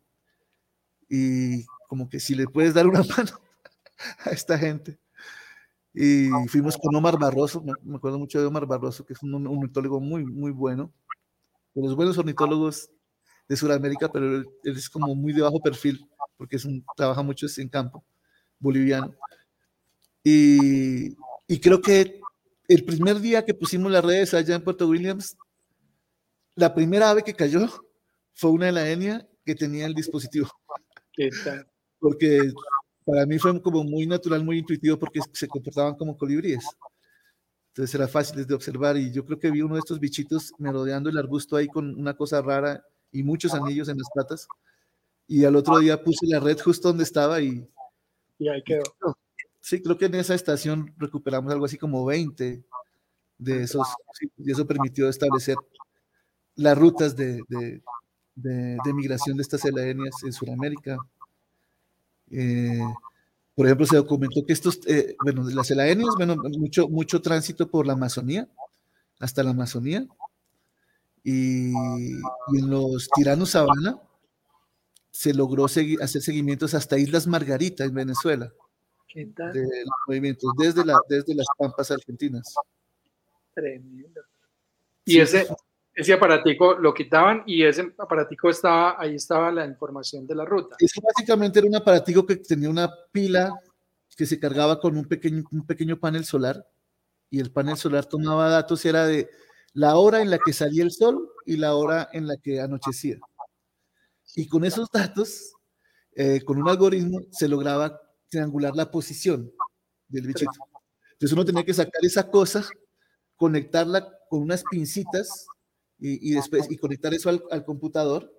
y 1.09 1.65
como 1.87 2.09
que 2.09 2.19
si 2.19 2.35
le 2.35 2.47
puedes 2.47 2.73
dar 2.73 2.87
una 2.87 3.01
mano 3.17 3.39
a 4.25 4.31
esta 4.31 4.57
gente. 4.57 4.99
Y 5.93 6.29
fuimos 6.47 6.77
con 6.77 6.95
Omar 6.95 7.17
Barroso, 7.17 7.63
me 7.83 7.95
acuerdo 7.95 8.19
mucho 8.19 8.39
de 8.39 8.45
Omar 8.45 8.67
Barroso, 8.67 9.03
que 9.05 9.13
es 9.13 9.23
un, 9.23 9.47
ornitólogo 9.47 9.99
muy, 9.99 10.23
muy 10.25 10.51
bueno, 10.51 10.93
de 11.73 11.81
los 11.81 11.95
buenos 11.95 12.17
ornitólogos 12.17 12.91
de 13.49 13.55
Sudamérica, 13.57 14.09
pero 14.11 14.37
él, 14.37 14.45
es 14.63 14.89
como 14.89 15.15
muy 15.15 15.33
de 15.33 15.41
bajo 15.41 15.59
perfil, 15.59 16.07
porque 16.37 16.57
es 16.57 16.65
un, 16.65 16.85
trabaja 16.95 17.23
mucho 17.23 17.47
en 17.57 17.69
campo 17.69 18.03
boliviano. 18.59 19.15
Y, 20.23 21.15
y, 21.47 21.59
creo 21.59 21.81
que 21.81 22.19
el 22.67 22.83
primer 22.83 23.19
día 23.19 23.45
que 23.45 23.53
pusimos 23.53 23.91
las 23.91 24.03
redes 24.03 24.33
allá 24.33 24.55
en 24.55 24.63
Puerto 24.63 24.87
Williams, 24.87 25.37
la 26.55 26.73
primera 26.73 27.09
ave 27.09 27.23
que 27.23 27.33
cayó 27.33 27.67
fue 28.33 28.51
una 28.51 28.65
de 28.67 28.71
la 28.71 28.89
etnia 28.89 29.27
que 29.45 29.55
tenía 29.55 29.85
el 29.85 29.93
dispositivo. 29.93 30.49
Porque 31.99 32.51
para 33.05 33.25
mí 33.25 33.39
fue 33.39 33.61
como 33.61 33.83
muy 33.83 34.05
natural, 34.05 34.43
muy 34.43 34.59
intuitivo 34.59 34.99
porque 34.99 35.21
se 35.31 35.47
comportaban 35.47 35.95
como 35.95 36.17
colibríes. 36.17 36.65
Entonces 37.69 37.95
era 37.95 38.07
fácil 38.07 38.45
de 38.45 38.53
observar 38.53 38.97
y 38.97 39.11
yo 39.11 39.23
creo 39.25 39.39
que 39.39 39.51
vi 39.51 39.61
uno 39.61 39.75
de 39.75 39.79
estos 39.79 39.99
bichitos 39.99 40.51
merodeando 40.57 41.09
el 41.09 41.17
arbusto 41.17 41.55
ahí 41.55 41.67
con 41.67 41.95
una 41.97 42.15
cosa 42.15 42.41
rara 42.41 42.83
y 43.11 43.23
muchos 43.23 43.53
anillos 43.53 43.87
en 43.87 43.97
las 43.97 44.09
patas. 44.13 44.47
Y 45.27 45.45
al 45.45 45.55
otro 45.55 45.79
día 45.79 46.03
puse 46.03 46.25
la 46.27 46.39
red 46.39 46.59
justo 46.59 46.89
donde 46.89 47.03
estaba 47.03 47.39
y... 47.41 47.67
Y 48.39 48.49
ahí 48.49 48.63
quedó. 48.63 48.83
Sí, 49.59 49.81
creo 49.81 49.97
que 49.97 50.05
en 50.05 50.15
esa 50.15 50.35
estación 50.35 50.93
recuperamos 50.97 51.51
algo 51.51 51.65
así 51.65 51.77
como 51.77 52.05
20 52.05 52.63
de 53.37 53.63
esos, 53.63 53.87
y 54.37 54.51
eso 54.51 54.65
permitió 54.65 55.09
establecer 55.09 55.57
las 56.55 56.77
rutas 56.77 57.15
de, 57.15 57.41
de, 57.49 57.81
de, 58.35 58.93
migración 58.93 59.37
de 59.37 59.43
estas 59.43 59.61
celaenias 59.61 60.15
en 60.23 60.33
Sudamérica. 60.33 60.97
Eh, 62.31 62.79
por 63.55 63.65
ejemplo, 63.65 63.85
se 63.85 63.97
documentó 63.97 64.45
que 64.45 64.53
estos, 64.53 64.79
eh, 64.87 65.15
bueno, 65.23 65.43
las 65.49 65.67
celaenias, 65.67 66.15
bueno, 66.15 66.35
mucho, 66.57 66.87
mucho 66.87 67.21
tránsito 67.21 67.69
por 67.69 67.85
la 67.85 67.93
Amazonía, 67.93 68.47
hasta 69.19 69.43
la 69.43 69.51
Amazonía, 69.51 70.07
y, 71.23 71.71
en 71.73 72.69
los 72.69 73.09
tiranos 73.15 73.51
sabana 73.51 73.99
se 75.17 75.33
logró 75.33 75.65
hacer 75.65 76.21
seguimientos 76.21 76.75
hasta 76.75 76.95
Islas 76.95 77.25
Margarita 77.25 77.83
en 77.83 77.95
Venezuela. 77.95 78.53
¿Qué 79.07 79.25
tal? 79.35 79.51
De 79.51 79.61
los 79.61 79.97
movimientos, 80.07 80.51
desde, 80.59 80.85
la, 80.85 80.95
desde 81.09 81.33
las 81.33 81.47
pampas 81.57 81.89
argentinas. 81.89 82.53
Tremendo. 83.51 84.21
Y 85.05 85.19
ese, 85.19 85.47
ese 85.95 86.13
aparatico 86.13 86.75
lo 86.75 86.93
quitaban 86.93 87.41
y 87.47 87.63
ese 87.63 87.95
aparatico 87.97 88.51
estaba, 88.51 88.95
ahí 89.01 89.15
estaba 89.15 89.51
la 89.51 89.65
información 89.65 90.27
de 90.27 90.35
la 90.35 90.45
ruta. 90.45 90.75
Eso 90.77 91.01
básicamente 91.01 91.57
era 91.57 91.67
un 91.67 91.75
aparatico 91.75 92.23
que 92.23 92.35
tenía 92.35 92.69
una 92.69 92.87
pila 93.11 93.51
que 94.15 94.27
se 94.27 94.39
cargaba 94.39 94.79
con 94.79 94.95
un 94.97 95.05
pequeño, 95.05 95.45
un 95.51 95.65
pequeño 95.65 95.99
panel 95.99 96.25
solar 96.25 96.63
y 97.31 97.39
el 97.39 97.51
panel 97.51 97.75
solar 97.75 98.05
tomaba 98.05 98.49
datos, 98.49 98.85
era 98.85 99.07
de 99.07 99.27
la 99.73 99.95
hora 99.95 100.21
en 100.21 100.29
la 100.29 100.37
que 100.37 100.53
salía 100.53 100.83
el 100.83 100.91
sol 100.91 101.27
y 101.43 101.57
la 101.57 101.73
hora 101.73 102.07
en 102.13 102.27
la 102.27 102.37
que 102.37 102.61
anochecía. 102.61 103.17
Y 104.37 104.47
con 104.47 104.63
esos 104.63 104.87
datos, 104.91 105.55
eh, 106.15 106.41
con 106.45 106.61
un 106.61 106.69
algoritmo, 106.69 107.21
se 107.31 107.47
lograba 107.47 107.99
triangular 108.29 108.75
la 108.75 108.91
posición 108.91 109.51
del 110.07 110.27
bichito. 110.27 110.51
Entonces 111.13 111.33
uno 111.33 111.43
tenía 111.43 111.65
que 111.65 111.73
sacar 111.73 112.05
esa 112.05 112.29
cosa, 112.29 112.63
conectarla 113.35 114.07
con 114.29 114.43
unas 114.43 114.63
pincitas 114.69 115.47
y, 115.97 116.35
después 116.35 116.69
y 116.69 116.77
conectar 116.77 117.15
eso 117.15 117.31
al, 117.49 117.65
computador 117.65 118.31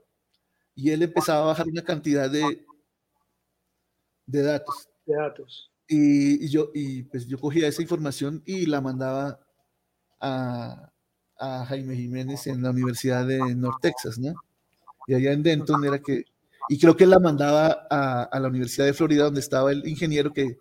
y 0.73 0.93
él 0.93 1.03
empezaba 1.03 1.43
a 1.43 1.47
bajar 1.47 1.67
una 1.67 1.83
cantidad 1.83 2.31
de, 2.31 2.65
de 4.27 4.43
datos. 4.43 4.89
De 5.05 5.17
datos. 5.17 5.73
Y, 5.89 6.49
yo, 6.49 6.71
y 6.75 7.03
pues 7.03 7.27
yo 7.27 7.41
cogía 7.41 7.67
esa 7.67 7.83
información 7.83 8.41
y 8.47 8.67
la 8.67 8.81
mandaba 8.81 9.41
a, 10.21 10.93
a 11.41 11.67
Jaime 11.67 11.97
Jiménez 11.97 12.47
en 12.47 12.63
la 12.63 12.71
Universidad 12.71 13.27
de 13.27 13.57
North 13.57 13.81
Texas, 13.83 14.17
¿no? 14.21 14.35
Y 15.09 15.15
allá 15.15 15.33
en 15.33 15.43
Denton 15.43 15.83
era 15.87 15.99
que, 16.01 16.27
y 16.69 16.79
creo 16.79 16.95
que 16.95 17.07
la 17.07 17.19
mandaba 17.19 17.87
a, 17.91 18.25
a 18.25 18.41
la 18.41 18.49
Universidad 18.49 18.85
de 18.85 18.93
Florida, 18.93 19.25
donde 19.25 19.41
estaba 19.41 19.73
el 19.73 19.89
ingeniero 19.89 20.35
que, 20.35 20.59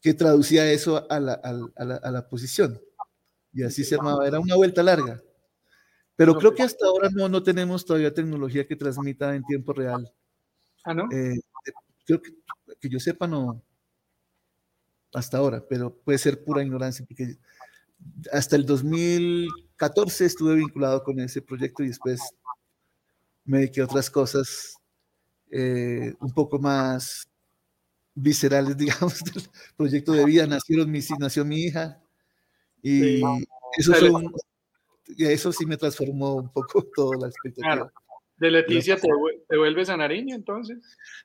que 0.00 0.14
traducía 0.14 0.72
eso 0.72 1.06
a 1.10 1.20
la, 1.20 1.34
a, 1.34 1.52
la, 1.84 1.96
a 1.96 2.10
la, 2.10 2.26
posición. 2.26 2.80
Y 3.52 3.62
así 3.62 3.84
se 3.84 3.96
armaba, 3.96 4.26
era 4.26 4.40
una 4.40 4.56
vuelta 4.56 4.82
larga. 4.82 5.22
Pero 6.16 6.36
creo 6.36 6.54
que 6.54 6.62
hasta 6.62 6.86
ahora 6.86 7.10
no, 7.12 7.28
no 7.28 7.42
tenemos 7.42 7.84
todavía 7.84 8.14
tecnología 8.14 8.66
que 8.66 8.76
transmita 8.76 9.34
en 9.36 9.44
tiempo 9.44 9.74
real. 9.74 10.10
Ah, 10.82 10.94
¿no? 10.94 11.06
Eh, 11.12 11.38
creo 12.06 12.22
que, 12.22 12.30
que 12.80 12.88
yo 12.88 12.98
sepa, 12.98 13.26
no. 13.26 13.62
Hasta 15.12 15.36
ahora, 15.36 15.62
pero 15.68 15.94
puede 15.94 16.16
ser 16.16 16.42
pura 16.42 16.62
ignorancia, 16.62 17.04
porque 17.06 17.36
hasta 18.32 18.56
el 18.56 18.64
2014 18.64 20.24
estuve 20.24 20.54
vinculado 20.54 21.02
con 21.02 21.20
ese 21.20 21.42
proyecto 21.42 21.82
y 21.82 21.88
después 21.88 22.20
me 23.44 23.58
dediqué 23.58 23.80
a 23.80 23.84
otras 23.84 24.10
cosas 24.10 24.74
eh, 25.50 26.14
un 26.20 26.32
poco 26.32 26.58
más 26.58 27.28
viscerales, 28.14 28.76
digamos, 28.76 29.20
del 29.20 29.42
proyecto 29.76 30.12
de 30.12 30.24
vida. 30.24 30.46
Nacieron 30.46 30.90
mis, 30.90 31.10
nació 31.18 31.44
mi 31.44 31.62
hija 31.64 32.00
y 32.82 33.20
eso 33.76 33.94
fue 33.94 34.10
un, 34.10 34.32
y 35.16 35.26
eso 35.26 35.52
sí 35.52 35.66
me 35.66 35.76
transformó 35.76 36.36
un 36.36 36.52
poco 36.52 36.82
toda 36.94 37.16
la 37.18 37.28
expectativa. 37.28 37.92
¿De 38.36 38.50
Leticia 38.50 38.96
te, 38.96 39.56
vuelves 39.56 39.90
a 39.90 39.98
Nariño 39.98 40.34
entonces? 40.34 40.78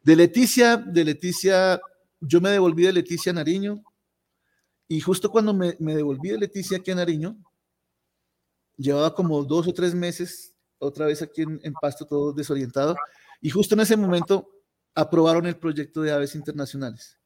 De 0.03 0.17
Leticia, 0.17 0.75
de 0.75 1.05
Leticia, 1.05 1.79
yo 2.19 2.41
me 2.41 2.49
devolví 2.49 2.83
de 2.83 2.91
Leticia 2.91 3.31
a 3.31 3.35
Nariño 3.35 3.81
y 4.89 4.99
justo 4.99 5.31
cuando 5.31 5.53
me, 5.53 5.77
me 5.79 5.95
devolví 5.95 6.29
de 6.29 6.39
Leticia 6.39 6.77
aquí 6.77 6.91
a 6.91 6.95
Nariño, 6.95 7.37
llevaba 8.75 9.15
como 9.15 9.41
dos 9.45 9.65
o 9.67 9.73
tres 9.73 9.95
meses 9.95 10.54
otra 10.85 11.05
vez 11.05 11.21
aquí 11.21 11.41
en, 11.41 11.59
en, 11.63 11.73
Pasto 11.73 12.05
todo 12.05 12.33
desorientado 12.33 12.95
y 13.41 13.49
justo 13.49 13.75
en 13.75 13.81
ese 13.81 13.97
momento 13.97 14.49
aprobaron 14.93 15.45
el 15.45 15.57
proyecto 15.57 16.01
de 16.01 16.11
aves 16.11 16.35
internacionales. 16.35 17.19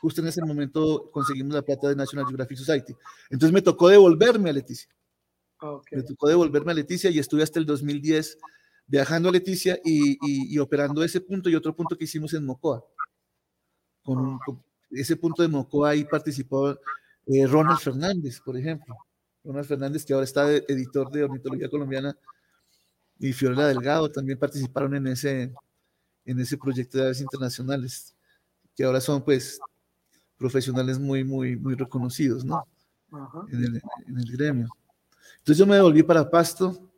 Justo 0.00 0.20
en 0.20 0.26
ese 0.26 0.42
momento 0.42 1.10
conseguimos 1.12 1.54
la 1.54 1.62
plata 1.62 1.88
de 1.88 1.96
National 1.96 2.26
Geographic 2.26 2.58
Society. 2.58 2.94
Entonces 3.30 3.52
me 3.52 3.62
tocó 3.62 3.88
devolverme 3.88 4.50
a 4.50 4.52
Leticia. 4.52 4.90
Me 5.92 6.02
tocó 6.02 6.28
devolverme 6.28 6.72
a 6.72 6.74
Leticia 6.74 7.08
y 7.10 7.20
estuve 7.20 7.44
hasta 7.44 7.60
el 7.60 7.66
2010 7.66 8.38
viajando 8.86 9.28
a 9.28 9.32
Leticia 9.32 9.78
y, 9.84 10.18
y, 10.54 10.58
operando 10.58 11.04
ese 11.04 11.20
punto 11.20 11.48
y 11.48 11.54
otro 11.54 11.74
punto 11.74 11.96
que 11.96 12.04
hicimos 12.04 12.34
en 12.34 12.44
Mocoa. 12.44 12.84
Con, 14.02 14.38
ese 14.90 15.16
punto 15.16 15.42
de 15.42 15.48
Mocoa 15.48 15.90
ahí 15.90 16.04
participó 16.04 16.70
eh, 17.26 17.46
Ronald 17.46 17.78
Fernández, 17.78 18.40
por 18.40 18.56
ejemplo. 18.56 18.96
Ronald 19.44 19.66
Fernández, 19.66 20.04
que 20.04 20.12
ahora 20.12 20.24
está 20.24 20.46
de, 20.46 20.64
editor 20.68 21.10
de 21.10 21.24
Ornitología 21.24 21.68
Colombiana, 21.68 22.16
y 23.22 23.32
Fiorella 23.32 23.68
Delgado 23.68 24.10
también 24.10 24.36
participaron 24.36 24.96
en 24.96 25.06
ese, 25.06 25.54
en 26.24 26.40
ese 26.40 26.58
proyecto 26.58 26.98
de 26.98 27.04
aves 27.04 27.20
internacionales, 27.20 28.16
que 28.74 28.82
ahora 28.82 29.00
son 29.00 29.22
pues 29.22 29.60
profesionales 30.36 30.98
muy, 30.98 31.22
muy, 31.22 31.54
muy 31.54 31.76
reconocidos, 31.76 32.44
¿no? 32.44 32.66
En 33.48 33.64
el, 33.64 33.82
en 34.08 34.18
el 34.18 34.32
gremio. 34.32 34.68
Entonces 35.38 35.56
yo 35.56 35.66
me 35.66 35.76
devolví 35.76 36.02
para 36.02 36.28
Pasto, 36.28 36.92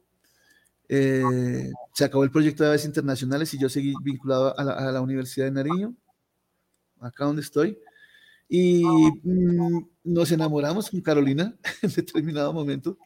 eh, 0.88 1.70
se 1.92 2.04
acabó 2.06 2.24
el 2.24 2.30
proyecto 2.30 2.62
de 2.62 2.70
aves 2.70 2.86
internacionales 2.86 3.52
y 3.52 3.58
yo 3.58 3.68
seguí 3.68 3.92
vinculado 4.02 4.58
a 4.58 4.64
la, 4.64 5.00
Universidad 5.02 5.44
de 5.44 5.52
Nariño, 5.52 5.94
acá 7.00 7.26
donde 7.26 7.42
estoy, 7.42 7.78
y 8.48 8.82
mm, 8.82 9.88
nos 10.04 10.32
enamoramos 10.32 10.88
con 10.88 11.02
Carolina 11.02 11.54
en 11.82 11.92
determinado 11.92 12.50
momento. 12.54 12.96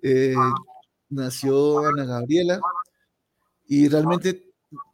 Eh, 0.00 0.34
nació 1.08 1.86
Ana 1.86 2.04
Gabriela 2.04 2.60
y 3.66 3.88
realmente, 3.88 4.52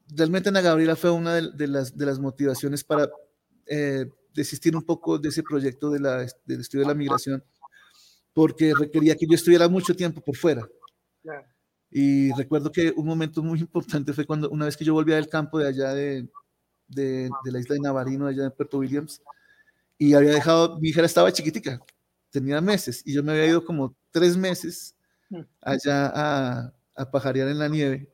realmente 0.09 0.49
Ana 0.49 0.61
Gabriela 0.61 0.97
fue 0.97 1.11
una 1.11 1.35
de, 1.35 1.69
las, 1.69 1.97
de 1.97 2.07
las 2.07 2.19
motivaciones 2.19 2.85
para 2.85 3.09
eh, 3.67 4.07
desistir 4.35 4.77
un 4.77 4.83
poco 4.83 5.19
de 5.19 5.29
ese 5.29 5.43
proyecto 5.43 5.91
de 5.91 6.01
la, 6.01 6.27
del 6.45 6.61
estudio 6.61 6.85
de 6.85 6.89
la 6.89 6.95
migración 6.95 7.43
porque 8.35 8.75
requería 8.79 9.15
que 9.15 9.27
yo 9.27 9.37
estuviera 9.37 9.69
mucho 9.69 9.95
tiempo 9.95 10.21
por 10.21 10.37
fuera. 10.37 10.69
Y 11.91 12.33
recuerdo 12.33 12.73
que 12.73 12.93
un 12.97 13.07
momento 13.07 13.43
muy 13.43 13.61
importante 13.61 14.13
fue 14.13 14.27
cuando 14.27 14.51
una 14.51 14.65
vez 14.67 14.77
que 14.77 14.85
yo 14.85 14.93
volvía 14.93 15.15
del 15.15 15.29
campo 15.29 15.61
de 15.61 15.69
allá 15.69 15.95
de, 15.95 16.29
de, 16.89 17.31
la 17.45 17.61
isla 17.61 17.75
de 17.75 17.81
Navarino, 17.81 18.27
allá 18.27 18.43
de 18.43 18.51
Puerto 18.51 18.79
Williams, 18.79 19.23
y 19.97 20.15
había 20.15 20.33
dejado, 20.33 20.81
mi 20.81 20.89
hija 20.89 21.03
estaba 21.03 21.33
chiquitica, 21.33 21.81
tenía 22.31 22.61
meses, 22.61 23.03
y 23.07 23.15
yo 23.15 23.23
me 23.23 23.33
había 23.33 23.47
ido 23.47 23.65
como 23.65 23.97
tres 24.11 24.37
meses. 24.37 24.94
Allá 25.61 26.13
a, 26.15 26.75
a 26.97 27.11
pajarear 27.11 27.49
en 27.49 27.59
la 27.59 27.69
nieve. 27.69 28.09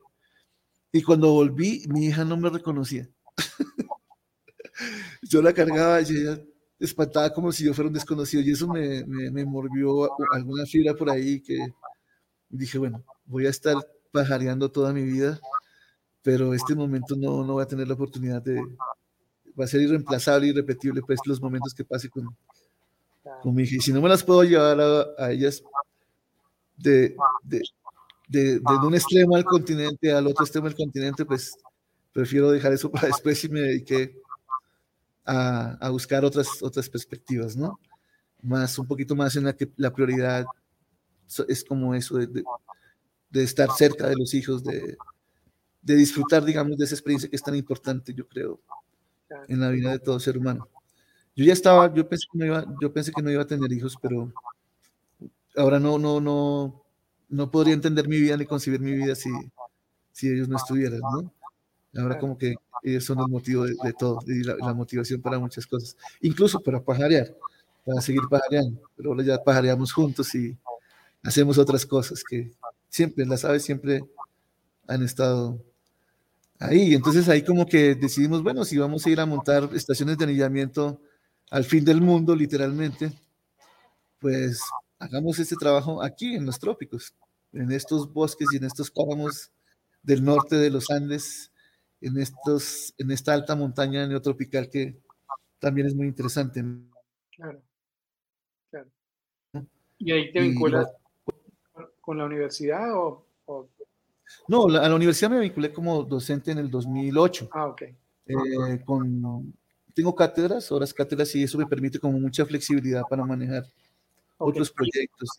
Y 0.91 1.01
cuando 1.01 1.31
volví, 1.31 1.85
mi 1.89 2.05
hija 2.07 2.25
no 2.25 2.37
me 2.37 2.49
reconocía. 2.49 3.09
yo 5.21 5.41
la 5.41 5.53
cargaba 5.53 6.01
y 6.01 6.05
ella 6.05 6.39
espantada 6.79 7.31
como 7.33 7.51
si 7.51 7.63
yo 7.63 7.73
fuera 7.73 7.87
un 7.87 7.93
desconocido 7.93 8.41
y 8.41 8.51
eso 8.51 8.67
me, 8.67 9.05
me, 9.05 9.29
me 9.29 9.45
morvió 9.45 10.09
alguna 10.33 10.65
fibra 10.65 10.95
por 10.95 11.09
ahí 11.09 11.39
que 11.41 11.73
dije, 12.49 12.77
bueno, 12.77 13.03
voy 13.25 13.45
a 13.45 13.49
estar 13.49 13.75
pajareando 14.11 14.69
toda 14.69 14.91
mi 14.91 15.03
vida, 15.03 15.39
pero 16.21 16.53
este 16.53 16.75
momento 16.75 17.15
no, 17.15 17.45
no 17.45 17.53
voy 17.53 17.63
a 17.63 17.67
tener 17.67 17.87
la 17.87 17.93
oportunidad 17.93 18.41
de, 18.41 18.61
va 19.59 19.65
a 19.65 19.67
ser 19.67 19.81
irreemplazable, 19.81 20.47
irrepetible, 20.47 21.01
pues 21.01 21.19
los 21.25 21.41
momentos 21.41 21.73
que 21.73 21.85
pase 21.85 22.09
con, 22.09 22.35
con 23.41 23.55
mi 23.55 23.63
hija. 23.63 23.75
Y 23.77 23.79
si 23.79 23.93
no 23.93 24.01
me 24.01 24.09
las 24.09 24.23
puedo 24.23 24.43
llevar 24.43 24.79
a, 25.17 25.31
ellas 25.31 25.63
de, 26.81 27.15
de, 27.43 27.61
de, 28.27 28.59
de, 28.59 28.85
un 28.85 28.93
extremo 28.95 29.35
al 29.35 29.43
continente 29.43 30.11
al 30.11 30.27
otro 30.27 30.43
extremo 30.45 30.67
del 30.67 30.75
continente, 30.75 31.25
pues 31.25 31.57
prefiero 32.11 32.51
dejar 32.51 32.73
eso 32.73 32.91
para 32.91 33.07
después 33.07 33.43
y 33.43 33.49
me 33.49 33.61
dediqué 33.61 34.15
a, 35.25 35.89
buscar 35.89 36.25
otras, 36.25 36.61
otras 36.61 36.89
perspectivas, 36.89 37.55
¿no? 37.55 37.79
Más, 38.41 38.77
un 38.79 38.87
poquito 38.87 39.15
más 39.15 39.35
en 39.35 39.45
la 39.45 39.55
que 39.55 39.71
la 39.77 39.93
prioridad 39.93 40.45
es 41.47 41.63
como 41.63 41.93
eso 41.95 42.17
de, 42.17 42.43
de, 43.29 43.43
estar 43.43 43.69
cerca 43.71 44.07
de 44.09 44.15
los 44.17 44.33
hijos, 44.33 44.63
de, 44.63 44.97
de, 45.81 45.95
disfrutar, 45.95 46.43
digamos, 46.43 46.77
de 46.77 46.85
esa 46.85 46.95
experiencia 46.95 47.29
que 47.29 47.35
es 47.35 47.43
tan 47.43 47.55
importante, 47.55 48.13
yo 48.13 48.27
creo, 48.27 48.59
en 49.47 49.59
la 49.59 49.69
vida 49.69 49.91
de 49.91 49.99
todo 49.99 50.19
ser 50.19 50.37
humano. 50.37 50.67
Yo 51.35 51.45
ya 51.45 51.53
estaba, 51.53 51.93
yo 51.93 52.09
pensé 52.09 52.25
que 52.31 52.37
no 52.39 52.45
iba, 52.45 52.65
yo 52.81 52.91
pensé 52.91 53.11
que 53.13 53.21
no 53.21 53.31
iba 53.31 53.43
a 53.43 53.47
tener 53.47 53.71
hijos, 53.71 53.95
pero 54.01 54.33
ahora 55.55 55.79
no, 55.79 55.97
no, 55.97 56.19
no, 56.19 56.83
no 57.29 57.51
podría 57.51 57.73
entender 57.73 58.07
mi 58.07 58.19
vida 58.19 58.37
ni 58.37 58.45
concebir 58.45 58.79
mi 58.79 58.93
vida 58.93 59.15
si, 59.15 59.29
si 60.11 60.29
ellos 60.29 60.47
no 60.47 60.57
estuvieran, 60.57 60.99
¿no? 60.99 61.33
Ahora 61.97 62.17
como 62.19 62.37
que 62.37 62.55
ellos 62.83 63.03
son 63.03 63.19
el 63.19 63.27
motivo 63.27 63.65
de, 63.65 63.93
todo 63.97 64.19
y 64.25 64.43
la, 64.43 64.73
motivación 64.73 65.21
para 65.21 65.39
muchas 65.39 65.67
cosas, 65.67 65.97
incluso 66.21 66.59
para 66.61 66.81
pajarear, 66.81 67.35
para 67.85 68.01
seguir 68.01 68.21
pajareando, 68.29 68.81
pero 68.95 69.11
ahora 69.11 69.23
ya 69.23 69.43
pajareamos 69.43 69.91
juntos 69.91 70.33
y 70.35 70.57
hacemos 71.23 71.57
otras 71.57 71.85
cosas 71.85 72.23
que 72.23 72.51
siempre, 72.89 73.25
las 73.25 73.43
aves 73.45 73.63
siempre 73.63 74.03
han 74.87 75.03
estado 75.03 75.59
ahí. 76.59 76.93
Entonces 76.93 77.27
ahí 77.29 77.43
como 77.43 77.65
que 77.65 77.95
decidimos, 77.95 78.41
bueno, 78.41 78.63
si 78.65 78.77
vamos 78.77 79.05
a 79.05 79.09
ir 79.09 79.19
a 79.19 79.25
montar 79.25 79.69
estaciones 79.73 80.17
de 80.17 80.23
anillamiento 80.23 81.01
al 81.49 81.65
fin 81.65 81.83
del 81.83 82.01
mundo, 82.01 82.35
literalmente, 82.35 83.11
pues 84.19 84.61
hagamos 85.01 85.39
este 85.39 85.55
trabajo 85.55 86.03
aquí 86.03 86.35
en 86.35 86.45
los 86.45 86.59
trópicos, 86.59 87.13
en 87.53 87.71
estos 87.71 88.11
bosques 88.13 88.47
y 88.53 88.57
en 88.57 88.65
estos 88.65 88.91
páramos 88.91 89.51
del 90.03 90.23
norte 90.23 90.55
de 90.55 90.69
los 90.69 90.89
Andes, 90.89 91.51
en, 91.99 92.17
estos, 92.17 92.93
en 92.97 93.11
esta 93.11 93.33
alta 93.33 93.55
montaña 93.55 94.07
neotropical 94.07 94.69
que 94.69 94.97
también 95.59 95.87
es 95.87 95.95
muy 95.95 96.07
interesante. 96.07 96.63
Claro, 97.35 97.61
claro. 98.69 98.89
¿Y 99.97 100.11
ahí 100.11 100.31
te 100.31 100.41
vinculas 100.41 100.87
con 101.99 102.17
la 102.17 102.25
universidad 102.25 102.95
o, 102.95 103.25
No, 104.47 104.65
a 104.67 104.87
la 104.87 104.95
universidad 104.95 105.31
me 105.31 105.39
vinculé 105.39 105.73
como 105.73 106.03
docente 106.03 106.51
en 106.51 106.59
el 106.59 106.69
2008. 106.69 107.49
Ah, 107.51 107.67
ok. 107.67 107.81
Eh, 107.81 108.83
con 108.85 109.53
tengo 109.93 110.15
cátedras, 110.15 110.71
horas 110.71 110.93
cátedras, 110.93 111.35
y 111.35 111.43
eso 111.43 111.57
me 111.57 111.65
permite 111.65 111.99
como 111.99 112.17
mucha 112.17 112.45
flexibilidad 112.45 113.03
para 113.09 113.25
manejar 113.25 113.65
otros 114.43 114.71
proyectos. 114.71 115.29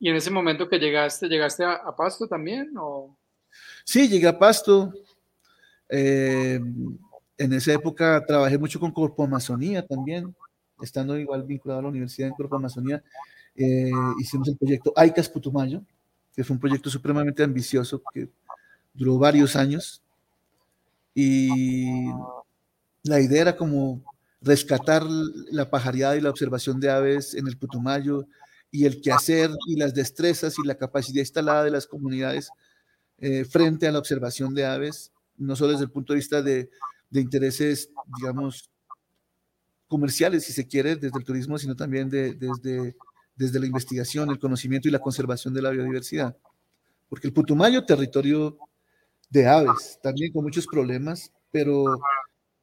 ¿Y 0.00 0.08
en 0.08 0.16
ese 0.16 0.30
momento 0.30 0.68
que 0.68 0.78
llegaste, 0.78 1.28
llegaste 1.28 1.64
a, 1.64 1.94
Pasto 1.96 2.28
también? 2.28 2.72
O? 2.78 3.16
Sí, 3.84 4.08
llegué 4.08 4.28
a 4.28 4.38
Pasto. 4.38 4.92
Eh, 5.88 6.60
en 7.38 7.52
esa 7.52 7.72
época 7.72 8.24
trabajé 8.26 8.58
mucho 8.58 8.78
con 8.78 8.92
Corpo 8.92 9.24
Amazonía 9.24 9.86
también, 9.86 10.34
estando 10.82 11.16
igual 11.16 11.44
vinculado 11.44 11.80
a 11.80 11.82
la 11.82 11.88
universidad 11.88 12.28
en 12.28 12.34
Corpo 12.34 12.56
Amazonía. 12.56 13.02
Eh, 13.56 13.90
hicimos 14.20 14.48
el 14.48 14.56
proyecto 14.56 14.92
AICAS 14.94 15.28
Putumayo, 15.28 15.82
que 16.34 16.44
fue 16.44 16.54
un 16.54 16.60
proyecto 16.60 16.90
supremamente 16.90 17.42
ambicioso 17.42 18.02
que 18.12 18.28
duró 18.94 19.18
varios 19.18 19.56
años. 19.56 20.02
Y 21.14 22.08
la 23.02 23.20
idea 23.20 23.42
era 23.42 23.56
como 23.56 24.00
rescatar 24.40 25.04
la 25.50 25.70
pajareada 25.70 26.16
y 26.16 26.20
la 26.20 26.30
observación 26.30 26.80
de 26.80 26.90
aves 26.90 27.34
en 27.34 27.46
el 27.48 27.58
Putumayo 27.58 28.26
y 28.70 28.84
el 28.84 29.00
quehacer 29.00 29.50
y 29.66 29.76
las 29.76 29.94
destrezas 29.94 30.54
y 30.62 30.66
la 30.66 30.76
capacidad 30.76 31.20
instalada 31.20 31.64
de 31.64 31.70
las 31.70 31.86
comunidades 31.86 32.50
eh, 33.18 33.44
frente 33.44 33.88
a 33.88 33.92
la 33.92 33.98
observación 33.98 34.54
de 34.54 34.64
aves, 34.66 35.12
no 35.36 35.56
solo 35.56 35.72
desde 35.72 35.84
el 35.84 35.90
punto 35.90 36.12
de 36.12 36.18
vista 36.18 36.42
de, 36.42 36.70
intereses, 37.10 37.90
digamos, 38.18 38.70
comerciales, 39.88 40.44
si 40.44 40.52
se 40.52 40.66
quiere, 40.66 40.96
desde 40.96 41.18
el 41.18 41.24
turismo, 41.24 41.58
sino 41.58 41.74
también 41.74 42.08
desde, 42.10 42.94
desde 43.34 43.60
la 43.60 43.66
investigación, 43.66 44.30
el 44.30 44.38
conocimiento 44.38 44.88
y 44.88 44.92
la 44.92 45.00
conservación 45.00 45.54
de 45.54 45.62
la 45.62 45.70
biodiversidad. 45.70 46.36
Porque 47.08 47.26
el 47.26 47.32
Putumayo, 47.32 47.84
territorio 47.86 48.58
de 49.30 49.46
aves, 49.46 49.98
también 50.02 50.30
con 50.32 50.44
muchos 50.44 50.66
problemas, 50.66 51.32
pero 51.50 51.98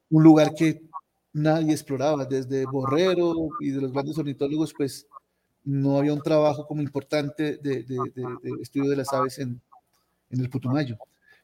un 0.08 0.22
lugar 0.22 0.54
que 0.54 0.80
nadie 1.36 1.72
exploraba, 1.72 2.24
desde 2.24 2.64
Borrero 2.64 3.50
y 3.60 3.70
de 3.70 3.82
los 3.82 3.92
grandes 3.92 4.16
ornitólogos, 4.16 4.72
pues 4.72 5.06
no 5.64 5.98
había 5.98 6.14
un 6.14 6.22
trabajo 6.22 6.66
como 6.66 6.80
importante 6.80 7.58
de, 7.58 7.84
estudio 8.62 8.88
de 8.90 8.96
las 8.96 9.12
aves 9.12 9.38
en, 9.38 9.60
el 10.30 10.48
Putumayo. 10.48 10.96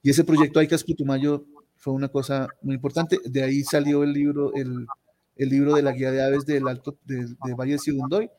Y 0.02 0.10
ese 0.10 0.24
proyecto 0.24 0.58
AICAS 0.58 0.82
Putumayo 0.82 1.44
fue 1.76 1.92
una 1.92 2.08
cosa 2.08 2.48
muy 2.62 2.74
importante. 2.74 3.18
De 3.24 3.42
ahí 3.42 3.62
salió 3.62 4.02
el 4.02 4.12
libro, 4.12 4.52
el, 4.54 4.86
libro 5.36 5.74
de 5.74 5.82
la 5.82 5.92
guía 5.92 6.10
de 6.10 6.22
aves 6.22 6.46
del 6.46 6.66
Alto 6.66 6.98
de, 7.04 7.26
Valle 7.54 7.76
de. 7.76 8.30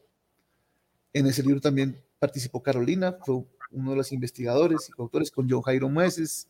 En 1.14 1.28
ese 1.28 1.44
libro 1.44 1.62
también 1.62 2.02
participó 2.18 2.64
Carolina, 2.64 3.18
fue 3.24 3.44
uno 3.72 3.92
de 3.92 3.98
los 3.98 4.12
investigadores 4.12 4.90
y 4.90 5.02
autores 5.02 5.30
con 5.30 5.50
Joe 5.50 5.62
Jairo 5.64 5.88
Mueces 5.88 6.50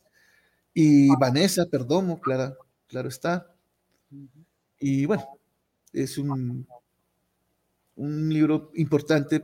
y 0.72 1.14
Vanessa 1.16 1.66
Perdomo, 1.66 2.20
claro, 2.20 2.56
claro 2.88 3.08
está. 3.08 3.54
Y 4.86 5.06
bueno, 5.06 5.24
es 5.94 6.18
un, 6.18 6.66
un 7.96 8.28
libro 8.28 8.70
importante 8.74 9.42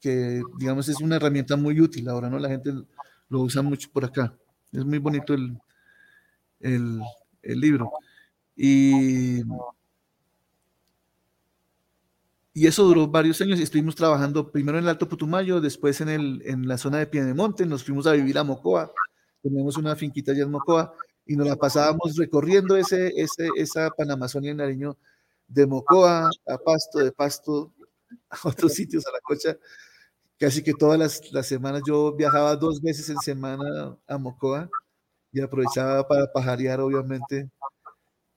que, 0.00 0.42
digamos, 0.58 0.88
es 0.88 1.00
una 1.00 1.16
herramienta 1.16 1.56
muy 1.56 1.80
útil 1.80 2.08
ahora, 2.08 2.30
¿no? 2.30 2.38
La 2.38 2.50
gente 2.50 2.72
lo 3.28 3.40
usa 3.40 3.62
mucho 3.62 3.90
por 3.90 4.04
acá. 4.04 4.32
Es 4.70 4.84
muy 4.84 4.98
bonito 4.98 5.34
el, 5.34 5.58
el, 6.60 7.00
el 7.42 7.60
libro. 7.60 7.90
Y, 8.54 9.40
y 12.52 12.68
eso 12.68 12.84
duró 12.84 13.08
varios 13.08 13.40
años 13.40 13.58
y 13.58 13.64
estuvimos 13.64 13.96
trabajando 13.96 14.52
primero 14.52 14.78
en 14.78 14.84
el 14.84 14.90
Alto 14.90 15.08
Putumayo, 15.08 15.60
después 15.60 16.00
en, 16.00 16.10
el, 16.10 16.42
en 16.44 16.68
la 16.68 16.78
zona 16.78 16.98
de 16.98 17.08
Piedemonte, 17.08 17.66
nos 17.66 17.82
fuimos 17.82 18.06
a 18.06 18.12
vivir 18.12 18.38
a 18.38 18.44
Mocoa, 18.44 18.92
tenemos 19.42 19.76
una 19.76 19.96
finquita 19.96 20.30
allá 20.30 20.44
en 20.44 20.52
Mocoa 20.52 20.94
y 21.26 21.36
nos 21.36 21.46
la 21.46 21.56
pasábamos 21.56 22.16
recorriendo 22.16 22.76
ese, 22.76 23.12
ese, 23.16 23.48
esa 23.56 23.90
Panamazonia 23.90 24.50
en 24.50 24.58
Nariño 24.58 24.96
de 25.48 25.66
Mocoa 25.66 26.30
a 26.46 26.58
Pasto, 26.58 26.98
de 26.98 27.12
Pasto 27.12 27.72
a 28.30 28.36
otros 28.48 28.74
sitios, 28.74 29.06
a 29.06 29.12
la 29.12 29.20
cocha. 29.20 29.56
Casi 30.38 30.62
que 30.62 30.74
todas 30.74 30.98
las, 30.98 31.32
las 31.32 31.46
semanas 31.46 31.82
yo 31.86 32.14
viajaba 32.14 32.56
dos 32.56 32.80
veces 32.82 33.08
en 33.08 33.18
semana 33.18 33.96
a 34.06 34.18
Mocoa 34.18 34.68
y 35.32 35.40
aprovechaba 35.40 36.06
para 36.06 36.30
pajarear, 36.32 36.80
obviamente. 36.80 37.48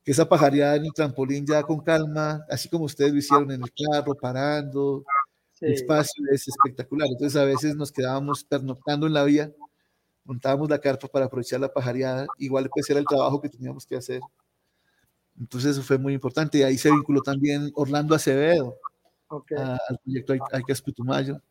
Que 0.03 0.11
esa 0.11 0.27
pajareada 0.29 0.77
en 0.77 0.85
el 0.85 0.93
trampolín 0.93 1.45
ya 1.45 1.63
con 1.63 1.81
calma, 1.81 2.45
así 2.49 2.69
como 2.69 2.85
ustedes 2.85 3.11
lo 3.11 3.17
hicieron 3.17 3.51
en 3.51 3.61
el 3.61 3.71
carro, 3.91 4.15
parando, 4.15 5.03
el 5.59 5.73
espacio 5.73 6.23
es 6.31 6.47
espectacular. 6.47 7.09
Entonces 7.11 7.35
a 7.39 7.45
veces 7.45 7.75
nos 7.75 7.91
quedábamos 7.91 8.43
pernoctando 8.45 9.07
en 9.07 9.13
la 9.13 9.23
vía 9.23 9.51
montábamos 10.28 10.69
la 10.69 10.80
carpa 10.80 11.07
para 11.07 11.25
aprovechar 11.25 11.59
la 11.59 11.71
pajareada, 11.71 12.28
igual 12.38 12.69
pues 12.69 12.89
era 12.89 12.99
el 12.99 13.05
trabajo 13.05 13.41
que 13.41 13.49
teníamos 13.49 13.86
que 13.86 13.95
hacer. 13.95 14.21
Entonces 15.39 15.71
eso 15.71 15.84
fue 15.84 15.97
muy 15.97 16.13
importante 16.13 16.57
y 16.57 16.63
ahí 16.63 16.78
se 16.78 16.91
vinculó 16.91 17.21
también 17.21 17.71
Orlando 17.75 18.13
Acevedo 18.13 18.75
al 19.30 19.99
proyecto 20.03 20.34
Aicas 20.51 20.82
Putumayo 20.82 21.41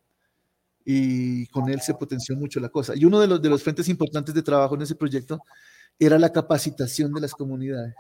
y 0.85 1.47
con 1.49 1.68
él 1.70 1.81
se 1.81 1.95
potenció 1.95 2.37
mucho 2.37 2.61
la 2.61 2.68
cosa. 2.68 2.93
Y 2.95 3.05
uno 3.05 3.18
de 3.18 3.27
los, 3.27 3.41
de 3.41 3.49
los 3.49 3.62
frentes 3.62 3.89
importantes 3.89 4.35
de 4.35 4.43
trabajo 4.43 4.74
en 4.74 4.83
ese 4.83 4.95
proyecto 4.95 5.41
era 5.99 6.18
la 6.18 6.31
capacitación 6.31 7.12
de 7.14 7.22
las 7.22 7.33
comunidades. 7.33 7.95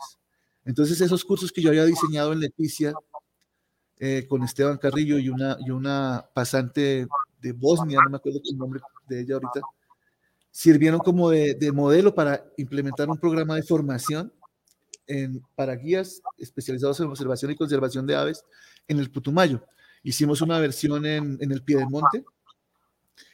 Entonces 0.64 1.00
esos 1.00 1.24
cursos 1.24 1.50
que 1.50 1.62
yo 1.62 1.70
había 1.70 1.84
diseñado 1.84 2.32
en 2.32 2.40
Leticia 2.40 2.92
eh, 3.98 4.26
con 4.28 4.42
Esteban 4.42 4.76
Carrillo 4.76 5.18
y 5.18 5.30
una, 5.30 5.56
y 5.64 5.70
una 5.70 6.28
pasante 6.34 7.06
de 7.40 7.52
Bosnia, 7.52 7.98
no 8.04 8.10
me 8.10 8.16
acuerdo 8.16 8.40
el 8.44 8.58
nombre 8.58 8.80
de 9.08 9.20
ella 9.20 9.34
ahorita, 9.36 9.60
sirvieron 10.56 11.00
como 11.00 11.28
de, 11.28 11.70
modelo 11.70 12.14
para 12.14 12.42
implementar 12.56 13.10
un 13.10 13.18
programa 13.18 13.56
de 13.56 13.62
formación 13.62 14.32
en, 15.06 15.42
para 15.54 15.76
guías 15.76 16.22
especializados 16.38 16.98
en 16.98 17.08
observación 17.08 17.50
y 17.50 17.56
conservación 17.56 18.06
de 18.06 18.16
aves 18.16 18.42
en 18.88 18.98
el 18.98 19.10
Putumayo. 19.10 19.62
Hicimos 20.02 20.40
una 20.40 20.58
versión 20.58 21.04
en, 21.04 21.36
en 21.42 21.52
el 21.52 21.62
Piedemonte 21.62 22.24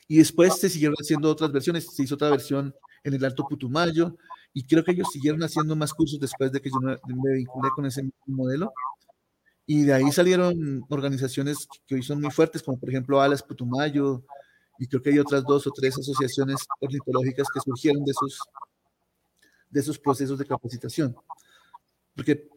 y 0.08 0.18
después 0.18 0.58
se 0.58 0.68
siguieron 0.68 0.96
haciendo 1.00 1.30
otras 1.30 1.52
versiones. 1.52 1.94
Se 1.94 2.02
hizo 2.02 2.16
otra 2.16 2.28
versión 2.28 2.74
en 3.04 3.14
el 3.14 3.24
Alto 3.24 3.46
Putumayo 3.48 4.16
y 4.52 4.64
creo 4.64 4.82
que 4.82 4.90
ellos 4.90 5.06
siguieron 5.12 5.44
haciendo 5.44 5.76
más 5.76 5.94
cursos 5.94 6.18
después 6.18 6.50
de 6.50 6.60
que 6.60 6.70
yo 6.70 6.80
me, 6.80 6.96
me 7.06 7.34
vinculé 7.34 7.68
con 7.76 7.86
ese 7.86 8.02
modelo. 8.26 8.72
Y 9.64 9.82
de 9.84 9.94
ahí 9.94 10.10
salieron 10.10 10.84
organizaciones 10.88 11.68
que 11.86 11.94
hoy 11.94 12.02
son 12.02 12.20
muy 12.20 12.32
fuertes, 12.32 12.64
como 12.64 12.80
por 12.80 12.88
ejemplo 12.88 13.20
Alas 13.20 13.44
Putumayo, 13.44 14.24
y 14.78 14.86
creo 14.86 15.02
que 15.02 15.10
hay 15.10 15.18
otras 15.18 15.44
dos 15.44 15.66
o 15.66 15.70
tres 15.70 15.98
asociaciones 15.98 16.56
ornitológicas 16.80 17.46
que 17.52 17.60
surgieron 17.60 18.04
de 18.04 18.10
esos, 18.12 18.40
de 19.70 19.80
esos 19.80 19.98
procesos 19.98 20.38
de 20.38 20.46
capacitación. 20.46 21.14
Porque 22.14 22.48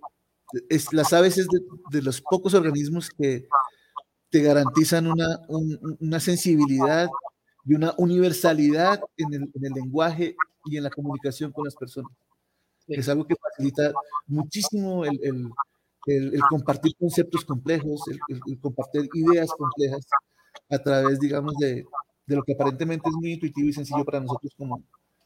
es, 0.70 0.92
las 0.94 1.14
aves 1.14 1.38
es 1.38 1.48
de, 1.92 2.02
los 2.02 2.22
pocos 2.22 2.54
organismos 2.54 3.10
que 3.10 3.48
te 4.30 4.42
garantizan 4.42 5.08
una, 5.08 5.40
una 5.48 6.20
sensibilidad 6.20 7.08
y 7.66 7.76
una 7.76 7.94
universalidad 7.98 9.00
en 9.18 9.34
el, 9.34 9.52
en 9.54 9.66
el, 9.66 9.74
lenguaje 9.74 10.36
y 10.66 10.78
en 10.78 10.84
la 10.84 10.90
comunicación 10.90 11.52
con 11.52 11.66
las 11.66 11.76
personas. 11.76 12.12
Es 12.88 13.10
algo 13.10 13.26
que 13.26 13.36
facilita 13.36 13.92
muchísimo 14.28 15.06
el, 15.06 15.20
el, 15.24 16.34
el 16.34 16.42
compartir 16.50 16.96
conceptos 16.98 17.44
complejos, 17.46 18.02
el, 18.08 18.60
compartir 18.60 19.10
ideas 19.14 19.50
complejas 19.58 20.06
a 20.70 20.78
través, 20.78 21.20
digamos, 21.20 21.56
de, 21.58 21.86
de 22.26 22.36
lo 22.36 22.44
que 22.44 22.54
aparentemente 22.54 23.10
es 23.10 23.16
muy 23.16 23.34
intuitivo 23.34 23.70
y 23.70 23.74
sencillo 23.74 24.04
para 24.04 24.20
nosotros 24.20 24.54
como 24.58 24.84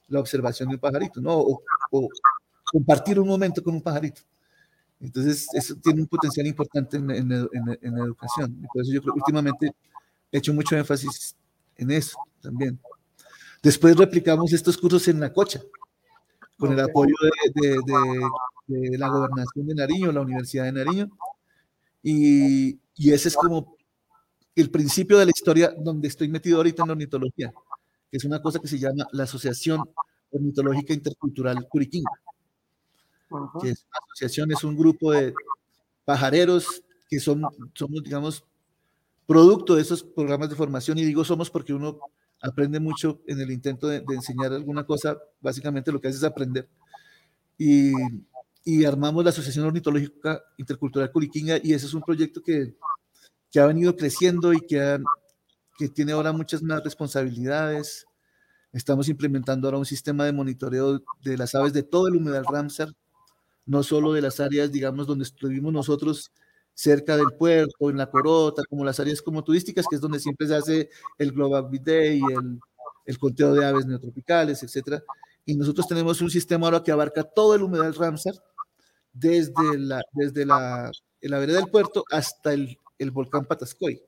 la 0.07 0.19
observación 0.19 0.69
de 0.69 0.75
un 0.75 0.81
pajarito, 0.81 1.21
¿no? 1.21 1.37
O, 1.37 1.61
compartir 2.71 3.19
un 3.19 3.27
momento 3.27 3.63
con 3.63 3.73
un 3.73 3.81
pajarito. 3.81 4.21
Entonces, 4.99 5.47
eso 5.53 5.75
tiene 5.81 6.01
un 6.01 6.07
potencial 6.07 6.45
importante 6.45 6.97
en, 6.97 7.09
en, 7.09 7.31
en, 7.31 7.95
la 7.95 8.03
educación. 8.03 8.59
Y 8.61 8.67
por 8.67 8.81
eso 8.81 8.91
yo 8.91 9.01
creo 9.01 9.13
que 9.13 9.19
últimamente 9.19 9.71
he 10.31 10.37
hecho 10.37 10.53
mucho 10.53 10.75
énfasis 10.77 11.35
en 11.77 11.91
eso 11.91 12.17
también. 12.41 12.79
Después 13.63 13.95
replicamos 13.97 14.53
estos 14.53 14.77
cursos 14.77 15.07
en 15.07 15.19
la 15.19 15.33
cocha, 15.33 15.61
con 16.57 16.73
el 16.73 16.79
apoyo 16.79 17.15
de, 17.55 17.61
de, 17.71 17.79
de, 18.67 18.97
la 18.97 19.07
gobernación 19.07 19.65
de 19.67 19.75
Nariño, 19.75 20.11
la 20.11 20.21
Universidad 20.21 20.65
de 20.65 20.73
Nariño. 20.73 21.09
Y, 22.03 22.79
y, 22.95 23.11
ese 23.11 23.29
es 23.29 23.35
como 23.35 23.75
el 24.55 24.69
principio 24.69 25.17
de 25.17 25.25
la 25.25 25.31
historia 25.31 25.73
donde 25.77 26.07
estoy 26.07 26.27
metido 26.27 26.57
ahorita 26.57 26.83
en 26.83 26.87
la 26.87 26.93
ornitología, 26.93 27.53
que 28.11 28.17
es 28.17 28.25
una 28.25 28.41
cosa 28.41 28.59
que 28.59 28.67
se 28.67 28.79
llama 28.79 29.07
la 29.11 29.23
Asociación 29.23 29.83
Ornitológica 30.31 30.93
Intercultural 30.93 31.67
Curiquinga 31.69 32.11
que 33.61 33.69
es 33.69 33.85
una 33.85 33.99
asociación, 34.07 34.51
es 34.51 34.63
un 34.63 34.77
grupo 34.77 35.11
de 35.11 35.33
pajareros 36.05 36.83
que 37.09 37.19
son, 37.19 37.43
somos, 37.73 38.03
digamos, 38.03 38.43
producto 39.25 39.75
de 39.75 39.81
esos 39.81 40.03
programas 40.03 40.49
de 40.49 40.55
formación, 40.55 40.97
y 40.97 41.05
digo 41.05 41.23
somos 41.23 41.49
porque 41.49 41.73
uno 41.73 41.99
aprende 42.41 42.79
mucho 42.79 43.21
en 43.27 43.39
el 43.39 43.51
intento 43.51 43.87
de, 43.87 44.03
enseñar 44.09 44.53
alguna 44.53 44.85
cosa, 44.85 45.17
básicamente 45.41 45.91
lo 45.91 46.01
que 46.01 46.07
hace 46.07 46.17
es 46.17 46.23
aprender. 46.23 46.67
Y, 47.57 47.91
y, 48.63 48.85
armamos 48.85 49.23
la 49.23 49.31
Asociación 49.31 49.65
Ornitológica 49.65 50.41
Intercultural 50.57 51.11
Curiquinga, 51.11 51.59
y 51.61 51.73
ese 51.73 51.85
es 51.85 51.93
un 51.93 52.01
proyecto 52.01 52.41
que, 52.41 52.75
que 53.51 53.59
ha 53.59 53.65
venido 53.65 53.95
creciendo 53.95 54.53
y 54.53 54.61
que, 54.61 54.99
tiene 55.95 56.11
ahora 56.11 56.33
muchas 56.33 56.61
más 56.61 56.83
responsabilidades. 56.83 58.05
Estamos 58.73 59.07
implementando 59.07 59.67
ahora 59.67 59.77
un 59.77 59.85
sistema 59.85 60.25
de 60.25 60.33
monitoreo 60.33 61.01
de 61.23 61.37
las 61.37 61.55
aves 61.55 61.71
de 61.71 61.83
todo 61.83 62.09
el 62.09 62.17
humedal 62.17 62.45
Ramsar, 62.45 62.89
no 63.65 63.81
solo 63.81 64.11
de 64.11 64.21
las 64.21 64.41
áreas, 64.41 64.71
digamos, 64.73 65.07
donde 65.07 65.23
estuvimos 65.23 65.71
nosotros 65.71 66.31
cerca 66.73 67.15
del 67.15 67.31
puerto, 67.37 67.89
en 67.89 67.97
la 67.97 68.09
Corota, 68.09 68.61
como 68.69 68.83
las 68.83 68.99
áreas 68.99 69.21
como 69.21 69.43
turísticas, 69.43 69.85
que 69.89 69.95
es 69.95 70.01
donde 70.01 70.19
siempre 70.19 70.47
se 70.47 70.55
hace 70.55 70.89
el 71.17 71.31
Global 71.31 71.67
Bee 71.69 71.79
Day, 71.79 72.19
el, 72.19 72.59
el 73.05 73.17
conteo 73.17 73.53
de 73.53 73.65
aves 73.65 73.85
neotropicales, 73.85 74.61
etcétera. 74.63 75.01
Y 75.45 75.55
nosotros 75.55 75.87
tenemos 75.87 76.21
un 76.21 76.29
sistema 76.29 76.67
ahora 76.67 76.83
que 76.83 76.91
abarca 76.91 77.23
todo 77.23 77.55
el 77.55 77.63
humedal 77.63 77.95
Ramsar, 77.95 78.33
desde 79.13 79.77
la, 79.77 80.01
desde 80.11 80.45
la 80.45 80.91
vereda 81.21 81.59
del 81.59 81.71
puerto 81.71 82.03
hasta 82.11 82.53
el, 82.53 82.77
el 82.99 83.11
volcán 83.11 83.45
Patascoy, 83.45 84.01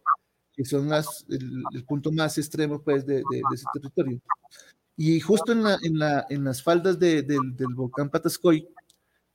que 0.54 0.64
son 0.66 0.90
las, 0.90 1.26
el, 1.30 1.84
punto 1.86 2.12
más 2.12 2.38
extremo 2.38 2.82
pues, 2.82 3.06
de, 3.06 3.16
de, 3.16 3.42
ese 3.54 3.66
territorio. 3.74 4.22
Y 4.96 5.20
justo 5.20 5.54
en, 5.54 5.64
la, 5.64 5.80
en, 5.82 5.98
la, 5.98 6.26
en 6.30 6.44
las 6.44 6.62
faldas 6.62 7.00
de, 7.00 7.24
del, 7.24 7.56
del 7.56 7.74
volcán 7.74 8.10
Patascoy, 8.10 8.68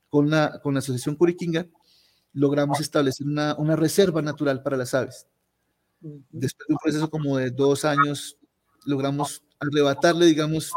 con 0.09 0.29
la, 0.29 0.59
con 0.61 0.73
la 0.73 0.79
Asociación 0.79 1.15
Curiquinga, 1.15 1.67
logramos 2.33 2.79
establecer 2.79 3.27
una, 3.27 3.55
una 3.55 3.75
reserva 3.75 4.21
natural 4.21 4.61
para 4.63 4.77
las 4.77 4.93
aves. 4.93 5.27
Después 5.99 6.67
de 6.67 6.73
un 6.73 6.79
proceso 6.81 7.09
como 7.09 7.37
de 7.37 7.49
dos 7.49 7.83
años, 7.83 8.37
logramos 8.85 9.43
arrebatarle, 9.59 10.27
digamos, 10.27 10.71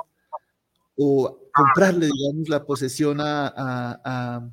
o 0.96 1.38
comprarle, 1.54 2.06
digamos, 2.06 2.48
la 2.48 2.64
posesión 2.64 3.20
a, 3.20 3.48
a, 3.48 4.00
a, 4.04 4.50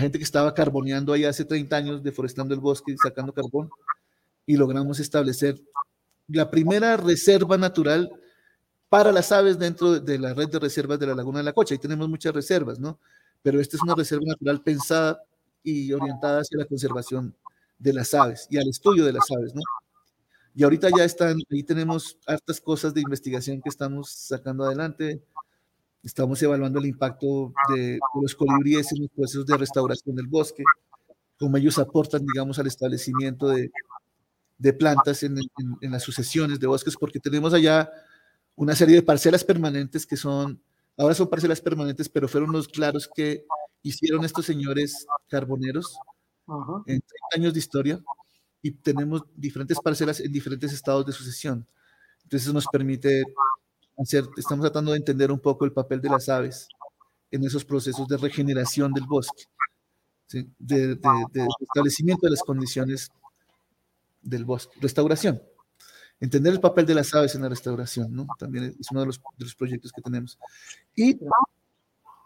gente 0.00 0.18
que 0.18 0.24
estaba 0.24 0.54
carboneando 0.54 1.12
ahí 1.12 1.24
hace 1.24 1.44
30 1.44 1.76
años, 1.76 2.02
deforestando 2.02 2.54
el 2.54 2.60
bosque 2.60 2.92
y 2.92 2.96
sacando 2.96 3.32
carbón, 3.32 3.70
y 4.46 4.56
logramos 4.56 5.00
establecer 5.00 5.60
la 6.28 6.50
primera 6.50 6.96
reserva 6.96 7.56
natural 7.56 8.10
para 8.88 9.12
las 9.12 9.32
aves 9.32 9.58
dentro 9.58 10.00
de 10.00 10.18
la 10.18 10.34
red 10.34 10.48
de 10.48 10.58
reservas 10.58 10.98
de 10.98 11.06
la 11.06 11.14
Laguna 11.14 11.38
de 11.38 11.44
la 11.44 11.52
Cocha. 11.52 11.74
Ahí 11.74 11.78
tenemos 11.78 12.08
muchas 12.08 12.34
reservas, 12.34 12.78
¿no? 12.78 12.98
pero 13.42 13.60
esta 13.60 13.76
es 13.76 13.82
una 13.82 13.94
reserva 13.94 14.24
natural 14.26 14.62
pensada 14.62 15.22
y 15.62 15.92
orientada 15.92 16.40
hacia 16.40 16.58
la 16.58 16.64
conservación 16.64 17.34
de 17.78 17.92
las 17.92 18.12
aves 18.14 18.46
y 18.50 18.58
al 18.58 18.68
estudio 18.68 19.04
de 19.04 19.12
las 19.12 19.30
aves, 19.30 19.54
¿no? 19.54 19.62
Y 20.54 20.64
ahorita 20.64 20.88
ya 20.96 21.04
están, 21.04 21.38
ahí 21.50 21.62
tenemos 21.62 22.18
hartas 22.26 22.60
cosas 22.60 22.92
de 22.92 23.00
investigación 23.00 23.60
que 23.60 23.68
estamos 23.68 24.10
sacando 24.10 24.64
adelante. 24.64 25.22
Estamos 26.02 26.42
evaluando 26.42 26.78
el 26.78 26.86
impacto 26.86 27.52
de, 27.74 27.98
los 28.20 28.34
colibríes 28.34 28.92
en 28.92 29.02
los 29.02 29.10
procesos 29.10 29.46
de 29.46 29.56
restauración 29.56 30.16
del 30.16 30.26
bosque, 30.26 30.62
cómo 31.38 31.56
ellos 31.56 31.78
aportan, 31.78 32.24
digamos, 32.24 32.58
al 32.58 32.66
establecimiento 32.66 33.48
de, 33.48 33.70
de 34.58 34.72
plantas 34.72 35.22
en, 35.22 35.38
en, 35.38 35.76
en, 35.80 35.90
las 35.90 36.02
sucesiones 36.02 36.60
de 36.60 36.66
bosques, 36.66 36.96
porque 36.96 37.20
tenemos 37.20 37.52
allá 37.52 37.90
una 38.56 38.74
serie 38.74 38.96
de 38.96 39.02
parcelas 39.02 39.44
permanentes 39.44 40.06
que 40.06 40.16
son 40.16 40.60
Ahora 40.98 41.14
son 41.14 41.30
parcelas 41.30 41.60
permanentes, 41.60 42.08
pero 42.08 42.26
fueron 42.26 42.50
los 42.50 42.66
claros 42.66 43.08
que 43.14 43.46
hicieron 43.82 44.24
estos 44.24 44.44
señores 44.44 45.06
carboneros 45.28 45.96
en 46.86 47.00
30 47.00 47.06
años 47.36 47.52
de 47.54 47.60
historia 47.60 48.00
y 48.60 48.72
tenemos 48.72 49.22
diferentes 49.36 49.78
parcelas 49.78 50.18
en 50.18 50.32
diferentes 50.32 50.72
estados 50.72 51.06
de 51.06 51.12
sucesión. 51.12 51.64
Entonces 52.24 52.52
nos 52.52 52.66
permite 52.66 53.22
hacer, 53.98 54.24
estamos 54.36 54.64
tratando 54.64 54.92
de 54.92 54.98
entender 54.98 55.30
un 55.30 55.40
poco 55.40 55.64
el 55.64 55.72
papel 55.72 56.00
de 56.00 56.08
las 56.08 56.28
aves 56.28 56.68
en 57.30 57.44
esos 57.44 57.64
procesos 57.64 58.08
de 58.08 58.16
regeneración 58.16 58.92
del 58.92 59.04
bosque, 59.04 59.44
de, 60.30 60.94
de 60.96 61.46
establecimiento 61.60 62.26
de 62.26 62.30
las 62.30 62.42
condiciones 62.42 63.10
del 64.22 64.44
bosque, 64.44 64.78
restauración 64.80 65.40
entender 66.20 66.52
el 66.52 66.60
papel 66.60 66.86
de 66.86 66.94
las 66.94 67.14
aves 67.14 67.34
en 67.34 67.42
la 67.42 67.48
restauración, 67.48 68.14
¿no? 68.14 68.26
También 68.38 68.76
es 68.78 68.90
uno 68.90 69.00
de 69.00 69.06
los, 69.06 69.20
de 69.36 69.44
los, 69.44 69.54
proyectos 69.54 69.92
que 69.92 70.02
tenemos. 70.02 70.38
Y 70.94 71.18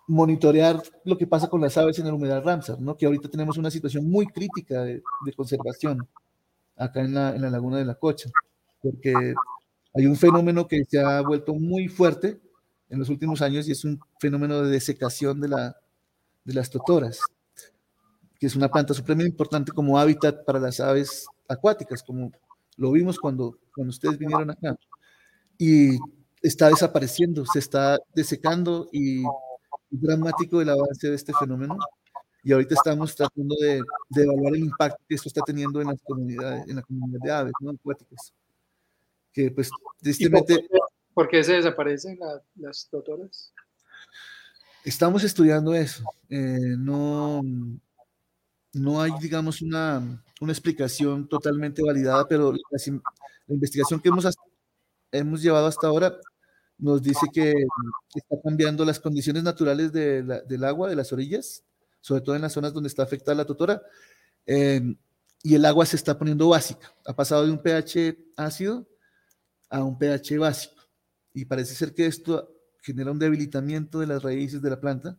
monitorear 0.06 0.82
lo 1.04 1.16
que 1.16 1.26
pasa 1.26 1.48
con 1.48 1.60
las 1.60 1.76
aves 1.76 1.98
en 1.98 2.06
el 2.06 2.14
humedal 2.14 2.42
Ramsar, 2.42 2.80
¿no? 2.80 2.96
Que 2.96 3.06
ahorita 3.06 3.28
tenemos 3.28 3.56
una 3.58 3.70
situación 3.70 4.08
muy 4.10 4.26
crítica 4.26 4.82
de, 4.82 5.02
de 5.24 5.32
conservación 5.34 6.08
acá 6.76 7.00
en 7.00 7.14
la, 7.14 7.34
en 7.34 7.42
la, 7.42 7.50
laguna 7.50 7.78
de 7.78 7.84
la 7.84 7.94
Cocha, 7.94 8.30
porque 8.80 9.34
hay 9.94 10.06
un 10.06 10.16
fenómeno 10.16 10.66
que 10.66 10.84
se 10.84 11.00
ha 11.00 11.20
vuelto 11.20 11.54
muy 11.54 11.88
fuerte 11.88 12.40
en 12.88 12.98
los 12.98 13.08
últimos 13.08 13.42
años 13.42 13.68
y 13.68 13.72
es 13.72 13.84
un 13.84 13.98
fenómeno 14.20 14.62
de 14.62 14.70
desecación 14.70 15.40
de, 15.40 15.48
la, 15.48 15.76
de 16.44 16.54
las 16.54 16.70
totoras, 16.70 17.20
que 18.38 18.46
es 18.46 18.56
una 18.56 18.70
planta 18.70 18.94
supremamente 18.94 19.30
importante 19.30 19.72
como 19.72 19.98
hábitat 19.98 20.44
para 20.44 20.58
las 20.58 20.80
aves 20.80 21.26
acuáticas, 21.48 22.02
como 22.02 22.32
lo 22.76 22.90
vimos 22.92 23.18
cuando, 23.18 23.58
cuando 23.74 23.90
ustedes 23.90 24.18
vinieron 24.18 24.50
acá. 24.50 24.76
Y 25.58 25.96
está 26.42 26.68
desapareciendo, 26.68 27.44
se 27.46 27.58
está 27.58 27.98
desecando 28.14 28.88
y 28.92 29.22
dramático 29.90 30.60
el 30.60 30.70
avance 30.70 31.08
de 31.08 31.14
este 31.14 31.32
fenómeno. 31.32 31.76
Y 32.44 32.52
ahorita 32.52 32.74
estamos 32.74 33.14
tratando 33.14 33.54
de, 33.60 33.80
de 34.10 34.22
evaluar 34.24 34.54
el 34.54 34.64
impacto 34.64 35.02
que 35.08 35.14
esto 35.14 35.28
está 35.28 35.42
teniendo 35.42 35.80
en 35.80 35.88
las 35.88 36.02
comunidades, 36.02 36.66
en 36.68 36.76
la 36.76 36.82
comunidad 36.82 37.20
de 37.22 37.30
aves 37.32 37.52
¿no? 37.60 37.70
acuáticas. 37.70 38.32
Que 39.32 39.50
pues 39.50 39.70
tristemente... 40.00 40.68
¿Por 41.14 41.28
qué, 41.28 41.44
se 41.44 41.52
desaparecen 41.52 42.18
la, 42.18 42.42
las 42.56 42.88
doctoras? 42.90 43.52
Estamos 44.84 45.22
estudiando 45.24 45.74
eso. 45.74 46.04
Eh, 46.30 46.74
no, 46.78 47.42
no 48.72 49.02
hay, 49.02 49.12
digamos, 49.20 49.60
una, 49.60 50.24
una 50.40 50.52
explicación 50.52 51.28
totalmente 51.28 51.82
validada, 51.82 52.26
pero 52.26 52.52
la, 52.52 52.60
la 53.46 53.54
investigación 53.54 54.00
que 54.00 54.08
hemos, 54.08 54.26
hemos 55.12 55.42
llevado 55.42 55.66
hasta 55.66 55.86
ahora 55.86 56.16
nos 56.78 57.00
dice 57.00 57.26
que 57.32 57.52
está 58.14 58.36
cambiando 58.42 58.84
las 58.84 58.98
condiciones 58.98 59.44
naturales 59.44 59.92
de 59.92 60.24
la, 60.24 60.40
del 60.40 60.64
agua, 60.64 60.88
de 60.88 60.96
las 60.96 61.12
orillas, 61.12 61.62
sobre 62.00 62.22
todo 62.22 62.34
en 62.34 62.42
las 62.42 62.52
zonas 62.52 62.72
donde 62.72 62.88
está 62.88 63.04
afectada 63.04 63.36
la 63.36 63.44
totora, 63.44 63.82
eh, 64.46 64.82
y 65.44 65.54
el 65.54 65.64
agua 65.64 65.86
se 65.86 65.96
está 65.96 66.18
poniendo 66.18 66.48
básica. 66.48 66.92
Ha 67.06 67.14
pasado 67.14 67.44
de 67.44 67.52
un 67.52 67.62
pH 67.62 68.16
ácido 68.36 68.88
a 69.72 69.82
un 69.82 69.98
pH 69.98 70.38
básico. 70.38 70.76
Y 71.34 71.46
parece 71.46 71.74
ser 71.74 71.94
que 71.94 72.06
esto 72.06 72.54
genera 72.82 73.10
un 73.10 73.18
debilitamiento 73.18 73.98
de 73.98 74.06
las 74.06 74.22
raíces 74.22 74.60
de 74.60 74.70
la 74.70 74.80
planta 74.80 75.18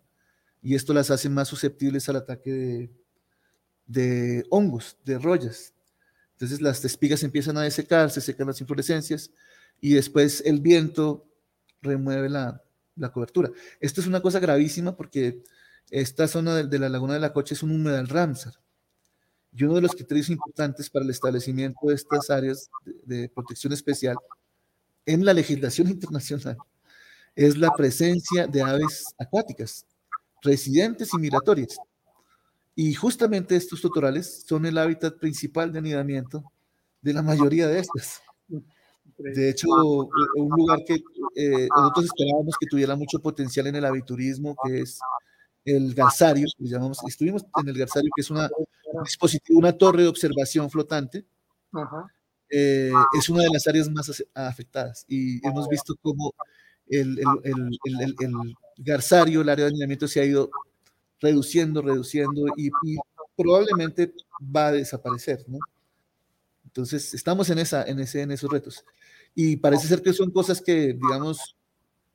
y 0.61 0.75
esto 0.75 0.93
las 0.93 1.09
hace 1.11 1.27
más 1.27 1.47
susceptibles 1.47 2.07
al 2.07 2.17
ataque 2.17 2.89
de, 3.87 4.45
hongos, 4.49 4.95
de 5.03 5.17
rollas. 5.17 5.73
Entonces 6.33 6.61
las 6.61 6.85
espigas 6.85 7.23
empiezan 7.23 7.57
a 7.57 7.63
desecar, 7.63 8.11
se 8.11 8.21
secan 8.21 8.47
las 8.47 8.61
inflorescencias 8.61 9.31
y 9.81 9.93
después 9.93 10.43
el 10.45 10.61
viento 10.61 11.27
remueve 11.81 12.29
la, 12.29 12.61
la 12.95 13.11
cobertura. 13.11 13.49
Esto 13.79 14.01
es 14.01 14.07
una 14.07 14.21
cosa 14.21 14.39
gravísima 14.39 14.95
porque 14.95 15.43
esta 15.89 16.27
zona 16.27 16.55
de, 16.63 16.79
la 16.79 16.89
laguna 16.89 17.15
de 17.15 17.19
la 17.19 17.33
Cocha 17.33 17.55
es 17.55 17.63
un 17.63 17.71
humedal 17.71 18.07
Ramsar. 18.07 18.53
Y 19.55 19.63
uno 19.63 19.75
de 19.75 19.81
los 19.81 19.91
criterios 19.91 20.29
importantes 20.29 20.89
para 20.89 21.05
el 21.05 21.11
establecimiento 21.11 21.87
de 21.87 21.95
estas 21.95 22.29
áreas 22.29 22.69
de 23.03 23.29
protección 23.29 23.73
especial 23.73 24.15
en 25.05 25.25
la 25.25 25.33
legislación 25.33 25.87
internacional 25.89 26.57
es 27.35 27.57
la 27.57 27.71
presencia 27.71 28.47
de 28.47 28.61
aves 28.61 29.05
acuáticas, 29.17 29.85
residentes 30.41 31.13
y 31.13 31.17
migratorias. 31.17 31.77
Y 32.75 32.93
justamente 32.93 33.55
estos 33.55 33.81
totorales 33.81 34.43
son 34.47 34.65
el 34.65 34.77
hábitat 34.77 35.17
principal 35.17 35.71
de 35.71 35.79
anidamiento 35.79 36.43
de 37.01 37.13
la 37.13 37.21
mayoría 37.21 37.67
de 37.67 37.79
estas. 37.79 38.21
De 39.17 39.49
hecho, 39.49 39.67
un 39.69 40.49
lugar 40.49 40.79
que 40.85 40.95
eh, 41.35 41.67
nosotros 41.75 42.05
esperábamos 42.05 42.55
que 42.59 42.67
tuviera 42.67 42.95
mucho 42.95 43.19
potencial 43.19 43.67
en 43.67 43.75
el 43.75 43.85
aviturismo, 43.85 44.55
que 44.63 44.81
es 44.81 44.99
el 45.65 45.93
Garzario, 45.93 46.47
llamamos, 46.57 46.99
estuvimos 47.07 47.45
en 47.61 47.69
el 47.69 47.77
Garzario, 47.77 48.09
que 48.15 48.21
es 48.21 48.29
una, 48.31 48.49
un 48.91 49.03
dispositivo, 49.03 49.59
una 49.59 49.71
torre 49.71 50.03
de 50.03 50.09
observación 50.09 50.69
flotante. 50.69 51.25
Eh, 52.55 52.91
es 53.17 53.29
una 53.29 53.41
de 53.41 53.49
las 53.51 53.65
áreas 53.65 53.89
más 53.89 54.23
afectadas 54.35 55.05
y 55.07 55.43
hemos 55.47 55.67
visto 55.67 55.95
cómo 55.99 56.35
el, 56.87 57.17
el, 57.43 57.79
el, 57.83 58.15
el, 58.19 58.55
Garzario, 58.77 59.41
el 59.41 59.49
área 59.49 59.65
de 59.65 59.69
alineamiento, 59.69 60.07
se 60.07 60.19
ha 60.19 60.25
ido 60.25 60.51
reduciendo, 61.19 61.81
reduciendo 61.81 62.45
y, 62.55 62.67
y, 62.83 62.97
probablemente 63.35 64.13
va 64.55 64.67
a 64.67 64.71
desaparecer, 64.73 65.43
¿no? 65.47 65.57
Entonces, 66.63 67.15
estamos 67.15 67.49
en, 67.49 67.57
esa, 67.57 67.85
en, 67.85 67.99
ese, 67.99 68.21
en 68.21 68.29
esos 68.29 68.51
retos. 68.51 68.85
Y 69.33 69.57
parece 69.57 69.87
ser 69.87 70.03
que 70.03 70.13
son 70.13 70.29
cosas 70.29 70.61
que, 70.61 70.93
digamos, 70.93 71.55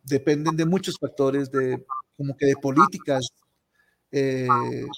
dependen 0.05 0.57
de 0.57 0.67
muchos 0.67 0.99
factores, 1.01 1.51
de 1.51 1.85
como 2.17 2.37
que 2.37 2.47
de 2.47 2.57
políticas 2.57 3.29
eh, 4.13 4.47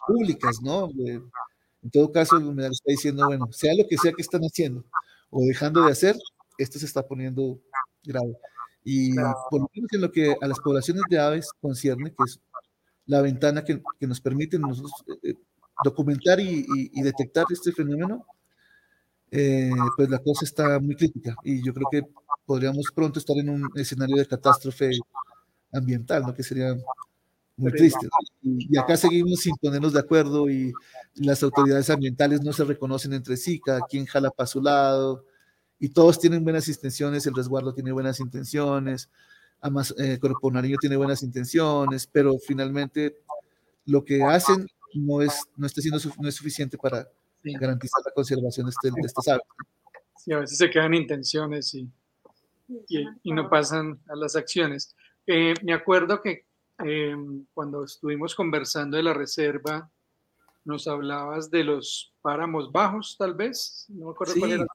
públicas, 0.07 0.61
¿no? 0.61 0.91
en 1.83 1.91
todo 1.91 2.13
caso, 2.13 2.37
humedal 2.37 2.73
está 2.73 2.91
diciendo, 2.91 3.25
bueno, 3.25 3.51
sea 3.53 3.73
lo 3.75 3.89
que 3.89 3.97
sea 3.97 4.13
que 4.13 4.21
están 4.21 4.43
haciendo 4.43 4.85
o 5.31 5.45
dejando 5.45 5.85
de 5.85 5.93
hacer, 5.93 6.17
esto 6.59 6.79
se 6.79 6.87
está 6.87 7.07
poniendo 7.07 7.59
grave. 8.05 8.37
Y 8.85 9.15
por 9.51 9.61
lo 9.61 9.71
menos 9.75 9.93
en 9.93 10.01
lo 10.01 10.11
que 10.11 10.35
a 10.41 10.47
las 10.47 10.59
poblaciones 10.61 11.03
de 11.09 11.19
aves 11.19 11.51
concierne, 11.61 12.11
que 12.11 12.25
es 12.25 12.41
la 13.07 13.21
ventana 13.23 13.65
que, 13.65 13.83
que 13.99 14.07
nos 14.07 14.21
permite 14.21 14.59
nosotros 14.59 14.93
eh, 15.23 15.35
documentar 15.85 16.41
y, 16.41 16.67
y, 16.69 17.03
detectar 17.03 17.45
este 17.51 17.73
fenómeno, 17.73 18.25
eh, 19.31 19.71
pues 19.97 20.09
la 20.09 20.19
cosa 20.19 20.45
está 20.45 20.79
muy 20.81 20.97
crítica 20.97 21.35
y 21.45 21.65
yo 21.65 21.73
creo 21.73 21.89
que 21.91 22.03
podríamos 22.45 22.87
pronto 22.95 23.19
estar 23.19 23.37
en 23.39 23.49
un 23.49 23.71
escenario 23.77 24.17
de 24.17 24.27
catástrofe 24.27 24.91
ambiental, 25.73 26.23
¿no? 26.23 26.35
Que 26.35 26.43
sería 26.43 26.77
muy 27.57 27.73
triste. 27.73 28.09
Y, 28.43 28.77
acá 28.79 28.97
seguimos 28.97 29.41
sin 29.41 29.55
ponernos 29.57 29.93
de 29.93 30.01
acuerdo 30.01 30.49
y 30.49 30.73
las 31.15 31.43
autoridades 31.43 31.91
ambientales 31.91 32.43
no 32.43 32.53
se 32.53 32.65
reconocen 32.65 33.13
entre 33.13 33.37
sí, 33.37 33.61
cada 33.61 33.81
quien 33.83 34.07
jala 34.07 34.31
para 34.31 34.47
su 34.47 34.63
lado 34.63 35.25
y 35.79 35.89
todos 35.89 36.19
tienen 36.19 36.45
buenas 36.45 36.69
intenciones, 36.69 37.27
el 37.27 37.35
resguardo 37.35 37.73
tiene 37.73 37.93
buenas 37.93 38.21
intenciones, 38.21 39.11
además 39.61 39.95
eh, 39.99 40.19
Corpo 40.19 40.53
tiene 40.81 40.97
buenas 40.97 41.23
intenciones, 41.23 42.07
pero 42.07 42.39
finalmente 42.39 43.17
lo 43.87 44.05
que 44.05 44.23
hacen 44.23 44.67
no 44.95 45.23
es, 45.23 45.43
no 45.57 45.67
está 45.67 45.81
siendo 45.81 45.99
no 46.19 46.29
es 46.29 46.35
suficiente 46.35 46.77
para 46.77 47.09
garantizar 47.43 48.03
la 48.05 48.13
conservación 48.13 48.67
de, 48.67 48.71
este, 48.71 48.91
de 48.91 49.07
estas 49.07 49.29
aves. 49.29 49.43
Sí, 50.17 50.33
a 50.33 50.39
veces 50.39 50.59
se 50.59 50.69
quedan 50.69 50.93
intenciones 50.93 51.75
y, 51.75 51.89
y, 52.89 53.33
no 53.33 53.49
pasan 53.49 53.99
a 54.09 54.17
las 54.17 54.37
acciones. 54.37 54.95
Eh, 55.27 55.55
me 55.63 55.73
acuerdo 55.73 56.21
que 56.21 56.45
eh, 56.85 57.17
cuando 57.55 57.85
estuvimos 57.85 58.35
conversando 58.35 58.97
de 58.97 59.03
la 59.03 59.15
reserva, 59.15 59.91
nos 60.65 60.87
hablabas 60.87 61.51
de 61.51 61.65
los 61.65 62.13
páramos 62.23 62.71
bajos, 62.71 63.17
tal 63.19 63.35
vez. 63.35 63.87
No 63.89 64.07
me 64.07 64.13
acuerdo 64.13 64.35
cuál 64.39 64.53
era. 64.53 64.67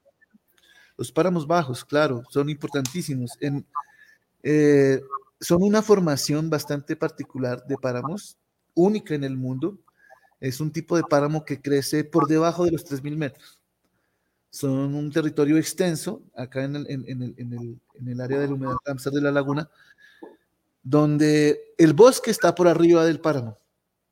Los 0.96 1.12
páramos 1.12 1.46
bajos, 1.46 1.84
claro, 1.84 2.22
son 2.30 2.48
importantísimos. 2.48 3.32
En, 3.40 3.66
eh, 4.42 5.00
son 5.40 5.62
una 5.62 5.82
formación 5.82 6.48
bastante 6.48 6.96
particular 6.96 7.64
de 7.66 7.76
páramos, 7.76 8.38
única 8.74 9.14
en 9.14 9.24
el 9.24 9.36
mundo. 9.36 9.78
Es 10.40 10.60
un 10.60 10.70
tipo 10.70 10.96
de 10.96 11.02
páramo 11.02 11.44
que 11.44 11.60
crece 11.60 12.04
por 12.04 12.26
debajo 12.26 12.64
de 12.64 12.72
los 12.72 12.84
3.000 12.84 13.16
metros. 13.16 13.60
Son 14.50 14.94
un 14.94 15.10
territorio 15.12 15.58
extenso, 15.58 16.22
acá 16.34 16.64
en 16.64 16.76
el, 16.76 16.90
en, 16.90 17.22
el, 17.22 17.34
en 17.36 17.52
el, 17.52 17.80
en 17.94 18.08
el 18.08 18.20
área 18.20 18.38
del 18.38 18.52
humedal 18.52 18.76
de 18.86 19.20
la 19.20 19.30
laguna, 19.30 19.68
donde 20.86 21.74
el 21.78 21.94
bosque 21.94 22.30
está 22.30 22.54
por 22.54 22.68
arriba 22.68 23.04
del 23.04 23.18
páramo 23.18 23.58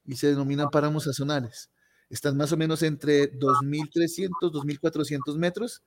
y 0.05 0.17
se 0.17 0.27
denominan 0.27 0.71
páramos 0.71 1.05
sazonales. 1.05 1.71
Están 2.11 2.37
más 2.37 2.51
o 2.51 2.57
menos 2.57 2.83
entre 2.83 3.33
2.300, 3.39 4.31
2.400 4.51 5.39
metros 5.39 5.85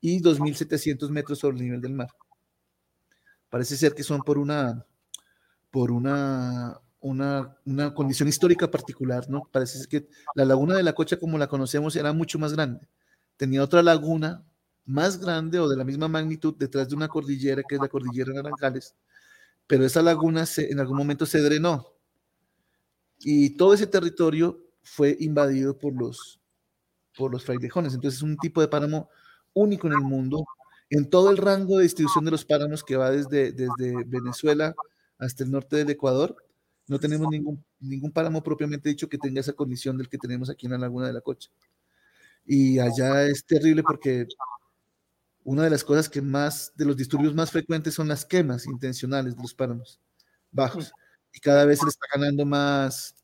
y 0.00 0.18
2.700 0.22 1.10
metros 1.10 1.40
sobre 1.40 1.58
el 1.58 1.64
nivel 1.64 1.82
del 1.82 1.92
mar. 1.92 2.08
Parece 3.50 3.76
ser 3.76 3.94
que 3.94 4.02
son 4.02 4.22
por 4.22 4.38
una, 4.38 4.86
por 5.70 5.90
una, 5.90 6.80
una, 7.00 7.58
una 7.66 7.92
condición 7.92 8.26
histórica 8.26 8.70
particular, 8.70 9.28
¿no? 9.28 9.42
Parece 9.52 9.76
ser 9.76 9.88
que 9.88 10.08
la 10.34 10.46
laguna 10.46 10.74
de 10.74 10.82
la 10.82 10.94
Cocha, 10.94 11.18
como 11.18 11.36
la 11.36 11.48
conocemos, 11.48 11.96
era 11.96 12.14
mucho 12.14 12.38
más 12.38 12.54
grande. 12.54 12.88
Tenía 13.36 13.62
otra 13.62 13.82
laguna 13.82 14.42
más 14.86 15.20
grande 15.20 15.58
o 15.58 15.68
de 15.68 15.76
la 15.76 15.84
misma 15.84 16.08
magnitud 16.08 16.54
detrás 16.56 16.88
de 16.88 16.96
una 16.96 17.08
cordillera, 17.08 17.62
que 17.68 17.74
es 17.74 17.80
la 17.80 17.88
cordillera 17.88 18.32
Naranjales, 18.32 18.94
pero 19.70 19.84
esa 19.84 20.02
laguna 20.02 20.44
en 20.56 20.80
algún 20.80 20.96
momento 20.96 21.26
se 21.26 21.40
drenó 21.40 21.94
y 23.20 23.50
todo 23.50 23.72
ese 23.72 23.86
territorio 23.86 24.58
fue 24.82 25.16
invadido 25.20 25.78
por 25.78 25.94
los, 25.94 26.40
por 27.16 27.30
los 27.30 27.44
frailejones. 27.44 27.94
Entonces 27.94 28.18
es 28.18 28.24
un 28.24 28.36
tipo 28.36 28.60
de 28.60 28.66
páramo 28.66 29.08
único 29.54 29.86
en 29.86 29.92
el 29.92 30.00
mundo, 30.00 30.44
en 30.88 31.08
todo 31.08 31.30
el 31.30 31.36
rango 31.36 31.76
de 31.76 31.84
distribución 31.84 32.24
de 32.24 32.32
los 32.32 32.44
páramos 32.44 32.82
que 32.82 32.96
va 32.96 33.12
desde, 33.12 33.52
desde 33.52 34.02
Venezuela 34.06 34.74
hasta 35.18 35.44
el 35.44 35.52
norte 35.52 35.76
del 35.76 35.90
Ecuador. 35.90 36.34
No 36.88 36.98
tenemos 36.98 37.28
ningún, 37.30 37.64
ningún 37.78 38.10
páramo 38.10 38.42
propiamente 38.42 38.88
dicho 38.88 39.08
que 39.08 39.18
tenga 39.18 39.40
esa 39.40 39.52
condición 39.52 39.96
del 39.96 40.08
que 40.08 40.18
tenemos 40.18 40.50
aquí 40.50 40.66
en 40.66 40.72
la 40.72 40.78
laguna 40.78 41.06
de 41.06 41.12
la 41.12 41.20
Cocha. 41.20 41.48
Y 42.44 42.80
allá 42.80 43.22
es 43.22 43.44
terrible 43.44 43.84
porque 43.84 44.26
una 45.44 45.64
de 45.64 45.70
las 45.70 45.84
cosas 45.84 46.08
que 46.08 46.22
más, 46.22 46.72
de 46.76 46.84
los 46.84 46.96
disturbios 46.96 47.34
más 47.34 47.50
frecuentes 47.50 47.94
son 47.94 48.08
las 48.08 48.24
quemas 48.24 48.66
intencionales 48.66 49.36
de 49.36 49.42
los 49.42 49.54
páramos 49.54 50.00
bajos. 50.50 50.92
Y 51.32 51.40
cada 51.40 51.64
vez 51.64 51.78
se 51.78 51.86
le 51.86 51.90
está 51.90 52.06
ganando 52.14 52.44
más, 52.44 53.14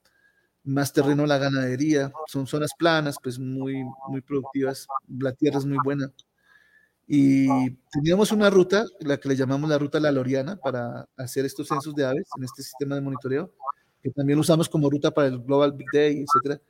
más 0.64 0.92
terreno 0.92 1.24
a 1.24 1.26
la 1.26 1.38
ganadería. 1.38 2.12
Son 2.26 2.46
zonas 2.46 2.70
planas, 2.78 3.16
pues 3.22 3.38
muy, 3.38 3.84
muy 4.08 4.20
productivas. 4.20 4.86
La 5.08 5.32
tierra 5.32 5.58
es 5.58 5.66
muy 5.66 5.78
buena. 5.84 6.10
Y 7.08 7.70
teníamos 7.92 8.32
una 8.32 8.50
ruta, 8.50 8.84
la 9.00 9.18
que 9.18 9.28
le 9.28 9.36
llamamos 9.36 9.70
la 9.70 9.78
ruta 9.78 10.00
La 10.00 10.10
Loriana, 10.10 10.56
para 10.56 11.08
hacer 11.16 11.44
estos 11.44 11.68
censos 11.68 11.94
de 11.94 12.04
aves 12.04 12.28
en 12.36 12.44
este 12.44 12.62
sistema 12.62 12.96
de 12.96 13.00
monitoreo, 13.00 13.52
que 14.02 14.10
también 14.10 14.38
usamos 14.38 14.68
como 14.68 14.90
ruta 14.90 15.12
para 15.12 15.28
el 15.28 15.38
Global 15.40 15.72
Big 15.72 15.86
Day, 15.92 16.24
etcétera. 16.24 16.60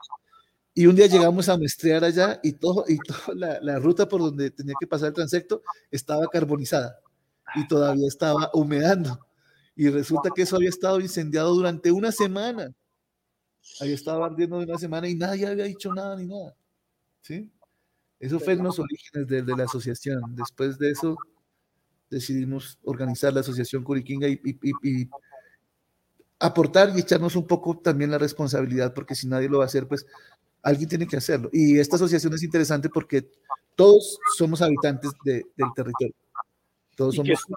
Y 0.79 0.87
un 0.87 0.95
día 0.95 1.07
llegamos 1.07 1.49
a 1.49 1.57
muestrear 1.57 2.05
allá 2.05 2.39
y, 2.43 2.53
todo, 2.53 2.85
y 2.87 2.99
toda 2.99 3.35
la, 3.35 3.59
la, 3.63 3.79
ruta 3.79 4.07
por 4.07 4.21
donde 4.21 4.51
tenía 4.51 4.75
que 4.79 4.87
pasar 4.87 5.09
el 5.09 5.15
transecto 5.15 5.63
estaba 5.91 6.27
carbonizada 6.27 7.01
y 7.55 7.67
todavía 7.67 8.07
estaba 8.07 8.51
humedando. 8.53 9.19
Y 9.75 9.89
resulta 9.89 10.29
que 10.37 10.43
eso 10.43 10.57
había 10.57 10.69
estado 10.69 11.01
incendiado 11.01 11.55
durante 11.55 11.91
una 11.91 12.13
semana. 12.13 12.75
Había 13.81 13.95
estado 13.95 14.23
ardiendo 14.23 14.59
de 14.59 14.67
una 14.67 14.77
semana 14.77 15.09
y 15.09 15.15
nadie 15.15 15.47
había 15.47 15.65
dicho 15.65 15.95
nada 15.95 16.15
ni 16.15 16.27
nada. 16.27 16.55
¿Sí? 17.23 17.51
Eso 18.21 18.39
fue 18.39 18.53
en 18.53 18.63
los 18.63 18.79
orígenes 18.79 19.27
de, 19.29 19.41
de 19.41 19.57
la 19.57 19.65
asociación. 19.65 20.21
Después 20.37 20.79
de 20.79 20.91
eso 20.91 21.17
decidimos 22.11 22.79
organizar 22.85 23.33
la 23.33 23.41
asociación 23.41 23.83
Curiquinga 23.83 24.29
y, 24.29 24.39
y, 24.45 24.73
y, 24.83 25.09
aportar 26.39 26.93
y 26.95 27.01
echarnos 27.01 27.37
un 27.37 27.47
poco 27.47 27.79
también 27.79 28.11
la 28.11 28.19
responsabilidad, 28.19 28.93
porque 28.95 29.15
si 29.15 29.27
nadie 29.27 29.49
lo 29.49 29.59
va 29.59 29.65
a 29.65 29.67
hacer, 29.67 29.89
pues 29.89 30.07
alguien 30.67 30.89
tiene 30.89 31.07
que 31.07 31.17
hacerlo. 31.17 31.49
Y 31.53 31.79
esta 31.79 31.95
asociación 31.95 32.35
es 32.35 32.43
interesante 32.43 32.89
porque 32.89 33.31
todos 33.77 34.19
somos 34.37 34.61
habitantes 34.61 35.13
de, 35.25 35.45
del 35.57 35.69
territorio. 35.75 36.15
Todos 36.97 37.15
somos... 37.15 37.29
Qué, 37.29 37.55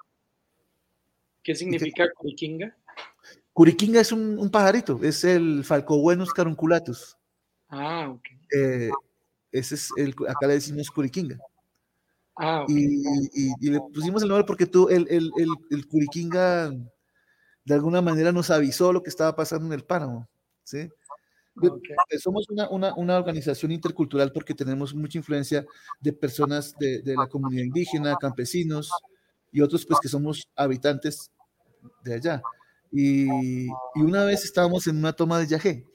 qué 1.42 1.54
significa 1.56 2.04
qué? 2.04 2.14
Curiquinga? 2.14 2.76
Curiquinga 3.52 4.00
es 4.00 4.12
un, 4.12 4.38
un, 4.38 4.48
pajarito, 4.48 5.00
es 5.02 5.24
el 5.24 5.64
Falcobuenus 5.64 6.32
carunculatus. 6.32 7.18
Ah, 7.68 8.10
ok. 8.10 8.24
Eh, 8.56 8.90
ese 9.50 9.74
es 9.74 9.90
el, 9.96 10.14
acá 10.28 10.46
le 10.46 10.54
decimos 10.54 10.88
Curiquinga. 10.90 11.36
Ah, 12.36 12.62
okay. 12.62 12.76
y, 12.76 13.02
y, 13.34 13.52
y, 13.60 13.70
le 13.70 13.80
pusimos 13.92 14.22
el 14.22 14.28
nombre 14.28 14.46
porque 14.46 14.66
tú, 14.66 14.88
el, 14.88 15.06
el, 15.10 15.32
el, 15.36 15.48
el 15.70 15.88
Curiquinga 15.88 16.70
de 17.64 17.74
alguna 17.74 18.00
manera 18.00 18.30
nos 18.30 18.50
avisó 18.50 18.92
lo 18.92 19.02
que 19.02 19.10
estaba 19.10 19.34
pasando 19.34 19.66
en 19.66 19.72
el 19.72 19.84
páramo. 19.84 20.28
¿sí? 20.62 20.88
Okay. 21.62 22.18
Somos 22.18 22.48
una, 22.48 22.68
una, 22.70 22.94
una, 22.94 23.16
organización 23.18 23.72
intercultural 23.72 24.32
porque 24.32 24.54
tenemos 24.54 24.94
mucha 24.94 25.18
influencia 25.18 25.66
de 26.00 26.12
personas 26.12 26.74
de, 26.78 27.02
de, 27.02 27.14
la 27.14 27.26
comunidad 27.26 27.64
indígena, 27.64 28.16
campesinos 28.16 28.90
y 29.52 29.60
otros 29.60 29.84
pues 29.84 30.00
que 30.00 30.08
somos 30.08 30.48
habitantes 30.56 31.30
de 32.02 32.14
allá. 32.14 32.42
Y, 32.90 33.26
y 33.66 34.00
una 34.00 34.24
vez 34.24 34.44
estábamos 34.44 34.86
en 34.86 34.96
una 34.96 35.12
toma 35.12 35.38
de 35.38 35.46
yagé, 35.46 35.86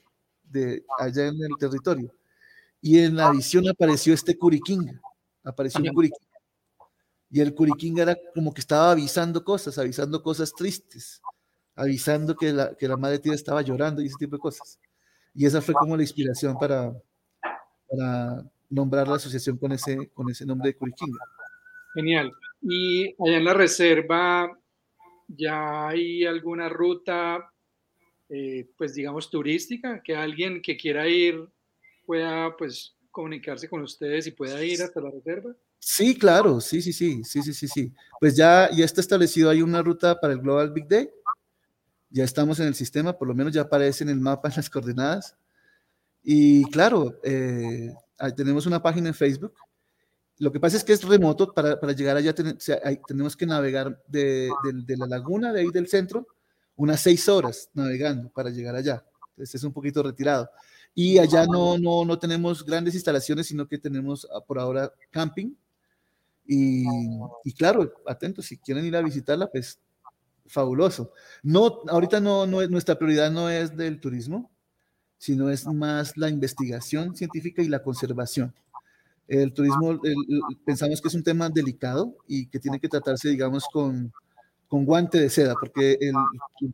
de 0.44 0.84
allá 0.98 1.26
en 1.26 1.34
el 1.42 1.56
territorio, 1.58 2.12
y 2.80 2.98
en 3.00 3.16
la 3.16 3.30
visión 3.30 3.68
apareció 3.68 4.14
este 4.14 4.38
curiquinga, 4.38 5.00
apareció 5.44 5.80
un 5.82 5.88
curiquinga. 5.88 6.26
Y 7.30 7.40
el 7.40 7.54
curiquinga 7.54 8.02
era 8.02 8.16
como 8.34 8.54
que 8.54 8.60
estaba 8.60 8.92
avisando 8.92 9.44
cosas, 9.44 9.78
avisando 9.78 10.22
cosas 10.22 10.52
tristes, 10.52 11.20
avisando 11.74 12.36
que 12.36 12.52
la, 12.52 12.74
que 12.74 12.88
la 12.88 12.96
madre 12.96 13.18
tía 13.18 13.34
estaba 13.34 13.62
llorando 13.62 14.00
y 14.00 14.06
ese 14.06 14.16
tipo 14.18 14.36
de 14.36 14.40
cosas. 14.40 14.78
Y 15.36 15.46
esa 15.46 15.60
fue 15.60 15.74
como 15.74 15.96
la 15.96 16.02
inspiración 16.02 16.58
para, 16.58 16.92
para 17.88 18.44
nombrar 18.70 19.06
la 19.06 19.16
asociación 19.16 19.58
con 19.58 19.72
ese, 19.72 20.10
con 20.14 20.30
ese 20.30 20.46
nombre 20.46 20.70
de 20.70 20.76
Curiquinga. 20.76 21.18
Genial. 21.94 22.32
Y 22.62 23.14
allá 23.22 23.36
en 23.36 23.44
la 23.44 23.54
reserva, 23.54 24.58
¿ya 25.28 25.88
hay 25.88 26.24
alguna 26.24 26.68
ruta 26.68 27.50
eh, 28.28 28.68
pues 28.76 28.94
digamos, 28.94 29.30
turística, 29.30 30.02
que 30.02 30.16
alguien 30.16 30.60
que 30.60 30.76
quiera 30.76 31.06
ir 31.06 31.48
pueda 32.04 32.56
pues 32.56 32.96
comunicarse 33.12 33.68
con 33.68 33.82
ustedes 33.82 34.26
y 34.26 34.32
pueda 34.32 34.62
ir 34.64 34.82
hasta 34.82 35.00
la 35.00 35.10
reserva. 35.10 35.54
Sí, 35.78 36.18
claro, 36.18 36.60
sí, 36.60 36.82
sí, 36.82 36.92
sí, 36.92 37.22
sí, 37.22 37.42
sí, 37.42 37.52
sí, 37.52 37.68
sí. 37.68 37.92
Pues 38.18 38.36
ya, 38.36 38.68
ya 38.72 38.84
está 38.84 39.00
establecido, 39.00 39.48
hay 39.48 39.62
una 39.62 39.80
ruta 39.80 40.18
para 40.18 40.32
el 40.32 40.40
Global 40.40 40.72
Big 40.72 40.88
Day, 40.88 41.08
ya 42.10 42.24
estamos 42.24 42.60
en 42.60 42.66
el 42.66 42.74
sistema, 42.74 43.16
por 43.16 43.28
lo 43.28 43.34
menos 43.34 43.52
ya 43.52 43.62
aparece 43.62 44.04
en 44.04 44.10
el 44.10 44.20
mapa, 44.20 44.48
en 44.48 44.54
las 44.56 44.70
coordenadas. 44.70 45.36
Y 46.22 46.64
claro, 46.70 47.20
eh, 47.22 47.94
tenemos 48.36 48.66
una 48.66 48.82
página 48.82 49.08
en 49.08 49.14
Facebook. 49.14 49.54
Lo 50.38 50.52
que 50.52 50.60
pasa 50.60 50.76
es 50.76 50.84
que 50.84 50.92
es 50.92 51.02
remoto, 51.02 51.52
para, 51.52 51.80
para 51.80 51.92
llegar 51.92 52.16
allá 52.16 52.34
tenemos 52.34 53.36
que 53.36 53.46
navegar 53.46 54.02
de, 54.06 54.50
de, 54.84 54.96
la 54.96 55.06
laguna, 55.06 55.52
de 55.52 55.60
ahí 55.60 55.70
del 55.70 55.88
centro, 55.88 56.26
unas 56.74 57.00
seis 57.00 57.26
horas 57.28 57.70
navegando 57.72 58.28
para 58.28 58.50
llegar 58.50 58.74
allá. 58.74 59.02
Entonces 59.30 59.54
es 59.54 59.64
un 59.64 59.72
poquito 59.72 60.02
retirado. 60.02 60.50
Y 60.94 61.18
allá 61.18 61.46
no, 61.46 61.78
no, 61.78 62.04
no 62.04 62.18
tenemos 62.18 62.64
grandes 62.64 62.94
instalaciones, 62.94 63.46
sino 63.46 63.66
que 63.66 63.78
tenemos 63.78 64.26
ah, 64.34 64.40
por 64.40 64.58
ahora 64.58 64.92
camping. 65.10 65.54
Y, 66.46 66.84
y 67.44 67.52
claro, 67.52 67.92
atentos, 68.06 68.46
si 68.46 68.58
quieren 68.58 68.84
ir 68.84 68.96
a 68.96 69.02
visitarla, 69.02 69.46
pues 69.50 69.78
fabuloso. 70.48 71.12
No, 71.42 71.82
ahorita 71.88 72.20
no, 72.20 72.46
no, 72.46 72.66
nuestra 72.68 72.98
prioridad 72.98 73.30
no 73.30 73.48
es 73.48 73.76
del 73.76 74.00
turismo, 74.00 74.50
sino 75.18 75.50
es 75.50 75.66
más 75.66 76.16
la 76.16 76.28
investigación 76.28 77.16
científica 77.16 77.62
y 77.62 77.68
la 77.68 77.82
conservación. 77.82 78.54
El 79.28 79.52
turismo 79.52 80.00
pensamos 80.64 81.00
que 81.00 81.08
es 81.08 81.14
un 81.14 81.24
tema 81.24 81.48
delicado 81.48 82.16
y 82.28 82.46
que 82.46 82.60
tiene 82.60 82.78
que 82.78 82.88
tratarse, 82.88 83.28
digamos, 83.28 83.64
con, 83.72 84.12
con 84.68 84.84
guante 84.84 85.18
de 85.18 85.30
seda, 85.30 85.54
porque 85.58 85.98
el, 86.00 86.14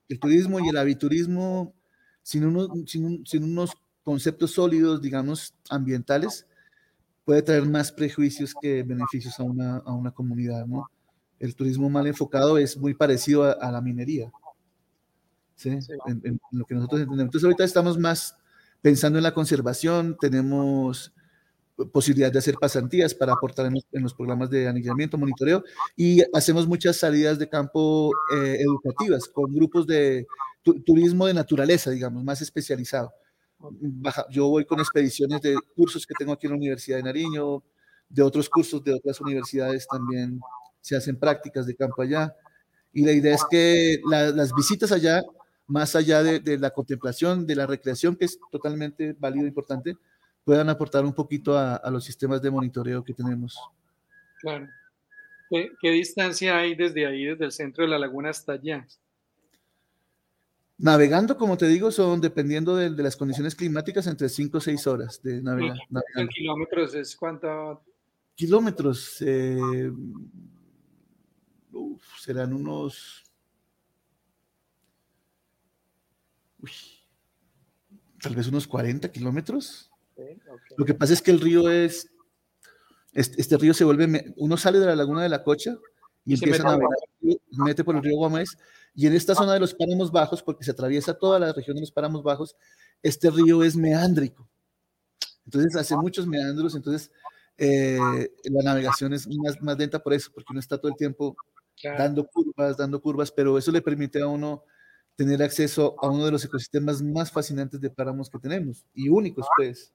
el, 0.08 0.18
turismo 0.18 0.60
y 0.60 0.68
el 0.68 0.76
aviturismo, 0.76 1.74
sin, 2.22 2.44
uno, 2.44 2.68
sin, 2.86 3.24
sin, 3.26 3.44
unos 3.44 3.72
conceptos 4.02 4.52
sólidos, 4.52 5.00
digamos, 5.00 5.54
ambientales, 5.70 6.46
puede 7.24 7.42
traer 7.42 7.66
más 7.66 7.90
prejuicios 7.90 8.54
que 8.60 8.82
beneficios 8.82 9.38
a 9.40 9.44
una, 9.44 9.78
a 9.78 9.92
una 9.92 10.10
comunidad, 10.10 10.66
¿no? 10.66 10.90
El 11.42 11.56
turismo 11.56 11.90
mal 11.90 12.06
enfocado 12.06 12.56
es 12.56 12.76
muy 12.76 12.94
parecido 12.94 13.42
a, 13.60 13.72
la 13.72 13.80
minería. 13.80 14.30
¿sí? 15.56 15.70
En, 16.06 16.40
lo 16.52 16.64
que 16.64 16.74
nosotros 16.74 17.00
entendemos. 17.00 17.28
Entonces 17.28 17.44
ahorita 17.44 17.64
estamos 17.64 17.98
más 17.98 18.36
pensando 18.80 19.18
en 19.18 19.24
la 19.24 19.34
conservación, 19.34 20.16
tenemos 20.20 21.12
posibilidad 21.92 22.30
de 22.30 22.38
hacer 22.38 22.54
pasantías 22.60 23.12
para 23.12 23.32
aportar 23.32 23.66
en 23.66 24.02
los, 24.02 24.14
programas 24.14 24.50
de 24.50 24.68
anillamiento, 24.68 25.18
monitoreo, 25.18 25.64
y 25.96 26.22
hacemos 26.32 26.68
muchas 26.68 26.96
salidas 26.96 27.40
de 27.40 27.48
campo 27.48 28.12
eh, 28.36 28.58
educativas 28.60 29.26
con 29.26 29.52
grupos 29.52 29.84
de 29.84 30.28
turismo 30.86 31.26
de 31.26 31.34
naturaleza, 31.34 31.90
digamos, 31.90 32.22
más 32.22 32.40
especializado. 32.40 33.12
yo 34.30 34.46
voy 34.48 34.64
con 34.64 34.78
expediciones 34.78 35.40
de 35.40 35.56
cursos 35.74 36.06
que 36.06 36.14
tengo 36.16 36.34
aquí 36.34 36.46
en 36.46 36.52
la 36.52 36.58
Universidad 36.58 36.98
de 36.98 37.02
Nariño, 37.02 37.64
de 38.08 38.22
otros 38.22 38.48
cursos 38.48 38.84
de 38.84 38.94
otras 38.94 39.20
universidades 39.20 39.88
también 39.88 40.38
se 40.82 40.96
hacen 40.96 41.16
prácticas 41.18 41.66
de 41.66 41.74
campo 41.74 42.02
allá. 42.02 42.36
Y 42.92 43.06
la 43.06 43.12
idea 43.12 43.34
es 43.34 43.42
que 43.50 44.00
las 44.04 44.52
visitas 44.54 44.92
allá, 44.92 45.22
más 45.66 45.96
allá 45.96 46.22
de, 46.22 46.58
la 46.58 46.70
contemplación, 46.70 47.46
de 47.46 47.56
la 47.56 47.66
recreación, 47.66 48.16
que 48.16 48.26
es 48.26 48.38
totalmente 48.50 49.16
válido 49.18 49.46
e 49.46 49.48
importante, 49.48 49.96
puedan 50.44 50.68
aportar 50.68 51.04
un 51.04 51.14
poquito 51.14 51.56
a, 51.56 51.80
los 51.90 52.04
sistemas 52.04 52.42
de 52.42 52.50
monitoreo 52.50 53.02
que 53.02 53.14
tenemos. 53.14 53.58
Claro. 54.40 54.68
¿Qué, 55.48 55.90
distancia 55.90 56.58
hay 56.58 56.74
desde 56.74 57.06
ahí, 57.06 57.24
desde 57.24 57.44
el 57.44 57.52
centro 57.52 57.84
de 57.84 57.90
la 57.90 57.98
laguna 57.98 58.30
hasta 58.30 58.52
allá? 58.52 58.86
Navegando, 60.78 61.36
como 61.36 61.56
te 61.56 61.68
digo, 61.68 61.92
son 61.92 62.20
dependiendo 62.20 62.74
de, 62.74 62.90
las 62.90 63.16
condiciones 63.16 63.54
climáticas 63.54 64.06
entre 64.06 64.28
5 64.28 64.58
o 64.58 64.60
6 64.60 64.86
horas 64.86 65.22
de 65.22 65.40
navegar. 65.40 65.76
¿En 66.16 66.28
kilómetros 66.28 66.94
es 66.94 67.14
cuánto? 67.14 67.82
Kilómetros. 68.34 69.18
Eh, 69.20 69.92
serán 72.18 72.52
unos... 72.52 73.24
tal 78.22 78.36
vez 78.36 78.46
unos 78.46 78.66
40 78.66 79.10
kilómetros. 79.10 79.90
Lo 80.76 80.84
que 80.84 80.94
pasa 80.94 81.12
es 81.12 81.20
que 81.20 81.32
el 81.32 81.40
río 81.40 81.68
es, 81.68 82.10
este, 83.12 83.56
río 83.58 83.74
se 83.74 83.84
vuelve, 83.84 84.32
uno 84.36 84.56
sale 84.56 84.78
de 84.78 84.86
la 84.86 84.96
laguna 84.96 85.22
de 85.22 85.28
la 85.28 85.42
Cocha 85.42 85.76
y, 86.24 86.34
empieza 86.34 86.62
a 86.62 86.66
navegar, 86.66 86.90
mete 87.50 87.82
por 87.82 87.96
el 87.96 88.02
río 88.02 88.16
Guamés, 88.16 88.56
y 88.94 89.06
en 89.06 89.14
esta 89.14 89.34
zona 89.34 89.54
de 89.54 89.60
los 89.60 89.74
páramos 89.74 90.12
bajos, 90.12 90.42
porque 90.42 90.64
se 90.64 90.70
atraviesa 90.70 91.14
toda 91.14 91.38
la 91.40 91.52
región 91.52 91.74
de 91.74 91.80
los 91.80 91.90
páramos 91.90 92.22
bajos, 92.22 92.56
este 93.02 93.30
río 93.30 93.64
es 93.64 93.74
meándrico. 93.74 94.48
Entonces 95.44 95.74
hace 95.74 95.96
muchos 95.96 96.26
meandros, 96.26 96.76
entonces 96.76 97.10
eh, 97.58 97.98
la 98.44 98.62
navegación 98.62 99.12
es 99.12 99.26
más, 99.28 99.60
más 99.60 99.76
lenta 99.76 100.00
por 100.00 100.12
eso, 100.12 100.30
porque 100.32 100.48
uno 100.50 100.60
está 100.60 100.78
todo 100.78 100.90
el 100.90 100.96
tiempo 100.96 101.36
dando 101.82 102.26
curvas, 102.26 102.76
dando 102.76 103.00
curvas, 103.00 103.30
pero 103.30 103.58
eso 103.58 103.72
le 103.72 103.82
permite 103.82 104.20
a 104.20 104.26
uno 104.26 104.64
tener 105.16 105.42
acceso 105.42 105.94
a 106.00 106.08
uno 106.08 106.24
de 106.24 106.32
los 106.32 106.44
ecosistemas 106.44 107.02
más 107.02 107.30
fascinantes 107.30 107.80
de 107.80 107.90
páramos 107.90 108.30
que 108.30 108.38
tenemos 108.38 108.84
y 108.94 109.08
únicos, 109.08 109.46
pues, 109.56 109.92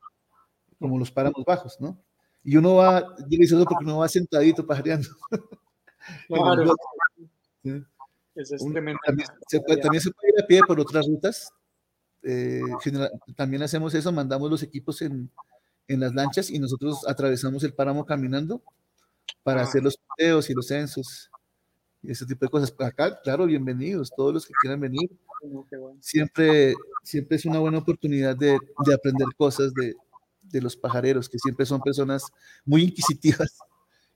como 0.79 0.97
los 0.97 1.11
páramos 1.11 1.43
bajos, 1.45 1.77
¿no? 1.79 1.97
Y 2.43 2.55
uno 2.55 2.75
va, 2.75 3.15
yo 3.27 3.37
eso 3.41 3.65
porque 3.65 3.83
uno 3.83 3.99
va 3.99 4.07
sentadito 4.07 4.65
pajareando. 4.65 5.09
Claro. 6.29 6.73
también, 8.73 9.27
se 9.45 9.59
puede, 9.59 9.81
también 9.81 10.01
se 10.01 10.09
puede 10.09 10.33
ir 10.33 10.41
a 10.41 10.47
pie 10.47 10.61
por 10.65 10.79
otras 10.79 11.05
rutas. 11.05 11.51
Eh, 12.23 12.61
también 13.35 13.61
hacemos 13.63 13.93
eso, 13.93 14.13
mandamos 14.13 14.49
los 14.49 14.63
equipos 14.63 15.01
en, 15.01 15.29
en, 15.89 15.99
las 15.99 16.13
lanchas 16.13 16.49
y 16.49 16.59
nosotros 16.59 17.05
atravesamos 17.05 17.61
el 17.65 17.73
páramo 17.73 18.05
caminando 18.05 18.63
para 19.43 19.59
ah. 19.59 19.63
hacer 19.65 19.83
los 19.83 19.99
videos 20.17 20.49
y 20.49 20.53
los 20.53 20.67
censos 20.67 21.29
y 22.01 22.11
ese 22.11 22.25
tipo 22.25 22.45
de 22.45 22.49
cosas. 22.49 22.73
Acá, 22.79 23.19
claro, 23.21 23.45
bienvenidos, 23.45 24.11
todos 24.15 24.33
los 24.33 24.45
que 24.45 24.53
quieran 24.61 24.79
venir. 24.79 25.09
Siempre, 25.99 26.73
siempre 27.03 27.37
es 27.37 27.45
una 27.45 27.59
buena 27.59 27.79
oportunidad 27.79 28.35
de, 28.35 28.57
de 28.85 28.93
aprender 28.93 29.27
cosas 29.37 29.73
de, 29.73 29.95
de, 30.41 30.61
los 30.61 30.75
pajareros, 30.75 31.29
que 31.29 31.37
siempre 31.37 31.65
son 31.65 31.81
personas 31.81 32.23
muy 32.65 32.83
inquisitivas 32.83 33.59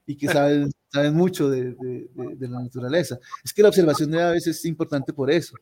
y 0.05 0.17
que 0.17 0.27
saben, 0.27 0.71
saben 0.91 1.15
mucho 1.15 1.49
de, 1.49 1.73
de, 1.73 2.47
la 2.47 2.61
naturaleza. 2.61 3.19
Es 3.43 3.53
que 3.53 3.61
la 3.61 3.69
observación 3.69 4.11
de 4.11 4.21
aves 4.21 4.47
es 4.47 4.65
importante 4.65 5.13
por 5.13 5.29
eso, 5.29 5.55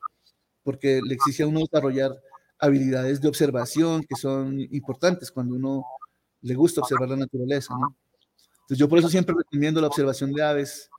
porque 0.64 1.02
le 1.04 1.16
exige 1.16 1.44
a 1.44 1.48
uno 1.48 1.60
desarrollar 1.60 2.12
habilidades 2.58 3.22
de 3.22 3.28
observación 3.28 4.04
que 4.04 4.16
son 4.16 4.60
importantes 4.60 5.32
cuando 5.32 5.56
uno 5.56 5.86
le 6.42 6.56
gusta 6.56 6.82
observar 6.82 7.10
la 7.10 7.18
naturaleza, 7.18 7.74
¿no? 7.74 7.96
Entonces 8.62 8.78
yo 8.78 8.88
por 8.88 9.00
eso 9.00 9.10
siempre 9.10 9.36
recomiendo 9.36 9.82
la 9.82 9.88
observación 9.88 10.32
de 10.32 10.44
aves 10.44 10.90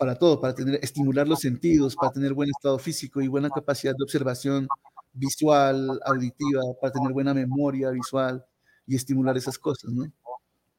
para 0.00 0.14
todo, 0.14 0.40
para 0.40 0.54
tener, 0.54 0.80
estimular 0.82 1.28
los 1.28 1.40
sentidos, 1.40 1.94
para 1.94 2.10
tener 2.10 2.32
buen 2.32 2.48
estado 2.48 2.78
físico 2.78 3.20
y 3.20 3.28
buena 3.28 3.50
capacidad 3.50 3.94
de 3.94 4.02
observación 4.02 4.66
visual, 5.12 6.00
auditiva, 6.06 6.62
para 6.80 6.90
tener 6.90 7.12
buena 7.12 7.34
memoria 7.34 7.90
visual 7.90 8.42
y 8.86 8.96
estimular 8.96 9.36
esas 9.36 9.58
cosas, 9.58 9.92
¿no? 9.92 10.10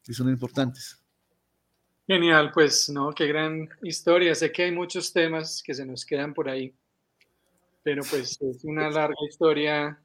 Que 0.03 0.11
son 0.11 0.27
importantes. 0.27 0.99
Genial, 2.07 2.49
pues, 2.51 2.89
¿no? 2.89 3.11
Qué 3.11 3.27
gran 3.27 3.69
historia. 3.83 4.33
Sé 4.33 4.51
que 4.51 4.63
hay 4.63 4.71
muchos 4.71 5.13
temas 5.13 5.61
que 5.61 5.75
se 5.75 5.85
nos 5.85 6.03
quedan 6.03 6.33
por 6.33 6.49
ahí, 6.49 6.73
pero 7.83 8.01
pues 8.09 8.41
es 8.41 8.63
una 8.63 8.89
larga 8.89 9.13
historia 9.29 10.01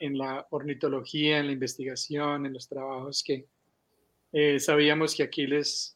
en 0.00 0.18
la 0.18 0.44
ornitología, 0.50 1.38
en 1.38 1.46
la 1.46 1.52
investigación, 1.52 2.44
en 2.44 2.54
los 2.54 2.66
trabajos 2.66 3.22
que 3.24 3.46
eh, 4.32 4.58
sabíamos 4.58 5.14
que 5.14 5.22
aquí 5.22 5.46
les 5.46 5.95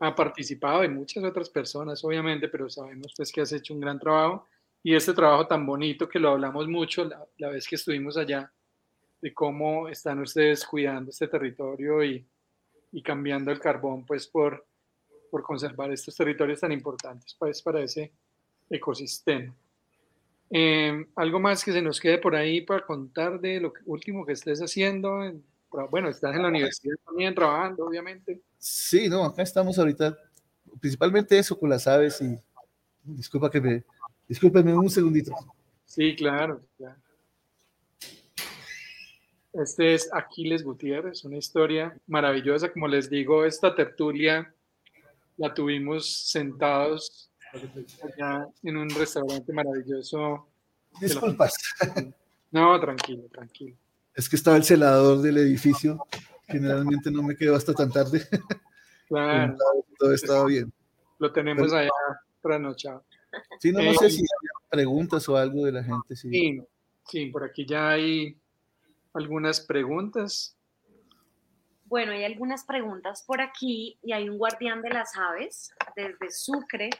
ha 0.00 0.14
participado 0.14 0.84
en 0.84 0.94
muchas 0.94 1.24
otras 1.24 1.50
personas, 1.50 2.04
obviamente, 2.04 2.48
pero 2.48 2.68
sabemos 2.68 3.12
pues 3.16 3.32
que 3.32 3.40
has 3.40 3.52
hecho 3.52 3.74
un 3.74 3.80
gran 3.80 3.98
trabajo 3.98 4.46
y 4.82 4.94
este 4.94 5.14
trabajo 5.14 5.46
tan 5.46 5.66
bonito 5.66 6.08
que 6.08 6.18
lo 6.18 6.30
hablamos 6.30 6.68
mucho 6.68 7.04
la, 7.38 7.48
vez 7.48 7.66
que 7.66 7.76
estuvimos 7.76 8.16
allá, 8.16 8.52
de 9.20 9.32
cómo 9.32 9.88
están 9.88 10.20
ustedes 10.20 10.64
cuidando 10.66 11.10
este 11.10 11.26
territorio 11.26 12.04
y, 12.04 12.24
y 12.92 13.02
cambiando 13.02 13.50
el 13.50 13.58
carbón 13.58 14.04
pues 14.04 14.26
por, 14.26 14.66
por 15.30 15.42
conservar 15.42 15.90
estos 15.90 16.14
territorios 16.14 16.60
tan 16.60 16.72
importantes 16.72 17.34
pues, 17.38 17.62
para 17.62 17.82
ese 17.82 18.12
ecosistema. 18.70 19.54
Em, 20.48 21.06
¿Algo 21.16 21.40
más 21.40 21.64
que 21.64 21.72
se 21.72 21.82
nos 21.82 21.98
quede 21.98 22.18
por 22.18 22.36
ahí 22.36 22.60
para 22.60 22.86
contar 22.86 23.40
de 23.40 23.60
lo 23.60 23.72
último 23.86 24.24
que 24.24 24.32
estés 24.32 24.60
haciendo? 24.60 25.32
Bueno, 25.84 26.08
estás 26.08 26.34
en 26.34 26.42
la 26.42 26.48
universidad 26.48 26.96
también 27.04 27.34
trabajando, 27.34 27.86
obviamente. 27.86 28.40
Sí, 28.58 29.08
no, 29.08 29.24
acá 29.24 29.42
estamos 29.42 29.78
ahorita, 29.78 30.16
principalmente 30.80 31.38
eso 31.38 31.58
con 31.58 31.70
las 31.70 31.86
aves 31.86 32.20
y 32.20 32.38
disculpa 33.04 33.50
que 33.50 33.60
me, 33.60 33.84
discúlpenme 34.28 34.74
un 34.74 34.90
segundito. 34.90 35.32
Sí, 35.84 36.16
claro, 36.16 36.60
Este 39.52 39.94
es 39.94 40.12
Aquiles 40.12 40.62
Gutiérrez, 40.62 41.24
una 41.24 41.36
historia 41.36 41.98
maravillosa. 42.06 42.72
Como 42.72 42.88
les 42.88 43.08
digo, 43.08 43.44
esta 43.44 43.74
tertulia 43.74 44.52
la 45.36 45.54
tuvimos 45.54 46.28
sentados 46.28 47.30
allá 47.52 48.46
en 48.62 48.76
un 48.76 48.90
restaurante 48.90 49.52
maravilloso 49.52 50.46
Disculpas. 51.00 51.54
No, 52.50 52.80
tranquilo, 52.80 53.24
tranquilo. 53.30 53.76
Es 54.16 54.28
que 54.28 54.36
estaba 54.36 54.56
el 54.56 54.64
celador 54.64 55.20
del 55.20 55.36
edificio. 55.36 55.98
Generalmente 56.46 57.10
no 57.10 57.22
me 57.22 57.36
quedo 57.36 57.54
hasta 57.54 57.72
tan 57.72 57.92
tarde. 57.92 58.22
Claro. 59.08 59.56
Todo 60.00 60.12
estaba 60.12 60.44
bien. 60.46 60.72
Lo 61.20 61.30
tenemos 61.32 61.72
allá 61.72 61.90
trasnochado. 62.42 63.04
Sí, 63.60 63.70
no, 63.70 63.80
no 63.80 63.94
sé 63.94 64.10
si 64.10 64.18
hay 64.18 64.68
preguntas 64.68 65.28
o 65.28 65.36
algo 65.36 65.64
de 65.64 65.70
la 65.70 65.84
gente. 65.84 66.16
Sí. 66.16 66.28
Sí, 66.28 66.60
sí, 67.06 67.26
por 67.26 67.44
aquí 67.44 67.64
ya 67.64 67.90
hay 67.90 68.36
algunas 69.14 69.60
preguntas. 69.60 70.56
Bueno, 71.84 72.10
hay 72.10 72.24
algunas 72.24 72.64
preguntas 72.64 73.22
por 73.24 73.40
aquí 73.40 73.96
y 74.02 74.12
hay 74.12 74.28
un 74.28 74.38
guardián 74.38 74.82
de 74.82 74.90
las 74.90 75.16
aves 75.16 75.70
desde 75.94 76.32
Sucre. 76.32 76.90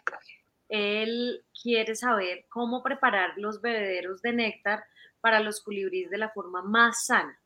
Él 0.68 1.44
quiere 1.62 1.94
saber 1.94 2.46
cómo 2.48 2.82
preparar 2.82 3.30
los 3.36 3.60
bebederos 3.60 4.22
de 4.22 4.32
néctar 4.32 4.84
para 5.20 5.40
los 5.40 5.60
colibríes 5.60 6.10
de 6.10 6.18
la 6.18 6.30
forma 6.30 6.62
más 6.62 7.06
sana. 7.06 7.38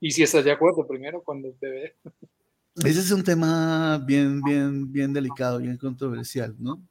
Y 0.00 0.10
si 0.10 0.22
estás 0.22 0.44
de 0.44 0.52
acuerdo 0.52 0.86
primero 0.86 1.22
con 1.22 1.42
los 1.42 1.58
bebés. 1.60 1.92
Ese 2.76 3.00
es 3.00 3.10
un 3.12 3.22
tema 3.22 4.02
bien, 4.04 4.42
bien, 4.42 4.90
bien 4.90 5.12
delicado, 5.12 5.58
bien 5.58 5.76
controversial, 5.76 6.56
¿no? 6.58 6.82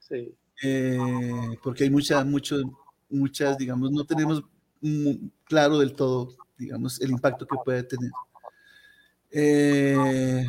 Sí. 0.00 0.34
Eh, 0.62 0.98
porque 1.62 1.84
hay 1.84 1.90
muchas, 1.90 2.26
muchos, 2.26 2.62
muchas, 3.08 3.56
digamos, 3.56 3.90
no 3.90 4.04
tenemos 4.04 4.42
claro 5.44 5.78
del 5.78 5.94
todo, 5.94 6.36
digamos, 6.56 7.00
el 7.00 7.10
impacto 7.10 7.46
que 7.46 7.56
puede 7.64 7.84
tener. 7.84 8.10
Eh, 9.30 10.44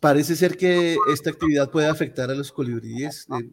parece 0.00 0.36
ser 0.36 0.56
que 0.56 0.96
esta 1.12 1.30
actividad 1.30 1.70
puede 1.70 1.88
afectar 1.88 2.30
a 2.30 2.34
los 2.34 2.52
colibríes. 2.52 3.26
eh, 3.40 3.50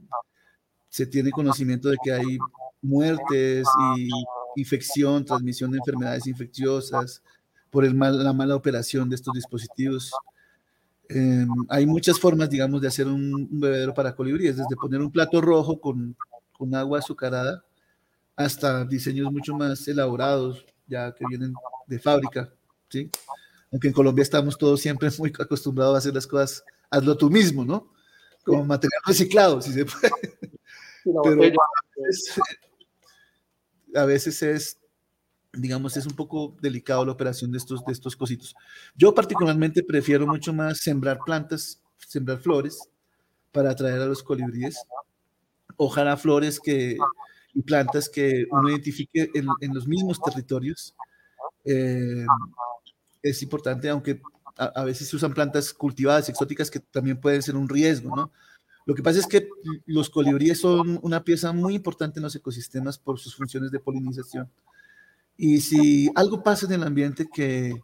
se 0.89 1.05
tiene 1.05 1.31
conocimiento 1.31 1.89
de 1.89 1.97
que 2.03 2.11
hay 2.11 2.37
muertes 2.81 3.67
y 3.97 4.09
infección, 4.55 5.25
transmisión 5.25 5.71
de 5.71 5.79
enfermedades 5.79 6.27
infecciosas 6.27 7.21
por 7.69 7.83
la 7.91 8.33
mala 8.33 8.55
operación 8.55 9.09
de 9.09 9.15
estos 9.15 9.33
dispositivos. 9.33 10.11
Eh, 11.09 11.45
hay 11.69 11.85
muchas 11.85 12.19
formas, 12.19 12.49
digamos, 12.49 12.81
de 12.81 12.87
hacer 12.87 13.07
un, 13.07 13.33
un 13.51 13.59
bebedero 13.59 13.93
para 13.93 14.15
colibríes, 14.15 14.57
desde 14.57 14.75
poner 14.75 15.01
un 15.01 15.11
plato 15.11 15.41
rojo 15.41 15.79
con, 15.79 16.15
con 16.53 16.73
agua 16.73 16.99
azucarada 16.99 17.65
hasta 18.35 18.85
diseños 18.85 19.31
mucho 19.31 19.53
más 19.53 19.87
elaborados, 19.87 20.65
ya 20.87 21.13
que 21.13 21.25
vienen 21.27 21.53
de 21.87 21.99
fábrica, 21.99 22.53
¿sí? 22.89 23.09
Aunque 23.76 23.89
en 23.89 23.93
Colombia 23.93 24.22
estamos 24.23 24.57
todos 24.57 24.80
siempre 24.80 25.10
muy 25.19 25.34
acostumbrados 25.38 25.95
a 25.95 25.97
hacer 25.97 26.14
las 26.14 26.26
cosas, 26.26 26.64
hazlo 26.89 27.18
tú 27.18 27.30
mismo, 27.30 27.65
¿no? 27.65 27.91
Como 28.45 28.64
material 28.64 29.02
reciclado, 29.06 29.61
si 29.61 29.73
se 29.73 29.84
puede. 29.84 30.10
Pero 31.03 31.35
botella, 31.35 31.57
Es- 32.10 32.39
a 33.93 34.06
veces 34.06 34.41
es, 34.43 34.80
digamos, 35.52 35.97
es 35.97 36.06
un 36.06 36.15
poco 36.15 36.56
delicado 36.61 37.03
la 37.06 37.11
operación 37.11 37.52
de 37.52 37.57
estos, 37.57 37.84
de 37.84 37.91
estos 37.91 38.15
cositos. 38.15 38.56
Yo 38.95 39.14
particularmente 39.14 39.84
prefiero 39.84 40.26
mucho 40.26 40.53
más 40.53 40.77
sembrar 40.77 41.19
plantas, 41.26 41.81
sembrar 41.97 42.39
flores 42.39 42.80
para 43.52 43.72
atraer 43.72 43.99
a 43.99 44.06
los 44.06 44.23
colibríes. 44.23 44.77
Ojalá 45.76 46.15
flores 46.15 46.61
que, 46.61 46.97
y 47.53 47.61
plantas 47.61 48.07
que 48.07 48.45
uno 48.49 48.69
identifique 48.69 49.30
en, 49.34 49.47
en 49.60 49.73
los 49.73 49.85
mismos 49.85 50.22
territorios. 50.22 50.95
Eh, 51.65 52.26
es 53.30 53.41
importante, 53.43 53.89
aunque 53.89 54.22
a, 54.57 54.84
veces 54.84 55.10
se 55.10 55.15
usan 55.15 55.34
plantas 55.34 55.73
cultivadas, 55.73 56.30
exóticas, 56.30 56.72
que 56.72 56.80
también 56.80 57.19
pueden 57.19 57.41
ser 57.41 57.56
un 57.56 57.68
riesgo, 57.68 58.15
¿no? 58.15 58.31
Lo 58.85 58.93
que 58.95 59.03
pasa 59.03 59.19
es 59.19 59.27
que 59.27 59.49
los 59.88 60.10
colibríes 60.10 60.60
son 60.60 60.99
una 61.02 61.23
pieza 61.23 61.52
muy 61.52 61.76
importante 61.76 62.19
en 62.19 62.23
los 62.23 62.35
ecosistemas 62.35 62.97
por 62.97 63.19
sus 63.19 63.35
funciones 63.35 63.72
de 63.72 63.80
polinización. 63.80 64.49
Y 65.38 65.60
si 65.61 66.11
algo 66.15 66.43
pasa 66.43 66.65
en 66.65 66.73
el 66.73 66.84
ambiente 66.84 67.27
que 67.34 67.81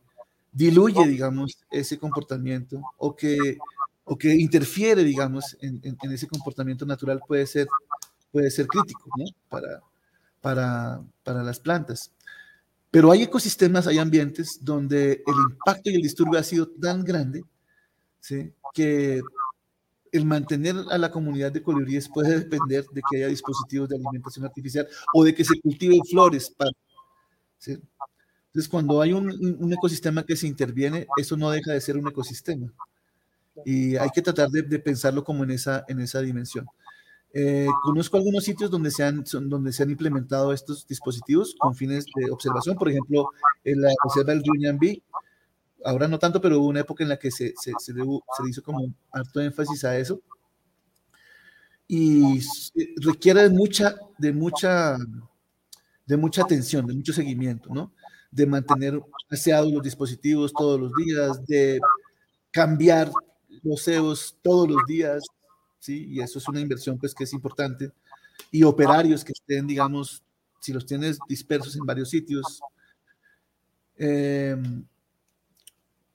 diluye, 0.53 1.05
digamos, 1.07 1.57
ese 1.72 1.97
comportamiento 1.97 2.81
o 2.97 3.15
que, 3.15 3.57
o 4.05 4.18
que 4.18 4.34
interfiere, 4.35 5.03
digamos, 5.03 5.57
en, 5.61 5.81
en- 5.84 6.11
ese 6.11 6.27
comportamiento 6.27 6.85
natural, 6.85 7.22
puede 7.27 7.45
ser, 7.47 7.68
puede 8.31 8.51
ser 8.51 8.68
crítico 8.68 9.09
para, 9.49 9.81
para, 10.41 11.01
para 11.23 11.43
las 11.43 11.59
plantas. 11.59 12.11
Pero 12.91 13.11
hay 13.11 13.23
ecosistemas, 13.23 13.88
hay 13.88 13.99
ambientes 13.99 14.59
donde 14.61 15.23
el 15.26 15.35
impacto 15.49 15.89
y 15.89 15.95
el 15.95 16.01
disturbio 16.01 16.39
ha 16.39 16.43
sido 16.43 16.68
tan 16.68 17.03
grande 17.03 17.43
¿sí? 18.19 18.53
que 18.73 19.22
el 20.11 20.26
mantener 20.26 20.76
a 20.89 20.97
la 20.97 21.11
comunidad 21.11 21.51
de 21.51 21.63
colibríes 21.63 22.09
puede 22.09 22.39
depender 22.39 22.85
de 22.93 23.01
que 23.09 23.18
haya 23.18 23.27
dispositivos 23.27 23.89
de 23.89 23.95
alimentación 23.95 24.45
artificial 24.45 24.88
o 25.13 25.23
de 25.23 25.35
que 25.35 25.45
se 25.45 25.59
cultiven 25.61 26.01
flores 26.09 26.49
para. 26.49 26.72
Entonces, 28.47 28.69
cuando 28.69 29.01
hay 29.01 29.13
un 29.13 29.73
ecosistema 29.73 30.26
que 30.26 30.35
se 30.35 30.47
interviene, 30.47 31.07
eso 31.18 31.38
no 31.38 31.49
deja 31.51 31.72
de 31.72 31.81
ser 31.81 31.97
un 31.97 32.07
ecosistema. 32.07 32.73
Y 33.65 33.95
hay 33.97 34.09
que 34.13 34.22
tratar 34.22 34.49
de, 34.49 34.63
de 34.63 34.80
pensarlo 34.80 35.23
como 35.23 35.43
en 35.43 35.51
esa, 35.51 35.85
en 35.88 35.99
esa 36.01 36.22
dimensión. 36.22 36.65
Eh, 37.33 37.67
conozco 37.83 38.17
algunos 38.17 38.43
sitios 38.43 38.69
donde 38.71 38.91
se, 38.91 39.03
han, 39.03 39.25
son- 39.25 39.49
donde 39.49 39.71
se 39.71 39.83
han 39.83 39.89
implementado 39.91 40.51
estos 40.53 40.85
dispositivos 40.87 41.55
con 41.57 41.75
fines 41.75 42.05
de 42.15 42.29
observación, 42.31 42.75
por 42.77 42.89
ejemplo, 42.89 43.29
en 43.63 43.81
la 43.81 43.91
reserva 44.03 44.33
del 44.33 44.43
Ñuñambí, 44.43 45.01
ahora 45.85 46.07
no 46.07 46.19
tanto, 46.19 46.41
pero 46.41 46.59
hubo 46.59 46.67
una 46.69 46.81
época 46.81 47.03
en 47.03 47.09
la 47.09 47.17
que 47.19 47.31
se, 47.31 47.53
se, 47.61 47.73
se 47.79 47.93
le, 47.93 48.03
se 48.03 48.43
le 48.43 48.49
hizo 48.49 48.63
como 48.63 48.93
harto 49.11 49.41
énfasis 49.41 49.83
a 49.85 49.97
eso. 49.97 50.21
Y 51.87 52.39
requiere 53.01 53.43
de 53.43 53.49
mucha, 53.49 53.95
de 54.17 54.31
mucha, 54.31 54.97
de 56.05 56.17
mucha 56.17 56.43
atención, 56.43 56.85
de 56.85 56.93
mucho 56.93 57.13
seguimiento, 57.13 57.73
¿no? 57.73 57.93
De 58.31 58.45
mantener 58.45 59.01
aseados 59.29 59.71
los 59.71 59.83
dispositivos 59.83 60.53
todos 60.53 60.79
los 60.79 60.91
días, 60.95 61.45
de 61.45 61.79
cambiar 62.51 63.11
los 63.63 63.83
cebos 63.83 64.37
todos 64.41 64.69
los 64.69 64.85
días, 64.87 65.23
¿sí? 65.81 66.05
Y 66.09 66.21
eso 66.21 66.39
es 66.39 66.47
una 66.47 66.61
inversión, 66.61 66.97
pues, 66.97 67.13
que 67.13 67.25
es 67.25 67.33
importante. 67.33 67.91
Y 68.51 68.63
operarios 68.63 69.25
que 69.25 69.33
estén, 69.33 69.67
digamos, 69.67 70.23
si 70.61 70.71
los 70.71 70.85
tienes 70.85 71.19
dispersos 71.27 71.75
en 71.75 71.85
varios 71.85 72.09
sitios. 72.09 72.61
Em, 73.97 74.85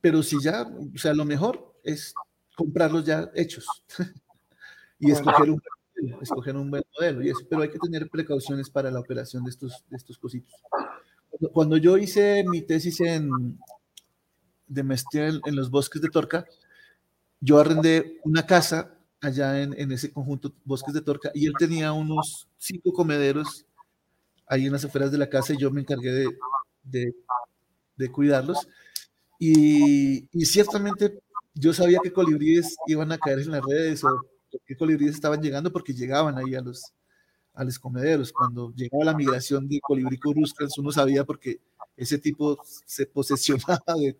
pero 0.00 0.22
si 0.22 0.40
ya, 0.40 0.62
o 0.62 0.98
sea, 0.98 1.12
lo 1.12 1.24
mejor 1.24 1.74
es 1.82 2.14
comprarlos 2.56 3.04
ya 3.04 3.30
hechos 3.34 3.66
y 4.98 5.10
escoger 5.10 5.50
un, 5.50 5.60
escoger 6.22 6.56
un 6.56 6.70
buen 6.70 6.84
modelo, 6.96 7.22
y 7.22 7.28
eso, 7.30 7.40
pero 7.50 7.62
hay 7.62 7.70
que 7.70 7.78
tener 7.78 8.08
precauciones 8.08 8.70
para 8.70 8.90
la 8.90 9.00
operación 9.00 9.44
de 9.44 9.50
estos, 9.50 9.84
de 9.90 9.96
estos 9.96 10.16
cositos. 10.16 10.54
Cuando 11.52 11.76
yo 11.76 11.98
hice 11.98 12.44
mi 12.48 12.62
tesis 12.62 13.00
en, 13.00 13.58
de 14.66 14.82
maestría 14.82 15.28
en, 15.28 15.40
en 15.44 15.56
los 15.56 15.70
bosques 15.70 16.00
de 16.00 16.08
Torca, 16.08 16.46
yo 17.40 17.58
arrendé 17.58 18.20
una 18.24 18.46
casa 18.46 18.95
allá 19.20 19.62
en, 19.62 19.74
en 19.78 19.92
ese 19.92 20.12
conjunto 20.12 20.52
bosques 20.64 20.94
de 20.94 21.00
Torca 21.00 21.30
y 21.34 21.46
él 21.46 21.54
tenía 21.58 21.92
unos 21.92 22.48
cinco 22.58 22.92
comederos 22.92 23.64
ahí 24.46 24.66
en 24.66 24.72
las 24.72 24.84
afueras 24.84 25.10
de 25.10 25.18
la 25.18 25.28
casa 25.28 25.54
y 25.54 25.58
yo 25.58 25.70
me 25.70 25.80
encargué 25.80 26.12
de, 26.12 26.28
de, 26.84 27.14
de 27.96 28.12
cuidarlos. 28.12 28.68
Y, 29.38 30.28
y, 30.32 30.46
ciertamente 30.46 31.18
yo 31.54 31.72
sabía 31.72 31.98
que 32.02 32.12
colibríes 32.12 32.76
iban 32.86 33.12
a 33.12 33.18
caer 33.18 33.40
en 33.40 33.50
las 33.50 33.62
redes 33.64 34.02
o 34.04 34.08
que 34.64 34.76
colibríes 34.76 35.14
estaban 35.14 35.42
llegando 35.42 35.70
porque 35.70 35.92
llegaban 35.92 36.38
ahí 36.38 36.54
a 36.54 36.60
los, 36.60 36.94
a 37.52 37.64
los 37.64 37.78
comederos. 37.78 38.32
Cuando 38.32 38.72
llegaba 38.74 39.04
la 39.04 39.14
migración 39.14 39.68
de 39.68 39.80
colibrí 39.80 40.18
coruscans, 40.18 40.78
uno 40.78 40.90
sabía 40.92 41.24
porque 41.24 41.60
ese 41.96 42.18
tipo 42.18 42.58
se 42.64 43.06
posesionaba 43.06 43.82
de, 43.96 44.16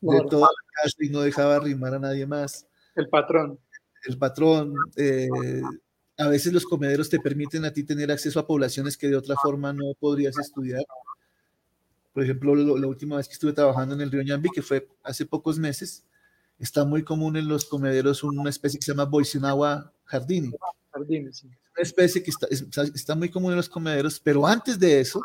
de 0.00 0.24
toda 0.28 0.48
la 0.48 0.82
casa 0.82 0.96
y 1.00 1.08
no 1.08 1.20
dejaba 1.20 1.56
arrimar 1.56 1.94
a 1.94 1.98
nadie 1.98 2.26
más. 2.26 2.66
El 2.94 3.08
patrón. 3.08 3.58
El 4.04 4.18
patrón. 4.18 4.74
Eh, 4.96 5.28
a 6.18 6.28
veces 6.28 6.52
los 6.52 6.64
comederos 6.64 7.08
te 7.08 7.18
permiten 7.18 7.64
a 7.64 7.72
ti 7.72 7.84
tener 7.84 8.10
acceso 8.12 8.38
a 8.38 8.46
poblaciones 8.46 8.96
que 8.96 9.08
de 9.08 9.16
otra 9.16 9.34
forma 9.42 9.72
no 9.72 9.94
podrías 9.98 10.38
estudiar. 10.38 10.84
Por 12.12 12.22
ejemplo, 12.22 12.54
lo, 12.54 12.76
la 12.76 12.86
última 12.86 13.16
vez 13.16 13.26
que 13.26 13.34
estuve 13.34 13.52
trabajando 13.52 13.94
en 13.94 14.02
el 14.02 14.10
río 14.10 14.22
Ñambi, 14.22 14.50
que 14.54 14.62
fue 14.62 14.86
hace 15.02 15.24
pocos 15.24 15.58
meses, 15.58 16.04
está 16.58 16.84
muy 16.84 17.02
común 17.02 17.36
en 17.36 17.48
los 17.48 17.64
comederos 17.64 18.22
una 18.22 18.50
especie 18.50 18.78
que 18.78 18.84
se 18.84 18.92
llama 18.92 19.10
jardini. 20.04 20.52
Jardines, 20.92 21.38
sí. 21.38 21.46
Una 21.46 21.82
especie 21.82 22.22
que 22.22 22.30
está, 22.30 22.46
está 22.82 23.14
muy 23.14 23.30
común 23.30 23.52
en 23.52 23.56
los 23.56 23.68
comederos, 23.68 24.20
pero 24.20 24.46
antes 24.46 24.78
de 24.78 25.00
eso, 25.00 25.22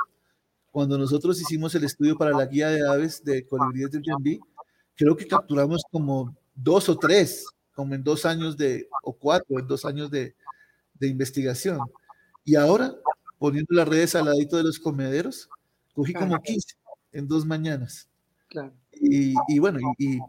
cuando 0.72 0.98
nosotros 0.98 1.42
hicimos 1.42 1.76
el 1.76 1.84
estudio 1.84 2.18
para 2.18 2.32
la 2.32 2.46
guía 2.46 2.70
de 2.70 2.88
aves 2.88 3.24
de 3.24 3.46
colibríes 3.46 3.92
del 3.92 4.02
Ñambi, 4.02 4.40
creo 4.96 5.16
que 5.18 5.28
capturamos 5.28 5.84
como 5.92 6.36
dos 6.56 6.88
o 6.88 6.98
tres, 6.98 7.46
como 7.78 7.94
en 7.94 8.04
dos 8.04 8.26
años 8.26 8.58
de, 8.58 8.90
o 9.04 9.14
cuatro, 9.14 9.60
en 9.60 9.68
dos 9.68 9.86
años 9.86 10.10
de, 10.10 10.36
de 10.96 11.08
investigación. 11.08 11.80
Y 12.44 12.56
ahora, 12.56 12.96
poniendo 13.38 13.72
las 13.76 13.88
redes 13.88 14.16
al 14.16 14.26
ladito 14.26 14.58
de 14.58 14.64
los 14.64 14.80
comederos, 14.80 15.48
cogí 15.94 16.12
como 16.12 16.42
15 16.42 16.76
en 17.12 17.28
dos 17.28 17.46
mañanas. 17.46 18.10
Claro. 18.50 18.74
Y, 18.94 19.36
y, 19.48 19.60
bueno, 19.60 19.78
y, 20.00 20.16
y, 20.16 20.20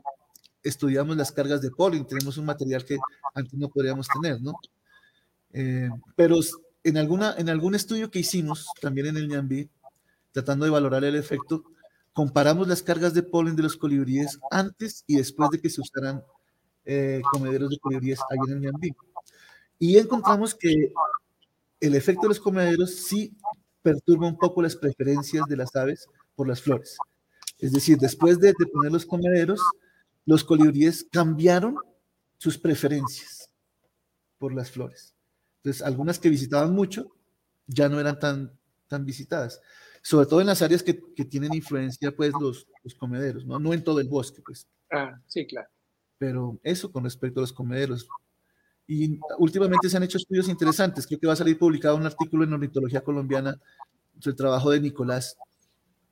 estudiamos 0.63 1.17
las 1.17 1.33
cargas 1.33 1.63
de 1.63 1.71
polen, 1.71 2.07
tenemos 2.07 2.37
un 2.37 2.45
material 2.45 2.85
que 2.85 2.99
antes 3.35 3.55
no 3.55 3.71
podríamos 3.71 4.07
tener, 4.09 4.43
¿no? 4.43 4.53
Eh, 5.55 5.89
pero 6.17 6.41
en, 6.85 6.99
alguna, 6.99 7.35
en 7.39 7.49
algún 7.49 7.75
estudio 7.75 8.11
que 8.11 8.19
hicimos 8.19 8.67
también 8.83 9.07
en 9.07 9.17
el 9.17 9.27
Ñambí, 9.27 9.71
tratando 10.33 10.67
de 10.67 10.71
valorar 10.71 11.03
el 11.03 11.17
efecto, 11.17 11.65
comparamos 12.13 12.69
las 12.69 12.83
cargas 12.83 13.15
de 13.15 13.23
polen 13.23 13.57
de 13.57 13.63
los 13.63 13.79
colibríes 13.79 14.39
antes 14.51 15.03
y 15.07 15.17
después 15.17 15.49
de 15.49 15.63
que 15.63 15.71
se 15.71 15.81
usaran 15.81 16.23
eh, 16.91 17.21
comederos 17.31 17.69
de 17.69 17.79
colibríes 17.79 18.19
ahí 18.31 18.39
en 18.47 18.53
el 18.55 18.61
Ñambí. 18.63 18.91
Y 19.79 19.99
encontramos 19.99 20.55
que 20.55 20.91
el 21.81 21.95
efecto 21.95 22.23
de 22.23 22.29
los 22.29 22.41
comederos 22.41 22.95
sí 22.95 23.37
perturba 23.83 24.27
un 24.27 24.39
poco 24.39 24.63
las 24.63 24.75
preferencias 24.75 25.45
de 25.47 25.57
las 25.57 25.77
aves 25.77 26.09
por 26.35 26.49
las 26.49 26.63
flores. 26.63 26.97
Es 27.59 27.73
decir, 27.73 27.99
después 27.99 28.41
de, 28.41 28.55
de 28.59 28.67
poner 28.67 28.91
los 28.91 29.05
comederos, 29.05 29.61
los 30.25 30.43
colibríes 30.43 31.07
cambiaron 31.13 31.77
sus 32.39 32.57
preferencias 32.57 33.51
por 34.39 34.55
las 34.55 34.71
flores. 34.71 35.15
Entonces, 35.59 35.83
algunas 35.83 36.19
que 36.19 36.31
visitaban 36.31 36.73
mucho 36.73 37.13
ya 37.67 37.91
no 37.91 38.01
eran 38.01 38.19
tan, 38.19 38.59
tan 38.87 39.05
visitadas, 39.05 39.61
sobre 40.01 40.27
todo 40.27 40.41
en 40.41 40.47
las 40.47 40.63
áreas 40.63 40.83
que, 40.83 40.99
que 41.15 41.27
tienen 41.27 41.53
influencia, 41.53 42.17
pues, 42.17 42.33
los, 42.41 42.67
los, 42.83 42.95
comederos, 42.95 43.45
¿no? 43.45 43.59
No 43.59 43.75
en 43.75 43.85
todo 43.85 44.01
el 44.01 44.09
bosque, 44.09 44.41
pues. 44.43 44.67
Ah, 44.91 45.21
sí, 45.27 45.47
claro. 45.47 45.69
Pero 46.19 46.59
eso 46.63 46.91
con 46.91 47.05
respecto 47.05 47.41
a 47.41 47.43
los 47.43 47.53
comederos. 47.53 48.09
Y 48.87 49.21
últimamente 49.39 49.89
se 49.89 49.97
han 49.97 50.03
hecho 50.03 50.19
estudios 50.19 50.49
interesantes. 50.49 51.07
Creo 51.07 51.21
que 51.21 51.27
va 51.27 51.35
a 51.35 51.37
salir 51.37 51.59
publicado 51.59 51.97
un 51.97 52.07
artículo 52.07 52.45
en 52.45 52.53
Ornitología 52.53 53.03
Colombiana 53.03 53.61
sobre 54.19 54.33
el 54.33 54.37
trabajo 54.37 54.71
de 54.71 54.81
Nicolás, 54.81 55.37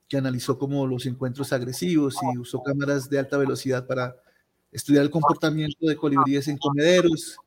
que 0.09 0.19
analizó 0.19 0.59
como 0.59 0.87
los 0.87 1.07
encuentros 1.07 1.53
agresivos 1.53 2.17
y 2.35 2.39
usó 2.39 2.63
cámaras 2.63 3.09
de 3.09 3.19
alta 3.19 3.39
velocidad 3.39 3.87
para 3.87 4.15
estudiar 4.71 5.05
el 5.05 5.11
comportamiento 5.11 5.87
de 5.87 5.97
colibríes 5.97 6.49
en 6.49 6.59
comederos 6.59 7.39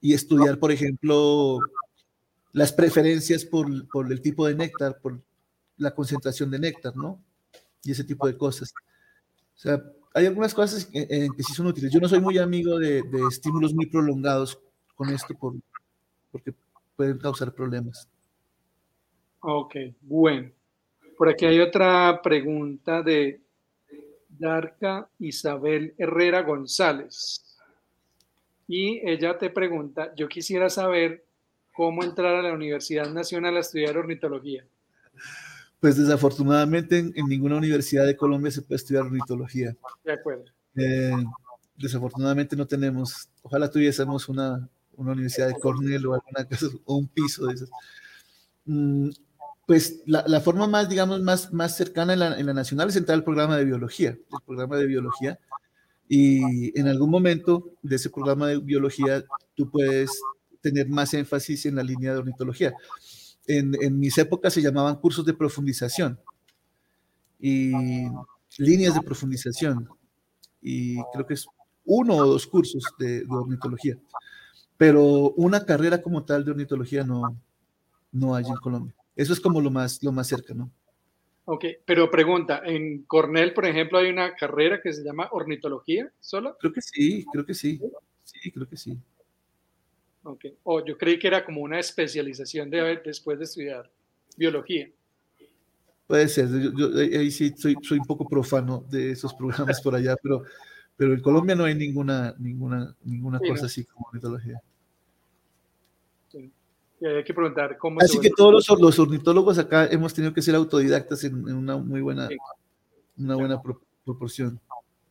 y 0.00 0.14
estudiar, 0.14 0.58
por 0.58 0.72
ejemplo, 0.72 1.60
las 2.52 2.72
preferencias 2.72 3.44
por, 3.44 3.88
por, 3.88 4.10
el 4.10 4.20
tipo 4.20 4.46
de 4.46 4.56
néctar, 4.56 4.98
por 5.00 5.22
la 5.76 5.94
concentración 5.94 6.50
de 6.50 6.58
néctar, 6.58 6.96
¿no? 6.96 7.22
Y 7.84 7.92
ese 7.92 8.02
tipo 8.02 8.26
de 8.26 8.36
cosas. 8.36 8.74
O 9.56 9.58
sea, 9.58 9.82
hay 10.14 10.26
algunas 10.26 10.54
cosas 10.54 10.84
que, 10.84 11.06
que 11.06 11.42
sí 11.42 11.54
son 11.54 11.66
útiles. 11.66 11.92
Yo 11.92 12.00
no 12.00 12.08
soy 12.08 12.20
muy 12.20 12.38
amigo 12.38 12.78
de, 12.78 13.02
estímulos 13.30 13.74
muy 13.74 13.86
prolongados 13.86 14.58
con 14.94 15.08
esto 15.10 15.34
por, 15.34 15.54
porque 16.30 16.52
pueden 16.96 17.18
causar 17.18 17.52
problemas. 17.52 18.08
Ok, 19.40 19.76
bueno. 20.02 20.50
Por 21.16 21.28
aquí 21.28 21.46
hay 21.46 21.60
otra 21.60 22.20
pregunta 22.22 23.02
de 23.02 23.40
Darca 24.28 25.08
Isabel 25.18 25.94
Herrera 25.96 26.42
González. 26.42 27.56
Y 28.66 29.00
ella 29.08 29.36
te 29.38 29.50
pregunta, 29.50 30.14
yo 30.16 30.28
quisiera 30.28 30.70
saber 30.70 31.24
cómo 31.72 32.02
entrar 32.02 32.36
a 32.36 32.42
la 32.42 32.52
Universidad 32.52 33.10
Nacional 33.10 33.56
a 33.56 33.60
estudiar 33.60 33.96
ornitología. 33.96 34.64
Pues 35.82 35.96
desafortunadamente 35.96 36.96
en, 36.96 37.12
en 37.16 37.26
ninguna 37.26 37.56
universidad 37.56 38.06
de 38.06 38.16
Colombia 38.16 38.52
se 38.52 38.62
puede 38.62 38.76
estudiar 38.76 39.02
ornitología. 39.02 39.76
De 40.04 40.12
acuerdo. 40.12 40.44
Eh, 40.76 41.12
desafortunadamente 41.76 42.54
no 42.54 42.68
tenemos, 42.68 43.28
ojalá 43.42 43.68
tuviésemos 43.68 44.28
una, 44.28 44.68
una 44.94 45.10
universidad 45.10 45.48
de 45.48 45.54
Cornell 45.54 46.06
o, 46.06 46.14
alguna 46.14 46.44
cosa, 46.48 46.66
o 46.84 46.96
un 46.98 47.08
piso 47.08 47.46
de 47.46 47.54
esas. 47.54 47.70
Mm, 48.64 49.10
pues 49.66 50.04
la, 50.06 50.22
la, 50.28 50.40
forma 50.40 50.68
más, 50.68 50.88
digamos, 50.88 51.20
más, 51.20 51.52
más 51.52 51.76
cercana 51.76 52.12
en 52.12 52.20
la, 52.20 52.38
en 52.38 52.46
la, 52.46 52.54
nacional 52.54 52.88
es 52.88 52.94
entrar 52.94 53.18
al 53.18 53.24
programa 53.24 53.56
de 53.56 53.64
biología, 53.64 54.10
el 54.10 54.42
programa 54.46 54.76
de 54.76 54.86
biología, 54.86 55.40
y 56.08 56.78
en 56.78 56.86
algún 56.86 57.10
momento 57.10 57.72
de 57.82 57.96
ese 57.96 58.08
programa 58.08 58.46
de 58.46 58.58
biología 58.58 59.24
tú 59.56 59.68
puedes 59.68 60.10
tener 60.60 60.88
más 60.88 61.12
énfasis 61.12 61.66
en 61.66 61.74
la 61.74 61.82
línea 61.82 62.12
de 62.12 62.18
ornitología. 62.18 62.72
En, 63.46 63.74
en 63.82 63.98
mis 63.98 64.16
épocas 64.18 64.54
se 64.54 64.62
llamaban 64.62 64.96
cursos 64.96 65.24
de 65.24 65.34
profundización 65.34 66.18
y 67.40 67.72
líneas 68.58 68.94
de 68.94 69.00
profundización, 69.00 69.88
y 70.60 71.02
creo 71.12 71.26
que 71.26 71.34
es 71.34 71.46
uno 71.84 72.14
o 72.14 72.26
dos 72.26 72.46
cursos 72.46 72.84
de, 72.98 73.20
de 73.20 73.26
ornitología, 73.28 73.96
pero 74.76 75.30
una 75.32 75.64
carrera 75.64 76.00
como 76.00 76.24
tal 76.24 76.44
de 76.44 76.52
ornitología 76.52 77.02
no, 77.02 77.36
no 78.12 78.34
hay 78.34 78.44
en 78.44 78.54
Colombia. 78.56 78.94
Eso 79.16 79.32
es 79.32 79.40
como 79.40 79.60
lo 79.60 79.70
más, 79.70 80.02
lo 80.02 80.12
más 80.12 80.28
cerca, 80.28 80.54
¿no? 80.54 80.70
Ok, 81.44 81.64
pero 81.84 82.08
pregunta, 82.08 82.62
¿en 82.64 83.02
Cornell, 83.02 83.52
por 83.52 83.66
ejemplo, 83.66 83.98
hay 83.98 84.08
una 84.08 84.36
carrera 84.36 84.80
que 84.80 84.92
se 84.92 85.02
llama 85.02 85.28
ornitología 85.32 86.12
solo? 86.20 86.56
Creo 86.60 86.72
que 86.72 86.80
sí, 86.80 87.24
creo 87.32 87.44
que 87.44 87.54
sí. 87.54 87.80
Sí, 88.22 88.52
creo 88.52 88.68
que 88.68 88.76
sí. 88.76 88.96
O 90.24 90.36
oh, 90.64 90.84
yo 90.84 90.96
creí 90.96 91.18
que 91.18 91.26
era 91.26 91.44
como 91.44 91.62
una 91.62 91.80
especialización 91.80 92.70
de, 92.70 93.00
después 93.04 93.38
de 93.38 93.44
estudiar 93.44 93.90
biología. 94.36 94.88
Puede 96.06 96.28
ser, 96.28 96.48
yo, 96.48 96.72
yo 96.72 96.98
ahí 96.98 97.30
sí 97.30 97.52
soy, 97.56 97.76
soy 97.82 97.98
un 97.98 98.06
poco 98.06 98.28
profano 98.28 98.84
de 98.88 99.12
esos 99.12 99.34
programas 99.34 99.80
por 99.80 99.94
allá, 99.94 100.16
pero, 100.22 100.42
pero 100.96 101.14
en 101.14 101.20
Colombia 101.20 101.54
no 101.54 101.64
hay 101.64 101.74
ninguna, 101.74 102.34
ninguna, 102.38 102.94
ninguna 103.02 103.38
sí, 103.38 103.48
cosa 103.48 103.62
no. 103.62 103.66
así 103.66 103.84
como 103.84 104.06
ornitología. 104.08 104.60
Sí 106.28 106.52
hay 107.08 107.24
que 107.24 107.34
preguntar 107.34 107.76
cómo. 107.78 108.00
Así 108.00 108.20
que 108.20 108.30
todos 108.30 108.68
los, 108.68 108.80
los, 108.80 108.98
ornitólogos 108.98 109.58
acá 109.58 109.86
hemos 109.86 110.14
tenido 110.14 110.32
que 110.32 110.42
ser 110.42 110.54
autodidactas 110.54 111.24
en, 111.24 111.48
en 111.48 111.56
una 111.56 111.76
muy 111.76 112.00
buena, 112.00 112.28
sí. 112.28 112.36
una 113.18 113.34
buena 113.34 113.60
pro, 113.60 113.80
proporción. 114.04 114.60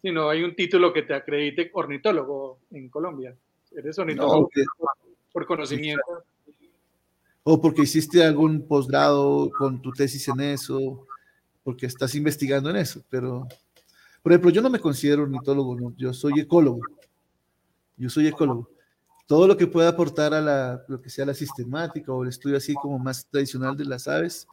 Sí, 0.02 0.12
no 0.12 0.30
hay 0.30 0.44
un 0.44 0.56
título 0.56 0.94
que 0.94 1.04
te 1.04 1.14
acredite 1.14 1.70
ornitólogo 1.74 2.60
en 2.72 2.90
Colombia. 2.90 3.36
Eres 3.72 3.98
ornitólogo 4.00 4.34
no, 4.36 4.42
okay. 4.46 4.64
por, 5.32 5.46
conocimiento. 5.46 6.04
O 7.44 7.60
porque 7.60 7.84
hiciste 7.84 8.24
algún 8.24 8.68
posgrado 8.68 9.50
con 9.58 9.82
tu 9.82 9.92
tesis 9.92 10.28
en 10.28 10.42
eso, 10.42 11.08
porque 11.64 11.86
estás 11.86 12.14
investigando 12.16 12.70
en 12.70 12.76
eso. 12.76 13.04
Pero, 13.10 13.48
por 14.22 14.32
ejemplo, 14.32 14.52
yo 14.52 14.62
no 14.62 14.70
me 14.70 14.80
considero 14.80 15.24
ornitólogo, 15.24 15.76
no, 15.80 15.94
yo 15.98 16.14
soy 16.14 16.40
ecólogo. 16.40 16.82
Yo 17.98 18.10
soy 18.10 18.28
ecólogo 18.28 18.70
todo 19.32 19.48
lo 19.48 19.56
que 19.56 19.66
pueda 19.66 19.88
aportar 19.88 20.34
a 20.34 20.42
la, 20.42 20.84
lo 20.90 21.02
que 21.02 21.10
sea 21.10 21.26
la 21.26 21.34
sistemática 21.34 22.12
o 22.12 22.22
el 22.22 22.28
estudio 22.28 22.58
así 22.58 22.74
como 22.74 23.00
más 23.00 23.26
tradicional 23.28 23.78
de 23.78 23.86
las 23.86 24.06
aves, 24.10 24.46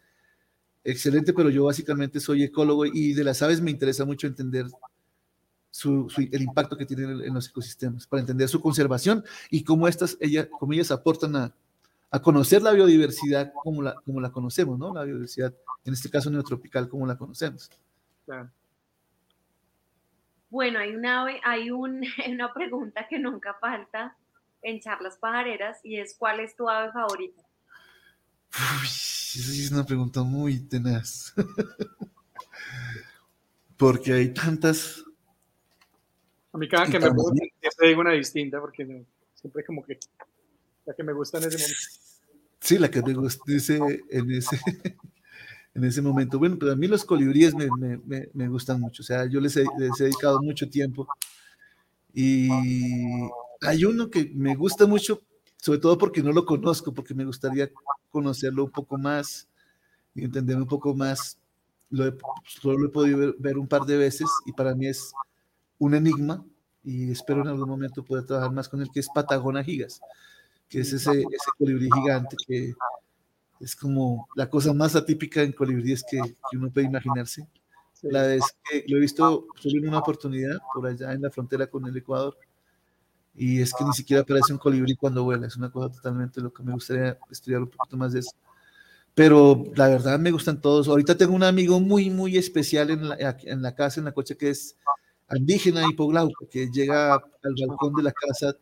excelente, 0.85 1.33
pero 1.33 1.51
yo 1.51 1.65
básicamente 1.65 2.21
soy 2.21 2.45
ecólogo 2.45 2.87
y 2.87 3.13
de 3.13 3.25
las 3.25 3.43
aves 3.43 3.61
me 3.61 3.73
interesa 3.73 4.05
mucho 4.05 4.29
entender 4.29 4.67
su, 5.79 6.11
su, 6.11 6.23
el 6.23 6.43
impacto 6.43 6.77
que 6.77 6.85
tienen 6.85 7.23
en 7.23 7.33
los 7.33 7.49
ecosistemas, 7.49 8.05
para 8.05 8.21
entender 8.21 8.49
su 8.49 8.61
conservación 8.61 9.25
y 9.49 9.63
cómo, 9.63 9.87
estas, 9.87 10.17
ella, 10.21 10.51
cómo 10.51 10.73
ellas 10.73 10.91
aportan 10.91 11.37
a, 11.37 11.55
a 12.11 12.21
conocer 12.21 12.63
la 12.63 12.73
biodiversidad 12.73 13.53
como 13.63 13.83
la, 13.83 13.95
como 13.95 14.21
la 14.21 14.33
conocemos, 14.33 14.77
¿no? 14.77 14.93
La 14.93 15.05
biodiversidad, 15.05 15.55
en 15.85 15.93
este 15.93 16.11
caso 16.11 16.31
neotropical, 16.31 16.89
como 16.89 17.07
la 17.07 17.17
conocemos. 17.17 17.71
Claro. 18.25 18.51
Bueno, 20.51 20.81
hay 20.81 20.97
una, 20.97 21.27
hay 21.45 21.71
un, 21.71 22.03
una 22.29 22.53
pregunta 22.53 23.07
que 23.09 23.21
nunca 23.21 23.55
falta 23.61 24.17
en 24.63 24.81
charlas 24.81 25.17
pajareras 25.17 25.79
y 25.85 26.01
es 26.01 26.17
¿cuál 26.19 26.41
es 26.41 26.57
tu 26.57 26.69
ave 26.69 26.91
favorita? 26.91 27.43
Uy, 28.81 28.87
esa 28.87 29.53
es 29.53 29.71
una 29.71 29.85
pregunta 29.85 30.25
muy 30.25 30.59
tenaz. 30.59 31.33
porque 33.77 34.13
hay 34.13 34.35
tantas. 34.35 35.05
A 36.59 36.61
mí 36.61 36.69
cada 36.69 36.87
que 36.87 36.99
me 36.99 37.09
gusta, 37.11 37.41
siempre 37.61 37.89
digo 37.89 38.01
una 38.01 38.15
distinta 38.15 38.61
porque 38.61 38.85
no, 38.85 39.07
siempre 39.33 39.65
como 39.65 39.85
que 39.85 39.97
la 40.85 40.93
que 40.93 41.05
me 41.05 41.13
gusta 41.13 41.39
en 41.39 41.45
ese 41.45 41.57
momento. 41.57 41.79
Sí, 42.59 42.79
la 42.79 42.91
que 42.91 43.01
me 43.01 43.15
gusta 43.15 43.45
ese, 43.47 43.79
en 44.11 44.33
ese, 44.33 44.59
en 45.75 45.85
ese 45.85 46.03
momento. 46.03 46.41
Bueno, 46.41 46.57
pero 46.59 46.73
a 46.73 46.75
mí 46.75 46.89
los 46.89 47.05
colibríes 47.05 47.55
me, 47.55 47.69
me, 47.79 47.99
me, 47.99 48.29
me 48.33 48.49
gustan 48.49 48.81
mucho. 48.81 49.05
O 49.05 49.07
sea, 49.07 49.27
yo 49.27 49.41
les 49.41 49.57
he, 49.57 49.65
les 49.79 50.01
he 50.01 50.05
dedicado 50.05 50.43
mucho 50.43 50.69
tiempo. 50.69 51.07
Y 52.13 52.49
hay 53.61 53.85
uno 53.85 54.11
que 54.11 54.33
me 54.35 54.57
gusta 54.57 54.85
mucho, 54.87 55.23
sobre 55.59 55.79
todo 55.79 55.97
porque 55.97 56.25
no 56.25 56.33
lo 56.33 56.45
conozco, 56.45 56.93
porque 56.93 57.15
me 57.15 57.25
gustaría 57.25 57.71
conocerlo 58.11 58.65
un 58.65 58.73
poco 58.73 58.99
más 58.99 59.47
y 60.13 60.25
entender 60.25 60.57
un 60.57 60.67
poco 60.67 60.93
más. 60.93 61.39
Lo 61.91 62.05
he, 62.05 62.15
solo 62.45 62.79
lo 62.79 62.89
he 62.89 62.91
podido 62.91 63.19
ver, 63.19 63.35
ver, 63.39 63.59
un 63.59 63.69
par 63.69 63.83
de 63.83 63.97
veces 63.97 64.27
y 64.45 64.53
para 64.53 64.75
mí 64.75 64.89
es 64.89 65.13
un 65.79 65.95
enigma 65.95 66.45
y 66.83 67.11
espero 67.11 67.43
en 67.43 67.49
algún 67.49 67.69
momento 67.69 68.05
poder 68.05 68.25
trabajar 68.25 68.53
más 68.53 68.69
con 68.69 68.81
él, 68.81 68.89
que 68.93 69.01
es 69.01 69.09
Patagona 69.09 69.63
gigas, 69.63 70.01
que 70.69 70.81
es 70.81 70.93
ese, 70.93 71.21
ese 71.21 71.51
colibrí 71.59 71.89
gigante 71.93 72.37
que 72.47 72.75
es 73.61 73.75
como 73.75 74.29
la 74.37 74.49
cosa 74.49 74.73
más 74.73 74.95
atípica 74.95 75.43
en 75.43 75.53
colibríes 75.53 76.05
que, 76.09 76.19
que 76.19 76.57
uno 76.57 76.71
puede 76.71 76.87
imaginarse. 76.87 77.47
La 78.03 78.23
vez 78.23 78.45
que 78.71 78.85
lo 78.87 78.97
he 78.97 79.01
visto 79.01 79.47
solo 79.57 79.79
en 79.79 79.89
una 79.89 79.99
oportunidad 79.99 80.59
por 80.73 80.87
allá 80.87 81.13
en 81.13 81.23
la 81.23 81.31
frontera 81.31 81.67
con 81.67 81.85
el 81.87 81.97
Ecuador 81.97 82.37
y 83.35 83.61
es 83.61 83.73
que 83.73 83.85
ni 83.85 83.93
siquiera 83.93 84.25
parece 84.25 84.53
un 84.53 84.59
colibrí 84.59 84.97
cuando 84.97 85.25
vuela, 85.25 85.47
es 85.47 85.57
una 85.57 85.71
cosa 85.71 85.95
totalmente 85.95 86.41
lo 86.41 86.53
que 86.53 86.63
me 86.63 86.73
gustaría 86.73 87.19
estudiar 87.31 87.63
un 87.63 87.69
poquito 87.69 87.97
más 87.97 88.13
de 88.13 88.21
eso. 88.21 88.33
Pero 89.15 89.65
la 89.75 89.89
verdad 89.89 90.19
me 90.19 90.31
gustan 90.31 90.61
todos. 90.61 90.89
Ahorita 90.89 91.17
tengo 91.17 91.35
un 91.35 91.45
amigo 91.45 91.81
muy, 91.81 92.11
muy 92.11 92.37
especial 92.37 92.91
en 92.91 93.09
la, 93.09 93.37
en 93.43 93.63
la 93.63 93.75
casa, 93.75 94.01
en 94.01 94.05
la 94.05 94.13
coche, 94.13 94.37
que 94.37 94.51
es 94.51 94.77
indígena 95.37 95.87
hipoglauco, 95.89 96.49
que 96.49 96.69
llega 96.71 97.15
al 97.15 97.55
balcón 97.67 97.95
de 97.95 98.03
la 98.03 98.13
casa 98.13 98.55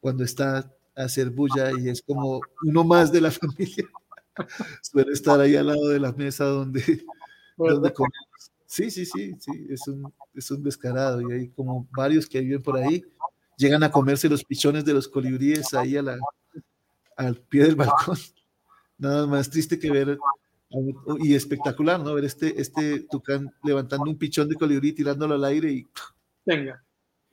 cuando 0.00 0.24
está 0.24 0.70
hacer 0.94 1.30
bulla 1.30 1.70
y 1.78 1.90
es 1.90 2.02
como 2.02 2.40
uno 2.62 2.84
más 2.84 3.12
de 3.12 3.20
la 3.20 3.30
familia. 3.30 3.88
Suele 4.82 5.12
estar 5.12 5.40
ahí 5.40 5.56
al 5.56 5.66
lado 5.66 5.88
de 5.88 6.00
la 6.00 6.12
mesa 6.12 6.44
donde, 6.44 7.04
donde 7.56 7.92
comemos. 7.92 8.52
Sí, 8.66 8.90
sí, 8.90 9.06
sí, 9.06 9.34
sí, 9.38 9.66
es 9.70 9.86
un, 9.88 10.12
es 10.34 10.50
un 10.50 10.62
descarado 10.62 11.20
y 11.22 11.32
hay 11.32 11.48
como 11.48 11.86
varios 11.96 12.28
que 12.28 12.40
viven 12.40 12.62
por 12.62 12.76
ahí, 12.76 13.04
llegan 13.56 13.82
a 13.84 13.90
comerse 13.90 14.28
los 14.28 14.44
pichones 14.44 14.84
de 14.84 14.92
los 14.92 15.08
colibríes 15.08 15.72
ahí 15.72 15.96
a 15.96 16.02
la, 16.02 16.18
al 17.16 17.36
pie 17.36 17.64
del 17.64 17.76
balcón. 17.76 18.18
Nada 18.98 19.26
más 19.26 19.48
triste 19.48 19.78
que 19.78 19.90
ver 19.90 20.18
y 21.20 21.34
espectacular, 21.34 22.00
¿no? 22.00 22.14
Ver 22.14 22.24
este, 22.24 22.60
este 22.60 23.00
tucán 23.10 23.52
levantando 23.62 24.10
un 24.10 24.18
pichón 24.18 24.48
de 24.48 24.56
colibrí, 24.56 24.92
tirándolo 24.92 25.34
al 25.34 25.44
aire 25.44 25.70
y 25.70 25.86
tenga. 26.44 26.82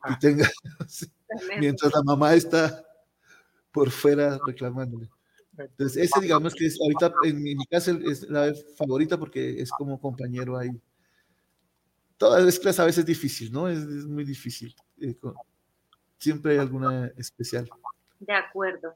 Y 0.10 0.20
tenga. 0.20 0.50
Mientras 1.60 1.92
la 1.94 2.04
mamá 2.04 2.34
está 2.34 2.86
por 3.72 3.90
fuera 3.90 4.40
reclamándole. 4.46 5.10
Entonces, 5.58 6.04
ese 6.04 6.22
digamos 6.22 6.54
que 6.56 6.66
es 6.66 6.80
ahorita 6.82 7.14
en 7.24 7.42
mi, 7.42 7.56
casa 7.66 7.92
es 8.06 8.24
la 8.30 8.54
favorita 8.76 9.18
porque 9.18 9.62
es 9.62 9.70
como 9.72 10.00
compañero 10.00 10.58
ahí. 10.58 10.72
Todas 12.18 12.44
las 12.44 12.60
clases 12.60 12.80
a 12.80 12.86
veces 12.86 13.00
es 13.00 13.06
difícil, 13.06 13.52
¿no? 13.52 13.68
Es, 13.68 13.86
muy 13.86 14.24
difícil. 14.24 14.76
Eh, 15.00 15.16
siempre 16.18 16.54
hay 16.54 16.58
alguna 16.60 17.08
especial. 17.18 17.70
De 18.20 18.34
acuerdo. 18.34 18.96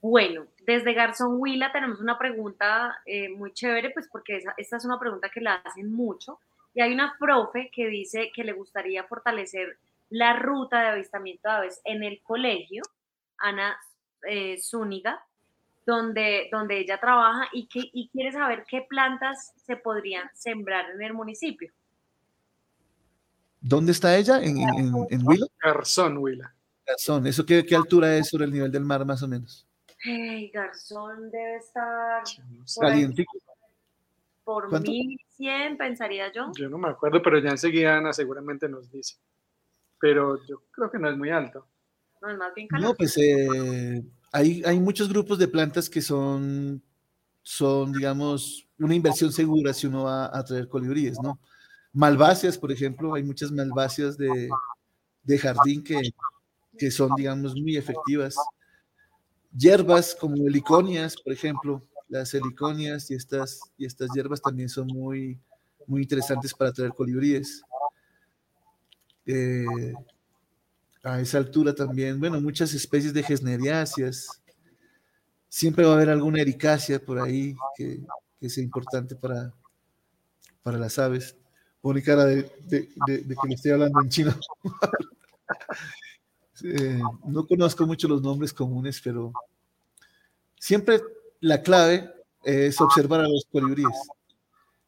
Bueno, 0.00 0.46
desde 0.64 0.92
Garzón 0.92 1.36
Huila 1.38 1.72
tenemos 1.72 2.00
una 2.00 2.18
pregunta 2.18 3.00
eh, 3.04 3.28
muy 3.30 3.52
chévere, 3.52 3.90
pues 3.90 4.08
porque 4.10 4.40
esta 4.56 4.76
es 4.76 4.84
una 4.84 4.98
pregunta 4.98 5.28
que 5.28 5.40
la 5.40 5.54
hacen 5.56 5.92
mucho. 5.92 6.38
Y 6.74 6.80
hay 6.80 6.92
una 6.92 7.16
profe 7.18 7.70
que 7.72 7.88
dice 7.88 8.30
que 8.32 8.44
le 8.44 8.52
gustaría 8.52 9.02
fortalecer 9.04 9.78
la 10.10 10.34
ruta 10.34 10.80
de 10.80 10.88
avistamiento 10.88 11.48
de 11.48 11.54
aves 11.54 11.80
en 11.84 12.04
el 12.04 12.22
colegio, 12.22 12.82
Ana 13.38 13.76
eh, 14.28 14.58
Zúñiga, 14.60 15.24
donde, 15.84 16.48
donde 16.52 16.78
ella 16.78 17.00
trabaja 17.00 17.48
y, 17.52 17.66
que, 17.66 17.90
y 17.92 18.08
quiere 18.08 18.30
saber 18.32 18.64
qué 18.68 18.86
plantas 18.88 19.52
se 19.66 19.76
podrían 19.76 20.28
sembrar 20.34 20.90
en 20.90 21.02
el 21.02 21.14
municipio. 21.14 21.72
¿Dónde 23.60 23.92
está 23.92 24.16
ella? 24.16 24.40
¿En, 24.40 24.58
en, 25.10 25.26
Huila? 25.26 25.46
Garzón, 25.60 26.18
Huila. 26.18 26.54
Garzón, 26.86 27.26
¿eso 27.26 27.44
qué, 27.44 27.66
qué 27.66 27.74
altura 27.74 28.16
es 28.16 28.28
sobre 28.28 28.44
el 28.44 28.52
nivel 28.52 28.70
del 28.70 28.84
mar 28.84 29.04
más 29.04 29.22
o 29.22 29.28
menos? 29.28 29.67
Hey, 30.00 30.50
Garzón 30.54 31.30
debe 31.30 31.56
estar 31.56 32.22
por, 34.44 34.70
por 34.70 34.80
1100, 34.80 35.76
pensaría 35.76 36.32
yo. 36.32 36.52
Yo 36.56 36.68
no 36.68 36.78
me 36.78 36.88
acuerdo, 36.88 37.20
pero 37.20 37.38
ya 37.40 37.50
enseguida 37.50 37.98
Ana 37.98 38.12
seguramente 38.12 38.68
nos 38.68 38.90
dice. 38.90 39.16
Pero 40.00 40.38
yo 40.46 40.62
creo 40.70 40.90
que 40.90 40.98
no 40.98 41.10
es 41.10 41.16
muy 41.16 41.30
alto. 41.30 41.66
No, 42.22 42.30
es 42.30 42.38
más 42.38 42.54
bien 42.54 42.68
No, 42.80 42.94
pues 42.94 43.16
eh, 43.18 44.02
hay, 44.32 44.62
hay 44.64 44.78
muchos 44.78 45.08
grupos 45.08 45.38
de 45.38 45.48
plantas 45.48 45.90
que 45.90 46.00
son, 46.00 46.80
son, 47.42 47.92
digamos, 47.92 48.68
una 48.78 48.94
inversión 48.94 49.32
segura 49.32 49.74
si 49.74 49.88
uno 49.88 50.04
va 50.04 50.30
a 50.36 50.44
traer 50.44 50.68
colibríes, 50.68 51.18
¿no? 51.20 51.40
Malváceas, 51.92 52.56
por 52.56 52.70
ejemplo, 52.70 53.14
hay 53.14 53.24
muchas 53.24 53.50
malváceas 53.50 54.16
de, 54.16 54.48
de 55.24 55.38
jardín 55.38 55.82
que, 55.82 56.00
que 56.78 56.90
son, 56.92 57.16
digamos, 57.16 57.54
muy 57.56 57.76
efectivas 57.76 58.36
hierbas 59.58 60.14
como 60.14 60.46
heliconias, 60.46 61.16
por 61.16 61.32
ejemplo, 61.32 61.82
las 62.08 62.32
heliconias 62.32 63.10
y 63.10 63.14
estas, 63.14 63.60
y 63.76 63.84
estas 63.84 64.10
hierbas 64.14 64.40
también 64.40 64.68
son 64.68 64.86
muy, 64.86 65.38
muy 65.86 66.02
interesantes 66.02 66.54
para 66.54 66.72
traer 66.72 66.92
colibríes. 66.92 67.62
Eh, 69.26 69.92
a 71.02 71.20
esa 71.20 71.38
altura 71.38 71.74
también, 71.74 72.18
bueno, 72.18 72.40
muchas 72.40 72.72
especies 72.74 73.12
de 73.12 73.22
gesneriáceas. 73.22 74.42
Siempre 75.48 75.84
va 75.84 75.92
a 75.92 75.94
haber 75.96 76.10
alguna 76.10 76.40
ericácea 76.40 76.98
por 76.98 77.20
ahí 77.20 77.54
que, 77.76 78.00
que 78.40 78.50
sea 78.50 78.62
importante 78.62 79.16
para, 79.16 79.52
para 80.62 80.78
las 80.78 80.98
aves. 80.98 81.36
Pone 81.80 82.02
cara 82.02 82.24
de, 82.24 82.50
que 82.66 82.88
le 83.48 83.54
estoy 83.54 83.70
hablando 83.72 84.00
en 84.02 84.08
chino. 84.08 84.34
Eh, 86.64 87.00
no 87.24 87.46
conozco 87.46 87.86
mucho 87.86 88.08
los 88.08 88.22
nombres 88.22 88.52
comunes, 88.52 89.00
pero 89.02 89.32
siempre 90.58 91.00
la 91.40 91.62
clave 91.62 92.10
es 92.44 92.80
observar 92.80 93.20
a 93.20 93.28
los 93.28 93.46
colibríes, 93.50 94.08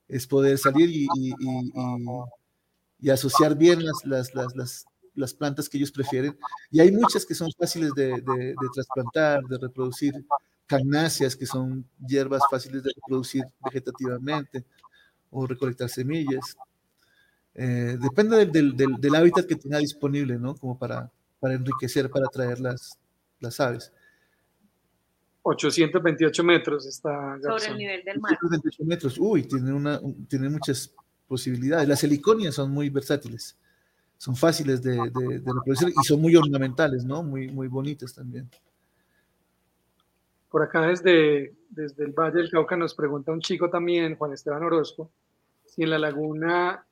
es 0.09 0.27
poder 0.27 0.59
salir 0.59 0.91
y, 0.91 1.09
asociar 3.11 3.57
bien 3.57 3.81
las, 5.15 5.35
plantas 5.35 5.69
que 5.69 5.79
ellos 5.79 5.93
prefieren. 5.93 6.39
Y 6.71 6.81
hay 6.81 6.91
muchas 6.93 7.25
que 7.25 7.35
son 7.35 7.51
fáciles 7.53 7.93
de, 7.95 8.55
trasplantar, 8.75 9.43
de 9.45 9.59
reproducir, 9.59 10.15
cagnáceas, 10.67 11.35
que 11.35 11.47
son 11.47 11.85
hierbas 12.07 12.43
fáciles 12.51 12.83
de 12.83 12.93
reproducir 12.95 13.45
vegetativamente, 13.65 14.65
o 15.31 15.47
recolectar 15.47 15.89
semillas. 15.89 16.57
Eh, 17.55 17.97
depende 18.01 18.47
del, 18.47 18.77
del, 18.77 18.97
del, 19.01 19.15
hábitat 19.15 19.47
que 19.47 19.57
tenga 19.57 19.79
disponible, 19.79 20.39
¿no? 20.39 20.55
Como 20.55 20.79
para, 20.79 21.11
para 21.41 21.55
enriquecer, 21.55 22.11
para 22.11 22.27
atraer 22.27 22.61
las, 22.61 22.99
las 23.41 23.59
aves. 23.59 23.93
828 25.43 26.45
metros 26.45 26.87
está 26.87 27.39
Sobre 27.41 27.67
el 27.67 27.79
nivel 27.79 28.05
del 28.05 28.21
mar. 28.21 28.33
828 28.33 28.85
metros, 28.85 29.19
uy, 29.19 29.45
tiene, 29.45 29.73
una, 29.73 29.99
tiene 30.29 30.49
muchas 30.51 30.95
posibilidades. 31.27 31.89
Las 31.89 32.05
heliconias 32.05 32.55
son 32.55 32.71
muy 32.71 32.91
versátiles, 32.91 33.59
son 34.19 34.37
fáciles 34.37 34.83
de, 34.83 34.97
de, 34.97 35.39
reproducir 35.39 35.89
y 35.89 36.05
son 36.05 36.21
muy 36.21 36.37
ornamentales, 36.37 37.05
¿no? 37.05 37.23
Muy, 37.23 37.49
muy 37.49 37.69
bonitas 37.69 38.15
también. 38.15 38.51
Por 40.51 40.63
acá 40.63 40.83
desde, 40.83 41.55
desde 41.71 42.05
el 42.05 42.13
Valle 42.13 42.39
del 42.39 42.51
Cauca 42.51 42.77
nos 42.77 42.95
pregunta 42.95 43.33
un 43.33 43.41
chico 43.41 43.71
también, 43.71 44.17
Juan 44.17 44.33
Esteban 44.33 44.63
Orozco, 44.63 45.11
si 45.65 45.85
en 45.85 45.91
la 45.91 45.99
laguna 45.99 46.85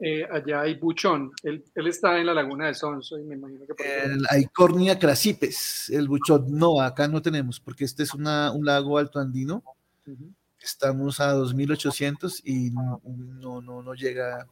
eh, 0.00 0.26
allá 0.30 0.62
hay 0.62 0.76
buchón. 0.76 1.30
Él, 1.42 1.62
él, 1.74 1.86
está 1.86 2.18
en 2.18 2.26
la 2.26 2.32
laguna 2.32 2.66
de 2.66 2.74
Sonso 2.74 3.18
y 3.18 3.22
me 3.22 3.34
imagino 3.34 3.66
que... 3.66 3.74
Por 3.74 3.86
hay 4.30 4.46
Cornia 4.46 4.98
crasipes, 4.98 5.90
el 5.90 6.08
buchón. 6.08 6.46
No, 6.48 6.80
acá 6.80 7.06
no 7.06 7.20
tenemos, 7.20 7.60
porque 7.60 7.84
este 7.84 8.04
es 8.04 8.14
una, 8.14 8.50
un 8.50 8.64
lago 8.64 8.96
alto 8.96 9.18
andino. 9.18 9.62
Estamos 10.58 11.20
a 11.20 11.32
2800 11.32 12.40
y 12.46 12.70
no, 12.70 13.02
no, 13.04 13.60
no, 13.60 13.82
no 13.82 13.94
llega... 13.94 14.46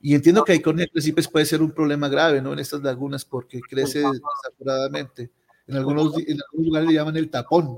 Y 0.00 0.14
entiendo 0.14 0.42
que 0.42 0.52
hay 0.52 0.60
Cornia 0.60 0.88
crasipes 0.90 1.28
puede 1.28 1.44
ser 1.44 1.60
un 1.60 1.72
problema 1.72 2.08
grave, 2.08 2.40
¿no? 2.40 2.54
En 2.54 2.58
estas 2.58 2.82
lagunas 2.82 3.26
porque 3.26 3.60
crece 3.60 4.00
desaforadamente. 4.00 5.30
En 5.66 5.76
algunos, 5.76 6.16
en 6.18 6.40
algunos 6.40 6.66
lugares 6.66 6.88
le 6.88 6.94
llaman 6.94 7.16
el 7.18 7.30
tapón. 7.30 7.76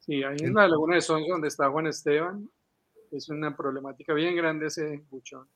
Sí, 0.00 0.24
hay 0.24 0.36
en 0.40 0.54
la 0.54 0.66
laguna 0.66 0.96
de 0.96 1.02
Sonso 1.02 1.28
donde 1.30 1.48
está 1.48 1.70
Juan 1.70 1.86
Esteban. 1.86 2.50
Es 3.12 3.28
una 3.28 3.56
problemática 3.56 4.12
bien 4.12 4.34
grande 4.34 4.66
ese 4.66 5.02
buchón 5.08 5.46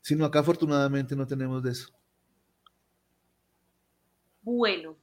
sino 0.00 0.24
acá 0.24 0.40
afortunadamente 0.40 1.14
no 1.16 1.26
tenemos 1.26 1.62
de 1.62 1.72
eso. 1.72 1.92
Bueno, 4.42 4.96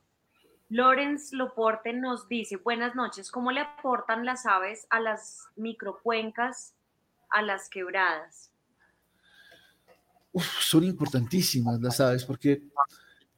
Lorenz 0.70 1.32
Loporte 1.32 1.94
nos 1.94 2.28
dice, 2.28 2.58
buenas 2.58 2.96
noches, 2.96 3.30
¿cómo 3.30 3.52
le 3.52 3.62
aportan 3.62 4.26
las 4.26 4.46
aves 4.46 4.88
a 4.90 5.00
las 5.00 5.48
microcuencas, 5.56 6.74
a 7.30 7.42
las 7.42 7.70
quebradas? 7.70 8.52
son 10.60 10.84
importantísimas 10.84 11.80
las 11.82 12.00
aves, 12.00 12.26
porque 12.26 12.64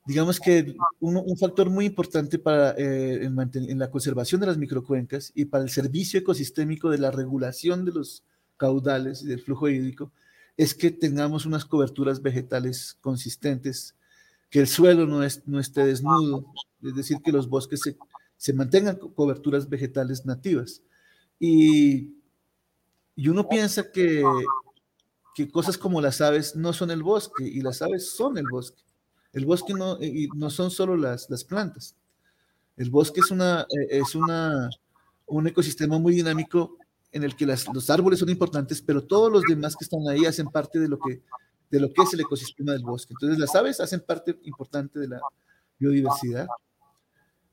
digamos 0.06 0.40
que 0.40 0.76
un, 1.00 1.38
factor 1.38 1.70
muy 1.70 1.86
importante 1.86 2.40
para 2.40 2.72
eh, 2.72 3.24
en, 3.24 3.80
la 3.80 3.92
conservación 3.92 4.42
de 4.42 4.48
las 4.48 4.58
microcuencas 4.58 5.32
y 5.36 5.46
para 5.46 5.64
el 5.64 5.70
servicio 5.70 6.20
ecosistémico 6.20 6.90
de 6.90 6.98
la 6.98 7.12
regulación 7.12 7.86
de 7.86 7.92
los 7.92 8.24
caudales 8.56 9.22
y 9.22 9.28
del 9.28 9.42
flujo 9.42 9.70
hídrico 9.70 10.12
es 10.58 10.74
que 10.74 10.92
tengamos 10.92 11.46
unas 11.46 11.66
coberturas 11.66 12.22
vegetales 12.22 12.98
consistentes, 13.02 13.96
que 14.50 14.60
el 14.60 14.68
suelo 14.68 15.06
no, 15.06 15.24
es, 15.24 15.48
no 15.48 15.60
esté 15.60 15.86
desnudo, 15.86 16.46
es 16.82 16.96
decir, 16.96 17.18
que 17.24 17.32
los 17.32 17.48
bosques 17.48 17.82
se, 17.82 17.98
se 18.38 18.54
mantengan 18.54 18.98
coberturas 18.98 19.70
vegetales 19.70 20.26
nativas. 20.26 20.82
Y, 21.40 22.16
y 23.16 23.28
uno 23.30 23.48
piensa 23.48 23.92
que, 23.92 24.24
que 25.36 25.50
cosas 25.50 25.78
como 25.78 26.02
las 26.02 26.22
aves 26.22 26.56
no 26.56 26.74
son 26.74 26.90
el 26.90 27.04
bosque, 27.04 27.44
y 27.48 27.62
las 27.62 27.82
aves 27.84 28.10
son 28.10 28.38
el 28.38 28.46
bosque. 28.50 28.82
El 29.34 29.46
bosque 29.46 29.74
no, 29.76 30.02
y 30.02 30.30
no 30.36 30.50
son 30.50 30.72
solo 30.72 30.98
las, 30.98 31.30
las 31.30 31.44
plantas. 31.44 31.96
El 32.76 32.90
bosque 32.90 33.20
es, 33.20 33.30
una, 33.30 33.62
eh, 33.62 33.88
es 34.00 34.16
una, 34.16 34.70
un 35.28 35.48
ecosistema 35.48 36.00
muy 36.00 36.16
dinámico 36.16 36.78
en 37.12 37.24
el 37.24 37.36
que 37.36 37.46
los 37.46 37.90
árboles 37.90 38.20
son 38.20 38.30
importantes, 38.30 38.82
pero 38.82 39.04
todos 39.04 39.32
los 39.32 39.44
demás 39.44 39.76
que 39.76 39.86
están 39.86 40.08
ahí 40.08 40.26
hacen 40.26 40.48
parte 40.48 40.80
de 40.80 40.88
lo 40.88 41.00
que, 41.00 41.22
de 41.70 41.80
lo 41.80 41.92
que 41.92 42.04
es 42.04 42.14
el 42.14 42.22
ecosistema 42.22 42.74
del 42.74 42.84
bosque. 42.84 43.14
Entonces 43.14 43.40
las 43.40 43.56
aves 43.56 43.80
hacen 43.80 44.02
parte 44.02 44.38
importante 44.44 45.00
de 45.00 45.08
la 45.08 45.20
biodiversidad. 45.80 46.48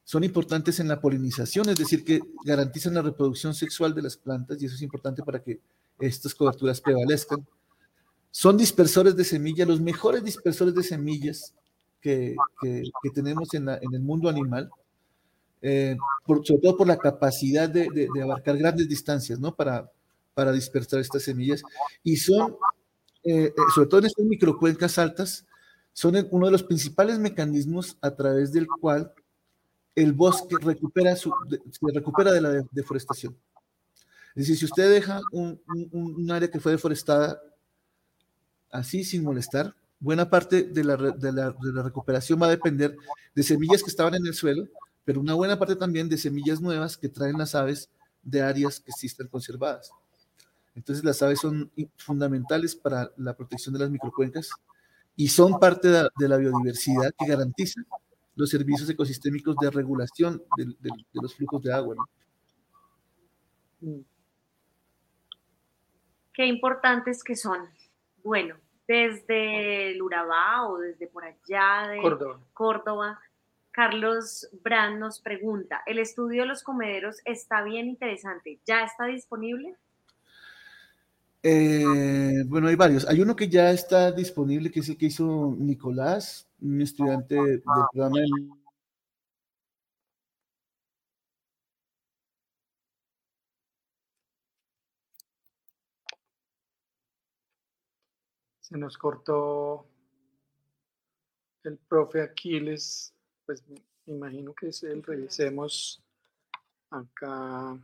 Son 0.02 0.22
importantes 0.22 0.80
en 0.80 0.88
la 0.88 1.00
polinización, 1.00 1.68
es 1.68 1.78
decir, 1.78 2.04
que 2.04 2.20
garantizan 2.44 2.94
la 2.94 3.02
reproducción 3.02 3.54
sexual 3.54 3.94
de 3.94 4.02
las 4.02 4.16
plantas 4.16 4.60
y 4.60 4.66
eso 4.66 4.74
es 4.74 4.82
importante 4.82 5.22
para 5.22 5.42
que 5.42 5.60
estas 5.98 6.34
coberturas 6.34 6.80
prevalezcan. 6.80 7.46
Son 8.30 8.56
dispersores 8.56 9.16
de 9.16 9.24
semillas, 9.24 9.66
los 9.66 9.80
mejores 9.80 10.22
dispersores 10.24 10.74
de 10.74 10.82
semillas 10.82 11.54
que, 12.00 12.36
que, 12.60 13.10
tenemos 13.14 13.54
en, 13.54 13.68
en 13.68 13.94
el 13.94 14.00
mundo 14.00 14.28
animal 14.28 14.68
eh, 15.66 15.96
sobre 16.26 16.60
todo 16.60 16.76
por 16.76 16.86
la 16.86 16.98
capacidad 16.98 17.70
de, 17.70 17.88
de, 17.90 18.22
abarcar 18.22 18.58
grandes 18.58 18.86
distancias, 18.86 19.40
¿no? 19.40 19.54
Para, 19.54 19.90
para 20.34 20.52
dispersar 20.52 21.00
estas 21.00 21.22
semillas. 21.22 21.62
Y 22.02 22.18
son, 22.18 22.54
eh, 23.22 23.46
eh, 23.46 23.52
sobre 23.74 23.88
todo 23.88 24.00
en 24.00 24.06
estas 24.06 24.26
microcuencas 24.26 24.98
altas, 24.98 25.46
son 25.94 26.28
uno 26.32 26.46
de 26.46 26.52
los 26.52 26.62
principales 26.62 27.18
mecanismos 27.18 27.96
a 28.02 28.14
través 28.14 28.52
del 28.52 28.66
cual 28.66 29.10
el 29.94 30.12
bosque 30.12 30.56
recupera 30.60 31.16
su, 31.16 31.32
se 31.48 31.94
recupera 31.94 32.30
de 32.30 32.42
la 32.42 32.50
deforestación. 32.70 33.34
Es 34.34 34.42
decir, 34.42 34.58
si 34.58 34.64
usted 34.66 34.90
deja 34.90 35.22
un, 35.32 35.58
un, 35.92 36.30
área 36.30 36.50
que 36.50 36.60
fue 36.60 36.72
deforestada 36.72 37.40
así 38.70 39.02
sin 39.02 39.24
molestar, 39.24 39.74
buena 39.98 40.28
parte 40.28 40.64
de 40.64 40.84
la, 40.84 40.96
de, 40.96 41.32
la, 41.32 41.52
de 41.52 41.72
la, 41.72 41.82
recuperación 41.84 42.42
va 42.42 42.48
a 42.48 42.50
depender 42.50 42.94
de 43.34 43.42
semillas 43.42 43.82
que 43.82 43.88
estaban 43.88 44.14
en 44.16 44.26
el 44.26 44.34
suelo, 44.34 44.68
pero 45.04 45.20
una 45.20 45.34
buena 45.34 45.58
parte 45.58 45.76
también 45.76 46.08
de 46.08 46.18
semillas 46.18 46.60
nuevas 46.60 46.96
que 46.96 47.08
traen 47.08 47.38
las 47.38 47.54
aves 47.54 47.90
de 48.22 48.42
áreas 48.42 48.80
que 48.80 48.92
sí 48.92 49.06
están 49.06 49.28
conservadas. 49.28 49.92
Entonces 50.74 51.04
las 51.04 51.22
aves 51.22 51.40
son 51.40 51.70
fundamentales 51.96 52.74
para 52.74 53.10
la 53.16 53.36
protección 53.36 53.74
de 53.74 53.80
las 53.80 53.90
microcuencas 53.90 54.50
y 55.16 55.28
son 55.28 55.60
parte 55.60 55.88
de, 55.88 56.28
la 56.28 56.36
biodiversidad 56.36 57.12
que 57.16 57.26
garantiza 57.26 57.82
los 58.34 58.50
servicios 58.50 58.88
ecosistémicos 58.90 59.56
de 59.56 59.70
regulación 59.70 60.42
de, 60.56 60.90
los 61.12 61.34
flujos 61.36 61.62
de 61.62 61.72
agua. 61.72 61.96
Qué 66.32 66.46
importantes 66.46 67.22
que 67.22 67.36
son. 67.36 67.68
Bueno, 68.24 68.56
desde 68.88 69.92
el 69.92 70.02
Urabá 70.02 70.68
o 70.68 70.78
desde 70.78 71.06
por 71.06 71.24
allá 71.24 71.88
de 71.88 72.00
Córdoba. 72.52 73.20
Carlos 73.74 74.48
Brand 74.62 75.00
nos 75.00 75.20
pregunta, 75.20 75.82
¿el 75.84 75.98
estudio 75.98 76.42
de 76.42 76.48
los 76.48 76.62
comederos 76.62 77.16
está 77.24 77.64
bien 77.64 77.88
interesante? 77.88 78.60
¿Ya 78.64 78.84
está 78.84 79.06
disponible? 79.06 79.74
Eh, 81.42 82.44
bueno, 82.46 82.68
hay 82.68 82.76
varios. 82.76 83.04
Hay 83.08 83.20
uno 83.20 83.34
que 83.34 83.48
ya 83.48 83.72
está 83.72 84.12
disponible, 84.12 84.70
que 84.70 84.78
es 84.78 84.88
el 84.88 84.96
que 84.96 85.06
hizo 85.06 85.56
Nicolás, 85.58 86.48
un 86.60 86.80
estudiante 86.80 87.34
del 87.34 87.62
programa 87.62 88.20
Se 98.60 98.78
nos 98.78 98.96
cortó 98.96 99.88
el 101.64 101.76
profe 101.76 102.22
Aquiles, 102.22 103.13
pues 103.46 103.62
me 103.68 103.76
imagino 104.06 104.54
que 104.54 104.68
es 104.68 104.82
el, 104.82 105.02
revisemos 105.02 106.02
acá. 106.90 107.76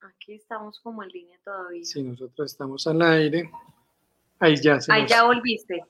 Aquí 0.00 0.34
estamos 0.34 0.80
como 0.80 1.02
en 1.02 1.10
línea 1.10 1.38
todavía. 1.44 1.84
Sí, 1.84 2.02
nosotros 2.02 2.52
estamos 2.52 2.86
al 2.86 3.02
aire. 3.02 3.50
Ahí 4.38 4.56
ya 4.56 4.80
se 4.80 4.92
Ahí 4.92 5.06
ya 5.06 5.24
volviste. 5.24 5.84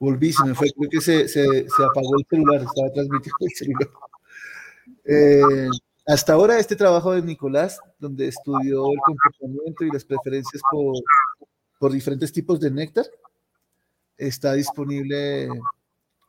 Volví, 0.00 0.32
se 0.32 0.44
me 0.44 0.54
fue, 0.54 0.68
creo 0.72 0.90
que 0.90 1.00
se, 1.00 1.28
se, 1.28 1.44
se 1.44 1.84
apagó 1.84 2.18
el 2.18 2.26
celular, 2.28 2.62
estaba 2.62 2.92
transmitiendo 2.92 3.38
el 3.40 3.52
celular. 3.52 3.88
Eh, 5.04 5.68
hasta 6.06 6.32
ahora 6.32 6.58
este 6.58 6.76
trabajo 6.76 7.12
de 7.12 7.22
Nicolás, 7.22 7.80
donde 7.98 8.28
estudió 8.28 8.92
el 8.92 8.98
comportamiento 9.04 9.84
y 9.84 9.90
las 9.90 10.04
preferencias 10.04 10.62
por, 10.70 10.96
por 11.78 11.92
diferentes 11.92 12.32
tipos 12.32 12.60
de 12.60 12.70
néctar, 12.70 13.06
está 14.16 14.52
disponible 14.54 15.48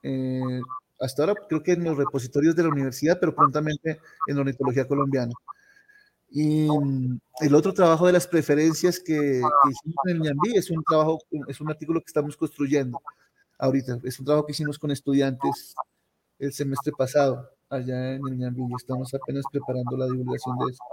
eh, 0.03 0.61
hasta 0.99 1.23
ahora, 1.23 1.35
creo 1.47 1.61
que 1.61 1.73
en 1.73 1.83
los 1.83 1.97
repositorios 1.97 2.55
de 2.55 2.63
la 2.63 2.69
universidad, 2.69 3.19
pero 3.19 3.35
prontamente 3.35 3.99
en 4.27 4.37
ornitología 4.37 4.87
colombiana. 4.87 5.33
Y 6.29 6.67
mm, 6.69 7.19
el 7.41 7.55
otro 7.55 7.73
trabajo 7.73 8.07
de 8.07 8.13
las 8.13 8.27
preferencias 8.27 8.99
que, 8.99 9.13
hicimos 9.13 9.95
en 10.05 10.15
el 10.15 10.19
Ñambí 10.21 10.55
es 10.55 10.69
un 10.69 10.83
trabajo, 10.83 11.19
es 11.47 11.61
un 11.61 11.69
artículo 11.69 11.99
que 11.99 12.07
estamos 12.07 12.35
construyendo 12.35 13.01
ahorita. 13.57 13.99
Es 14.03 14.19
un 14.19 14.25
trabajo 14.25 14.45
que 14.45 14.51
hicimos 14.51 14.79
con 14.79 14.91
estudiantes 14.91 15.75
el 16.39 16.51
semestre 16.51 16.91
pasado 16.97 17.49
allá 17.69 18.13
en 18.13 18.27
el 18.27 18.37
Ñambí 18.37 18.63
y 18.69 18.75
estamos 18.75 19.13
apenas 19.13 19.45
preparando 19.51 19.97
la 19.97 20.07
divulgación 20.07 20.57
de 20.59 20.71
eso. 20.71 20.83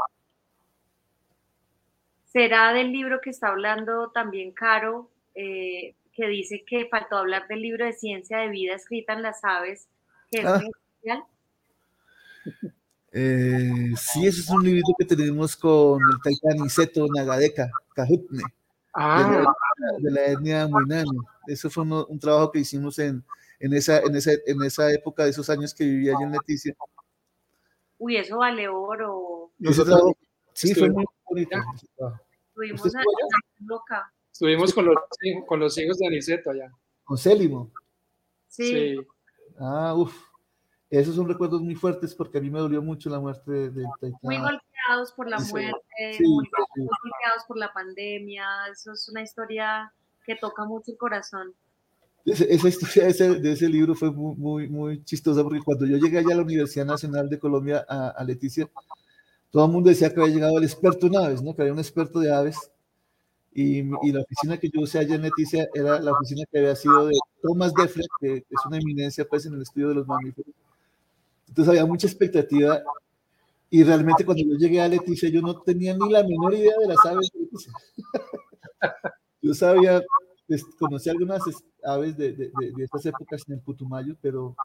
¿Será 2.27 2.73
del 2.73 2.93
libro 2.93 3.21
que 3.21 3.31
está 3.31 3.49
hablando 3.49 4.11
también 4.11 4.53
Caro, 4.53 5.11
eh, 5.35 5.95
que 6.13 6.29
dice 6.29 6.65
que 6.67 6.87
faltó 6.87 7.17
hablar 7.17 7.47
del 7.49 7.61
libro 7.61 7.85
de 7.85 7.93
ciencia 7.93 8.39
de 8.39 8.49
vida 8.49 8.75
escrita 8.75 9.13
en 9.13 9.23
las 9.23 9.45
aves, 9.45 9.89
que 10.33 10.41
es 10.41 10.47
ah. 10.47 10.61
Eh, 13.15 13.93
sí, 13.97 14.27
ese 14.27 14.41
es 14.41 14.49
un 14.49 14.65
libro 14.65 14.83
que 14.99 15.05
tenemos 15.05 15.55
con 15.55 16.01
el 16.01 16.19
Taitán 16.25 16.65
Iseto 16.65 17.07
Nagadeka, 17.15 17.71
Cajutne, 17.95 18.43
ah. 18.95 19.45
de, 19.99 20.11
la, 20.11 20.25
etnia 20.27 20.67
Muinami. 20.67 21.19
Eso 21.47 21.69
fue 21.69 21.85
un, 21.85 22.19
trabajo 22.19 22.51
que 22.51 22.61
hicimos 22.61 22.99
en, 22.99 23.23
en, 23.61 23.75
esa, 23.75 24.01
en, 24.01 24.17
esa, 24.17 24.33
en 24.47 24.63
esa 24.63 24.91
época 24.91 25.25
de 25.25 25.31
esos 25.31 25.51
años 25.51 25.75
que 25.75 25.85
vivía 25.85 26.13
yo 26.13 26.27
en 26.27 26.33
Leticia. 26.33 26.75
Uy, 27.99 28.17
eso 28.17 28.39
vale 28.39 28.67
oro. 28.67 29.53
sí, 30.55 30.75
fue 30.75 30.89
muy 30.89 31.05
bonito. 31.29 31.59
Estuvimos 32.49 32.93
loca. 33.61 34.13
Estuvimos 34.33 34.73
con 34.73 34.87
los, 34.87 34.97
con 35.47 35.61
los 35.61 35.77
hijos 35.77 35.99
de 35.99 36.07
Aniceto 36.07 36.51
allá. 36.51 36.73
¿Con 37.05 37.19
Célimo? 37.19 37.71
Sí. 38.49 38.97
Ah, 39.59 39.95
uff. 39.95 40.15
Esos 40.91 41.15
son 41.15 41.27
recuerdos 41.27 41.63
muy 41.63 41.75
fuertes 41.75 42.15
porque 42.15 42.37
a 42.37 42.41
mí 42.41 42.51
me 42.51 42.59
dolió 42.59 42.83
mucho 42.83 43.09
la 43.09 43.19
muerte 43.19 43.71
de 43.71 43.85
Taitán. 43.99 44.19
Muy 44.21 44.37
golpeados 44.37 45.13
por 45.17 45.27
la 45.27 45.39
muerte, 45.39 46.19
muy, 46.21 46.45
golpeados 46.77 47.45
por 47.49 47.57
la 47.57 47.73
pandemia. 47.73 48.45
Eso 48.71 48.93
es 48.93 49.09
una 49.09 49.23
historia 49.23 49.91
que 50.27 50.37
toca 50.37 50.67
mucho 50.67 50.93
el 50.93 50.99
corazón. 50.99 51.55
esa 52.27 52.69
historia 52.69 53.05
de 53.05 53.11
ese, 53.11 53.41
de 53.41 53.53
ese, 53.53 53.69
libro 53.71 53.95
fue 53.95 54.11
muy, 54.11 54.37
muy, 54.37 54.69
muy, 54.69 55.05
chistosa 55.05 55.43
porque 55.43 55.61
cuando 55.65 55.87
yo 55.87 55.97
llegué 55.97 56.19
allá 56.19 56.35
a 56.35 56.37
la 56.37 56.43
Universidad 56.43 56.85
Nacional 56.85 57.31
de 57.31 57.39
Colombia, 57.39 57.87
a, 57.89 58.11
a 58.11 58.25
Leticia, 58.25 58.71
todo 59.53 59.67
el 59.67 59.73
mundo 59.73 59.91
decía 59.91 60.13
que 60.13 60.21
había 60.21 60.35
llegado 60.35 60.57
el 60.57 60.65
experto 60.65 61.07
en 61.07 61.17
aves, 61.17 61.43
¿no? 61.43 61.55
que 61.55 61.63
había 61.63 61.75
un 61.75 61.79
experto 61.79 62.21
de 62.21 62.35
aves 62.35 62.72
y, 63.55 63.81
y, 63.81 64.13
la 64.13 64.21
oficina 64.23 64.57
que 64.59 64.71
yo 64.71 64.81
usé 64.81 64.99
allá 64.99 65.15
en 65.15 65.23
Leticia 65.23 65.69
era 65.75 66.01
la 66.01 66.13
oficina 66.13 66.45
que 66.51 66.59
había 66.59 66.75
sido 66.75 67.07
de 67.07 67.19
Thomas 67.43 67.75
Defler, 67.75 68.07
que 68.19 68.37
es 68.49 68.67
una 68.67 68.79
eminencia 68.79 69.27
pues 69.29 69.45
en 69.45 69.55
el 69.55 69.63
estudio 69.63 69.91
de 69.91 69.97
los 69.97 70.07
mamíferos. 70.07 70.55
Entonces 71.49 71.69
había 71.69 71.85
mucha 71.85 72.07
expectativa 72.07 72.83
y 73.69 73.83
realmente 73.85 74.25
cuando 74.25 74.43
yo 74.43 74.55
llegué 74.57 74.81
a 74.81 74.89
Leticia 74.89 75.29
yo 75.29 75.43
no 75.43 75.61
tenía 75.61 75.95
ni 75.95 76.11
la 76.11 76.23
menor 76.23 76.55
idea 76.55 76.75
de 76.81 76.89
las 76.89 77.05
aves 77.05 77.31
de 77.33 77.41
Leticia. 77.41 77.73
yo 79.43 79.53
sabía, 79.53 80.03
pues, 80.49 80.65
conocí 80.79 81.11
algunas 81.11 81.43
aves 81.85 82.17
de, 82.17 82.33
de, 82.33 82.51
de, 82.51 82.85
estas 82.85 83.05
épocas 83.05 83.43
en 83.49 83.55
el 83.55 83.61
Putumayo, 83.61 84.17
pero 84.23 84.57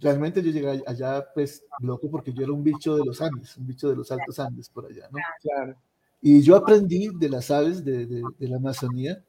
realmente 0.00 0.42
yo 0.42 0.50
llegué 0.50 0.82
allá 0.84 1.26
pues 1.32 1.64
loco 1.78 2.10
porque 2.10 2.32
yo 2.32 2.42
era 2.42 2.52
un 2.52 2.64
bicho 2.64 2.96
de 2.96 3.04
los 3.04 3.20
Andes, 3.20 3.56
un 3.56 3.68
bicho 3.68 3.88
de 3.88 3.96
los 3.96 4.10
altos 4.10 4.38
Andes 4.40 4.68
por 4.68 4.86
allá, 4.86 5.08
¿no? 5.12 5.18
Claro. 5.40 5.76
Y 6.26 6.40
yo 6.40 6.56
aprendí 6.56 7.10
de 7.14 7.28
las 7.28 7.50
aves 7.50 7.84
de, 7.84 8.06
de, 8.06 8.48
la 8.48 8.56
Amazonía 8.56 9.22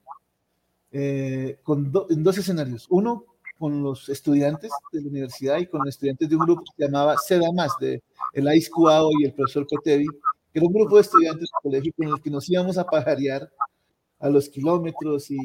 eh, 0.94 1.60
con 1.62 1.92
en 2.10 2.24
dos 2.24 2.38
escenarios. 2.38 2.88
Uno, 2.90 3.26
con 3.60 3.84
los 3.84 4.08
estudiantes 4.08 4.72
de 4.94 5.02
la 5.02 5.10
universidad 5.10 5.58
y 5.58 5.68
con 5.68 5.82
los 5.82 5.90
estudiantes 5.90 6.30
de 6.30 6.38
un 6.38 6.46
grupo 6.46 6.64
que 6.64 6.72
se 6.78 6.86
llamaba 6.86 7.18
SEDA 7.18 7.52
Más, 7.52 7.74
de 7.82 8.02
el 8.32 8.48
Cuao 8.74 9.10
y 9.20 9.26
el 9.26 9.34
profesor 9.34 9.68
Cotevi, 9.68 10.06
que 10.06 10.60
era 10.60 10.68
un 10.68 10.74
grupo 10.74 10.96
de 10.96 11.02
estudiantes 11.02 11.50
de 11.50 11.62
colegio 11.62 11.92
con 11.98 12.12
los 12.12 12.22
que 12.22 12.30
nos 12.30 12.50
íbamos 12.50 12.78
a 12.78 12.86
pajarear 12.86 13.52
a 14.20 14.30
los 14.30 14.48
kilómetros 14.48 15.30
y 15.32 15.38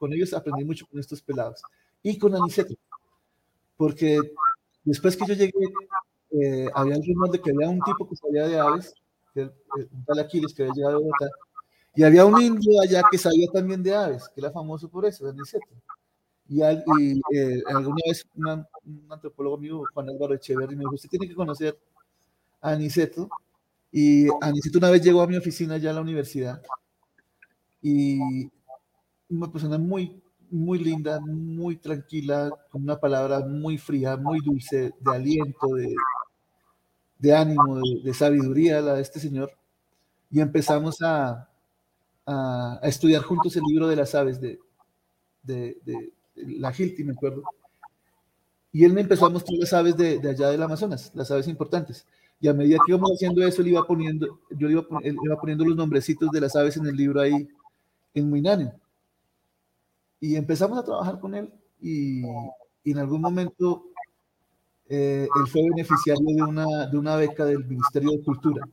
con 0.00 0.12
ellos 0.12 0.34
aprendí 0.34 0.64
mucho 0.64 0.88
con 0.90 0.98
estos 0.98 1.22
pelados. 1.22 1.62
Y 2.02 2.18
con 2.18 2.34
Aniceto, 2.34 2.74
porque 3.76 4.18
después 4.82 5.16
que 5.16 5.24
yo 5.24 5.34
llegué, 5.34 5.52
eh, 6.32 6.66
había 6.74 6.96
el 6.96 7.06
rumor 7.06 7.30
de 7.30 7.40
que 7.40 7.52
había 7.52 7.68
un 7.68 7.80
tipo 7.82 8.08
que 8.08 8.16
sabía 8.16 8.48
de 8.48 8.58
aves 8.58 8.92
un 9.44 10.04
tal 10.04 10.18
Aquiles 10.18 10.54
que 10.54 10.62
había 10.62 10.74
llegado 10.74 10.96
a 10.96 11.00
Bogotá, 11.00 11.28
y 11.94 12.02
había 12.02 12.26
un 12.26 12.40
indio 12.40 12.80
allá 12.80 13.02
que 13.10 13.18
sabía 13.18 13.48
también 13.52 13.82
de 13.82 13.94
aves, 13.94 14.28
que 14.28 14.40
era 14.40 14.50
famoso 14.50 14.88
por 14.88 15.06
eso, 15.06 15.28
Aniceto. 15.28 15.66
Y, 16.48 16.62
y 16.62 17.20
eh, 17.34 17.62
alguna 17.68 18.02
vez 18.06 18.24
un 18.34 18.66
antropólogo 19.10 19.58
mío, 19.58 19.82
Juan 19.94 20.10
Álvaro 20.10 20.34
Echeverri, 20.34 20.76
me 20.76 20.80
dijo, 20.80 20.94
usted 20.94 21.08
tiene 21.08 21.26
que 21.26 21.34
conocer 21.34 21.78
a 22.60 22.72
Aniceto. 22.72 23.28
Y 23.90 24.26
Aniceto 24.42 24.78
una 24.78 24.90
vez 24.90 25.02
llegó 25.02 25.22
a 25.22 25.26
mi 25.26 25.36
oficina 25.36 25.74
allá 25.74 25.90
a 25.90 25.94
la 25.94 26.02
universidad 26.02 26.62
y 27.80 28.18
una 29.28 29.50
persona 29.50 29.78
muy, 29.78 30.20
muy 30.50 30.78
linda, 30.78 31.20
muy 31.20 31.76
tranquila, 31.76 32.50
con 32.70 32.82
una 32.82 32.98
palabra 32.98 33.40
muy 33.40 33.78
fría, 33.78 34.16
muy 34.16 34.40
dulce, 34.40 34.92
de 34.98 35.10
aliento, 35.14 35.68
de, 35.68 35.94
de 37.18 37.34
ánimo, 37.34 37.80
de, 37.80 38.14
sabiduría 38.14 38.80
la 38.80 38.94
de 38.94 39.02
este 39.02 39.20
señor, 39.20 39.50
y 40.30 40.40
empezamos 40.40 41.00
a, 41.02 41.48
a, 42.26 42.80
estudiar 42.82 43.22
juntos 43.22 43.56
el 43.56 43.62
libro 43.68 43.88
de 43.88 43.96
las 43.96 44.14
aves 44.14 44.40
de, 44.40 44.58
de, 45.42 45.78
de, 45.84 46.12
la 46.34 46.72
Hilti, 46.76 47.04
me 47.04 47.12
acuerdo. 47.12 47.42
Y 48.72 48.84
él 48.84 48.92
me 48.92 49.00
empezó 49.00 49.26
a 49.26 49.30
mostrar 49.30 49.58
las 49.58 49.72
aves 49.72 49.96
de, 49.96 50.20
allá 50.28 50.50
del 50.50 50.62
Amazonas, 50.62 51.10
las 51.14 51.30
aves 51.30 51.48
importantes. 51.48 52.06
y 52.40 52.48
a 52.48 52.52
medida 52.52 52.78
que 52.84 52.92
íbamos 52.92 53.12
haciendo 53.12 53.42
eso, 53.46 53.62
él 53.62 53.68
iba 53.68 53.86
poniendo, 53.86 54.40
yo 54.50 54.68
iba, 54.68 54.86
iba 55.02 55.40
poniendo 55.40 55.64
los 55.64 55.76
nombrecitos 55.76 56.30
de 56.30 56.40
las 56.40 56.54
aves 56.56 56.76
en 56.76 56.86
el 56.86 56.96
libro 56.96 57.20
ahí 57.20 57.48
en 58.12 58.28
Muinane. 58.28 58.72
Y 60.20 60.36
empezamos 60.36 60.78
a 60.78 60.84
trabajar 60.84 61.20
con 61.20 61.34
él 61.34 61.52
y, 61.80 62.22
en 62.84 62.98
algún 62.98 63.20
momento 63.20 63.86
eh, 64.88 65.28
él 65.34 65.46
fue 65.48 65.62
beneficiario 65.62 66.24
de 66.26 66.42
una, 66.42 66.86
de 66.86 66.96
una 66.96 67.16
beca 67.16 67.44
del 67.44 67.64
Ministerio 67.64 68.12
de 68.12 68.22
Cultura 68.22 68.68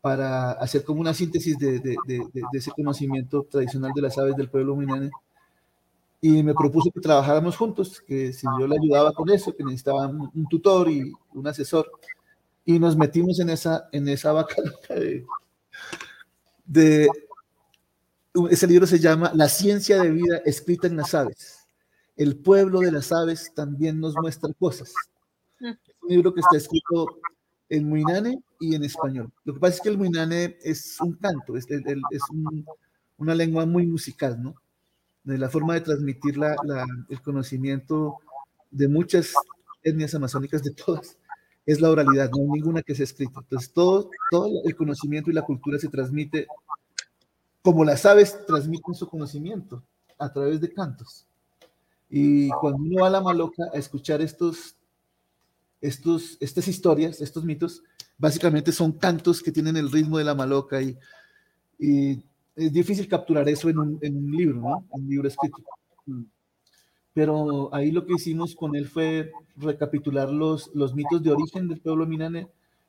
para 0.00 0.52
hacer 0.52 0.84
como 0.84 1.00
una 1.00 1.12
síntesis 1.12 1.58
de, 1.58 1.80
de, 1.80 1.96
de, 2.06 2.18
de, 2.32 2.42
ese 2.52 2.70
conocimiento 2.70 3.42
tradicional 3.50 3.92
de 3.94 4.02
las 4.02 4.16
aves 4.16 4.36
del 4.36 4.48
pueblo 4.48 4.76
Muinane. 4.76 5.10
Y 6.20 6.42
me 6.42 6.54
propuso 6.54 6.90
que 6.90 7.00
trabajáramos 7.00 7.56
juntos, 7.56 8.00
que 8.00 8.32
si 8.32 8.46
yo 8.58 8.66
le 8.66 8.76
ayudaba 8.76 9.12
con 9.12 9.28
eso, 9.30 9.54
que 9.54 9.62
necesitaba 9.64 10.06
un, 10.08 10.30
un 10.34 10.46
tutor 10.48 10.90
y 10.90 11.12
un 11.34 11.46
asesor 11.46 11.90
y 12.68 12.78
nos 12.78 12.98
metimos 12.98 13.40
en 13.40 13.48
esa, 13.48 13.88
en 13.92 14.06
esa 14.08 14.30
vaca 14.32 14.56
de, 14.90 15.24
de, 16.66 17.08
ese 18.50 18.66
libro 18.66 18.86
se 18.86 18.98
llama 18.98 19.32
La 19.34 19.48
ciencia 19.48 20.02
de 20.02 20.10
vida 20.10 20.42
escrita 20.44 20.86
en 20.86 20.98
las 20.98 21.14
aves. 21.14 21.66
El 22.14 22.36
pueblo 22.36 22.80
de 22.80 22.92
las 22.92 23.10
aves 23.10 23.52
también 23.54 23.98
nos 23.98 24.14
muestra 24.16 24.50
cosas. 24.58 24.92
Mm. 25.60 25.66
Es 25.66 25.96
un 26.02 26.08
libro 26.08 26.34
que 26.34 26.40
está 26.40 26.56
escrito 26.56 27.06
en 27.68 27.88
Muinane 27.88 28.42
y 28.60 28.74
en 28.74 28.84
español. 28.84 29.30
Lo 29.44 29.54
que 29.54 29.60
pasa 29.60 29.76
es 29.76 29.80
que 29.80 29.88
el 29.88 29.98
Muinane 29.98 30.56
es 30.62 31.00
un 31.00 31.14
canto, 31.14 31.56
es, 31.56 31.66
una 33.18 33.34
lengua 33.34 33.66
muy 33.66 33.86
musical, 33.86 34.42
¿no? 34.42 34.54
De 35.24 35.36
la 35.36 35.50
forma 35.50 35.74
de 35.74 35.82
transmitir 35.82 36.36
el 37.08 37.22
conocimiento 37.22 38.16
de 38.70 38.88
muchas 38.88 39.32
etnias 39.82 40.14
amazónicas, 40.14 40.62
de 40.62 40.70
todas, 40.70 41.16
es 41.66 41.80
la 41.80 41.90
oralidad, 41.90 42.30
no 42.30 42.38
hay 42.38 42.60
ninguna 42.60 42.82
que 42.82 42.94
sea 42.94 43.04
escrita. 43.04 43.40
Entonces, 43.40 43.70
todo, 43.72 44.10
todo 44.30 44.62
el 44.64 44.74
conocimiento 44.74 45.30
y 45.30 45.34
la 45.34 45.42
cultura 45.42 45.78
se 45.78 45.88
transmite 45.88 46.46
como 47.62 47.84
las 47.84 48.06
aves 48.06 48.46
transmiten 48.46 48.94
su 48.94 49.06
conocimiento 49.06 49.82
a 50.18 50.32
través 50.32 50.60
de 50.60 50.72
cantos. 50.72 51.26
Y 52.08 52.48
cuando 52.48 52.78
uno 52.78 53.02
va 53.02 53.08
a 53.08 53.10
la 53.10 53.20
maloca 53.20 53.64
a 53.74 53.76
escuchar 53.76 54.22
estos, 54.22 54.77
estos, 55.80 56.36
estas 56.40 56.68
historias, 56.68 57.20
estos 57.20 57.44
mitos, 57.44 57.82
básicamente 58.16 58.72
son 58.72 58.92
cantos 58.92 59.42
que 59.42 59.52
tienen 59.52 59.76
el 59.76 59.90
ritmo 59.90 60.18
de 60.18 60.24
la 60.24 60.34
maloca 60.34 60.80
y, 60.82 60.96
es 62.56 62.72
difícil 62.72 63.06
capturar 63.06 63.48
eso 63.48 63.68
en 63.68 63.78
un, 63.78 64.30
libro, 64.32 64.60
¿no? 64.60 64.84
En 64.92 65.04
un 65.04 65.08
libro 65.08 65.28
escrito. 65.28 65.58
Pero 67.14 67.72
ahí 67.72 67.92
lo 67.92 68.04
que 68.04 68.14
hicimos 68.14 68.56
con 68.56 68.74
él 68.74 68.88
fue 68.88 69.30
recapitular 69.56 70.28
los, 70.28 70.72
mitos 70.94 71.22
de 71.22 71.30
origen 71.30 71.68
del 71.68 71.80
pueblo 71.80 72.04
Minane, 72.04 72.48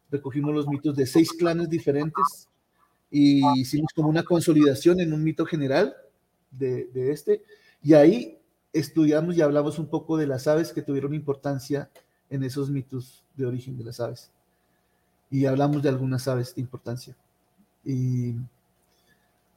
recogimos 0.10 0.56
los 0.56 0.68
mitos 0.68 0.96
de 0.96 1.06
seis 1.06 1.32
clanes 1.34 1.70
diferentes 1.70 2.48
y 3.12 3.44
hicimos 3.60 3.94
como 3.94 4.10
una 4.10 4.24
consolidación 4.24 5.00
en 5.02 5.14
un 5.14 5.24
mito 5.24 5.46
general 5.46 5.96
de 6.50 7.12
este, 7.12 7.44
y 7.84 7.94
ahí 7.94 8.40
estudiamos 8.74 9.38
y 9.38 9.42
hablamos 9.42 9.80
un 9.80 9.88
poco 9.88 10.18
de 10.18 10.28
las 10.28 10.48
aves 10.48 10.74
que 10.74 10.82
tuvieron 10.82 11.14
importancia 11.14 11.90
en 12.30 12.44
esos 12.44 12.70
mitos 12.70 13.24
de 13.36 13.46
origen 13.46 13.78
de 13.78 13.84
las 13.84 14.00
aves. 14.00 14.32
Y 15.32 15.46
hablamos 15.46 15.82
de 15.82 15.90
algunas 15.90 16.28
aves 16.28 16.56
de 16.56 16.62
importancia. 16.62 17.16
Y 17.84 18.36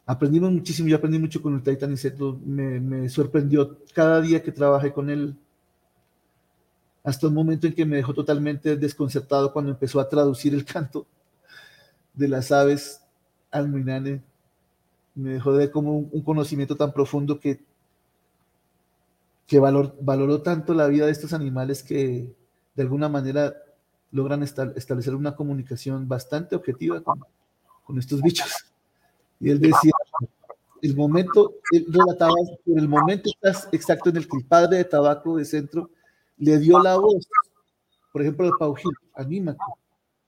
aprendimos 0.07 0.53
muchísimo, 0.53 0.89
yo 0.89 0.97
aprendí 0.97 1.19
mucho 1.19 1.41
con 1.43 1.55
el 1.65 1.91
Niceto, 1.91 2.39
me, 2.45 3.09
sorprendió 3.09 3.79
cada 3.95 4.21
día 4.21 4.43
que 4.43 4.53
trabajé 4.53 4.93
con 4.93 5.11
él, 5.11 5.37
hasta 7.05 7.27
un 7.27 7.35
momento 7.35 7.67
en 7.67 7.75
que 7.75 7.85
me 7.85 7.97
dejó 7.97 8.15
totalmente 8.15 8.77
desconcertado 8.77 9.53
cuando 9.53 9.71
empezó 9.73 10.01
a 10.01 10.09
traducir 10.09 10.55
el 10.55 10.65
canto 10.73 11.07
de 12.15 12.29
las 12.29 12.53
aves 12.53 13.01
al 13.51 13.69
Muinane. 13.69 14.23
Me 15.15 15.35
dejó 15.35 15.53
de 15.53 15.71
como 15.71 15.99
un, 15.99 16.23
conocimiento 16.23 16.77
tan 16.77 16.93
profundo 16.93 17.39
que, 17.39 17.61
que 19.47 19.59
valor, 19.59 19.95
valoró 20.01 20.41
tanto 20.43 20.73
la 20.75 20.87
vida 20.87 21.07
de 21.07 21.13
estos 21.13 21.33
animales 21.33 21.83
que 21.83 22.33
de 22.75 22.83
alguna 22.83 23.09
manera 23.09 23.55
logran 24.11 24.43
establecer 24.43 25.15
una 25.15 25.35
comunicación 25.35 26.07
bastante 26.07 26.55
objetiva 26.55 27.01
con, 27.03 27.21
con 27.85 27.99
estos 27.99 28.21
bichos. 28.21 28.51
Y 29.41 29.51
él 29.51 29.61
decía, 29.61 29.93
el 30.83 30.97
momento, 30.97 31.55
él 31.73 31.87
relataba, 31.89 32.35
por 32.65 32.79
el 32.79 32.89
momento 32.89 33.31
exacto 33.73 34.11
en 34.11 34.17
el 34.17 34.29
que 34.29 34.37
el 34.37 34.45
padre 34.45 34.79
de 34.79 34.85
tabaco 34.85 35.37
de 35.37 35.45
centro 35.45 35.91
le 36.39 36.59
dio 36.59 36.81
la 36.81 36.97
voz, 36.97 37.27
por 38.13 38.23
ejemplo, 38.23 38.47
al 38.47 38.53
Paujil, 38.59 38.93
anímate. 39.15 39.61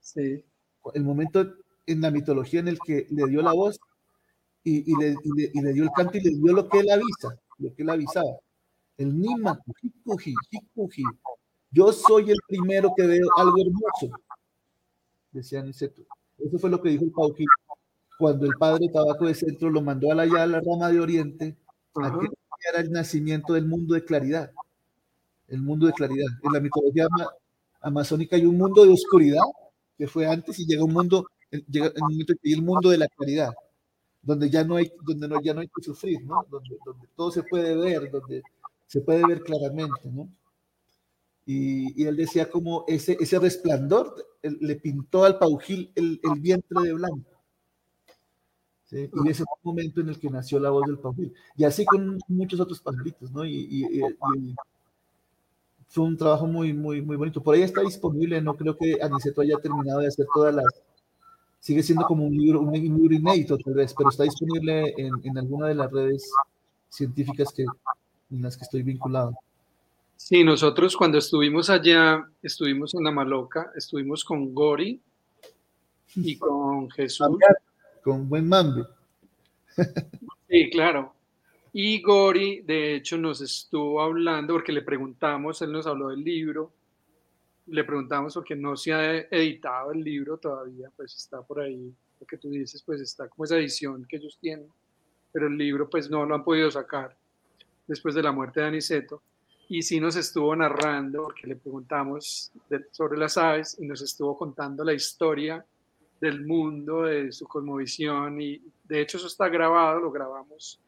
Sí. 0.01 0.45
El 0.95 1.05
momento 1.05 1.55
en 1.87 2.01
la 2.01 2.11
mitología 2.11 2.61
en 2.61 2.69
el 2.69 2.79
que 2.79 3.07
le 3.11 3.27
dio 3.27 3.43
la 3.43 3.53
voz 3.53 3.79
y, 4.63 4.91
y, 4.91 4.97
le, 4.97 5.15
y, 5.53 5.61
le, 5.61 5.73
dio 5.73 5.85
el 5.85 5.91
canto 5.91 6.17
y 6.17 6.21
le 6.21 6.31
dio 6.31 6.53
lo 6.53 6.69
que 6.69 6.81
él 6.81 6.91
avisa, 6.91 7.39
lo 7.59 7.75
que 7.75 7.83
él 7.83 7.91
avisaba. 7.91 8.39
El 8.97 9.19
Nimaku, 9.19 9.73
Hikuji, 9.83 10.35
Hikuji. 10.51 11.03
Yo 11.75 11.93
soy 11.93 12.31
el 12.31 12.39
primero 12.47 12.93
que 12.97 13.05
veo 13.07 13.27
algo 13.37 13.57
hermoso, 13.61 14.17
decía 15.33 15.61
Niceto. 15.61 16.03
Eso 16.39 16.59
fue 16.59 16.71
lo 16.71 16.81
que 16.81 16.91
dijo 16.91 17.05
el 17.05 17.11
Paujil 17.11 17.47
cuando 18.19 18.47
el 18.47 18.53
padre 18.59 18.89
Tabaco 18.93 19.27
de 19.27 19.35
Centro 19.35 19.71
lo 19.71 19.83
mandó 19.83 20.13
a 20.13 20.15
la, 20.15 20.23
a 20.23 20.47
la 20.47 20.61
rama 20.61 20.89
de 20.91 21.01
Oriente, 21.01 21.57
a 21.97 22.19
que 22.19 22.29
era 22.71 22.81
el 22.81 22.93
nacimiento 22.93 23.55
del 23.55 23.67
mundo 23.67 23.95
de 23.95 24.05
claridad. 24.05 24.53
El 25.49 25.63
mundo 25.63 25.87
de 25.87 25.93
claridad. 25.93 26.29
En 26.45 26.53
la 26.53 26.61
mitología 26.61 27.09
amazónica 27.81 28.37
hay 28.37 28.47
un 28.47 28.57
mundo 28.57 28.85
de 28.85 28.93
oscuridad 28.93 29.43
que 29.99 30.07
fue 30.07 30.27
antes 30.27 30.59
y 30.61 30.67
llega 30.67 30.85
un 30.85 30.93
mundo, 30.93 31.27
llega 31.51 31.89
el 31.89 32.03
momento 32.03 32.35
el 32.43 32.63
mundo 32.63 32.91
de 32.91 32.99
la 32.99 33.09
claridad, 33.09 33.53
donde 34.23 34.49
ya 34.49 34.65
no 34.65 34.77
hay, 34.77 34.93
donde 35.03 35.29
no, 35.29 35.41
ya 35.43 35.55
no 35.55 35.61
hay 35.61 35.69
que 35.69 35.83
sufrir, 35.83 36.25
¿no? 36.25 36.47
Donde, 36.49 36.79
donde 36.85 37.09
todo 37.17 37.33
se 37.33 37.43
puede 37.43 37.77
ver, 37.77 38.11
donde 38.11 38.43
se 38.87 39.01
puede 39.01 39.27
ver 39.27 39.43
claramente, 39.43 40.11
¿no? 40.11 40.29
Y, 41.47 42.03
y, 42.03 42.07
él 42.07 42.17
decía 42.17 42.51
como 42.51 42.85
ese, 42.89 43.19
ese 43.21 43.39
resplandor 43.39 44.15
le 44.43 44.77
pintó 44.77 45.25
al 45.25 45.39
paujil 45.39 45.93
el, 45.95 46.21
el 46.23 46.41
vientre 46.41 46.81
de 46.83 46.93
blanco 46.95 47.35
y 48.95 49.29
ese 49.29 49.45
fue 49.45 49.57
el 49.63 49.65
momento 49.65 50.01
en 50.01 50.09
el 50.11 50.19
que 50.19 50.31
nació 50.31 50.59
la 50.59 50.71
voz 50.71 50.87
del 50.87 50.99
pajil. 50.99 51.33
Y 51.57 51.65
así 51.65 51.85
con 51.85 52.19
muchos 52.29 52.61
otros 52.61 52.81
pajaritos, 52.81 53.31
¿no? 53.33 53.45
Y, 53.45 54.03
fue 55.89 56.05
un 56.05 56.17
trabajo 56.17 56.47
muy, 56.47 56.73
muy, 56.73 57.03
muy 57.03 57.17
bonito. 57.17 57.43
Por 57.43 57.55
ahí 57.55 57.63
está 57.63 57.81
disponible, 57.83 58.41
no 58.41 58.57
creo 58.57 58.77
que 58.77 58.99
Aniceto 59.01 59.43
haya 59.43 59.59
terminado 59.59 60.01
de 60.01 60.09
hacer 60.09 60.27
todas 60.35 60.55
las... 60.55 60.67
Sigue 61.61 61.83
siendo 61.83 62.05
como 62.05 62.27
un 62.27 62.37
libro, 62.37 62.61
un 62.61 62.73
libro 62.73 63.15
inédito 63.15 63.57
tal 63.59 63.75
vez, 63.75 63.95
pero 63.97 64.11
está 64.11 64.25
disponible 64.25 64.93
en, 64.97 65.13
en 65.23 65.39
alguna 65.39 65.69
de 65.69 65.75
las 65.77 65.91
redes 65.91 66.29
científicas 66.89 67.53
que, 67.53 67.63
en 67.63 68.43
las 68.43 68.57
que 68.57 68.65
estoy 68.65 68.83
vinculado. 68.83 69.35
Sí, 70.27 70.43
nosotros 70.43 70.97
cuando 70.97 71.19
estuvimos 71.19 71.69
allá, 71.69 72.27
estuvimos 72.43 72.95
en 72.95 73.05
la 73.05 73.11
Maloca, 73.11 73.71
estuvimos 73.77 74.25
con 74.25 74.55
Gori 74.55 74.99
y 76.15 76.39
con 76.39 76.91
Jesús 76.93 77.37
con 78.03 78.27
buen 78.27 78.49
mambe. 78.49 78.87
Sí, 80.49 80.71
claro. 80.71 81.13
Y 81.75 82.01
Gori, 82.01 82.63
de 82.63 82.95
hecho, 82.95 83.19
nos 83.19 83.43
estuvo 83.43 84.01
hablando 84.01 84.55
porque 84.55 84.73
le 84.73 84.81
preguntamos, 84.81 85.61
él 85.61 85.73
nos 85.73 85.87
habló 85.87 86.09
del 86.09 86.25
libro, 86.25 86.73
le 87.67 87.85
preguntamos 87.85 88.33
porque 88.33 88.57
no 88.57 88.79
se 88.79 88.95
ha 88.95 89.15
editado 89.15 89.93
el 89.93 90.03
libro 90.03 90.39
todavía, 90.39 90.91
pues 90.97 91.15
está 91.17 91.43
por 91.43 91.61
ahí, 91.61 91.93
lo 92.19 92.27
que 92.27 92.39
tú 92.39 92.49
dices, 92.49 92.83
pues 92.83 93.03
está 93.03 93.29
como 93.29 93.45
esa 93.45 93.59
edición 93.59 94.07
que 94.07 94.17
ellos 94.17 94.39
tienen, 94.41 94.69
pero 95.33 95.49
el 95.49 95.59
libro 95.59 95.91
pues 95.91 96.09
no 96.09 96.25
lo 96.25 96.35
han 96.35 96.45
podido 96.45 96.71
sacar 96.71 97.15
después 97.87 98.15
de 98.15 98.23
la 98.23 98.33
muerte 98.33 98.61
de 98.61 98.69
Aniceto. 98.69 99.21
Y 99.69 99.83
sí 99.83 99.99
nos 99.99 100.17
estuvo 100.17 100.55
narrando, 100.55 101.25
porque 101.25 101.47
le 101.47 101.57
preguntamos 101.57 102.53
sobre 102.91 103.19
las 103.19 103.39
aves 103.39 103.77
y 103.81 103.87
nos 103.87 104.03
estuvo 104.03 104.37
contando 104.37 104.85
la 104.85 104.93
historia 104.93 105.65
del 106.21 106.45
mundo, 106.45 107.03
de 107.03 107.33
su 107.33 107.47
cosmovisión 107.47 108.41
y 108.41 108.63
de 108.85 109.01
hecho 109.01 109.19
eso 109.19 109.27
está 109.27 109.49
grabado, 109.49 110.01
lo 110.01 110.11
grabamos, 110.11 110.81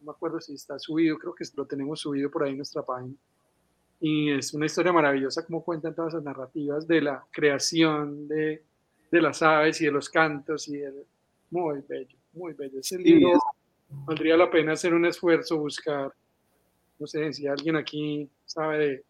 no 0.00 0.06
me 0.06 0.10
acuerdo 0.12 0.40
si 0.40 0.54
está 0.54 0.78
subido, 0.78 1.18
creo 1.18 1.34
que 1.34 1.44
lo 1.56 1.66
tenemos 1.66 2.00
subido 2.00 2.30
por 2.30 2.44
ahí 2.44 2.50
en 2.50 2.58
nuestra 2.58 2.82
página. 2.82 3.14
Y 4.00 4.30
es 4.30 4.54
una 4.54 4.66
historia 4.66 4.92
maravillosa 4.92 5.44
como 5.44 5.64
cuentan 5.64 5.94
todas 5.94 6.14
las 6.14 6.22
narrativas 6.22 6.86
de 6.86 7.00
la 7.00 7.24
creación 7.32 8.28
de, 8.28 8.62
de 9.10 9.20
las 9.20 9.42
aves 9.42 9.80
y 9.80 9.86
de 9.86 9.90
los 9.90 10.08
cantos 10.08 10.68
y 10.68 10.76
el, 10.76 11.04
muy 11.50 11.80
bello, 11.88 12.16
muy 12.32 12.52
bello. 12.52 12.80
Ese 12.80 12.98
libro 12.98 13.38
valdría 13.88 14.36
la 14.36 14.50
pena 14.50 14.72
hacer 14.72 14.94
un 14.94 15.06
esfuerzo, 15.06 15.58
buscar, 15.58 16.12
no 16.98 17.06
sé, 17.06 17.32
si 17.32 17.46
alguien 17.46 17.76
aquí 17.76 18.28
sabe 18.44 18.78
de 18.78 19.04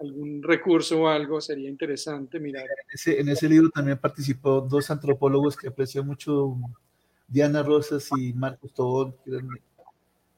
algún 0.00 0.42
recurso 0.42 1.02
o 1.02 1.08
algo, 1.08 1.40
sería 1.40 1.68
interesante 1.68 2.38
mirar. 2.38 2.66
En 3.06 3.28
ese, 3.28 3.48
libro 3.48 3.68
también 3.70 3.98
participó 3.98 4.60
dos 4.60 4.90
antropólogos 4.90 5.56
que 5.56 5.68
aprecio 5.68 6.04
mucho, 6.04 6.56
Diana 7.26 7.62
Rosas 7.62 8.08
y 8.16 8.32
Marcos 8.32 8.72
Tobón, 8.72 9.14
que 9.24 9.38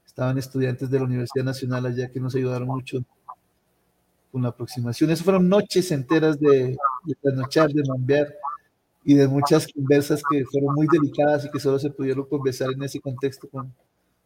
estaban 0.06 0.38
estudiantes 0.38 0.90
de 0.90 0.98
la 0.98 1.04
Universidad 1.04 1.44
Nacional 1.44 1.86
allá, 1.86 2.10
que 2.10 2.20
nos 2.20 2.34
ayudaron 2.34 2.68
mucho 2.68 2.98
con 4.32 4.42
la 4.42 4.48
aproximación. 4.48 5.10
Esas 5.10 5.24
fueron 5.24 5.48
noches 5.48 5.90
enteras 5.92 6.38
de, 6.40 6.76
de 7.04 7.14
trasnochar, 7.20 7.70
de 7.70 7.82
mambear, 7.86 8.28
y 9.04 9.14
de 9.14 9.26
muchas 9.26 9.66
conversas 9.72 10.22
que 10.30 10.44
fueron 10.44 10.74
muy 10.74 10.86
delicadas 10.90 11.46
y 11.46 11.50
que 11.50 11.58
solo 11.58 11.78
se 11.78 11.90
pudieron 11.90 12.26
conversar 12.26 12.70
en 12.70 12.82
ese 12.82 13.00
contexto 13.00 13.48
con, 13.48 13.72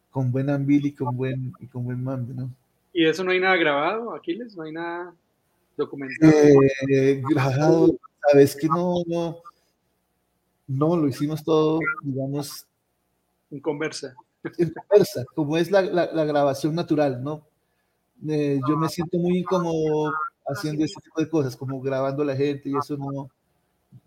con 0.09 0.31
buen 0.31 0.49
ambil 0.49 0.85
y 0.85 0.91
con 0.93 1.15
buen, 1.15 1.53
y 1.59 1.67
con 1.67 1.85
buen 1.85 2.03
mando, 2.03 2.33
¿no? 2.33 2.51
¿Y 2.97 3.05
eso 3.05 3.25
no 3.25 3.31
hay 3.31 3.41
nada 3.41 3.57
grabado, 3.57 4.15
Aquiles? 4.15 4.55
¿No 4.55 4.63
hay 4.63 4.71
nada 4.71 5.13
documentado? 5.75 6.31
Eh, 6.89 7.21
grabado, 7.29 7.93
sabes 8.31 8.55
que 8.55 8.67
no, 8.69 9.03
no, 9.05 9.39
no, 10.65 10.95
lo 10.95 11.05
hicimos 11.09 11.43
todo, 11.43 11.81
digamos... 12.01 12.65
En 13.51 13.59
conversa. 13.59 14.15
En 14.57 14.69
conversa, 14.69 15.25
como 15.35 15.57
es 15.57 15.69
la, 15.71 15.81
la, 15.81 16.05
la 16.13 16.23
grabación 16.23 16.73
natural, 16.73 17.21
¿no? 17.21 17.45
Eh, 18.29 18.61
yo 18.65 18.77
me 18.77 18.87
siento 18.87 19.17
muy 19.17 19.39
incómodo 19.39 20.13
haciendo 20.47 20.85
ese 20.85 21.01
tipo 21.01 21.19
de 21.19 21.29
cosas, 21.29 21.53
como 21.57 21.81
grabando 21.81 22.23
a 22.23 22.27
la 22.27 22.35
gente 22.37 22.69
y 22.69 22.77
eso 22.77 22.95
no... 22.95 23.29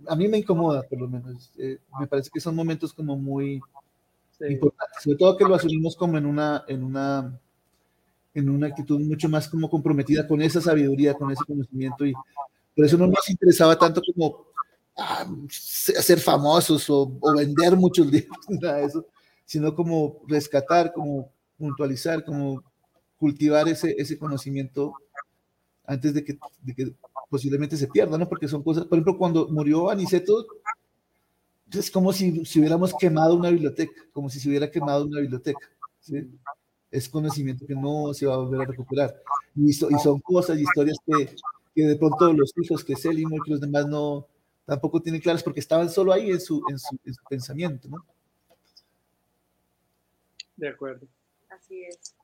A 0.06 0.16
mí 0.16 0.28
me 0.28 0.39
incomoda, 0.39 0.82
por 0.82 0.98
lo 0.98 1.09
menos. 1.09 1.52
Eh, 1.59 1.77
me 2.01 2.06
parece 2.06 2.31
que 2.32 2.40
son 2.40 2.56
momentos 2.56 2.94
como 2.94 3.19
muy 3.19 3.60
sí. 4.39 4.47
importantes, 4.47 5.02
sobre 5.02 5.19
todo 5.19 5.36
que 5.36 5.44
lo 5.44 5.56
asumimos 5.56 5.94
como 5.94 6.16
en 6.16 6.24
una, 6.24 6.65
en 6.69 6.82
una 6.82 7.39
en 8.34 8.48
una 8.48 8.68
actitud 8.68 9.00
mucho 9.00 9.28
más 9.28 9.48
como 9.48 9.68
comprometida 9.68 10.26
con 10.26 10.42
esa 10.42 10.60
sabiduría, 10.60 11.14
con 11.14 11.30
ese 11.30 11.44
conocimiento 11.44 12.06
y 12.06 12.12
por 12.74 12.84
eso 12.84 12.96
no 12.96 13.06
nos 13.09 13.28
interesaba 13.28 13.76
tanto 13.76 14.00
como 14.02 14.46
ah, 14.96 15.26
famosos 16.22 16.88
o, 16.90 17.12
o, 17.20 17.36
vender 17.36 17.76
muchos 17.76 18.06
libros, 18.12 18.38
nada 18.48 18.76
de 18.76 18.84
eso, 18.84 19.06
sino 19.44 19.74
como 19.74 20.20
rescatar, 20.28 20.92
como 20.92 21.32
puntualizar, 21.56 22.24
como 22.24 22.62
cultivar 23.18 23.68
ese, 23.68 23.94
ese 23.98 24.16
conocimiento 24.16 24.92
antes 25.84 26.14
de 26.14 26.24
que, 26.24 26.38
de 26.62 26.74
que 26.74 26.94
posiblemente 27.28 27.76
se 27.76 27.88
pierda, 27.88 28.16
¿no? 28.16 28.28
Porque 28.28 28.46
son 28.46 28.62
cosas, 28.62 28.84
por 28.84 28.96
ejemplo, 28.98 29.18
cuando 29.18 29.48
murió 29.48 29.90
Aniceto, 29.90 30.46
es 31.72 31.90
como 31.90 32.12
si, 32.12 32.44
si 32.44 32.60
hubiéramos 32.60 32.94
quemado 32.94 33.34
una 33.34 33.50
biblioteca, 33.50 34.02
como 34.12 34.30
si 34.30 34.38
se 34.38 34.48
hubiera 34.48 34.70
quemado 34.70 35.05
una 35.05 35.20
biblioteca, 35.20 35.66
¿sí? 36.00 36.30
Es 36.90 37.09
conocimiento 37.09 37.66
que 37.66 37.74
no 37.74 38.12
se 38.15 38.27
va 38.27 38.35
a 38.35 38.39
volver 38.39 38.62
a 38.62 38.65
recuperar. 38.65 39.15
Y, 39.55 39.73
so, 39.73 39.90
y 39.90 39.98
son 39.98 40.20
cosas 40.20 40.59
y 40.59 40.62
historias 40.62 40.97
que, 41.05 41.35
que, 41.74 41.82
de 41.82 41.97
pronto 41.97 42.32
los 42.32 42.52
hijos 42.56 42.85
que 42.85 42.97
Selim 42.97 43.32
y 43.32 43.40
que 43.40 43.51
los 43.51 43.60
demás 43.60 43.86
no 43.86 44.27
tampoco 44.65 45.01
tienen 45.01 45.20
claras 45.20 45.43
porque 45.43 45.60
estaban 45.60 45.89
solo 45.89 46.12
ahí 46.12 46.31
en 46.31 46.40
su, 46.40 46.62
en 46.69 46.78
su, 46.78 46.98
en 47.05 47.15
su 47.15 47.24
pensamiento, 47.28 47.89
¿no? 47.89 48.05
De 50.56 50.69
acuerdo. 50.69 51.06
Así 51.48 51.85
es. 51.85 52.15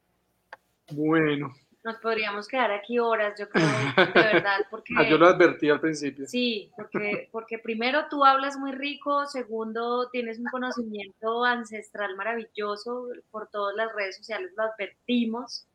Bueno. 0.92 1.54
Nos 1.84 1.96
podríamos 1.98 2.48
quedar 2.48 2.70
aquí 2.70 2.98
horas, 2.98 3.38
yo 3.38 3.48
creo, 3.50 3.66
de 3.96 4.12
verdad, 4.12 4.66
porque... 4.70 4.94
Ah, 4.96 5.08
yo 5.08 5.18
lo 5.18 5.26
advertí 5.26 5.68
al 5.68 5.80
principio. 5.80 6.26
Sí, 6.26 6.70
porque, 6.74 7.28
porque 7.30 7.58
primero 7.58 8.06
tú 8.08 8.24
hablas 8.24 8.56
muy 8.56 8.72
rico, 8.72 9.26
segundo 9.26 10.08
tienes 10.10 10.38
un 10.38 10.46
conocimiento 10.46 11.44
ancestral 11.44 12.16
maravilloso, 12.16 13.08
por 13.30 13.48
todas 13.50 13.76
las 13.76 13.94
redes 13.94 14.16
sociales 14.16 14.50
lo 14.56 14.64
advertimos, 14.64 15.66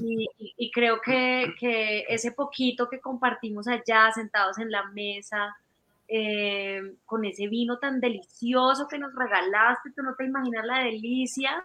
y, 0.00 0.26
y, 0.38 0.54
y 0.56 0.70
creo 0.70 1.00
que, 1.00 1.54
que, 1.58 2.04
ese 2.08 2.32
poquito 2.32 2.88
que 2.88 3.00
compartimos 3.00 3.68
allá, 3.68 4.10
sentados 4.12 4.58
en 4.58 4.70
la 4.70 4.84
mesa, 4.90 5.56
eh, 6.12 6.94
con 7.06 7.24
ese 7.24 7.46
vino 7.46 7.78
tan 7.78 8.00
delicioso 8.00 8.88
que 8.88 8.98
nos 8.98 9.14
regalaste, 9.14 9.92
tú 9.94 10.02
no 10.02 10.16
te 10.16 10.24
imaginas 10.24 10.66
la 10.66 10.82
delicia, 10.82 11.64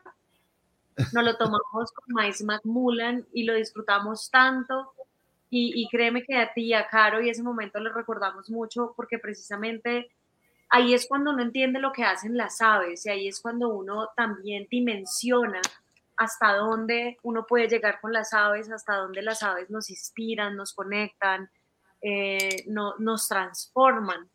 nos 1.13 1.23
lo 1.23 1.37
tomamos 1.37 1.91
con 1.91 2.13
maíz 2.13 2.43
Macmullan 2.43 3.25
y 3.33 3.43
lo 3.43 3.53
disfrutamos 3.53 4.29
tanto. 4.29 4.93
Y, 5.49 5.81
y, 5.81 5.87
créeme 5.89 6.23
que 6.23 6.37
a 6.37 6.53
ti, 6.53 6.73
a 6.73 6.87
Caro, 6.87 7.21
y 7.21 7.29
ese 7.29 7.43
momento 7.43 7.79
lo 7.79 7.93
recordamos 7.93 8.49
mucho 8.49 8.93
porque 8.95 9.19
precisamente 9.19 10.09
ahí 10.69 10.93
es 10.93 11.07
cuando 11.07 11.31
uno 11.31 11.43
entiende 11.43 11.79
lo 11.79 11.91
que 11.91 12.03
hacen 12.03 12.35
las 12.35 12.61
aves 12.61 13.05
y 13.05 13.09
ahí 13.09 13.27
es 13.27 13.39
cuando 13.39 13.69
uno 13.69 14.09
también 14.15 14.67
dimensiona 14.69 15.61
hasta 16.17 16.53
dónde 16.53 17.17
uno 17.23 17.45
puede 17.45 17.67
llegar 17.67 17.99
con 18.01 18.13
las 18.13 18.33
aves, 18.33 18.71
hasta 18.71 18.95
dónde 18.95 19.21
las 19.21 19.43
aves 19.43 19.69
nos 19.69 19.89
inspiran, 19.89 20.55
nos 20.55 20.73
conectan, 20.73 21.49
eh, 22.01 22.63
no, 22.67 22.95
nos 22.99 23.27
transforman, 23.27 24.29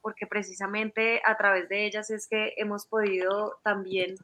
porque 0.00 0.26
precisamente 0.26 1.20
a 1.24 1.36
través 1.36 1.68
de 1.68 1.86
ellas 1.86 2.10
es 2.10 2.26
que 2.28 2.54
hemos 2.56 2.86
podido 2.86 3.58
también 3.62 4.16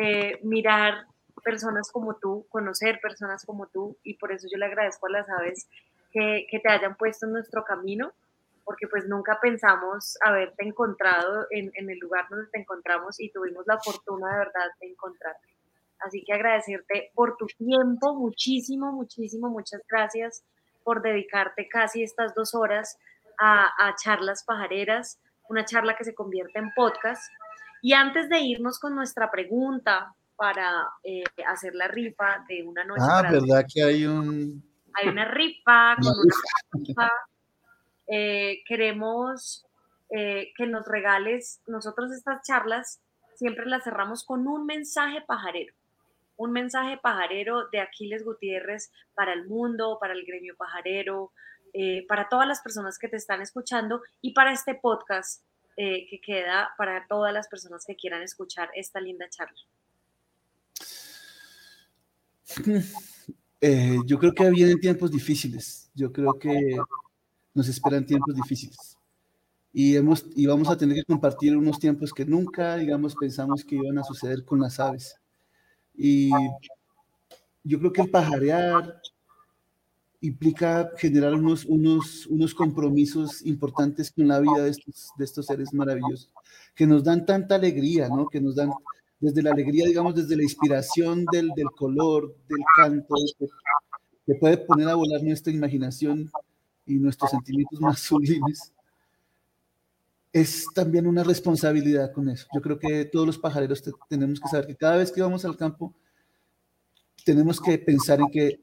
eh, 0.00 0.38
mirar 0.42 1.06
personas 1.48 1.90
como 1.90 2.16
tú, 2.16 2.46
conocer 2.50 3.00
personas 3.00 3.42
como 3.46 3.68
tú, 3.68 3.96
y 4.02 4.18
por 4.18 4.32
eso 4.32 4.46
yo 4.52 4.58
le 4.58 4.66
agradezco 4.66 5.06
a 5.06 5.10
las 5.10 5.28
aves 5.30 5.66
que, 6.12 6.46
te 6.62 6.70
hayan 6.70 6.94
puesto 6.94 7.24
en 7.24 7.32
nuestro 7.32 7.64
camino, 7.64 8.12
porque 8.64 8.86
pues 8.86 9.06
nunca 9.08 9.38
pensamos 9.40 10.18
haberte 10.22 10.62
encontrado 10.66 11.46
en, 11.50 11.70
en, 11.72 11.88
el 11.88 11.98
lugar 12.00 12.26
donde 12.28 12.50
te 12.50 12.58
encontramos 12.58 13.18
y 13.18 13.30
tuvimos 13.30 13.66
la 13.66 13.78
fortuna 13.78 14.30
de 14.30 14.38
verdad 14.40 14.68
de 14.78 14.88
encontrarte. 14.88 15.48
Así 16.00 16.22
que 16.22 16.34
agradecerte 16.34 17.12
por 17.14 17.38
tu 17.38 17.46
tiempo, 17.46 18.14
muchísimo, 18.14 18.92
muchísimo, 18.92 19.48
muchas 19.48 19.80
gracias 19.88 20.44
por 20.84 21.00
dedicarte 21.00 21.66
casi 21.66 22.02
estas 22.02 22.34
dos 22.34 22.54
horas 22.54 22.98
a, 23.38 23.70
a 23.78 23.94
charlas 23.94 24.44
pajareras, 24.44 25.18
una 25.48 25.64
charla 25.64 25.96
que 25.96 26.04
se 26.04 26.14
convierte 26.14 26.58
en 26.58 26.74
podcast. 26.74 27.32
Y 27.80 27.94
antes 27.94 28.28
de 28.28 28.38
irnos 28.38 28.78
con 28.78 28.94
nuestra 28.94 29.30
pregunta, 29.30 30.14
para 30.38 30.86
eh, 31.02 31.24
hacer 31.46 31.74
la 31.74 31.88
rifa 31.88 32.44
de 32.48 32.62
una 32.62 32.84
noche. 32.84 33.02
Ah, 33.02 33.22
¿verdad 33.28 33.66
que 33.70 33.82
hay 33.82 34.06
un... 34.06 34.62
Hay 34.94 35.08
una 35.08 35.24
rifa 35.24 35.96
con 35.96 36.12
una 36.12 36.34
rifa. 36.86 37.10
Eh, 38.06 38.62
queremos 38.64 39.66
eh, 40.10 40.52
que 40.56 40.66
nos 40.66 40.86
regales, 40.86 41.60
nosotros 41.66 42.12
estas 42.12 42.40
charlas 42.46 43.00
siempre 43.34 43.66
las 43.66 43.82
cerramos 43.82 44.24
con 44.24 44.46
un 44.46 44.64
mensaje 44.64 45.20
pajarero. 45.22 45.74
Un 46.36 46.52
mensaje 46.52 46.98
pajarero 46.98 47.68
de 47.68 47.80
Aquiles 47.80 48.24
Gutiérrez 48.24 48.92
para 49.14 49.32
el 49.32 49.46
mundo, 49.46 49.98
para 50.00 50.14
el 50.14 50.24
gremio 50.24 50.56
pajarero, 50.56 51.32
eh, 51.74 52.06
para 52.06 52.28
todas 52.28 52.46
las 52.46 52.62
personas 52.62 52.96
que 52.96 53.08
te 53.08 53.16
están 53.16 53.42
escuchando 53.42 54.02
y 54.22 54.32
para 54.32 54.52
este 54.52 54.74
podcast 54.76 55.44
que 55.76 56.20
queda 56.26 56.74
para 56.76 57.06
todas 57.06 57.32
las 57.32 57.46
personas 57.46 57.84
que 57.86 57.94
quieran 57.94 58.22
escuchar 58.22 58.68
esta 58.74 59.00
linda 59.00 59.28
charla. 59.28 59.60
Eh, 63.60 63.96
yo 64.06 64.20
creo 64.20 64.32
que 64.32 64.48
vienen 64.50 64.78
tiempos 64.78 65.10
difíciles. 65.10 65.90
Yo 65.92 66.12
creo 66.12 66.38
que 66.38 66.76
nos 67.54 67.68
esperan 67.68 68.06
tiempos 68.06 68.34
difíciles. 68.36 68.96
Y, 69.72 69.96
hemos, 69.96 70.26
y 70.36 70.46
vamos 70.46 70.68
a 70.68 70.76
tener 70.76 70.96
que 70.98 71.04
compartir 71.04 71.56
unos 71.56 71.78
tiempos 71.80 72.12
que 72.12 72.24
nunca, 72.24 72.76
digamos, 72.76 73.16
pensamos 73.16 73.64
que 73.64 73.74
iban 73.74 73.98
a 73.98 74.04
suceder 74.04 74.44
con 74.44 74.60
las 74.60 74.78
aves. 74.78 75.16
Y 75.96 76.30
yo 77.64 77.80
creo 77.80 77.92
que 77.92 78.02
el 78.02 78.10
pajarear 78.10 79.00
implica 80.20 80.90
generar 80.96 81.34
unos, 81.34 81.64
unos, 81.64 82.26
unos 82.26 82.54
compromisos 82.54 83.44
importantes 83.44 84.10
con 84.10 84.26
la 84.28 84.40
vida 84.40 84.62
de 84.62 84.70
estos, 84.70 85.10
de 85.16 85.24
estos 85.24 85.46
seres 85.46 85.72
maravillosos, 85.72 86.32
que 86.74 86.86
nos 86.86 87.04
dan 87.04 87.26
tanta 87.26 87.56
alegría, 87.56 88.08
¿no? 88.08 88.28
que 88.28 88.40
nos 88.40 88.56
dan 88.56 88.70
desde 89.20 89.42
la 89.42 89.50
alegría, 89.50 89.86
digamos, 89.86 90.14
desde 90.14 90.36
la 90.36 90.42
inspiración 90.42 91.24
del, 91.32 91.50
del 91.56 91.70
color, 91.76 92.36
del 92.48 92.60
canto, 92.76 93.14
que, 93.38 93.46
que, 94.26 94.34
puede 94.36 94.58
poner 94.58 94.88
a 94.88 94.94
volar 94.94 95.22
nuestra 95.22 95.52
imaginación 95.52 96.30
y 96.86 96.94
nuestros 96.94 97.30
sentimientos 97.30 97.80
más 97.80 98.00
es 100.32 100.66
también 100.74 101.06
una 101.06 101.24
responsabilidad 101.24 102.12
con 102.12 102.28
eso. 102.28 102.46
Yo 102.54 102.60
creo 102.60 102.78
que 102.78 103.06
todos 103.06 103.26
los 103.26 103.38
pajareros 103.38 103.82
te, 103.82 103.92
tenemos 104.08 104.40
que 104.40 104.48
saber 104.48 104.66
que 104.66 104.76
cada 104.76 104.96
vez 104.96 105.10
que 105.10 105.22
vamos 105.22 105.44
al 105.44 105.56
campo, 105.56 105.94
tenemos 107.24 107.60
que 107.60 107.78
pensar 107.78 108.20
en 108.20 108.30
que 108.30 108.60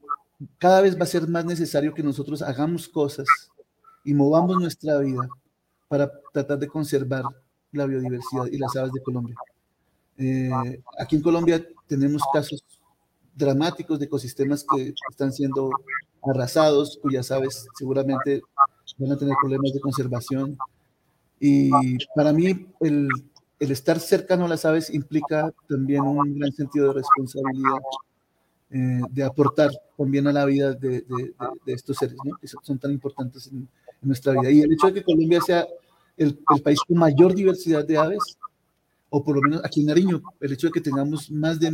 cada 0.58 0.82
vez 0.82 0.98
va 0.98 1.04
a 1.04 1.08
ser 1.08 1.28
más 1.28 1.46
necesario 1.46 1.94
que 1.94 2.04
nosotros 2.04 2.42
hagamos 2.42 2.88
cosas 2.88 3.28
y 4.04 4.14
movamos 4.14 4.58
nuestra 4.60 5.00
vida 5.00 5.28
para 5.88 6.12
tratar 6.34 6.60
de 6.60 6.68
conservar 6.68 7.24
la 7.72 7.86
biodiversidad 7.86 8.46
y 8.52 8.58
las 8.58 8.76
aves 8.76 8.92
de 8.94 9.02
Colombia. 9.02 9.36
Eh, 10.18 10.50
aquí 11.00 11.18
en 11.18 11.22
Colombia 11.22 11.66
tenemos 11.88 12.22
casos 12.34 12.64
dramáticos 13.36 14.00
de 14.00 14.06
ecosistemas 14.06 14.66
que 14.76 14.94
están 15.10 15.32
siendo 15.32 15.70
arrasados, 16.24 16.98
cuyas 17.02 17.30
aves 17.32 17.68
seguramente 17.78 18.42
van 18.98 19.12
a 19.12 19.18
tener 19.18 19.36
problemas 19.40 19.74
de 19.74 19.80
conservación. 19.80 20.58
Y 21.40 21.70
para 22.16 22.32
mí 22.32 22.68
el, 22.80 23.10
el 23.60 23.72
estar 23.72 24.00
cercano 24.00 24.46
a 24.46 24.48
las 24.48 24.66
aves 24.66 24.94
implica 24.94 25.54
también 25.68 26.02
un 26.02 26.40
gran 26.40 26.52
sentido 26.54 26.88
de 26.88 26.94
responsabilidad, 26.94 27.80
eh, 28.72 29.02
de 29.12 29.24
aportar 29.24 29.72
también 29.98 30.28
a 30.28 30.34
la 30.34 30.46
vida 30.46 30.74
de, 30.74 31.02
de, 31.02 31.34
de 31.66 31.74
estos 31.74 31.98
seres, 31.98 32.18
¿no? 32.24 32.38
que 32.38 32.48
son 32.48 32.80
tan 32.80 32.92
importantes 32.92 33.48
en, 33.48 33.58
en, 33.58 33.68
nuestra 34.02 34.34
vida. 34.34 34.50
Y 34.50 34.62
el 34.62 34.74
hecho 34.74 34.88
de 34.88 34.94
que 34.94 35.04
Colombia 35.04 35.42
sea 35.42 35.68
el, 36.18 36.40
el 36.56 36.62
país 36.62 36.80
con 36.88 36.98
mayor 36.98 37.36
diversidad 37.36 37.86
de 37.86 37.98
aves 37.98 38.38
o 39.16 39.24
por 39.24 39.38
lo 39.38 39.42
menos 39.42 39.64
aquí 39.64 39.80
en 39.80 39.86
Nariño, 39.86 40.22
el 40.42 40.52
hecho 40.52 40.68
de 40.68 40.74
que 40.74 40.82
tengamos 40.82 41.32
más 41.32 41.58
de, 41.58 41.72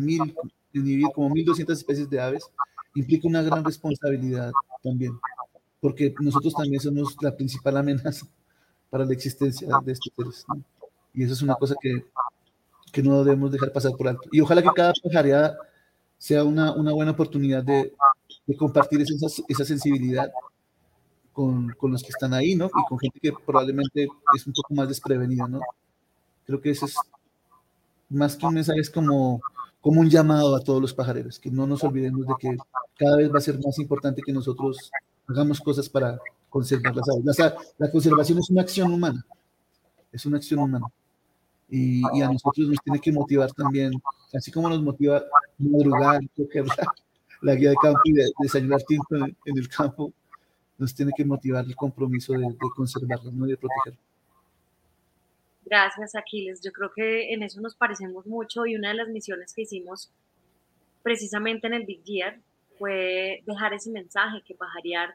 mil, 0.00 0.34
de 0.72 1.02
como 1.14 1.32
1.200 1.32 1.70
especies 1.70 2.10
de 2.10 2.20
aves, 2.20 2.50
implica 2.96 3.28
una 3.28 3.40
gran 3.40 3.64
responsabilidad 3.64 4.50
también, 4.82 5.16
porque 5.78 6.12
nosotros 6.18 6.52
también 6.52 6.80
somos 6.80 7.14
la 7.22 7.36
principal 7.36 7.76
amenaza 7.76 8.26
para 8.90 9.04
la 9.04 9.12
existencia 9.12 9.68
de 9.84 9.92
estos 9.92 10.12
seres. 10.16 10.44
Y 11.14 11.22
eso 11.22 11.34
es 11.34 11.42
una 11.42 11.54
cosa 11.54 11.76
que, 11.80 12.04
que, 12.92 13.00
no 13.00 13.22
debemos 13.22 13.52
dejar 13.52 13.72
pasar 13.72 13.92
por 13.92 14.08
alto. 14.08 14.28
Y 14.32 14.40
ojalá 14.40 14.60
que 14.60 14.70
cada 14.74 14.92
pajareada 15.04 15.56
sea 16.18 16.42
una, 16.42 16.74
una 16.74 16.90
buena 16.92 17.12
oportunidad 17.12 17.62
de, 17.62 17.92
de 18.44 18.56
compartir 18.56 19.00
esa, 19.02 19.28
esa 19.46 19.64
sensibilidad 19.64 20.32
con, 21.32 21.68
con, 21.78 21.92
los 21.92 22.02
que 22.02 22.08
están 22.08 22.34
ahí, 22.34 22.56
¿no? 22.56 22.66
Y 22.66 22.88
con 22.88 22.98
gente 22.98 23.20
que 23.20 23.32
probablemente 23.46 24.08
es 24.34 24.46
un 24.48 24.52
poco 24.52 24.74
más 24.74 24.88
desprevenida, 24.88 25.46
¿no? 25.46 25.60
Creo 26.46 26.60
que 26.60 26.70
eso 26.70 26.86
es 26.86 26.96
más 28.08 28.36
que 28.36 28.46
un 28.46 28.54
mensaje, 28.54 28.80
es 28.80 28.90
como, 28.90 29.40
como 29.80 30.00
un 30.00 30.10
llamado 30.10 30.54
a 30.54 30.60
todos 30.60 30.80
los 30.80 30.92
pajareros, 30.94 31.38
que 31.38 31.50
no 31.50 31.66
nos 31.66 31.82
olvidemos 31.82 32.26
de 32.26 32.34
que 32.38 32.56
cada 32.98 33.16
vez 33.16 33.32
va 33.32 33.38
a 33.38 33.42
ser 33.42 33.58
más 33.64 33.78
importante 33.78 34.22
que 34.24 34.32
nosotros 34.32 34.90
hagamos 35.26 35.60
cosas 35.60 35.88
para 35.88 36.18
conservar 36.50 36.94
las 36.94 37.08
aves. 37.08 37.38
La, 37.38 37.56
la 37.78 37.90
conservación 37.90 38.38
es 38.38 38.50
una 38.50 38.62
acción 38.62 38.92
humana, 38.92 39.24
es 40.12 40.26
una 40.26 40.36
acción 40.36 40.60
humana. 40.60 40.86
Y, 41.68 42.02
y, 42.14 42.20
a 42.20 42.28
nosotros 42.28 42.68
nos 42.68 42.78
tiene 42.84 43.00
que 43.00 43.10
motivar 43.10 43.50
también, 43.52 43.92
así 44.34 44.52
como 44.52 44.68
nos 44.68 44.82
motiva 44.82 45.22
madrugar, 45.58 46.20
coger 46.36 46.66
la, 47.40 47.54
guía 47.54 47.70
de 47.70 47.76
campo 47.76 48.00
y 48.04 48.12
de, 48.12 48.30
desayunar 48.40 48.82
tinto 48.82 49.16
en, 49.16 49.34
el 49.46 49.68
campo, 49.68 50.12
nos 50.76 50.94
tiene 50.94 51.12
que 51.16 51.24
motivar 51.24 51.64
el 51.64 51.74
compromiso 51.74 52.34
de, 52.34 52.40
de 52.40 52.70
conservarlas, 52.76 53.32
¿no? 53.32 53.46
de 53.46 53.56
protegerlas. 53.56 54.11
Gracias, 55.64 56.14
Aquiles. 56.14 56.60
Yo 56.62 56.72
creo 56.72 56.92
que 56.92 57.32
en 57.32 57.42
eso 57.42 57.60
nos 57.60 57.76
parecemos 57.76 58.26
mucho 58.26 58.66
y 58.66 58.76
una 58.76 58.88
de 58.88 58.94
las 58.94 59.08
misiones 59.08 59.54
que 59.54 59.62
hicimos 59.62 60.10
precisamente 61.02 61.66
en 61.66 61.74
el 61.74 61.86
Big 61.86 62.02
Year 62.04 62.40
fue 62.78 63.42
dejar 63.46 63.74
ese 63.74 63.90
mensaje 63.90 64.42
que 64.44 64.54
pajarear 64.54 65.14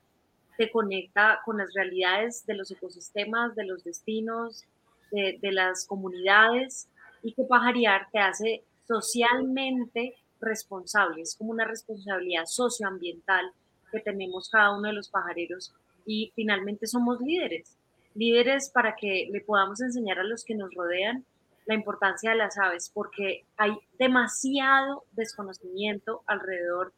te 0.57 0.71
conecta 0.71 1.39
con 1.45 1.57
las 1.57 1.73
realidades 1.73 2.45
de 2.45 2.55
los 2.55 2.71
ecosistemas, 2.71 3.55
de 3.55 3.65
los 3.65 3.83
destinos, 3.83 4.63
de, 5.11 5.37
de 5.41 5.51
las 5.51 5.85
comunidades 5.85 6.89
y 7.21 7.33
que 7.33 7.43
pajarear 7.43 8.07
te 8.11 8.19
hace 8.19 8.63
socialmente 8.87 10.15
responsable. 10.39 11.21
Es 11.21 11.35
como 11.35 11.51
una 11.51 11.65
responsabilidad 11.65 12.45
socioambiental 12.45 13.51
que 13.91 13.99
tenemos 13.99 14.49
cada 14.49 14.75
uno 14.75 14.87
de 14.87 14.93
los 14.93 15.09
pajareros 15.09 15.73
y 16.05 16.31
finalmente 16.35 16.87
somos 16.87 17.19
líderes 17.21 17.76
líderes 18.17 18.69
para 18.69 18.95
que 18.95 19.29
le 19.31 19.41
podamos 19.41 19.81
enseñar 19.81 20.19
a 20.19 20.23
los 20.23 20.43
que 20.43 20.55
nos 20.55 20.73
rodean 20.73 21.25
la 21.65 21.75
importancia 21.75 22.31
de 22.31 22.37
las 22.37 22.57
aves, 22.57 22.89
porque 22.93 23.45
hay 23.57 23.77
demasiado 23.99 25.03
desconocimiento 25.11 26.23
alrededor 26.25 26.93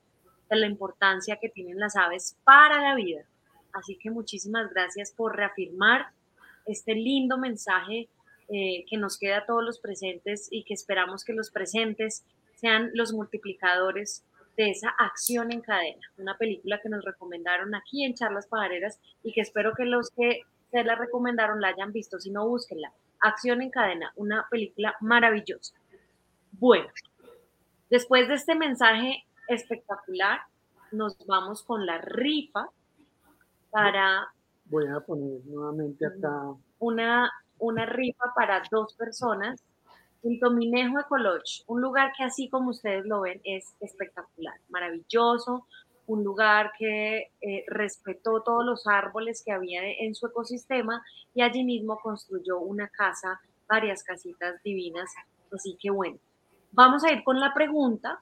de 0.50 0.56
la 0.56 0.68
importancia 0.68 1.38
que 1.38 1.50
tienen 1.50 1.80
las 1.80 1.96
aves 1.96 2.38
para 2.44 2.82
la 2.82 2.96
vida. 2.96 3.24
Así 3.74 3.98
que 3.98 4.12
muchísimas 4.12 4.70
gracias 4.72 5.12
por 5.12 5.36
reafirmar 5.36 6.08
este 6.66 6.94
lindo 6.94 7.38
mensaje 7.38 8.10
eh, 8.50 8.86
que 8.88 8.98
nos 8.98 9.18
queda 9.18 9.40
a 9.40 9.46
todos 9.46 9.64
los 9.64 9.80
presentes 9.80 10.48
y 10.52 10.64
que 10.64 10.74
esperamos 10.74 11.24
que 11.24 11.34
los 11.34 11.52
presentes 11.52 12.24
sean 12.56 12.92
los 12.94 13.14
multiplicadores 13.14 14.24
de 14.58 14.72
esa 14.72 14.90
acción 14.90 15.52
en 15.52 15.62
cadena. 15.62 16.02
Una 16.18 16.38
película 16.38 16.80
que 16.82 16.90
nos 16.90 17.04
recomendaron 17.06 17.74
aquí 17.76 18.04
en 18.04 18.14
Charlas 18.14 18.48
Pajareras 18.48 19.00
y 19.24 19.34
que 19.34 19.42
espero 19.42 19.74
que 19.76 19.86
los 19.86 20.10
que 20.10 20.42
se 20.72 20.84
la 20.84 20.96
recomendaron, 20.96 21.62
la 21.62 21.70
hayan 21.70 21.92
visto, 21.92 22.20
si 22.20 22.32
no, 22.32 22.48
búsquenla. 22.48 22.92
Acción 23.20 23.62
en 23.62 23.70
cadena, 23.70 24.12
una 24.16 24.48
película 24.50 24.96
maravillosa. 25.02 25.76
Bueno, 26.52 26.88
después 27.90 28.28
de 28.28 28.36
este 28.36 28.56
mensaje 28.56 29.26
espectacular, 29.48 30.42
nos 30.92 31.18
vamos 31.26 31.64
con 31.64 31.86
la 31.86 32.00
rifa 32.00 32.70
para... 33.72 34.32
Voy 34.66 34.86
a 34.88 35.00
poner 35.00 35.46
nuevamente 35.46 36.06
acá. 36.06 36.54
Una, 36.80 37.32
una 37.58 37.86
rifa 37.86 38.34
para 38.36 38.62
dos 38.72 38.94
personas 38.94 39.64
en 40.24 40.40
Tominejo 40.40 41.00
Ecology, 41.00 41.64
un 41.68 41.82
lugar 41.82 42.12
que 42.18 42.24
así 42.24 42.50
como 42.50 42.72
ustedes 42.72 43.06
lo 43.06 43.22
ven 43.22 43.40
es 43.44 43.74
espectacular, 43.80 44.56
maravilloso, 44.70 45.66
un 46.10 46.24
lugar 46.24 46.72
que 46.78 47.32
eh, 47.40 47.64
respetó 47.68 48.42
todos 48.42 48.66
los 48.66 48.88
árboles 48.88 49.44
que 49.46 49.52
había 49.52 49.82
en 49.88 50.16
su 50.16 50.26
ecosistema 50.26 51.04
y 51.36 51.44
allí 51.44 51.64
mismo 51.64 52.00
construyó 52.00 52.60
una 52.60 52.88
casa, 52.88 53.40
varias 53.68 54.04
casitas 54.04 54.62
divinas. 54.64 55.12
Así 55.54 55.78
que 55.80 55.92
bueno, 55.92 56.18
vamos 56.72 57.04
a 57.04 57.12
ir 57.14 57.24
con 57.24 57.40
la 57.40 57.54
pregunta 57.54 58.20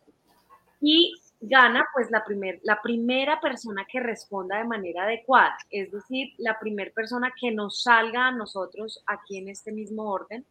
y 0.82 1.14
gana 1.40 1.86
pues 1.94 2.12
la, 2.12 2.26
primer, 2.26 2.60
la 2.64 2.82
primera 2.82 3.40
persona 3.40 3.86
que 3.90 4.02
responda 4.02 4.58
de 4.58 4.66
manera 4.66 5.04
adecuada, 5.04 5.58
es 5.70 5.90
decir, 5.90 6.34
la 6.38 6.60
primera 6.60 6.92
persona 6.92 7.32
que 7.40 7.52
nos 7.52 7.84
salga 7.84 8.28
a 8.28 8.32
nosotros 8.32 9.02
aquí 9.08 9.38
en 9.38 9.48
este 9.48 9.72
mismo 9.72 10.12
orden. 10.12 10.46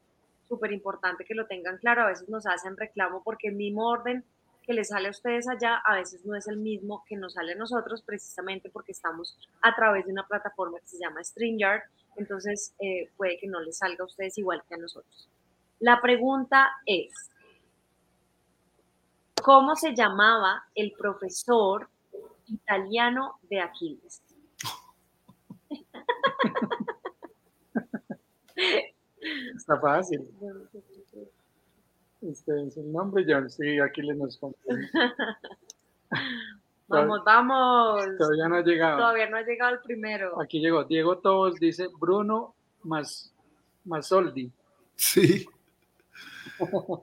Súper 0.48 0.72
importante 0.72 1.26
que 1.26 1.34
lo 1.34 1.46
tengan 1.46 1.76
claro, 1.78 2.02
a 2.02 2.06
veces 2.06 2.30
nos 2.30 2.46
hacen 2.46 2.78
reclamo 2.78 3.22
porque 3.22 3.48
el 3.48 3.56
mismo 3.56 3.86
orden 3.86 4.24
que 4.66 4.74
les 4.74 4.88
sale 4.88 5.09
a 5.09 5.10
ustedes 5.10 5.48
allá 5.48 5.80
a 5.84 5.94
veces 5.94 6.24
no 6.24 6.34
es 6.34 6.48
el 6.48 6.59
mismo 6.59 7.05
que 7.06 7.16
nos 7.16 7.34
sale 7.34 7.52
a 7.52 7.56
nosotros, 7.56 8.02
precisamente 8.02 8.68
porque 8.68 8.90
estamos 8.93 9.38
a 9.62 9.74
través 9.74 10.06
de 10.06 10.12
una 10.12 10.26
plataforma 10.26 10.80
que 10.80 10.88
se 10.88 10.98
llama 10.98 11.22
StreamYard, 11.22 11.82
entonces 12.16 12.74
eh, 12.80 13.10
puede 13.16 13.38
que 13.38 13.47
no 13.47 13.60
les 13.60 13.78
salga 13.78 14.02
a 14.02 14.06
ustedes 14.06 14.36
igual 14.38 14.62
que 14.68 14.74
a 14.74 14.78
nosotros. 14.78 15.28
La 15.78 16.01
pregunta 16.01 16.72
es, 16.84 17.12
¿cómo 19.43 19.76
se 19.76 19.94
llamaba 19.94 20.64
el 20.74 20.93
profesor 20.93 21.88
italiano 22.47 23.38
de 23.43 23.60
Aquiles? 23.60 24.22
Está 29.55 29.78
fácil. 29.80 30.28
Este 32.22 32.66
es 32.66 32.76
el 32.76 32.93
nombre, 32.93 33.24
John. 33.28 33.51
Sí, 33.51 33.78
aquí 33.78 34.02
le 34.02 34.14
nos 34.14 34.40
Vamos, 36.88 37.20
vamos. 37.24 38.05
Todavía 38.16 38.48
no 38.48 38.56
ha 38.56 38.62
llegado. 38.62 38.98
Todavía 38.98 39.28
no 39.28 39.36
ha 39.36 39.43
llegado 39.43 39.74
el 39.74 39.80
primero. 39.80 40.40
Aquí 40.40 40.60
llegó. 40.60 40.84
Diego 40.84 41.18
Tobos 41.18 41.56
dice 41.56 41.88
Bruno 41.98 42.55
Mas, 42.84 43.34
Masoldi. 43.84 44.52
Sí. 44.94 45.47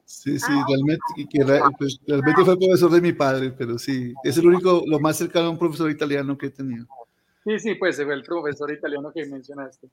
Sí, 0.06 0.40
sí, 0.40 0.48
ah, 0.50 0.66
realmente, 0.68 1.04
que, 1.30 1.46
pues, 1.78 2.00
realmente 2.08 2.44
fue 2.44 2.58
profesor 2.58 2.90
de 2.92 3.02
mi 3.02 3.14
padre, 3.14 3.52
pero 3.52 3.78
sí, 3.78 4.14
es 4.24 4.38
el 4.38 4.48
único, 4.48 4.84
lo 4.88 5.00
más 5.00 5.18
cercano 5.18 5.48
a 5.48 5.50
un 5.52 5.60
profesor 5.60 5.92
italiano 5.92 6.38
que 6.38 6.48
he 6.48 6.50
tenido. 6.50 6.88
Sí, 7.44 7.60
sí, 7.60 7.76
pues 7.76 8.02
fue 8.02 8.14
el 8.14 8.24
profesor 8.24 8.72
italiano 8.72 9.12
que 9.12 9.26
mencionaste. 9.26 9.90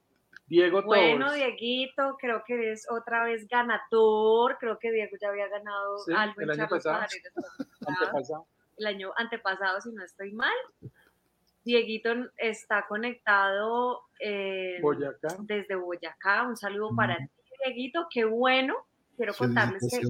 Diego 0.51 0.81
Bueno, 0.81 1.31
Dieguito, 1.31 2.17
creo 2.19 2.43
que 2.45 2.73
es 2.73 2.85
otra 2.91 3.23
vez 3.23 3.47
ganador. 3.47 4.57
Creo 4.59 4.77
que 4.77 4.91
Diego 4.91 5.15
ya 5.17 5.29
había 5.29 5.47
ganado 5.47 5.95
algo 6.13 6.41
el 6.41 6.51
año 6.51 6.67
pasado. 6.67 7.05
El 8.77 8.87
año 8.87 9.13
antepasado, 9.15 9.79
si 9.79 9.91
no 9.91 10.03
estoy 10.03 10.33
mal. 10.33 10.53
Dieguito 11.63 12.09
está 12.35 12.85
conectado 12.87 14.01
desde 14.19 15.75
Boyacá. 15.75 16.43
Un 16.43 16.57
saludo 16.57 16.95
para 16.95 17.15
ti, 17.15 17.29
Dieguito. 17.63 18.07
Qué 18.09 18.25
bueno. 18.25 18.75
Quiero 19.15 19.33
contarles 19.33 19.87
que 19.89 20.01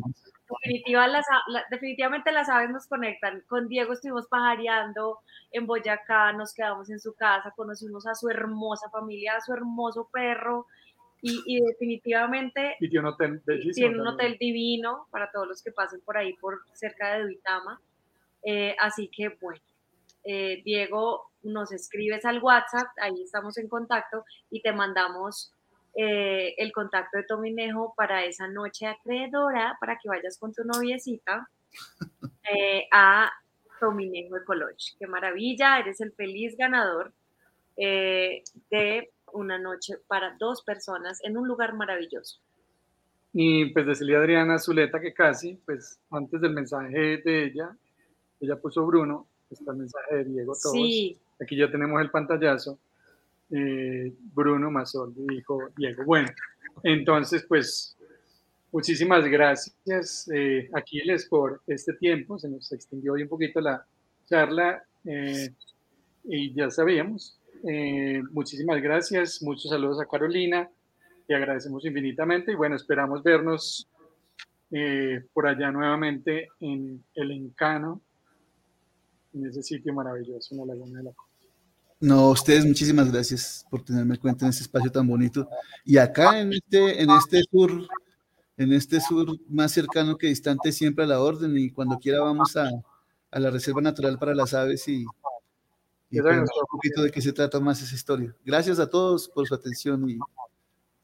definitivamente 1.70 2.32
las 2.32 2.50
aves 2.50 2.70
nos 2.70 2.88
conectan. 2.88 3.44
Con 3.48 3.68
Diego 3.68 3.94
estuvimos 3.94 4.28
pajareando 4.28 5.20
en 5.52 5.66
Boyacá, 5.66 6.34
nos 6.34 6.54
quedamos 6.54 6.90
en 6.90 7.00
su 7.00 7.14
casa, 7.14 7.54
conocimos 7.56 8.08
a 8.08 8.16
su 8.16 8.30
hermosa 8.30 8.90
familia, 8.90 9.36
a 9.36 9.42
su 9.42 9.54
hermoso 9.54 10.10
perro. 10.12 10.68
Y, 11.24 11.62
definitivamente 11.62 12.78
y 12.80 12.90
tiene 12.90 13.08
un 13.08 13.14
hotel, 13.14 13.44
tiene 13.76 14.02
un 14.02 14.08
hotel 14.08 14.38
divino 14.40 15.06
para 15.12 15.30
todos 15.30 15.48
los 15.48 15.62
que 15.62 15.72
pasen 15.72 16.02
por 16.02 16.18
ahí, 16.18 16.34
por 16.34 16.62
cerca 16.74 17.14
de 17.14 17.22
Duitama. 17.22 17.80
Eh, 18.42 18.76
así 18.80 19.08
que 19.08 19.30
bueno, 19.40 19.62
eh, 20.24 20.62
Diego, 20.64 21.32
nos 21.44 21.72
escribes 21.72 22.26
al 22.26 22.42
WhatsApp, 22.42 22.88
ahí 23.02 23.22
estamos 23.22 23.58
en 23.58 23.68
contacto 23.68 24.26
y 24.50 24.62
te 24.62 24.74
mandamos 24.74 25.54
eh, 25.94 26.56
el 26.58 26.72
contacto 26.72 27.18
de 27.18 27.24
Tominejo 27.24 27.94
para 27.96 28.24
esa 28.24 28.48
noche 28.48 28.88
acreedora, 28.88 29.78
para 29.80 29.98
que 29.98 30.08
vayas 30.08 30.38
con 30.38 30.54
tu 30.54 30.64
noviecita 30.64 31.50
eh, 32.54 32.88
a 32.92 33.30
Tominejo 33.80 34.38
Ecology. 34.38 34.96
Qué 34.98 35.08
maravilla, 35.08 35.80
eres 35.80 36.00
el 36.00 36.14
feliz 36.14 36.56
ganador 36.58 37.12
eh, 37.76 38.44
de 38.70 39.10
una 39.34 39.58
noche 39.58 39.96
para 40.08 40.36
dos 40.38 40.64
personas 40.64 41.20
en 41.24 41.38
un 41.38 41.48
lugar 41.48 41.74
maravilloso. 41.74 42.40
Y 43.34 43.66
pues 43.74 43.86
decirle 43.86 44.16
a 44.16 44.20
Adriana 44.20 44.60
Zuleta 44.60 45.00
que 45.00 45.14
casi, 45.14 45.56
pues 45.66 46.00
antes 46.10 46.40
del 46.42 46.54
mensaje 46.54 47.18
de 47.18 47.46
ella, 47.46 47.76
ella 48.40 48.56
puso 48.58 48.86
Bruno, 48.86 49.28
está 49.50 49.72
el 49.72 49.78
mensaje 49.78 50.16
de 50.16 50.24
Diego 50.26 50.54
todos. 50.62 50.74
Sí. 50.74 51.18
Aquí 51.42 51.58
ya 51.58 51.72
tenemos 51.72 52.02
el 52.02 52.12
pantallazo 52.12 52.78
eh, 53.52 54.14
Bruno 54.34 54.72
Mazol 54.72 55.14
dijo 55.28 55.70
Diego. 55.76 56.06
Bueno, 56.06 56.30
entonces, 56.84 57.46
pues, 57.48 57.98
muchísimas 58.72 59.26
gracias, 59.26 60.30
eh, 60.34 60.70
Aquiles, 60.74 61.26
por 61.28 61.62
este 61.68 61.94
tiempo. 61.94 62.40
Se 62.40 62.50
nos 62.50 62.72
extendió 62.72 63.14
hoy 63.14 63.24
un 63.24 63.30
poquito 63.30 63.60
la 63.62 63.86
charla 64.26 64.84
eh, 65.06 65.54
y 66.24 66.54
ya 66.54 66.70
sabíamos. 66.70 67.40
Eh, 67.68 68.24
muchísimas 68.32 68.82
gracias, 68.82 69.42
muchos 69.44 69.70
saludos 69.70 70.02
a 70.02 70.08
Carolina, 70.08 70.68
te 71.28 71.36
agradecemos 71.36 71.86
infinitamente 71.86 72.54
y 72.54 72.56
bueno, 72.56 72.76
esperamos 72.76 73.22
vernos 73.22 73.88
por 75.34 75.48
allá 75.48 75.70
nuevamente 75.70 76.48
en 76.62 77.04
el 77.14 77.32
Encano, 77.32 78.02
en 79.34 79.46
ese 79.48 79.62
sitio 79.62 79.94
maravilloso 79.94 80.56
en 80.56 80.62
la 80.62 80.74
Laguna 80.74 81.00
de 81.00 81.04
la 81.04 81.12
Costa. 81.12 81.31
No, 82.02 82.32
ustedes 82.32 82.66
muchísimas 82.66 83.12
gracias 83.12 83.66
por 83.70 83.84
tenerme 83.86 84.16
en 84.16 84.22
cuenta 84.22 84.46
en 84.46 84.50
este 84.50 84.64
espacio 84.64 84.92
tan 84.92 85.08
bonito. 85.08 85.48
Y 85.86 85.98
acá 85.98 86.40
en 86.40 86.52
este, 86.52 87.02
en 87.02 87.12
este 87.12 87.44
sur, 87.44 87.88
en 88.58 88.74
este 88.74 89.00
sur 89.00 89.28
más 89.48 89.72
cercano 89.72 90.18
que 90.18 90.28
distante, 90.28 90.72
siempre 90.72 91.06
a 91.06 91.08
la 91.08 91.22
orden. 91.22 91.56
Y 91.56 91.70
cuando 91.70 92.00
quiera 92.00 92.22
vamos 92.22 92.58
a, 92.58 92.70
a 93.30 93.40
la 93.40 93.52
Reserva 93.52 93.82
Natural 93.82 94.18
para 94.18 94.34
las 94.34 94.56
Aves 94.56 94.88
y, 94.88 95.06
y 96.10 96.20
un 96.20 96.46
poquito 96.70 97.04
de 97.04 97.12
qué 97.12 97.22
se 97.22 97.34
trata 97.34 97.60
más 97.60 97.82
esa 97.84 97.94
historia. 97.94 98.36
Gracias 98.44 98.80
a 98.80 98.90
todos 98.90 99.30
por 99.30 99.48
su 99.48 99.54
atención 99.54 100.10
y 100.10 100.18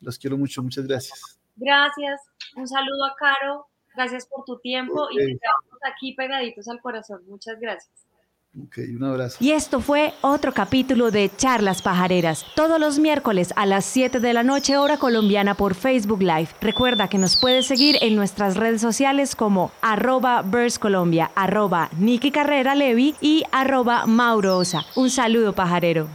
los 0.02 0.18
quiero 0.18 0.36
mucho. 0.36 0.64
Muchas 0.64 0.88
gracias. 0.88 1.40
Gracias. 1.56 2.22
Un 2.56 2.68
saludo 2.68 3.06
a 3.06 3.16
Caro. 3.16 3.68
Gracias 3.96 4.28
por 4.28 4.46
tu 4.46 4.58
tiempo 4.60 5.08
y 5.12 5.32
estamos 5.32 5.80
aquí 5.92 6.14
pegaditos 6.14 6.68
al 6.68 6.82
corazón. 6.82 7.22
Muchas 7.28 7.60
gracias. 7.60 8.07
Ok, 8.56 8.80
un 8.96 9.04
abrazo. 9.04 9.38
Y 9.40 9.52
esto 9.52 9.82
fue 9.82 10.14
otro 10.22 10.52
capítulo 10.52 11.12
de 11.12 11.30
Charlas 11.36 11.82
Pajareras, 11.82 12.46
todos 12.56 12.80
los 12.80 12.98
miércoles 12.98 13.54
a 13.56 13.66
las 13.66 13.86
7 13.86 14.20
de 14.20 14.34
la 14.34 14.44
noche 14.44 14.78
hora 14.78 14.98
colombiana 14.98 15.54
por 15.54 15.76
Facebook 15.76 16.22
Live. 16.22 16.50
Recuerda 16.60 17.08
que 17.08 17.20
nos 17.20 17.40
puedes 17.40 17.68
seguir 17.68 17.98
en 18.02 18.16
nuestras 18.16 18.58
redes 18.58 18.82
sociales 18.82 19.36
como 19.36 19.72
arroba 19.82 20.44
Colombia, 20.80 21.32
arroba 21.36 21.90
Carrera 22.34 22.74
Levi 22.74 23.16
y 23.22 23.44
arroba 23.52 24.06
Mauro 24.06 24.58
Osa. 24.58 24.86
Un 24.96 25.10
saludo 25.10 25.54
pajarero. 25.54 26.08